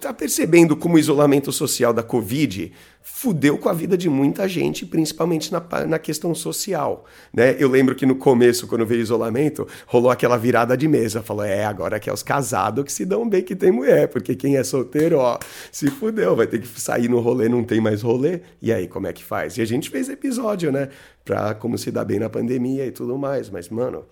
tá 0.00 0.12
percebendo 0.12 0.76
como 0.76 0.96
o 0.96 0.98
isolamento 0.98 1.52
social 1.52 1.92
da 1.92 2.02
Covid 2.02 2.72
fudeu 3.02 3.58
com 3.58 3.68
a 3.68 3.72
vida 3.72 3.96
de 3.96 4.08
muita 4.08 4.48
gente, 4.48 4.86
principalmente 4.86 5.52
na, 5.52 5.62
na 5.86 5.98
questão 5.98 6.34
social, 6.34 7.04
né? 7.32 7.56
Eu 7.58 7.68
lembro 7.68 7.94
que 7.94 8.06
no 8.06 8.14
começo, 8.14 8.66
quando 8.66 8.86
veio 8.86 9.00
o 9.00 9.02
isolamento, 9.02 9.66
rolou 9.86 10.10
aquela 10.10 10.36
virada 10.36 10.76
de 10.76 10.86
mesa, 10.86 11.22
falou, 11.22 11.44
é, 11.44 11.64
agora 11.64 11.98
que 11.98 12.08
é 12.08 12.12
os 12.12 12.22
casados 12.22 12.84
que 12.84 12.92
se 12.92 13.04
dão 13.04 13.28
bem 13.28 13.42
que 13.42 13.56
tem 13.56 13.72
mulher, 13.72 14.08
porque 14.08 14.36
quem 14.36 14.56
é 14.56 14.64
solteiro, 14.64 15.18
ó, 15.18 15.38
se 15.70 15.90
fudeu, 15.90 16.36
vai 16.36 16.46
ter 16.46 16.60
que 16.60 16.80
sair 16.80 17.08
no 17.08 17.20
rolê, 17.20 17.48
não 17.48 17.64
tem 17.64 17.80
mais 17.80 18.02
rolê, 18.02 18.40
e 18.60 18.72
aí, 18.72 18.86
como 18.86 19.06
é 19.06 19.12
que 19.12 19.24
faz? 19.24 19.58
E 19.58 19.62
a 19.62 19.66
gente 19.66 19.90
fez 19.90 20.08
episódio, 20.08 20.70
né, 20.70 20.88
pra 21.24 21.54
como 21.54 21.76
se 21.76 21.90
dar 21.90 22.04
bem 22.04 22.20
na 22.20 22.30
pandemia 22.30 22.86
e 22.86 22.92
tudo 22.92 23.18
mais, 23.18 23.50
mas, 23.50 23.68
mano, 23.68 24.04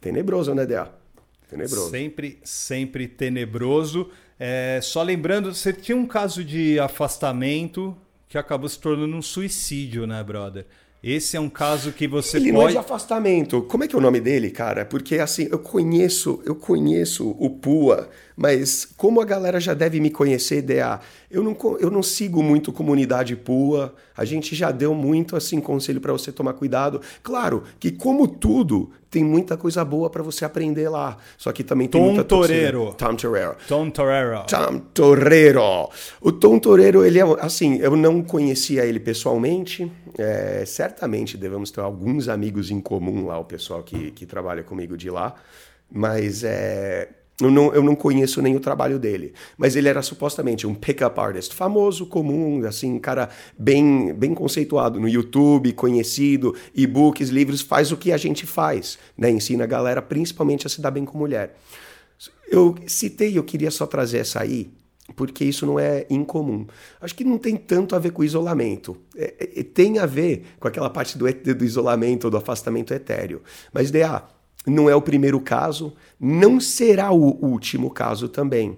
tenebroso, 0.00 0.54
né, 0.54 0.64
Dea? 0.64 0.88
Tenebroso. 1.48 1.90
Sempre, 1.90 2.38
sempre 2.42 3.06
tenebroso. 3.06 4.10
É, 4.38 4.80
só 4.82 5.02
lembrando, 5.02 5.54
você 5.54 5.72
tinha 5.72 5.96
um 5.96 6.06
caso 6.06 6.44
de 6.44 6.78
afastamento 6.78 7.96
que 8.28 8.36
acabou 8.36 8.68
se 8.68 8.78
tornando 8.78 9.16
um 9.16 9.22
suicídio, 9.22 10.06
né, 10.06 10.22
brother? 10.22 10.66
Esse 11.02 11.36
é 11.36 11.40
um 11.40 11.48
caso 11.48 11.92
que 11.92 12.08
você 12.08 12.36
Ele 12.36 12.50
pode. 12.50 12.62
não 12.62 12.68
é 12.68 12.72
de 12.72 12.78
afastamento. 12.78 13.62
Como 13.62 13.84
é 13.84 13.88
que 13.88 13.94
é 13.94 13.98
o 13.98 14.02
nome 14.02 14.18
dele, 14.18 14.50
cara? 14.50 14.84
Porque 14.84 15.18
assim, 15.18 15.46
eu 15.50 15.58
conheço, 15.58 16.42
eu 16.44 16.56
conheço 16.56 17.36
o 17.38 17.48
Pua, 17.48 18.08
mas 18.36 18.84
como 18.96 19.20
a 19.20 19.24
galera 19.24 19.60
já 19.60 19.72
deve 19.72 20.00
me 20.00 20.10
conhecer, 20.10 20.62
DA, 20.62 20.98
eu 21.30 21.44
não, 21.44 21.56
eu 21.78 21.92
não 21.92 22.02
sigo 22.02 22.42
muito 22.42 22.72
comunidade 22.72 23.36
Pua. 23.36 23.94
A 24.16 24.24
gente 24.24 24.56
já 24.56 24.72
deu 24.72 24.94
muito 24.94 25.36
assim 25.36 25.60
conselho 25.60 26.00
para 26.00 26.12
você 26.12 26.32
tomar 26.32 26.54
cuidado. 26.54 27.00
Claro 27.22 27.62
que 27.78 27.92
como 27.92 28.26
tudo, 28.26 28.90
tem 29.16 29.24
muita 29.24 29.56
coisa 29.56 29.82
boa 29.82 30.10
para 30.10 30.22
você 30.22 30.44
aprender 30.44 30.90
lá. 30.90 31.16
Só 31.38 31.50
que 31.50 31.64
também 31.64 31.88
tem 31.88 31.98
Tom 31.98 32.08
muita 32.08 32.22
Torero. 32.22 32.94
Tom 32.98 33.16
Torero. 33.16 33.56
Tom 33.66 33.88
Torero. 33.88 34.44
Tom 34.46 34.78
Torero. 34.92 35.88
O 36.20 36.30
Tom 36.30 36.58
Torero, 36.58 37.02
ele 37.02 37.18
é 37.18 37.22
assim, 37.40 37.78
eu 37.78 37.96
não 37.96 38.22
conhecia 38.22 38.84
ele 38.84 39.00
pessoalmente. 39.00 39.90
É, 40.18 40.64
certamente 40.66 41.38
devemos 41.38 41.70
ter 41.70 41.80
alguns 41.80 42.28
amigos 42.28 42.70
em 42.70 42.78
comum 42.78 43.24
lá, 43.24 43.38
o 43.38 43.44
pessoal 43.44 43.82
que, 43.82 44.10
que 44.10 44.26
trabalha 44.26 44.62
comigo 44.62 44.98
de 44.98 45.08
lá. 45.08 45.34
Mas 45.90 46.44
é, 46.44 47.08
eu 47.40 47.50
não, 47.50 47.74
eu 47.74 47.82
não 47.82 47.94
conheço 47.94 48.40
nem 48.40 48.56
o 48.56 48.60
trabalho 48.60 48.98
dele, 48.98 49.34
mas 49.58 49.76
ele 49.76 49.88
era 49.88 50.00
supostamente 50.00 50.66
um 50.66 50.74
pick-up 50.74 51.20
artist 51.20 51.54
famoso, 51.54 52.06
comum, 52.06 52.64
assim, 52.66 52.98
cara 52.98 53.28
bem, 53.58 54.14
bem 54.14 54.34
conceituado 54.34 54.98
no 54.98 55.08
YouTube, 55.08 55.72
conhecido, 55.72 56.54
e-books, 56.74 57.28
livros, 57.28 57.60
faz 57.60 57.92
o 57.92 57.96
que 57.96 58.10
a 58.10 58.16
gente 58.16 58.46
faz, 58.46 58.98
né? 59.18 59.30
Ensina 59.30 59.64
a 59.64 59.66
galera 59.66 60.00
principalmente 60.00 60.66
a 60.66 60.70
se 60.70 60.80
dar 60.80 60.90
bem 60.90 61.04
com 61.04 61.18
mulher. 61.18 61.56
Eu 62.48 62.74
citei, 62.86 63.36
eu 63.36 63.44
queria 63.44 63.70
só 63.70 63.86
trazer 63.86 64.18
essa 64.18 64.40
aí, 64.40 64.70
porque 65.14 65.44
isso 65.44 65.66
não 65.66 65.78
é 65.78 66.06
incomum. 66.08 66.66
Acho 67.00 67.14
que 67.14 67.24
não 67.24 67.36
tem 67.36 67.56
tanto 67.56 67.94
a 67.94 67.98
ver 67.98 68.12
com 68.12 68.24
isolamento. 68.24 68.96
É, 69.14 69.60
é, 69.60 69.62
tem 69.62 69.98
a 69.98 70.06
ver 70.06 70.46
com 70.58 70.68
aquela 70.68 70.88
parte 70.88 71.18
do, 71.18 71.26
do 71.54 71.64
isolamento, 71.64 72.30
do 72.30 72.36
afastamento 72.36 72.94
etéreo. 72.94 73.42
Mas, 73.72 73.90
DA, 73.90 74.22
não 74.66 74.90
é 74.90 74.94
o 74.94 75.00
primeiro 75.00 75.40
caso, 75.40 75.94
não 76.18 76.60
será 76.60 77.12
o 77.12 77.44
último 77.44 77.90
caso 77.90 78.28
também. 78.28 78.76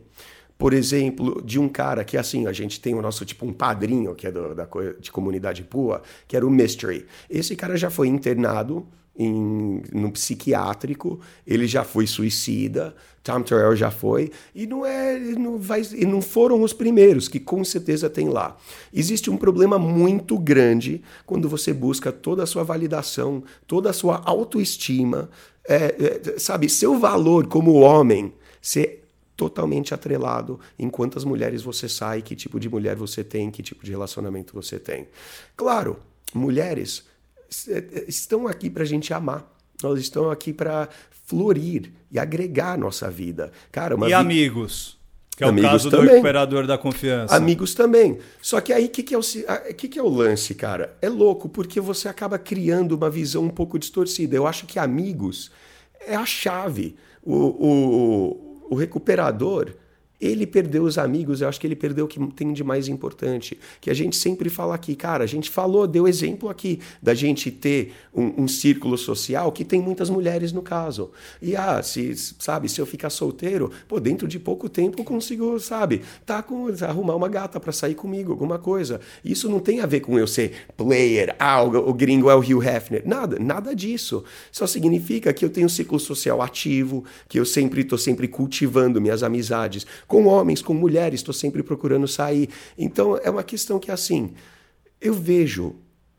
Por 0.58 0.74
exemplo, 0.74 1.40
de 1.42 1.58
um 1.58 1.68
cara 1.68 2.04
que 2.04 2.16
assim, 2.16 2.46
a 2.46 2.52
gente 2.52 2.80
tem 2.80 2.94
o 2.94 3.00
nosso 3.00 3.24
tipo 3.24 3.46
um 3.46 3.52
padrinho, 3.52 4.14
que 4.14 4.26
é 4.26 4.32
do, 4.32 4.54
da 4.54 4.68
de 4.98 5.10
comunidade 5.10 5.62
Pua, 5.62 6.02
que 6.26 6.36
era 6.36 6.46
o 6.46 6.50
Mystery. 6.50 7.06
Esse 7.30 7.54
cara 7.54 7.76
já 7.76 7.90
foi 7.90 8.08
internado 8.08 8.86
em, 9.16 9.82
no 9.92 10.10
psiquiátrico, 10.10 11.20
ele 11.46 11.66
já 11.66 11.84
foi 11.84 12.06
suicida, 12.06 12.94
Tom 13.22 13.42
Terrell 13.42 13.76
já 13.76 13.90
foi, 13.90 14.32
e 14.54 14.66
não 14.66 14.86
é, 14.86 15.18
não 15.18 15.58
vai, 15.58 15.82
e 15.94 16.04
não 16.04 16.22
foram 16.22 16.62
os 16.62 16.72
primeiros 16.72 17.28
que 17.28 17.38
com 17.38 17.62
certeza 17.62 18.08
tem 18.08 18.28
lá. 18.28 18.56
Existe 18.92 19.30
um 19.30 19.36
problema 19.36 19.78
muito 19.78 20.38
grande 20.38 21.02
quando 21.26 21.48
você 21.48 21.72
busca 21.72 22.10
toda 22.10 22.42
a 22.42 22.46
sua 22.46 22.62
validação, 22.62 23.42
toda 23.66 23.90
a 23.90 23.92
sua 23.92 24.22
autoestima 24.24 25.28
é, 25.68 26.32
é, 26.34 26.38
sabe, 26.38 26.68
seu 26.68 26.98
valor 26.98 27.46
como 27.46 27.74
homem 27.74 28.32
ser 28.60 29.04
totalmente 29.36 29.94
atrelado 29.94 30.58
em 30.76 30.90
quantas 30.90 31.24
mulheres 31.24 31.62
você 31.62 31.88
sai, 31.88 32.22
que 32.22 32.34
tipo 32.34 32.58
de 32.58 32.68
mulher 32.68 32.96
você 32.96 33.22
tem, 33.22 33.50
que 33.50 33.62
tipo 33.62 33.84
de 33.84 33.90
relacionamento 33.92 34.52
você 34.52 34.78
tem. 34.80 35.06
Claro, 35.56 35.98
mulheres 36.34 37.04
é, 37.68 37.78
é, 37.78 38.04
estão 38.08 38.48
aqui 38.48 38.68
para 38.68 38.82
a 38.82 38.86
gente 38.86 39.14
amar. 39.14 39.48
Elas 39.82 40.00
estão 40.00 40.28
aqui 40.28 40.52
para 40.52 40.88
florir 41.26 41.92
e 42.10 42.18
agregar 42.18 42.72
a 42.72 42.76
nossa 42.76 43.08
vida. 43.08 43.52
Cara, 43.70 43.94
e 43.94 44.06
vi... 44.06 44.12
amigos? 44.12 44.97
Que 45.38 45.44
é 45.44 45.46
Amigos 45.46 45.68
o 45.68 45.72
caso 45.72 45.90
também. 45.90 46.06
do 46.06 46.10
recuperador 46.10 46.66
da 46.66 46.76
confiança. 46.76 47.36
Amigos 47.36 47.72
também. 47.72 48.18
Só 48.42 48.60
que 48.60 48.72
aí 48.72 48.86
o 48.86 48.88
que, 48.88 49.04
que, 49.04 49.14
é 49.14 49.18
o, 49.18 49.22
que, 49.72 49.86
que 49.86 49.96
é 49.96 50.02
o 50.02 50.08
lance, 50.08 50.52
cara? 50.52 50.96
É 51.00 51.08
louco, 51.08 51.48
porque 51.48 51.80
você 51.80 52.08
acaba 52.08 52.40
criando 52.40 52.96
uma 52.96 53.08
visão 53.08 53.44
um 53.44 53.48
pouco 53.48 53.78
distorcida. 53.78 54.34
Eu 54.34 54.48
acho 54.48 54.66
que 54.66 54.80
amigos 54.80 55.52
é 56.04 56.16
a 56.16 56.26
chave. 56.26 56.96
O, 57.22 57.36
o, 57.36 58.66
o 58.70 58.74
recuperador 58.74 59.74
ele 60.20 60.46
perdeu 60.46 60.82
os 60.82 60.98
amigos, 60.98 61.40
eu 61.40 61.48
acho 61.48 61.60
que 61.60 61.66
ele 61.66 61.76
perdeu 61.76 62.04
o 62.04 62.08
que 62.08 62.18
tem 62.32 62.52
de 62.52 62.64
mais 62.64 62.88
importante. 62.88 63.58
Que 63.80 63.90
a 63.90 63.94
gente 63.94 64.16
sempre 64.16 64.48
fala 64.48 64.74
aqui, 64.74 64.96
cara, 64.96 65.24
a 65.24 65.26
gente 65.26 65.48
falou, 65.48 65.86
deu 65.86 66.08
exemplo 66.08 66.48
aqui 66.48 66.80
da 67.00 67.14
gente 67.14 67.50
ter 67.50 67.92
um, 68.12 68.42
um 68.42 68.48
círculo 68.48 68.98
social 68.98 69.52
que 69.52 69.64
tem 69.64 69.80
muitas 69.80 70.10
mulheres 70.10 70.52
no 70.52 70.62
caso. 70.62 71.10
E 71.40 71.54
ah, 71.54 71.82
se, 71.82 72.14
sabe, 72.38 72.68
se 72.68 72.80
eu 72.80 72.86
ficar 72.86 73.10
solteiro, 73.10 73.70
pô, 73.86 74.00
dentro 74.00 74.26
de 74.26 74.38
pouco 74.38 74.68
tempo 74.68 75.00
eu 75.00 75.04
consigo, 75.04 75.58
sabe, 75.60 76.02
tá 76.26 76.42
com, 76.42 76.66
arrumar 76.82 77.14
uma 77.14 77.28
gata 77.28 77.60
para 77.60 77.72
sair 77.72 77.94
comigo, 77.94 78.32
alguma 78.32 78.58
coisa. 78.58 79.00
Isso 79.24 79.48
não 79.48 79.60
tem 79.60 79.80
a 79.80 79.86
ver 79.86 80.00
com 80.00 80.18
eu 80.18 80.26
ser 80.26 80.66
player, 80.76 81.36
ah, 81.38 81.62
o, 81.62 81.90
o 81.90 81.94
gringo 81.94 82.28
é 82.28 82.34
o 82.34 82.40
Hugh 82.40 82.62
Hefner. 82.62 83.02
Nada, 83.06 83.38
nada 83.38 83.74
disso. 83.74 84.24
Só 84.50 84.66
significa 84.66 85.32
que 85.32 85.44
eu 85.44 85.50
tenho 85.50 85.66
um 85.66 85.70
ciclo 85.70 86.00
social 86.00 86.42
ativo, 86.42 87.04
que 87.28 87.38
eu 87.38 87.44
sempre 87.44 87.82
estou 87.82 87.98
sempre 87.98 88.26
cultivando 88.26 89.00
minhas 89.00 89.22
amizades 89.22 89.86
com 90.08 90.24
homens, 90.26 90.60
com 90.62 90.74
mulheres, 90.74 91.20
estou 91.20 91.34
sempre 91.34 91.62
procurando 91.62 92.08
sair. 92.08 92.48
Então 92.76 93.16
é 93.18 93.30
uma 93.30 93.44
questão 93.44 93.78
que, 93.78 93.92
assim, 93.92 94.32
eu 95.00 95.14
vejo 95.14 95.76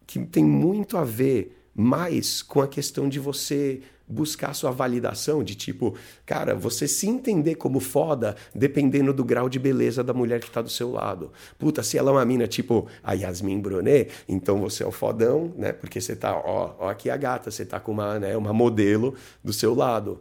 que 0.07 0.19
tem 0.25 0.43
muito 0.43 0.95
a 0.95 1.03
ver 1.03 1.57
mais 1.75 2.41
com 2.41 2.61
a 2.61 2.67
questão 2.67 3.09
de 3.09 3.19
você 3.19 3.81
buscar 4.09 4.55
sua 4.55 4.71
validação 4.71 5.43
de 5.43 5.53
tipo, 5.53 5.95
cara, 6.25 6.55
você 6.55 6.87
se 6.87 7.07
entender 7.07 7.55
como 7.55 7.79
foda 7.79 8.35
dependendo 8.55 9.13
do 9.13 9.23
grau 9.23 9.47
de 9.47 9.59
beleza 9.59 10.03
da 10.03 10.13
mulher 10.13 10.39
que 10.39 10.47
está 10.47 10.61
do 10.61 10.69
seu 10.69 10.91
lado. 10.91 11.31
Puta, 11.59 11.83
se 11.83 11.97
ela 11.97 12.09
é 12.09 12.13
uma 12.13 12.25
mina 12.25 12.47
tipo 12.47 12.87
a 13.03 13.13
Yasmin 13.13 13.59
Brunet, 13.59 14.11
então 14.27 14.59
você 14.59 14.83
é 14.83 14.87
o 14.87 14.91
fodão, 14.91 15.53
né? 15.55 15.71
Porque 15.71 16.01
você 16.01 16.15
tá, 16.15 16.35
ó, 16.35 16.75
ó 16.79 16.89
aqui 16.89 17.09
a 17.09 17.15
gata, 17.15 17.51
você 17.51 17.63
tá 17.63 17.79
com 17.79 17.91
uma, 17.91 18.17
né, 18.19 18.35
uma 18.35 18.51
modelo 18.51 19.13
do 19.43 19.53
seu 19.53 19.75
lado. 19.75 20.19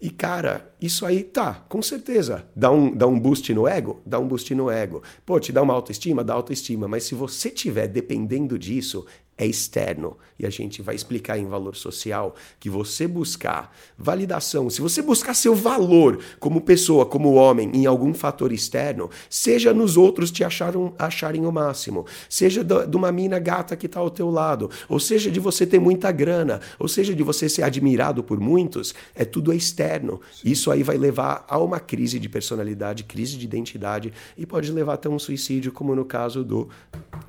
E, 0.00 0.10
cara, 0.10 0.72
isso 0.80 1.04
aí 1.04 1.24
tá, 1.24 1.54
com 1.68 1.82
certeza. 1.82 2.48
Dá 2.54 2.70
um, 2.70 2.94
dá 2.94 3.06
um 3.06 3.18
boost 3.18 3.52
no 3.52 3.66
ego? 3.66 4.00
Dá 4.06 4.18
um 4.20 4.28
boost 4.28 4.54
no 4.54 4.70
ego. 4.70 5.02
Pô, 5.26 5.40
te 5.40 5.50
dá 5.50 5.60
uma 5.60 5.74
autoestima? 5.74 6.22
Dá 6.22 6.34
autoestima. 6.34 6.86
Mas 6.86 7.02
se 7.02 7.16
você 7.16 7.50
tiver 7.50 7.88
dependendo 7.88 8.56
disso, 8.56 9.04
é 9.38 9.46
externo. 9.46 10.16
E 10.38 10.44
a 10.44 10.50
gente 10.50 10.82
vai 10.82 10.94
explicar 10.94 11.38
em 11.38 11.46
valor 11.46 11.76
social 11.76 12.34
que 12.58 12.68
você 12.68 13.06
buscar 13.06 13.74
validação, 13.96 14.68
se 14.68 14.80
você 14.80 15.00
buscar 15.00 15.34
seu 15.34 15.54
valor 15.54 16.18
como 16.40 16.60
pessoa, 16.60 17.06
como 17.06 17.34
homem, 17.34 17.70
em 17.72 17.86
algum 17.86 18.12
fator 18.12 18.52
externo, 18.52 19.10
seja 19.30 19.72
nos 19.72 19.96
outros 19.96 20.30
te 20.30 20.42
acharam, 20.42 20.92
acharem 20.98 21.46
o 21.46 21.52
máximo, 21.52 22.04
seja 22.28 22.64
de 22.64 22.96
uma 22.96 23.12
mina 23.12 23.38
gata 23.38 23.76
que 23.76 23.86
está 23.86 24.00
ao 24.00 24.10
teu 24.10 24.30
lado, 24.30 24.70
ou 24.88 24.98
seja 24.98 25.30
de 25.30 25.38
você 25.38 25.64
ter 25.66 25.78
muita 25.78 26.10
grana, 26.10 26.60
ou 26.78 26.88
seja 26.88 27.14
de 27.14 27.22
você 27.22 27.48
ser 27.48 27.62
admirado 27.62 28.22
por 28.22 28.40
muitos, 28.40 28.94
é 29.14 29.24
tudo 29.24 29.52
externo. 29.52 30.20
Isso 30.44 30.70
aí 30.70 30.82
vai 30.82 30.98
levar 30.98 31.44
a 31.48 31.58
uma 31.58 31.78
crise 31.78 32.18
de 32.18 32.28
personalidade, 32.28 33.04
crise 33.04 33.36
de 33.36 33.44
identidade 33.44 34.12
e 34.36 34.44
pode 34.44 34.72
levar 34.72 34.94
até 34.94 35.08
um 35.08 35.18
suicídio, 35.18 35.70
como 35.70 35.94
no 35.94 36.04
caso 36.04 36.42
do 36.42 36.68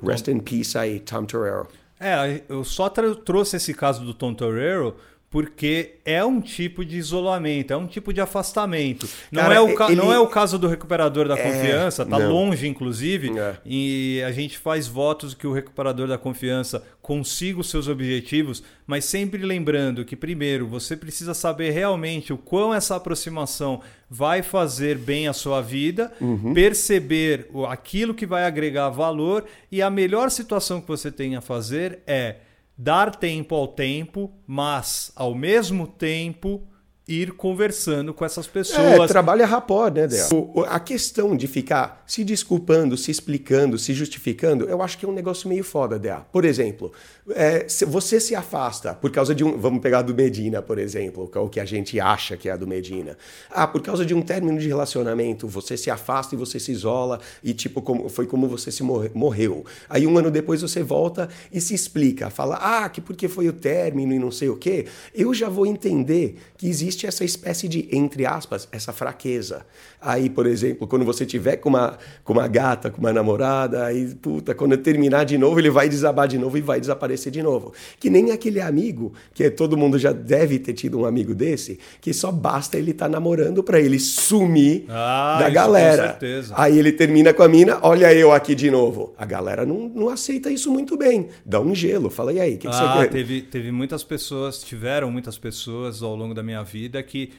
Rest 0.02 0.28
in 0.28 0.40
Peace 0.40 0.76
aí, 0.76 0.98
Tom 1.00 1.24
Torero. 1.24 1.79
É, 2.02 2.42
eu 2.48 2.64
só 2.64 2.88
trouxe 2.88 3.56
esse 3.58 3.74
caso 3.74 4.02
do 4.02 4.14
Tom 4.14 4.32
Torero 4.32 4.96
porque 5.30 6.00
é 6.04 6.24
um 6.24 6.40
tipo 6.40 6.84
de 6.84 6.96
isolamento, 6.96 7.72
é 7.72 7.76
um 7.76 7.86
tipo 7.86 8.12
de 8.12 8.20
afastamento. 8.20 9.08
Não, 9.30 9.42
Cara, 9.42 9.54
é, 9.54 9.60
o 9.60 9.68
ele... 9.68 9.94
não 9.94 10.12
é 10.12 10.18
o 10.18 10.26
caso 10.26 10.58
do 10.58 10.66
recuperador 10.66 11.28
da 11.28 11.38
é... 11.38 11.42
confiança, 11.42 12.04
tá 12.04 12.18
não. 12.18 12.32
longe, 12.32 12.66
inclusive, 12.66 13.38
é. 13.38 13.56
e 13.64 14.20
a 14.26 14.32
gente 14.32 14.58
faz 14.58 14.88
votos 14.88 15.32
que 15.32 15.46
o 15.46 15.52
recuperador 15.52 16.08
da 16.08 16.18
confiança 16.18 16.82
consiga 17.00 17.60
os 17.60 17.70
seus 17.70 17.86
objetivos, 17.86 18.60
mas 18.84 19.04
sempre 19.04 19.40
lembrando 19.44 20.04
que, 20.04 20.16
primeiro, 20.16 20.66
você 20.66 20.96
precisa 20.96 21.32
saber 21.32 21.70
realmente 21.70 22.32
o 22.32 22.36
quão 22.36 22.74
essa 22.74 22.96
aproximação 22.96 23.80
vai 24.10 24.42
fazer 24.42 24.98
bem 24.98 25.28
a 25.28 25.32
sua 25.32 25.60
vida, 25.60 26.12
uhum. 26.20 26.52
perceber 26.52 27.48
aquilo 27.68 28.14
que 28.14 28.26
vai 28.26 28.44
agregar 28.44 28.88
valor, 28.88 29.44
e 29.70 29.80
a 29.80 29.88
melhor 29.88 30.28
situação 30.28 30.80
que 30.80 30.88
você 30.88 31.12
tem 31.12 31.36
a 31.36 31.40
fazer 31.40 32.00
é 32.04 32.34
dar 32.82 33.14
tempo 33.14 33.54
ao 33.54 33.68
tempo, 33.68 34.32
mas 34.46 35.12
ao 35.14 35.34
mesmo 35.34 35.86
tempo 35.86 36.66
ir 37.10 37.32
conversando 37.32 38.14
com 38.14 38.24
essas 38.24 38.46
pessoas. 38.46 39.00
É, 39.00 39.06
trabalha 39.06 39.44
rapport, 39.44 39.92
né, 39.92 40.06
Del? 40.06 40.64
A 40.68 40.78
questão 40.78 41.36
de 41.36 41.48
ficar 41.48 42.02
se 42.06 42.22
desculpando, 42.22 42.96
se 42.96 43.10
explicando, 43.10 43.76
se 43.78 43.92
justificando, 43.92 44.66
eu 44.66 44.80
acho 44.80 44.96
que 44.96 45.04
é 45.04 45.08
um 45.08 45.12
negócio 45.12 45.48
meio 45.48 45.64
foda, 45.64 45.98
Del. 45.98 46.24
Por 46.30 46.44
exemplo, 46.44 46.92
é, 47.30 47.68
se 47.68 47.84
você 47.84 48.20
se 48.20 48.34
afasta 48.34 48.94
por 48.94 49.10
causa 49.10 49.34
de 49.34 49.44
um. 49.44 49.58
Vamos 49.58 49.80
pegar 49.80 50.02
do 50.02 50.14
Medina, 50.14 50.62
por 50.62 50.78
exemplo, 50.78 51.30
é 51.34 51.38
o 51.38 51.48
que 51.48 51.58
a 51.58 51.64
gente 51.64 51.98
acha 51.98 52.36
que 52.36 52.48
é 52.48 52.52
a 52.52 52.56
do 52.56 52.66
Medina. 52.66 53.16
Ah, 53.50 53.66
por 53.66 53.82
causa 53.82 54.06
de 54.06 54.14
um 54.14 54.22
término 54.22 54.58
de 54.58 54.68
relacionamento, 54.68 55.48
você 55.48 55.76
se 55.76 55.90
afasta 55.90 56.34
e 56.34 56.38
você 56.38 56.60
se 56.60 56.70
isola, 56.70 57.20
e 57.42 57.52
tipo, 57.52 57.82
como, 57.82 58.08
foi 58.08 58.26
como 58.26 58.46
você 58.46 58.70
se 58.70 58.82
morre, 58.82 59.10
morreu. 59.14 59.64
Aí 59.88 60.06
um 60.06 60.16
ano 60.16 60.30
depois 60.30 60.62
você 60.62 60.82
volta 60.82 61.28
e 61.52 61.60
se 61.60 61.74
explica, 61.74 62.30
fala, 62.30 62.56
ah, 62.60 62.88
que 62.88 63.00
porque 63.00 63.28
foi 63.28 63.48
o 63.48 63.52
término 63.52 64.12
e 64.12 64.18
não 64.18 64.30
sei 64.30 64.48
o 64.48 64.56
quê. 64.56 64.86
Eu 65.14 65.34
já 65.34 65.48
vou 65.48 65.66
entender 65.66 66.36
que 66.56 66.68
existe 66.68 66.99
essa 67.06 67.24
espécie 67.24 67.68
de, 67.68 67.88
entre 67.92 68.24
aspas, 68.24 68.68
essa 68.72 68.92
fraqueza. 68.92 69.66
Aí, 70.00 70.30
por 70.30 70.46
exemplo, 70.46 70.86
quando 70.86 71.04
você 71.04 71.26
tiver 71.26 71.56
com 71.56 71.68
uma, 71.68 71.98
com 72.24 72.32
uma 72.32 72.48
gata, 72.48 72.90
com 72.90 72.98
uma 72.98 73.12
namorada, 73.12 73.84
aí, 73.84 74.14
puta, 74.14 74.54
quando 74.54 74.76
terminar 74.76 75.24
de 75.24 75.36
novo, 75.36 75.58
ele 75.58 75.70
vai 75.70 75.88
desabar 75.88 76.26
de 76.26 76.38
novo 76.38 76.56
e 76.56 76.60
vai 76.60 76.80
desaparecer 76.80 77.10
aparecer 77.10 77.30
de 77.30 77.42
novo. 77.42 77.72
Que 77.98 78.08
nem 78.08 78.30
aquele 78.30 78.60
amigo, 78.60 79.12
que 79.34 79.50
todo 79.50 79.76
mundo 79.76 79.98
já 79.98 80.12
deve 80.12 80.58
ter 80.58 80.72
tido 80.72 81.00
um 81.00 81.04
amigo 81.04 81.34
desse, 81.34 81.78
que 82.00 82.12
só 82.12 82.30
basta 82.30 82.78
ele 82.78 82.92
estar 82.92 83.06
tá 83.06 83.10
namorando 83.10 83.62
para 83.62 83.80
ele 83.80 83.98
sumir 83.98 84.84
ah, 84.88 85.38
da 85.40 85.50
galera. 85.50 86.02
Com 86.02 86.08
certeza. 86.08 86.54
Aí 86.56 86.78
ele 86.78 86.92
termina 86.92 87.32
com 87.32 87.42
a 87.42 87.48
mina, 87.48 87.78
olha 87.82 88.12
eu 88.12 88.32
aqui 88.32 88.54
de 88.54 88.70
novo. 88.70 89.14
A 89.18 89.24
galera 89.24 89.66
não, 89.66 89.88
não 89.88 90.08
aceita 90.08 90.50
isso 90.50 90.70
muito 90.70 90.96
bem. 90.96 91.28
Dá 91.44 91.60
um 91.60 91.74
gelo. 91.74 92.10
Fala, 92.10 92.32
e 92.32 92.40
aí, 92.40 92.54
o 92.54 92.58
que, 92.58 92.68
que 92.68 92.74
ah, 92.74 92.94
você 92.94 92.98
quer? 92.98 93.10
Teve, 93.10 93.42
teve 93.42 93.72
muitas 93.72 94.04
pessoas, 94.04 94.62
tiveram 94.62 95.10
muitas 95.10 95.38
pessoas 95.38 96.02
ao 96.02 96.14
longo 96.14 96.34
da 96.34 96.42
minha 96.42 96.62
vida 96.62 96.89
que 97.02 97.32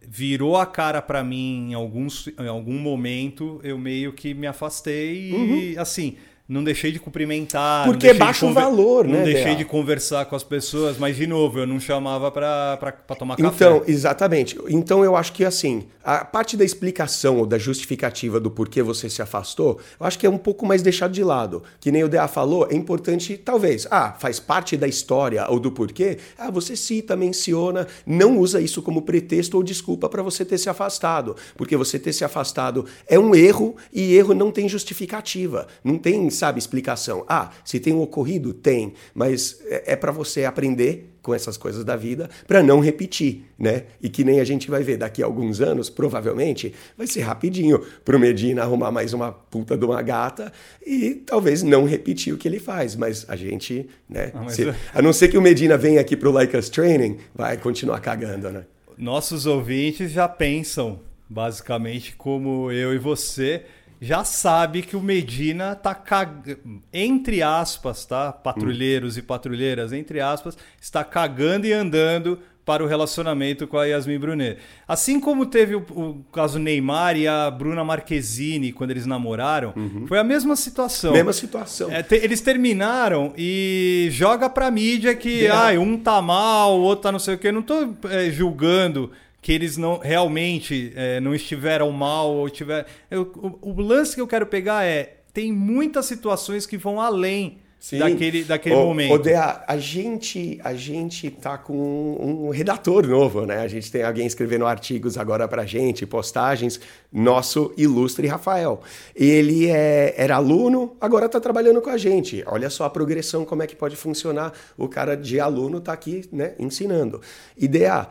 virou 0.00 0.56
a 0.56 0.66
cara 0.66 1.02
para 1.02 1.22
mim 1.24 1.70
em, 1.70 1.74
alguns, 1.74 2.28
em 2.28 2.48
algum 2.48 2.78
momento, 2.78 3.60
eu 3.62 3.76
meio 3.76 4.12
que 4.12 4.34
me 4.34 4.46
afastei 4.46 5.32
uhum. 5.32 5.56
e 5.56 5.78
assim 5.78 6.16
não 6.48 6.62
deixei 6.62 6.92
de 6.92 7.00
cumprimentar. 7.00 7.84
Porque 7.86 8.12
baixa 8.14 8.46
o 8.46 8.52
valor, 8.52 9.04
não 9.04 9.12
né? 9.12 9.18
Não 9.18 9.24
deixei 9.24 9.56
de 9.56 9.64
conversar 9.64 10.26
com 10.26 10.36
as 10.36 10.44
pessoas, 10.44 10.96
mas 10.96 11.16
de 11.16 11.26
novo, 11.26 11.58
eu 11.58 11.66
não 11.66 11.80
chamava 11.80 12.30
para 12.30 12.76
tomar 13.18 13.36
café. 13.36 13.64
Então, 13.64 13.82
exatamente. 13.86 14.56
Então 14.68 15.04
eu 15.04 15.16
acho 15.16 15.32
que 15.32 15.44
assim, 15.44 15.86
a 16.04 16.24
parte 16.24 16.56
da 16.56 16.64
explicação 16.64 17.38
ou 17.38 17.46
da 17.46 17.58
justificativa 17.58 18.38
do 18.38 18.50
porquê 18.50 18.80
você 18.80 19.10
se 19.10 19.20
afastou, 19.20 19.80
eu 19.98 20.06
acho 20.06 20.18
que 20.18 20.26
é 20.26 20.30
um 20.30 20.38
pouco 20.38 20.64
mais 20.64 20.82
deixado 20.82 21.12
de 21.12 21.24
lado. 21.24 21.64
Que 21.80 21.90
nem 21.90 22.04
o 22.04 22.08
DA 22.08 22.28
falou, 22.28 22.68
é 22.70 22.76
importante, 22.76 23.36
talvez, 23.36 23.88
ah, 23.90 24.14
faz 24.18 24.38
parte 24.38 24.76
da 24.76 24.86
história 24.86 25.44
ou 25.48 25.58
do 25.58 25.72
porquê. 25.72 26.18
Ah, 26.38 26.50
você 26.50 26.76
cita, 26.76 27.16
menciona, 27.16 27.88
não 28.06 28.38
usa 28.38 28.60
isso 28.60 28.80
como 28.82 29.02
pretexto 29.02 29.56
ou 29.56 29.64
desculpa 29.64 30.08
para 30.08 30.22
você 30.22 30.44
ter 30.44 30.58
se 30.58 30.70
afastado. 30.70 31.34
Porque 31.56 31.76
você 31.76 31.98
ter 31.98 32.12
se 32.12 32.24
afastado 32.24 32.86
é 33.08 33.18
um 33.18 33.34
erro 33.34 33.76
e 33.92 34.14
erro 34.14 34.32
não 34.32 34.52
tem 34.52 34.68
justificativa. 34.68 35.66
Não 35.82 35.98
tem 35.98 36.30
sabe 36.36 36.58
explicação. 36.58 37.24
Ah, 37.28 37.50
se 37.64 37.80
tem 37.80 37.92
um 37.92 38.00
ocorrido, 38.00 38.52
tem, 38.52 38.92
mas 39.14 39.60
é, 39.66 39.92
é 39.92 39.96
para 39.96 40.12
você 40.12 40.44
aprender 40.44 41.12
com 41.26 41.34
essas 41.34 41.56
coisas 41.56 41.84
da 41.84 41.96
vida 41.96 42.30
para 42.46 42.62
não 42.62 42.78
repetir, 42.78 43.46
né? 43.58 43.82
E 44.00 44.08
que 44.08 44.22
nem 44.22 44.38
a 44.38 44.44
gente 44.44 44.70
vai 44.70 44.84
ver 44.84 44.96
daqui 44.96 45.20
a 45.20 45.26
alguns 45.26 45.60
anos, 45.60 45.90
provavelmente, 45.90 46.72
vai 46.96 47.08
ser 47.08 47.22
rapidinho 47.22 47.84
pro 48.04 48.16
Medina 48.16 48.62
arrumar 48.62 48.92
mais 48.92 49.12
uma 49.12 49.32
puta 49.32 49.76
de 49.76 49.84
uma 49.84 50.00
gata 50.02 50.52
e 50.86 51.16
talvez 51.26 51.64
não 51.64 51.84
repetir 51.84 52.32
o 52.32 52.38
que 52.38 52.46
ele 52.46 52.60
faz, 52.60 52.94
mas 52.94 53.24
a 53.28 53.34
gente, 53.34 53.88
né? 54.08 54.30
Se, 54.48 54.72
a 54.94 55.02
não 55.02 55.12
ser 55.12 55.26
que 55.26 55.36
o 55.36 55.42
Medina 55.42 55.76
venha 55.76 56.00
aqui 56.00 56.16
pro 56.16 56.30
Like 56.30 56.56
Us 56.56 56.68
Training, 56.68 57.16
vai 57.34 57.56
continuar 57.56 57.98
cagando, 57.98 58.48
né? 58.50 58.64
Nossos 58.96 59.46
ouvintes 59.46 60.12
já 60.12 60.28
pensam 60.28 61.00
basicamente 61.28 62.14
como 62.14 62.70
eu 62.70 62.94
e 62.94 62.98
você 62.98 63.64
já 64.00 64.24
sabe 64.24 64.82
que 64.82 64.96
o 64.96 65.00
Medina 65.00 65.74
tá 65.74 65.94
cag... 65.94 66.58
entre 66.92 67.42
aspas, 67.42 68.04
tá? 68.04 68.32
Patrulheiros 68.32 69.16
hum. 69.16 69.20
e 69.20 69.22
patrulheiras, 69.22 69.92
entre 69.92 70.20
aspas, 70.20 70.56
está 70.80 71.02
cagando 71.04 71.66
e 71.66 71.72
andando 71.72 72.38
para 72.66 72.82
o 72.82 72.86
relacionamento 72.88 73.64
com 73.68 73.78
a 73.78 73.84
Yasmin 73.84 74.18
Brunet. 74.18 74.58
Assim 74.88 75.20
como 75.20 75.46
teve 75.46 75.76
o, 75.76 75.78
o 75.78 76.24
caso 76.32 76.58
Neymar 76.58 77.16
e 77.16 77.28
a 77.28 77.48
Bruna 77.48 77.84
Marquezine 77.84 78.72
quando 78.72 78.90
eles 78.90 79.06
namoraram, 79.06 79.72
uhum. 79.76 80.04
foi 80.08 80.18
a 80.18 80.24
mesma 80.24 80.56
situação. 80.56 81.12
Mesma 81.12 81.32
situação. 81.32 81.92
É, 81.92 82.02
te, 82.02 82.16
eles 82.16 82.40
terminaram 82.40 83.32
e 83.38 84.08
joga 84.10 84.50
pra 84.50 84.68
mídia 84.68 85.14
que 85.14 85.46
ah, 85.46 85.78
um 85.78 85.96
tá 85.96 86.20
mal, 86.20 86.76
o 86.76 86.82
outro 86.82 87.04
tá 87.04 87.12
não 87.12 87.20
sei 87.20 87.36
o 87.36 87.38
quê. 87.38 87.48
Eu 87.48 87.52
não 87.52 87.62
tô 87.62 87.94
é, 88.10 88.30
julgando 88.30 89.12
que 89.46 89.52
eles 89.52 89.76
não 89.76 89.98
realmente 89.98 90.92
é, 90.96 91.20
não 91.20 91.32
estiveram 91.32 91.92
mal 91.92 92.34
ou 92.34 92.50
tiver. 92.50 92.84
Eu, 93.08 93.30
o, 93.62 93.70
o, 93.70 93.80
lance 93.80 94.12
que 94.12 94.20
eu 94.20 94.26
quero 94.26 94.44
pegar 94.44 94.84
é 94.84 95.18
tem 95.32 95.52
muitas 95.52 96.06
situações 96.06 96.66
que 96.66 96.76
vão 96.76 97.00
além 97.00 97.58
Sim. 97.78 98.00
daquele, 98.00 98.42
daquele 98.42 98.74
o, 98.74 98.86
momento. 98.86 99.14
Odea, 99.14 99.62
a 99.64 99.76
gente 99.76 100.58
a 100.64 100.74
gente 100.74 101.30
tá 101.30 101.56
com 101.56 101.76
um, 101.76 102.46
um, 102.46 102.50
redator 102.50 103.06
novo, 103.06 103.46
né? 103.46 103.58
A 103.60 103.68
gente 103.68 103.88
tem 103.92 104.02
alguém 104.02 104.26
escrevendo 104.26 104.66
artigos 104.66 105.16
agora 105.16 105.46
pra 105.46 105.64
gente, 105.64 106.04
postagens, 106.04 106.80
nosso 107.12 107.72
ilustre 107.76 108.26
Rafael. 108.26 108.80
Ele 109.14 109.70
é, 109.70 110.12
era 110.16 110.34
aluno, 110.34 110.96
agora 111.00 111.26
está 111.26 111.38
trabalhando 111.38 111.80
com 111.80 111.90
a 111.90 111.96
gente. 111.96 112.42
Olha 112.48 112.68
só 112.68 112.82
a 112.82 112.90
progressão, 112.90 113.44
como 113.44 113.62
é 113.62 113.68
que 113.68 113.76
pode 113.76 113.94
funcionar. 113.94 114.52
O 114.76 114.88
cara 114.88 115.16
de 115.16 115.38
aluno 115.38 115.78
está 115.78 115.92
aqui, 115.92 116.24
né, 116.32 116.56
ensinando. 116.58 117.20
Ideia 117.56 118.08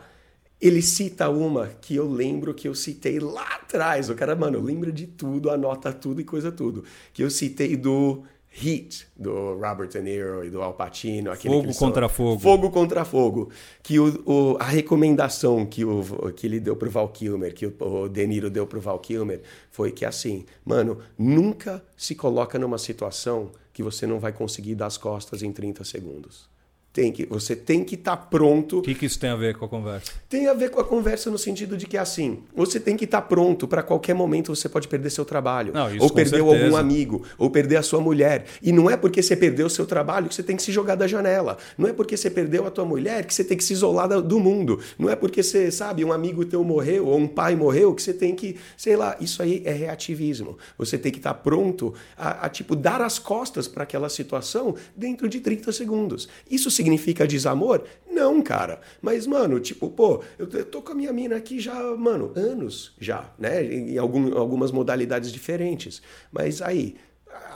ele 0.60 0.80
cita 0.80 1.28
uma 1.28 1.68
que 1.80 1.94
eu 1.94 2.10
lembro 2.10 2.54
que 2.54 2.66
eu 2.66 2.74
citei 2.74 3.18
lá 3.18 3.56
atrás. 3.56 4.08
O 4.08 4.14
cara, 4.14 4.34
mano, 4.34 4.60
lembra 4.60 4.90
de 4.90 5.06
tudo, 5.06 5.50
anota 5.50 5.92
tudo 5.92 6.20
e 6.20 6.24
coisa 6.24 6.50
tudo. 6.50 6.84
Que 7.12 7.22
eu 7.22 7.30
citei 7.30 7.76
do 7.76 8.22
Heat, 8.50 9.06
do 9.14 9.54
Robert 9.58 9.88
De 9.88 10.00
Niro 10.00 10.44
e 10.44 10.50
do 10.50 10.62
Al 10.62 10.72
Pacino. 10.72 11.36
fogo 11.36 11.74
contra 11.74 12.08
fogo. 12.08 12.40
Fogo 12.40 12.70
contra 12.70 13.04
fogo. 13.04 13.50
Que 13.82 14.00
o, 14.00 14.22
o, 14.24 14.56
a 14.58 14.64
recomendação 14.64 15.66
que, 15.66 15.84
o, 15.84 16.32
que 16.34 16.46
ele 16.46 16.58
deu 16.58 16.74
pro 16.74 16.90
Val 16.90 17.08
Kilmer, 17.10 17.52
que 17.54 17.66
o, 17.66 17.74
o 17.78 18.08
De 18.08 18.26
Niro 18.26 18.48
deu 18.48 18.66
pro 18.66 18.80
Val 18.80 18.98
Kilmer, 18.98 19.42
foi 19.70 19.92
que 19.92 20.06
assim, 20.06 20.46
mano, 20.64 20.98
nunca 21.18 21.84
se 21.96 22.14
coloca 22.14 22.58
numa 22.58 22.78
situação 22.78 23.50
que 23.74 23.82
você 23.82 24.06
não 24.06 24.18
vai 24.18 24.32
conseguir 24.32 24.74
dar 24.74 24.86
as 24.86 24.96
costas 24.96 25.42
em 25.42 25.52
30 25.52 25.84
segundos 25.84 26.55
Tem 26.96 27.12
que, 27.12 27.26
você 27.26 27.54
tem 27.54 27.84
que 27.84 27.94
estar 27.94 28.16
tá 28.16 28.22
pronto. 28.24 28.78
O 28.78 28.82
que, 28.82 28.94
que 28.94 29.04
isso 29.04 29.18
tem 29.18 29.28
a 29.28 29.36
ver 29.36 29.54
com 29.54 29.66
a 29.66 29.68
conversa? 29.68 30.12
Tem 30.30 30.48
a 30.48 30.54
ver 30.54 30.70
com 30.70 30.80
a 30.80 30.84
conversa 30.84 31.30
no 31.30 31.36
sentido 31.36 31.76
de 31.76 31.84
que 31.84 31.98
assim, 31.98 32.38
você 32.56 32.80
tem 32.80 32.96
que 32.96 33.04
estar 33.04 33.20
tá 33.20 33.28
pronto 33.28 33.68
para 33.68 33.82
qualquer 33.82 34.14
momento 34.14 34.56
você 34.56 34.66
pode 34.66 34.88
perder 34.88 35.10
seu 35.10 35.22
trabalho, 35.22 35.74
não, 35.74 35.94
ou 35.98 36.08
perder 36.08 36.40
algum 36.40 36.74
amigo, 36.74 37.22
ou 37.36 37.50
perder 37.50 37.76
a 37.76 37.82
sua 37.82 38.00
mulher. 38.00 38.46
E 38.62 38.72
não 38.72 38.88
é 38.88 38.96
porque 38.96 39.22
você 39.22 39.36
perdeu 39.36 39.66
o 39.66 39.70
seu 39.70 39.84
trabalho 39.84 40.26
que 40.26 40.34
você 40.34 40.42
tem 40.42 40.56
que 40.56 40.62
se 40.62 40.72
jogar 40.72 40.94
da 40.94 41.06
janela. 41.06 41.58
Não 41.76 41.86
é 41.86 41.92
porque 41.92 42.16
você 42.16 42.30
perdeu 42.30 42.66
a 42.66 42.70
tua 42.70 42.86
mulher 42.86 43.26
que 43.26 43.34
você 43.34 43.44
tem 43.44 43.58
que 43.58 43.64
se 43.64 43.74
isolar 43.74 44.08
do 44.22 44.40
mundo. 44.40 44.80
Não 44.98 45.10
é 45.10 45.14
porque 45.14 45.42
você, 45.42 45.70
sabe, 45.70 46.02
um 46.02 46.14
amigo 46.14 46.46
teu 46.46 46.64
morreu 46.64 47.08
ou 47.08 47.18
um 47.18 47.28
pai 47.28 47.54
morreu 47.54 47.94
que 47.94 48.02
você 48.02 48.14
tem 48.14 48.34
que, 48.34 48.56
sei 48.74 48.96
lá, 48.96 49.18
isso 49.20 49.42
aí 49.42 49.60
é 49.66 49.72
reativismo. 49.72 50.56
Você 50.78 50.96
tem 50.96 51.12
que 51.12 51.18
estar 51.18 51.34
tá 51.34 51.40
pronto 51.40 51.92
a, 52.16 52.46
a 52.46 52.48
tipo 52.48 52.74
dar 52.74 53.02
as 53.02 53.18
costas 53.18 53.68
para 53.68 53.82
aquela 53.82 54.08
situação 54.08 54.74
dentro 54.96 55.28
de 55.28 55.40
30 55.40 55.70
segundos. 55.72 56.26
Isso 56.50 56.70
significa 56.70 56.85
significa 56.86 57.26
desamor? 57.26 57.82
Não, 58.10 58.40
cara. 58.40 58.80
Mas, 59.02 59.26
mano, 59.26 59.58
tipo, 59.58 59.90
pô, 59.90 60.22
eu 60.38 60.64
tô 60.64 60.80
com 60.80 60.92
a 60.92 60.94
minha 60.94 61.12
mina 61.12 61.36
aqui 61.36 61.58
já, 61.58 61.74
mano, 61.96 62.32
anos 62.36 62.94
já, 63.00 63.30
né? 63.38 63.64
Em 63.64 63.98
algum, 63.98 64.36
algumas 64.38 64.70
modalidades 64.70 65.32
diferentes. 65.32 66.00
Mas 66.32 66.62
aí, 66.62 66.94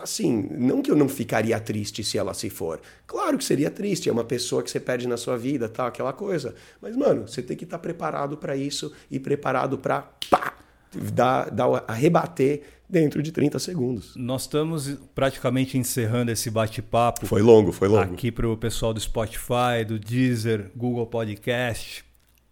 assim, 0.02 0.48
não 0.50 0.82
que 0.82 0.90
eu 0.90 0.96
não 0.96 1.08
ficaria 1.08 1.58
triste 1.60 2.02
se 2.02 2.18
ela 2.18 2.34
se 2.34 2.50
for. 2.50 2.80
Claro 3.06 3.38
que 3.38 3.44
seria 3.44 3.70
triste, 3.70 4.08
é 4.08 4.12
uma 4.12 4.24
pessoa 4.24 4.62
que 4.62 4.70
você 4.70 4.80
perde 4.80 5.06
na 5.06 5.16
sua 5.16 5.36
vida, 5.38 5.68
tal, 5.68 5.86
aquela 5.86 6.12
coisa. 6.12 6.54
Mas, 6.80 6.96
mano, 6.96 7.28
você 7.28 7.40
tem 7.40 7.56
que 7.56 7.64
estar 7.64 7.78
tá 7.78 7.82
preparado 7.82 8.36
para 8.36 8.56
isso 8.56 8.92
e 9.10 9.20
preparado 9.20 9.78
para 9.78 10.02
pá, 10.28 10.54
dar, 10.92 11.50
dar, 11.50 11.84
rebater 11.88 12.62
dentro 12.90 13.22
de 13.22 13.30
30 13.30 13.58
segundos. 13.58 14.14
Nós 14.16 14.42
estamos 14.42 14.98
praticamente 15.14 15.78
encerrando 15.78 16.30
esse 16.32 16.50
bate-papo. 16.50 17.24
Foi 17.26 17.40
longo, 17.40 17.70
foi 17.70 17.88
longo. 17.88 18.02
Aqui 18.14 18.32
para 18.32 18.48
o 18.48 18.56
pessoal 18.56 18.92
do 18.92 19.00
Spotify, 19.00 19.84
do 19.86 19.98
Deezer, 19.98 20.70
Google 20.76 21.06
Podcast, 21.06 22.04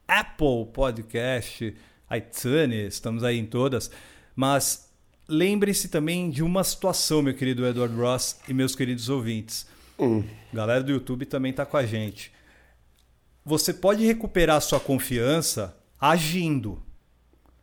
Apple 0.06 0.66
Podcast, 0.72 1.74
iTunes, 2.16 2.94
estamos 2.94 3.24
aí 3.24 3.38
em 3.38 3.44
todas. 3.44 3.90
Mas 4.36 4.88
lembre-se 5.28 5.88
também 5.88 6.30
de 6.30 6.42
uma 6.42 6.62
situação, 6.62 7.20
meu 7.20 7.34
querido 7.34 7.66
Edward 7.66 7.94
Ross 7.96 8.36
e 8.48 8.54
meus 8.54 8.76
queridos 8.76 9.08
ouvintes. 9.08 9.66
Hum. 9.98 10.22
Galera 10.52 10.82
do 10.82 10.92
YouTube 10.92 11.26
também 11.26 11.50
está 11.50 11.66
com 11.66 11.76
a 11.76 11.84
gente. 11.84 12.32
Você 13.44 13.74
pode 13.74 14.06
recuperar 14.06 14.60
sua 14.60 14.78
confiança 14.78 15.76
agindo. 16.00 16.80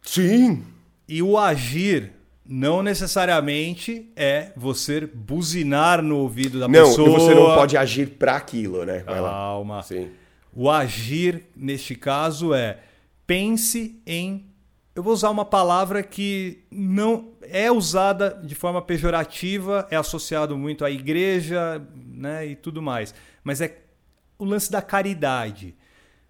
Sim. 0.02 0.64
E 1.08 1.22
o 1.22 1.38
agir 1.38 2.15
não 2.48 2.84
necessariamente 2.84 4.12
é 4.16 4.52
você 4.56 5.02
buzinar 5.02 6.02
no 6.02 6.18
ouvido 6.18 6.60
da 6.60 6.68
não, 6.68 6.88
pessoa. 6.88 7.10
Não, 7.10 7.20
você 7.20 7.34
não 7.34 7.56
pode 7.56 7.76
agir 7.76 8.12
para 8.12 8.36
aquilo, 8.36 8.86
né? 8.86 9.00
Vai 9.00 9.16
Calma. 9.16 9.76
Lá. 9.78 9.84
Sim. 9.84 10.10
O 10.54 10.70
agir, 10.70 11.48
neste 11.56 11.96
caso, 11.96 12.54
é 12.54 12.78
pense 13.26 14.00
em. 14.06 14.46
Eu 14.94 15.04
vou 15.04 15.12
usar 15.12 15.30
uma 15.30 15.44
palavra 15.44 16.02
que 16.02 16.64
não 16.72 17.34
é 17.42 17.70
usada 17.70 18.40
de 18.42 18.56
forma 18.56 18.82
pejorativa, 18.82 19.86
é 19.92 19.98
associado 19.98 20.58
muito 20.58 20.86
à 20.86 20.92
igreja 20.92 21.86
né, 21.94 22.48
e 22.48 22.56
tudo 22.56 22.82
mais. 22.82 23.14
Mas 23.44 23.60
é 23.60 23.80
o 24.38 24.46
lance 24.46 24.72
da 24.72 24.82
caridade. 24.82 25.76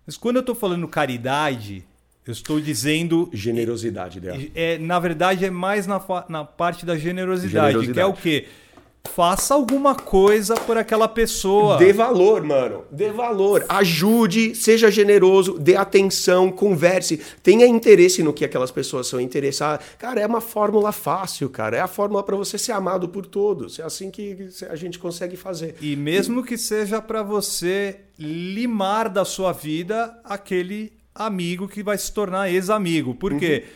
Mas 0.05 0.17
quando 0.17 0.37
eu 0.37 0.39
estou 0.39 0.55
falando 0.55 0.87
caridade, 0.87 1.85
eu 2.25 2.31
estou 2.31 2.59
dizendo. 2.59 3.29
Generosidade 3.31 4.19
dela. 4.19 4.41
É, 4.55 4.77
na 4.77 4.99
verdade, 4.99 5.45
é 5.45 5.49
mais 5.49 5.85
na, 5.85 6.01
na 6.27 6.43
parte 6.43 6.85
da 6.85 6.97
generosidade, 6.97 7.73
generosidade, 7.73 7.93
que 7.93 7.99
é 7.99 8.05
o 8.05 8.13
quê? 8.13 8.47
Faça 9.13 9.53
alguma 9.53 9.95
coisa 9.95 10.55
por 10.55 10.77
aquela 10.77 11.07
pessoa. 11.07 11.77
Dê 11.77 11.93
valor, 11.93 12.43
mano. 12.43 12.83
Dê 12.91 13.11
valor. 13.11 13.63
Ajude, 13.69 14.55
seja 14.55 14.89
generoso, 14.89 15.59
dê 15.59 15.75
atenção, 15.75 16.51
converse. 16.51 17.21
Tenha 17.43 17.67
interesse 17.67 18.23
no 18.23 18.33
que 18.33 18.43
aquelas 18.43 18.71
pessoas 18.71 19.07
são 19.07 19.21
interessadas. 19.21 19.85
Cara, 19.99 20.19
é 20.19 20.25
uma 20.25 20.41
fórmula 20.41 20.91
fácil, 20.91 21.49
cara. 21.49 21.77
É 21.77 21.81
a 21.81 21.87
fórmula 21.87 22.23
para 22.23 22.35
você 22.35 22.57
ser 22.57 22.71
amado 22.71 23.07
por 23.07 23.25
todos. 23.25 23.79
É 23.79 23.83
assim 23.83 24.09
que 24.09 24.49
a 24.67 24.75
gente 24.75 24.97
consegue 24.97 25.37
fazer. 25.37 25.75
E 25.79 25.95
mesmo 25.95 26.43
que 26.43 26.57
seja 26.57 26.99
para 27.01 27.21
você 27.21 27.97
limar 28.17 29.09
da 29.09 29.23
sua 29.23 29.51
vida 29.51 30.19
aquele 30.23 30.91
amigo 31.15 31.67
que 31.67 31.81
vai 31.81 31.97
se 31.97 32.13
tornar 32.13 32.49
ex-amigo. 32.49 33.15
Por 33.15 33.39
quê? 33.39 33.63
Uhum. 33.65 33.73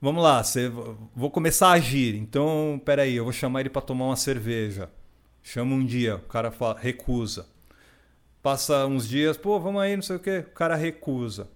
Vamos 0.00 0.22
lá, 0.22 0.42
você, 0.42 0.68
vou 1.14 1.30
começar 1.30 1.68
a 1.68 1.72
agir. 1.72 2.14
Então, 2.14 2.80
peraí, 2.84 3.16
eu 3.16 3.24
vou 3.24 3.32
chamar 3.32 3.60
ele 3.60 3.68
para 3.68 3.82
tomar 3.82 4.06
uma 4.06 4.16
cerveja. 4.16 4.88
Chama 5.42 5.74
um 5.74 5.84
dia, 5.84 6.16
o 6.16 6.20
cara 6.20 6.50
fala, 6.50 6.78
recusa. 6.78 7.46
Passa 8.40 8.86
uns 8.86 9.08
dias, 9.08 9.36
pô, 9.36 9.58
vamos 9.58 9.82
aí, 9.82 9.96
não 9.96 10.02
sei 10.02 10.16
o 10.16 10.20
quê. 10.20 10.44
O 10.46 10.54
cara 10.54 10.76
recusa. 10.76 11.48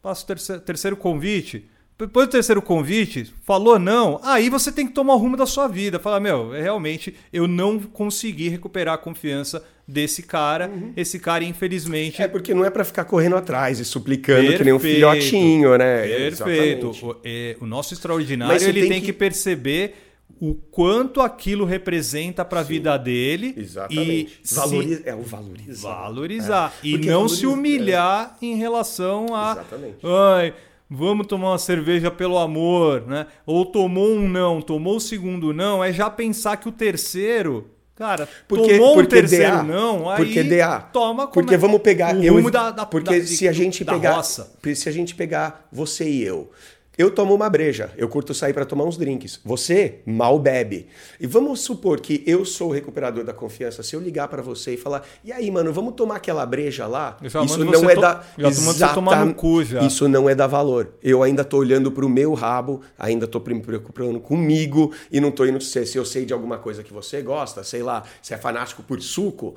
Passa 0.00 0.24
o 0.24 0.26
terceiro, 0.26 0.62
terceiro 0.62 0.96
convite. 0.96 1.70
Depois 1.96 2.26
do 2.26 2.32
terceiro 2.32 2.60
convite, 2.60 3.32
falou 3.44 3.78
não, 3.78 4.20
aí 4.24 4.50
você 4.50 4.72
tem 4.72 4.84
que 4.84 4.92
tomar 4.92 5.14
o 5.14 5.16
rumo 5.16 5.36
da 5.36 5.46
sua 5.46 5.68
vida. 5.68 6.00
Falar, 6.00 6.18
meu, 6.18 6.50
realmente 6.50 7.14
eu 7.32 7.46
não 7.46 7.78
consegui 7.78 8.48
recuperar 8.48 8.94
a 8.94 8.98
confiança 8.98 9.64
desse 9.86 10.22
cara. 10.22 10.68
Uhum. 10.68 10.92
Esse 10.96 11.20
cara, 11.20 11.44
infelizmente. 11.44 12.20
É 12.20 12.26
porque 12.26 12.52
não 12.52 12.64
é 12.64 12.70
para 12.70 12.84
ficar 12.84 13.04
correndo 13.04 13.36
atrás 13.36 13.78
e 13.78 13.84
suplicando 13.84 14.40
Perfeito. 14.40 14.58
que 14.58 14.64
nem 14.64 14.74
um 14.74 14.78
filhotinho, 14.78 15.78
né? 15.78 16.06
Perfeito. 16.06 16.90
O, 16.90 17.16
é, 17.22 17.56
o, 17.60 17.66
nosso 17.66 17.94
extraordinário 17.94 18.60
ele 18.62 18.80
tem, 18.80 18.90
tem 18.90 19.00
que... 19.00 19.06
que... 19.06 19.12
perceber 19.12 19.94
o 20.40 20.54
quanto 20.54 21.20
aquilo 21.20 21.64
representa 21.64 22.44
para 22.44 22.60
a 22.60 22.62
vida 22.62 22.96
dele 22.96 23.54
Exatamente. 23.56 24.40
e 24.42 24.54
Valoriza, 24.54 25.02
é 25.04 25.14
o 25.14 25.22
valorizar. 25.22 25.94
Valorizar 25.94 26.74
é. 26.82 26.86
e 26.88 26.98
não 26.98 27.20
valoriza, 27.20 27.36
se 27.36 27.46
humilhar 27.46 28.36
é. 28.42 28.46
em 28.46 28.56
relação 28.56 29.34
a 29.34 29.52
Exatamente. 29.52 29.98
ai, 30.02 30.54
vamos 30.88 31.26
tomar 31.26 31.50
uma 31.52 31.58
cerveja 31.58 32.10
pelo 32.10 32.38
amor, 32.38 33.06
né? 33.06 33.26
Ou 33.46 33.64
tomou 33.66 34.14
um 34.14 34.28
não, 34.28 34.60
tomou 34.60 34.96
o 34.96 35.00
segundo 35.00 35.52
não, 35.52 35.82
é 35.82 35.92
já 35.92 36.08
pensar 36.10 36.56
que 36.56 36.68
o 36.68 36.72
terceiro 36.72 37.70
Cara, 37.96 38.28
porque, 38.48 38.76
tomou 38.76 38.94
porque 38.94 39.06
um 39.06 39.20
terceiro 39.20 39.56
DA, 39.58 39.62
não, 39.62 40.10
aí 40.10 40.16
porque 40.16 40.42
DA, 40.42 40.80
toma 40.80 41.28
Porque 41.28 41.56
vamos 41.56 41.80
pegar 41.80 42.12
o 42.12 42.18
rumo 42.18 42.48
eu, 42.48 42.50
da, 42.50 42.72
da, 42.72 42.84
porque 42.84 43.20
da, 43.20 43.26
se 43.26 43.46
a 43.46 43.52
gente 43.52 43.84
pegar 43.84 44.14
roça. 44.14 44.52
se 44.74 44.88
a 44.88 44.92
gente 44.92 45.14
pegar 45.14 45.68
você 45.70 46.08
e 46.08 46.24
eu, 46.24 46.50
eu 46.96 47.10
tomo 47.10 47.34
uma 47.34 47.50
breja, 47.50 47.90
eu 47.96 48.08
curto 48.08 48.32
sair 48.32 48.52
para 48.52 48.64
tomar 48.64 48.84
uns 48.84 48.96
drinks. 48.96 49.40
Você 49.44 50.00
mal 50.06 50.38
bebe. 50.38 50.86
E 51.18 51.26
vamos 51.26 51.60
supor 51.60 52.00
que 52.00 52.22
eu 52.26 52.44
sou 52.44 52.68
o 52.68 52.72
recuperador 52.72 53.24
da 53.24 53.32
confiança. 53.32 53.82
Se 53.82 53.96
eu 53.96 54.00
ligar 54.00 54.28
para 54.28 54.42
você 54.42 54.74
e 54.74 54.76
falar, 54.76 55.04
e 55.24 55.32
aí, 55.32 55.50
mano, 55.50 55.72
vamos 55.72 55.94
tomar 55.94 56.16
aquela 56.16 56.46
breja 56.46 56.86
lá? 56.86 57.16
Isso 57.22 57.64
não 57.64 57.90
é 57.90 57.94
to... 57.94 58.00
da. 58.00 58.24
Exata... 58.38 58.94
cu. 59.34 59.62
Isso 59.86 60.08
não 60.08 60.28
é 60.28 60.34
dar 60.34 60.46
valor. 60.46 60.94
Eu 61.02 61.22
ainda 61.22 61.44
tô 61.44 61.58
olhando 61.58 61.90
pro 61.90 62.08
meu 62.08 62.32
rabo, 62.34 62.80
ainda 62.98 63.26
tô 63.26 63.40
me 63.40 63.60
preocupando 63.60 64.20
comigo 64.20 64.92
e 65.10 65.20
não 65.20 65.30
tô 65.30 65.44
indo 65.44 65.60
se, 65.60 65.84
se 65.86 65.98
eu 65.98 66.04
sei 66.04 66.24
de 66.24 66.32
alguma 66.32 66.58
coisa 66.58 66.82
que 66.82 66.92
você 66.92 67.20
gosta, 67.22 67.64
sei 67.64 67.82
lá, 67.82 68.04
se 68.22 68.34
é 68.34 68.36
fanático 68.36 68.82
por 68.82 69.00
suco, 69.00 69.54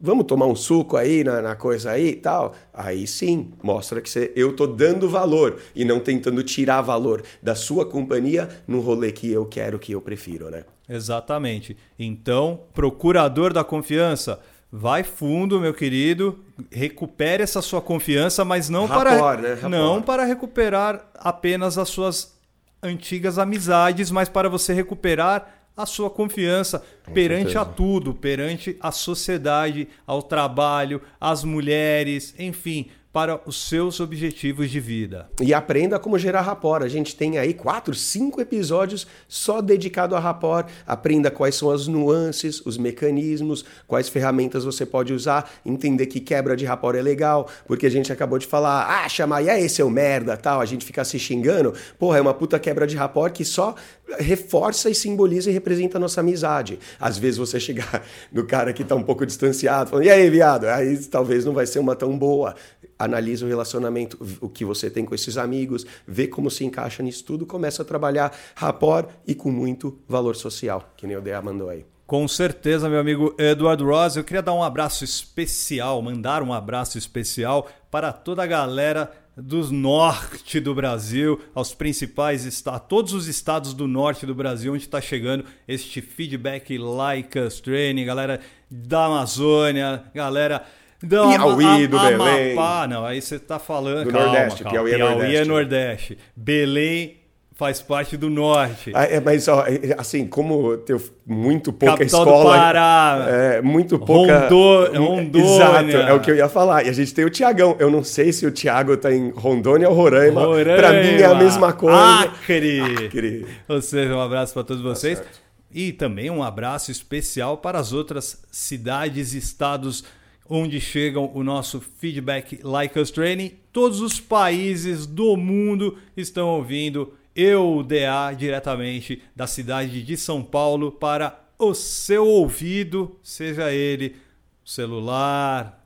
vamos 0.00 0.26
tomar 0.26 0.46
um 0.46 0.54
suco 0.54 0.96
aí 0.96 1.24
na, 1.24 1.42
na, 1.42 1.56
coisa 1.56 1.90
aí 1.90 2.10
e 2.10 2.16
tal. 2.16 2.54
Aí 2.72 3.06
sim, 3.06 3.52
mostra 3.62 4.00
que 4.00 4.08
você, 4.08 4.32
eu 4.36 4.54
tô 4.54 4.66
dando 4.66 5.08
valor 5.08 5.58
e 5.74 5.84
não 5.84 6.00
tentando 6.00 6.42
tirar 6.42 6.80
valor 6.80 7.22
da 7.42 7.54
sua 7.54 7.84
companhia 7.84 8.48
no 8.66 8.80
rolê 8.80 9.12
que 9.12 9.30
eu 9.30 9.44
quero, 9.46 9.78
que 9.78 9.92
eu 9.92 10.00
prefiro, 10.00 10.50
né? 10.50 10.64
Exatamente. 10.88 11.76
Então, 11.98 12.60
procurador 12.72 13.52
da 13.52 13.62
confiança, 13.62 14.40
vai 14.70 15.02
fundo, 15.02 15.60
meu 15.60 15.74
querido, 15.74 16.38
recupere 16.70 17.42
essa 17.42 17.60
sua 17.60 17.82
confiança, 17.82 18.44
mas 18.44 18.68
não 18.68 18.86
Rapor, 18.86 19.18
para 19.18 19.36
né? 19.36 19.58
não 19.68 20.00
para 20.00 20.24
recuperar 20.24 21.10
apenas 21.14 21.76
as 21.76 21.88
suas 21.88 22.38
antigas 22.82 23.38
amizades, 23.38 24.10
mas 24.10 24.28
para 24.28 24.48
você 24.48 24.72
recuperar 24.72 25.57
a 25.78 25.86
sua 25.86 26.10
confiança 26.10 26.82
Com 27.04 27.12
perante 27.12 27.52
certeza. 27.52 27.60
a 27.62 27.64
tudo, 27.64 28.12
perante 28.12 28.76
a 28.80 28.90
sociedade, 28.90 29.88
ao 30.04 30.20
trabalho, 30.20 31.00
às 31.20 31.44
mulheres, 31.44 32.34
enfim, 32.36 32.90
para 33.18 33.40
os 33.46 33.68
seus 33.68 33.98
objetivos 33.98 34.70
de 34.70 34.78
vida. 34.78 35.28
E 35.42 35.52
aprenda 35.52 35.98
como 35.98 36.16
gerar 36.16 36.42
rapport. 36.42 36.84
A 36.84 36.88
gente 36.88 37.16
tem 37.16 37.36
aí 37.36 37.52
quatro, 37.52 37.92
cinco 37.92 38.40
episódios 38.40 39.08
só 39.26 39.60
dedicado 39.60 40.14
a 40.14 40.20
rapport. 40.20 40.68
Aprenda 40.86 41.28
quais 41.28 41.56
são 41.56 41.68
as 41.68 41.88
nuances, 41.88 42.64
os 42.64 42.78
mecanismos, 42.78 43.64
quais 43.88 44.08
ferramentas 44.08 44.64
você 44.64 44.86
pode 44.86 45.12
usar, 45.12 45.50
entender 45.66 46.06
que 46.06 46.20
quebra 46.20 46.56
de 46.56 46.64
rapport 46.64 46.96
é 46.96 47.02
legal, 47.02 47.48
porque 47.66 47.86
a 47.86 47.90
gente 47.90 48.12
acabou 48.12 48.38
de 48.38 48.46
falar, 48.46 48.86
ah, 48.88 49.08
chama 49.08 49.38
aí, 49.38 49.48
esse 49.64 49.82
é 49.82 49.84
o 49.84 49.90
merda, 49.90 50.36
tal, 50.36 50.60
a 50.60 50.64
gente 50.64 50.86
fica 50.86 51.04
se 51.04 51.18
xingando. 51.18 51.74
Porra, 51.98 52.18
é 52.18 52.20
uma 52.20 52.34
puta 52.34 52.56
quebra 52.56 52.86
de 52.86 52.96
rapport 52.96 53.32
que 53.32 53.44
só 53.44 53.74
reforça 54.20 54.88
e 54.88 54.94
simboliza 54.94 55.50
e 55.50 55.52
representa 55.52 55.98
a 55.98 56.00
nossa 56.00 56.20
amizade. 56.20 56.78
Às 57.00 57.18
vezes 57.18 57.36
você 57.36 57.58
chegar 57.58 58.04
no 58.32 58.46
cara 58.46 58.72
que 58.72 58.84
tá 58.84 58.94
um 58.94 59.02
pouco 59.02 59.26
distanciado, 59.26 59.90
falando, 59.90 60.06
e 60.06 60.10
aí, 60.10 60.30
viado? 60.30 60.66
Aí 60.66 60.96
talvez 60.98 61.44
não 61.44 61.52
vai 61.52 61.66
ser 61.66 61.80
uma 61.80 61.96
tão 61.96 62.16
boa 62.16 62.54
analisa 62.98 63.46
o 63.46 63.48
relacionamento, 63.48 64.18
o 64.40 64.48
que 64.48 64.64
você 64.64 64.90
tem 64.90 65.04
com 65.04 65.14
esses 65.14 65.36
amigos, 65.36 65.86
vê 66.06 66.26
como 66.26 66.50
se 66.50 66.64
encaixa 66.64 67.02
nisso 67.02 67.24
tudo, 67.24 67.46
começa 67.46 67.82
a 67.82 67.84
trabalhar 67.84 68.36
rapport 68.54 69.08
e 69.26 69.34
com 69.34 69.50
muito 69.50 69.98
valor 70.08 70.34
social, 70.36 70.92
que 70.96 71.06
nem 71.06 71.16
o 71.16 71.20
DEA 71.20 71.40
mandou 71.40 71.68
aí. 71.68 71.84
Com 72.06 72.26
certeza, 72.26 72.88
meu 72.88 72.98
amigo 72.98 73.34
Eduardo 73.36 73.84
Ross. 73.84 74.16
Eu 74.16 74.24
queria 74.24 74.40
dar 74.40 74.54
um 74.54 74.62
abraço 74.62 75.04
especial, 75.04 76.00
mandar 76.00 76.42
um 76.42 76.54
abraço 76.54 76.96
especial 76.96 77.68
para 77.90 78.14
toda 78.14 78.42
a 78.42 78.46
galera 78.46 79.12
do 79.36 79.70
norte 79.70 80.58
do 80.58 80.74
Brasil, 80.74 81.40
aos 81.54 81.72
principais 81.72 82.44
estados, 82.44 82.88
todos 82.88 83.12
os 83.12 83.28
estados 83.28 83.72
do 83.72 83.86
norte 83.86 84.26
do 84.26 84.34
Brasil, 84.34 84.72
onde 84.72 84.82
está 84.82 85.00
chegando 85.00 85.44
este 85.66 86.00
feedback 86.00 86.76
like 86.76 87.38
us 87.38 87.60
training, 87.60 88.04
galera 88.04 88.40
da 88.70 89.04
Amazônia, 89.04 90.04
galera 90.12 90.64
da 91.02 91.28
Piauí, 91.28 91.86
do 91.86 91.98
Belém. 91.98 92.56
Não, 92.88 93.04
aí 93.04 93.20
você 93.22 93.36
está 93.36 93.58
falando. 93.58 94.04
Do 94.04 94.10
calma, 94.12 94.26
Nordeste, 94.26 94.62
calma. 94.64 94.70
Piauí 94.72 94.92
é 94.92 94.96
Piauí 94.96 95.10
Nordeste. 95.14 95.36
é 95.36 95.44
Nordeste. 95.44 96.18
Belém 96.36 97.14
faz 97.54 97.82
parte 97.82 98.16
do 98.16 98.30
norte. 98.30 98.92
Ah, 98.94 99.02
é, 99.04 99.18
mas, 99.18 99.48
ó, 99.48 99.64
é, 99.66 99.92
assim, 99.98 100.28
como 100.28 100.76
teve 100.76 101.10
muito 101.26 101.72
pouca 101.72 101.96
Capital 101.98 102.20
escola. 102.22 102.44
do 102.54 102.60
Pará. 102.60 103.26
É, 103.28 103.60
muito 103.62 103.98
pouca. 103.98 104.48
Rondo- 104.48 104.96
Rondônia. 104.96 105.44
Exato, 105.44 105.96
é 105.96 106.12
o 106.12 106.20
que 106.20 106.30
eu 106.30 106.36
ia 106.36 106.48
falar. 106.48 106.86
E 106.86 106.88
a 106.88 106.92
gente 106.92 107.12
tem 107.12 107.24
o 107.24 107.30
Tiagão. 107.30 107.74
Eu 107.80 107.90
não 107.90 108.04
sei 108.04 108.32
se 108.32 108.46
o 108.46 108.50
Tiago 108.52 108.96
tá 108.96 109.12
em 109.12 109.30
Rondônia 109.30 109.88
ou 109.88 109.94
Roraima. 109.96 110.40
Roraima. 110.44 110.76
Pra 110.76 110.92
mim 110.92 111.20
é 111.20 111.24
a 111.24 111.34
mesma 111.34 111.72
coisa. 111.72 111.98
Acre. 111.98 112.80
Acre. 112.80 113.46
Ou 113.68 113.82
seja, 113.82 114.14
um 114.14 114.20
abraço 114.20 114.54
para 114.54 114.62
todos 114.64 114.82
vocês. 114.82 115.18
certo. 115.18 115.40
e 115.74 115.92
também 115.92 116.30
um 116.30 116.42
abraço 116.44 116.90
especial 116.92 117.58
para 117.58 117.78
as 117.80 117.92
outras 117.92 118.40
cidades 118.52 119.34
e 119.34 119.38
estados 119.38 120.04
onde 120.48 120.80
chegam 120.80 121.30
o 121.34 121.42
nosso 121.44 121.80
feedback 121.80 122.58
Like 122.62 122.98
Us 122.98 123.10
Training. 123.10 123.52
Todos 123.72 124.00
os 124.00 124.18
países 124.18 125.06
do 125.06 125.36
mundo 125.36 125.98
estão 126.16 126.48
ouvindo 126.48 127.14
eu, 127.34 127.84
DA, 127.86 128.32
diretamente 128.36 129.22
da 129.36 129.46
cidade 129.46 130.02
de 130.02 130.16
São 130.16 130.42
Paulo 130.42 130.90
para 130.90 131.38
o 131.58 131.74
seu 131.74 132.26
ouvido, 132.26 133.16
seja 133.22 133.72
ele 133.72 134.16
celular, 134.64 135.84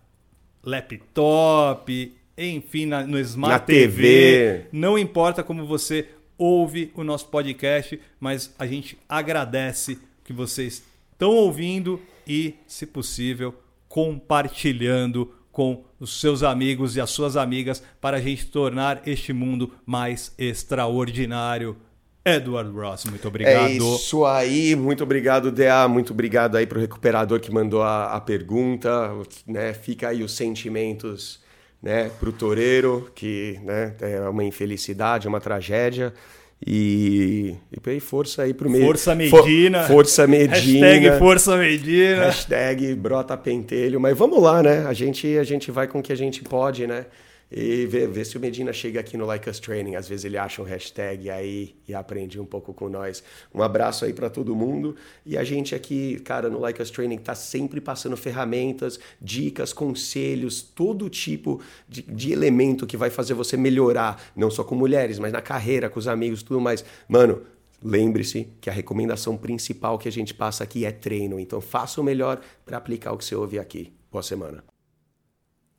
laptop, 0.62 2.12
enfim, 2.36 2.86
na- 2.86 3.06
no 3.06 3.18
Smart 3.20 3.52
Na 3.52 3.58
TV. 3.58 4.02
TV. 4.02 4.66
Não 4.72 4.98
importa 4.98 5.42
como 5.42 5.66
você 5.66 6.08
ouve 6.38 6.90
o 6.94 7.04
nosso 7.04 7.26
podcast, 7.28 8.00
mas 8.18 8.54
a 8.58 8.66
gente 8.66 8.98
agradece 9.08 9.98
que 10.24 10.32
vocês 10.32 10.82
estão 11.12 11.30
ouvindo 11.30 12.00
e, 12.26 12.54
se 12.66 12.86
possível, 12.86 13.54
compartilhando 13.92 15.30
com 15.52 15.84
os 16.00 16.18
seus 16.18 16.42
amigos 16.42 16.96
e 16.96 17.00
as 17.00 17.10
suas 17.10 17.36
amigas 17.36 17.82
para 18.00 18.16
a 18.16 18.20
gente 18.22 18.46
tornar 18.46 19.06
este 19.06 19.34
mundo 19.34 19.70
mais 19.84 20.32
extraordinário. 20.38 21.76
Edward 22.24 22.70
Ross, 22.70 23.04
muito 23.04 23.28
obrigado. 23.28 23.66
É 23.66 23.72
isso 23.72 24.24
aí, 24.24 24.74
muito 24.74 25.02
obrigado, 25.02 25.52
DA, 25.52 25.86
muito 25.88 26.14
obrigado 26.14 26.56
aí 26.56 26.66
pro 26.66 26.80
recuperador 26.80 27.38
que 27.38 27.52
mandou 27.52 27.82
a, 27.82 28.14
a 28.14 28.20
pergunta, 28.20 29.12
né? 29.46 29.74
Fica 29.74 30.08
aí 30.08 30.22
os 30.22 30.32
sentimentos, 30.32 31.42
né, 31.82 32.10
pro 32.18 32.32
toureiro, 32.32 33.12
que, 33.14 33.60
né, 33.62 33.94
é 34.00 34.26
uma 34.26 34.42
infelicidade, 34.42 35.28
uma 35.28 35.40
tragédia. 35.40 36.14
E, 36.64 37.56
e 37.72 37.90
aí 37.90 37.98
força 37.98 38.42
aí 38.42 38.54
pro 38.54 38.70
meio. 38.70 38.84
Força 38.84 39.14
Medina. 39.14 39.82
For, 39.82 39.94
força 39.94 40.26
Medina. 40.26 40.86
Hashtag 40.86 41.18
Força 41.18 41.56
Medina. 41.56 42.24
Hashtag 42.26 42.94
brota 42.94 43.36
pentelho. 43.36 44.00
Mas 44.00 44.16
vamos 44.16 44.40
lá, 44.40 44.62
né? 44.62 44.86
A 44.86 44.92
gente, 44.92 45.36
a 45.38 45.44
gente 45.44 45.70
vai 45.70 45.88
com 45.88 45.98
o 45.98 46.02
que 46.02 46.12
a 46.12 46.16
gente 46.16 46.42
pode, 46.42 46.86
né? 46.86 47.06
E 47.54 47.84
ver, 47.84 48.08
ver 48.08 48.24
se 48.24 48.38
o 48.38 48.40
Medina 48.40 48.72
chega 48.72 48.98
aqui 48.98 49.14
no 49.14 49.26
Like 49.26 49.50
Us 49.50 49.60
Training. 49.60 49.94
Às 49.94 50.08
vezes 50.08 50.24
ele 50.24 50.38
acha 50.38 50.62
um 50.62 50.64
hashtag 50.64 51.28
aí 51.28 51.76
e 51.86 51.94
aprende 51.94 52.40
um 52.40 52.46
pouco 52.46 52.72
com 52.72 52.88
nós. 52.88 53.22
Um 53.54 53.62
abraço 53.62 54.06
aí 54.06 54.14
para 54.14 54.30
todo 54.30 54.56
mundo. 54.56 54.96
E 55.26 55.36
a 55.36 55.44
gente 55.44 55.74
aqui, 55.74 56.18
cara, 56.20 56.48
no 56.48 56.58
Like 56.58 56.80
Us 56.80 56.90
Training 56.90 57.18
tá 57.18 57.34
sempre 57.34 57.78
passando 57.78 58.16
ferramentas, 58.16 58.98
dicas, 59.20 59.70
conselhos, 59.74 60.62
todo 60.62 61.10
tipo 61.10 61.60
de, 61.86 62.00
de 62.00 62.32
elemento 62.32 62.86
que 62.86 62.96
vai 62.96 63.10
fazer 63.10 63.34
você 63.34 63.54
melhorar, 63.54 64.32
não 64.34 64.50
só 64.50 64.64
com 64.64 64.74
mulheres, 64.74 65.18
mas 65.18 65.30
na 65.30 65.42
carreira, 65.42 65.90
com 65.90 65.98
os 65.98 66.08
amigos, 66.08 66.42
tudo 66.42 66.60
mais. 66.60 66.82
Mano, 67.06 67.42
Lembre-se 67.84 68.46
que 68.60 68.70
a 68.70 68.72
recomendação 68.72 69.36
principal 69.36 69.98
que 69.98 70.06
a 70.06 70.12
gente 70.12 70.32
passa 70.32 70.62
aqui 70.62 70.84
é 70.84 70.92
treino, 70.92 71.40
então 71.40 71.60
faça 71.60 72.00
o 72.00 72.04
melhor 72.04 72.40
para 72.64 72.76
aplicar 72.76 73.12
o 73.12 73.18
que 73.18 73.24
você 73.24 73.34
ouve 73.34 73.58
aqui. 73.58 73.92
Boa 74.08 74.22
semana. 74.22 74.62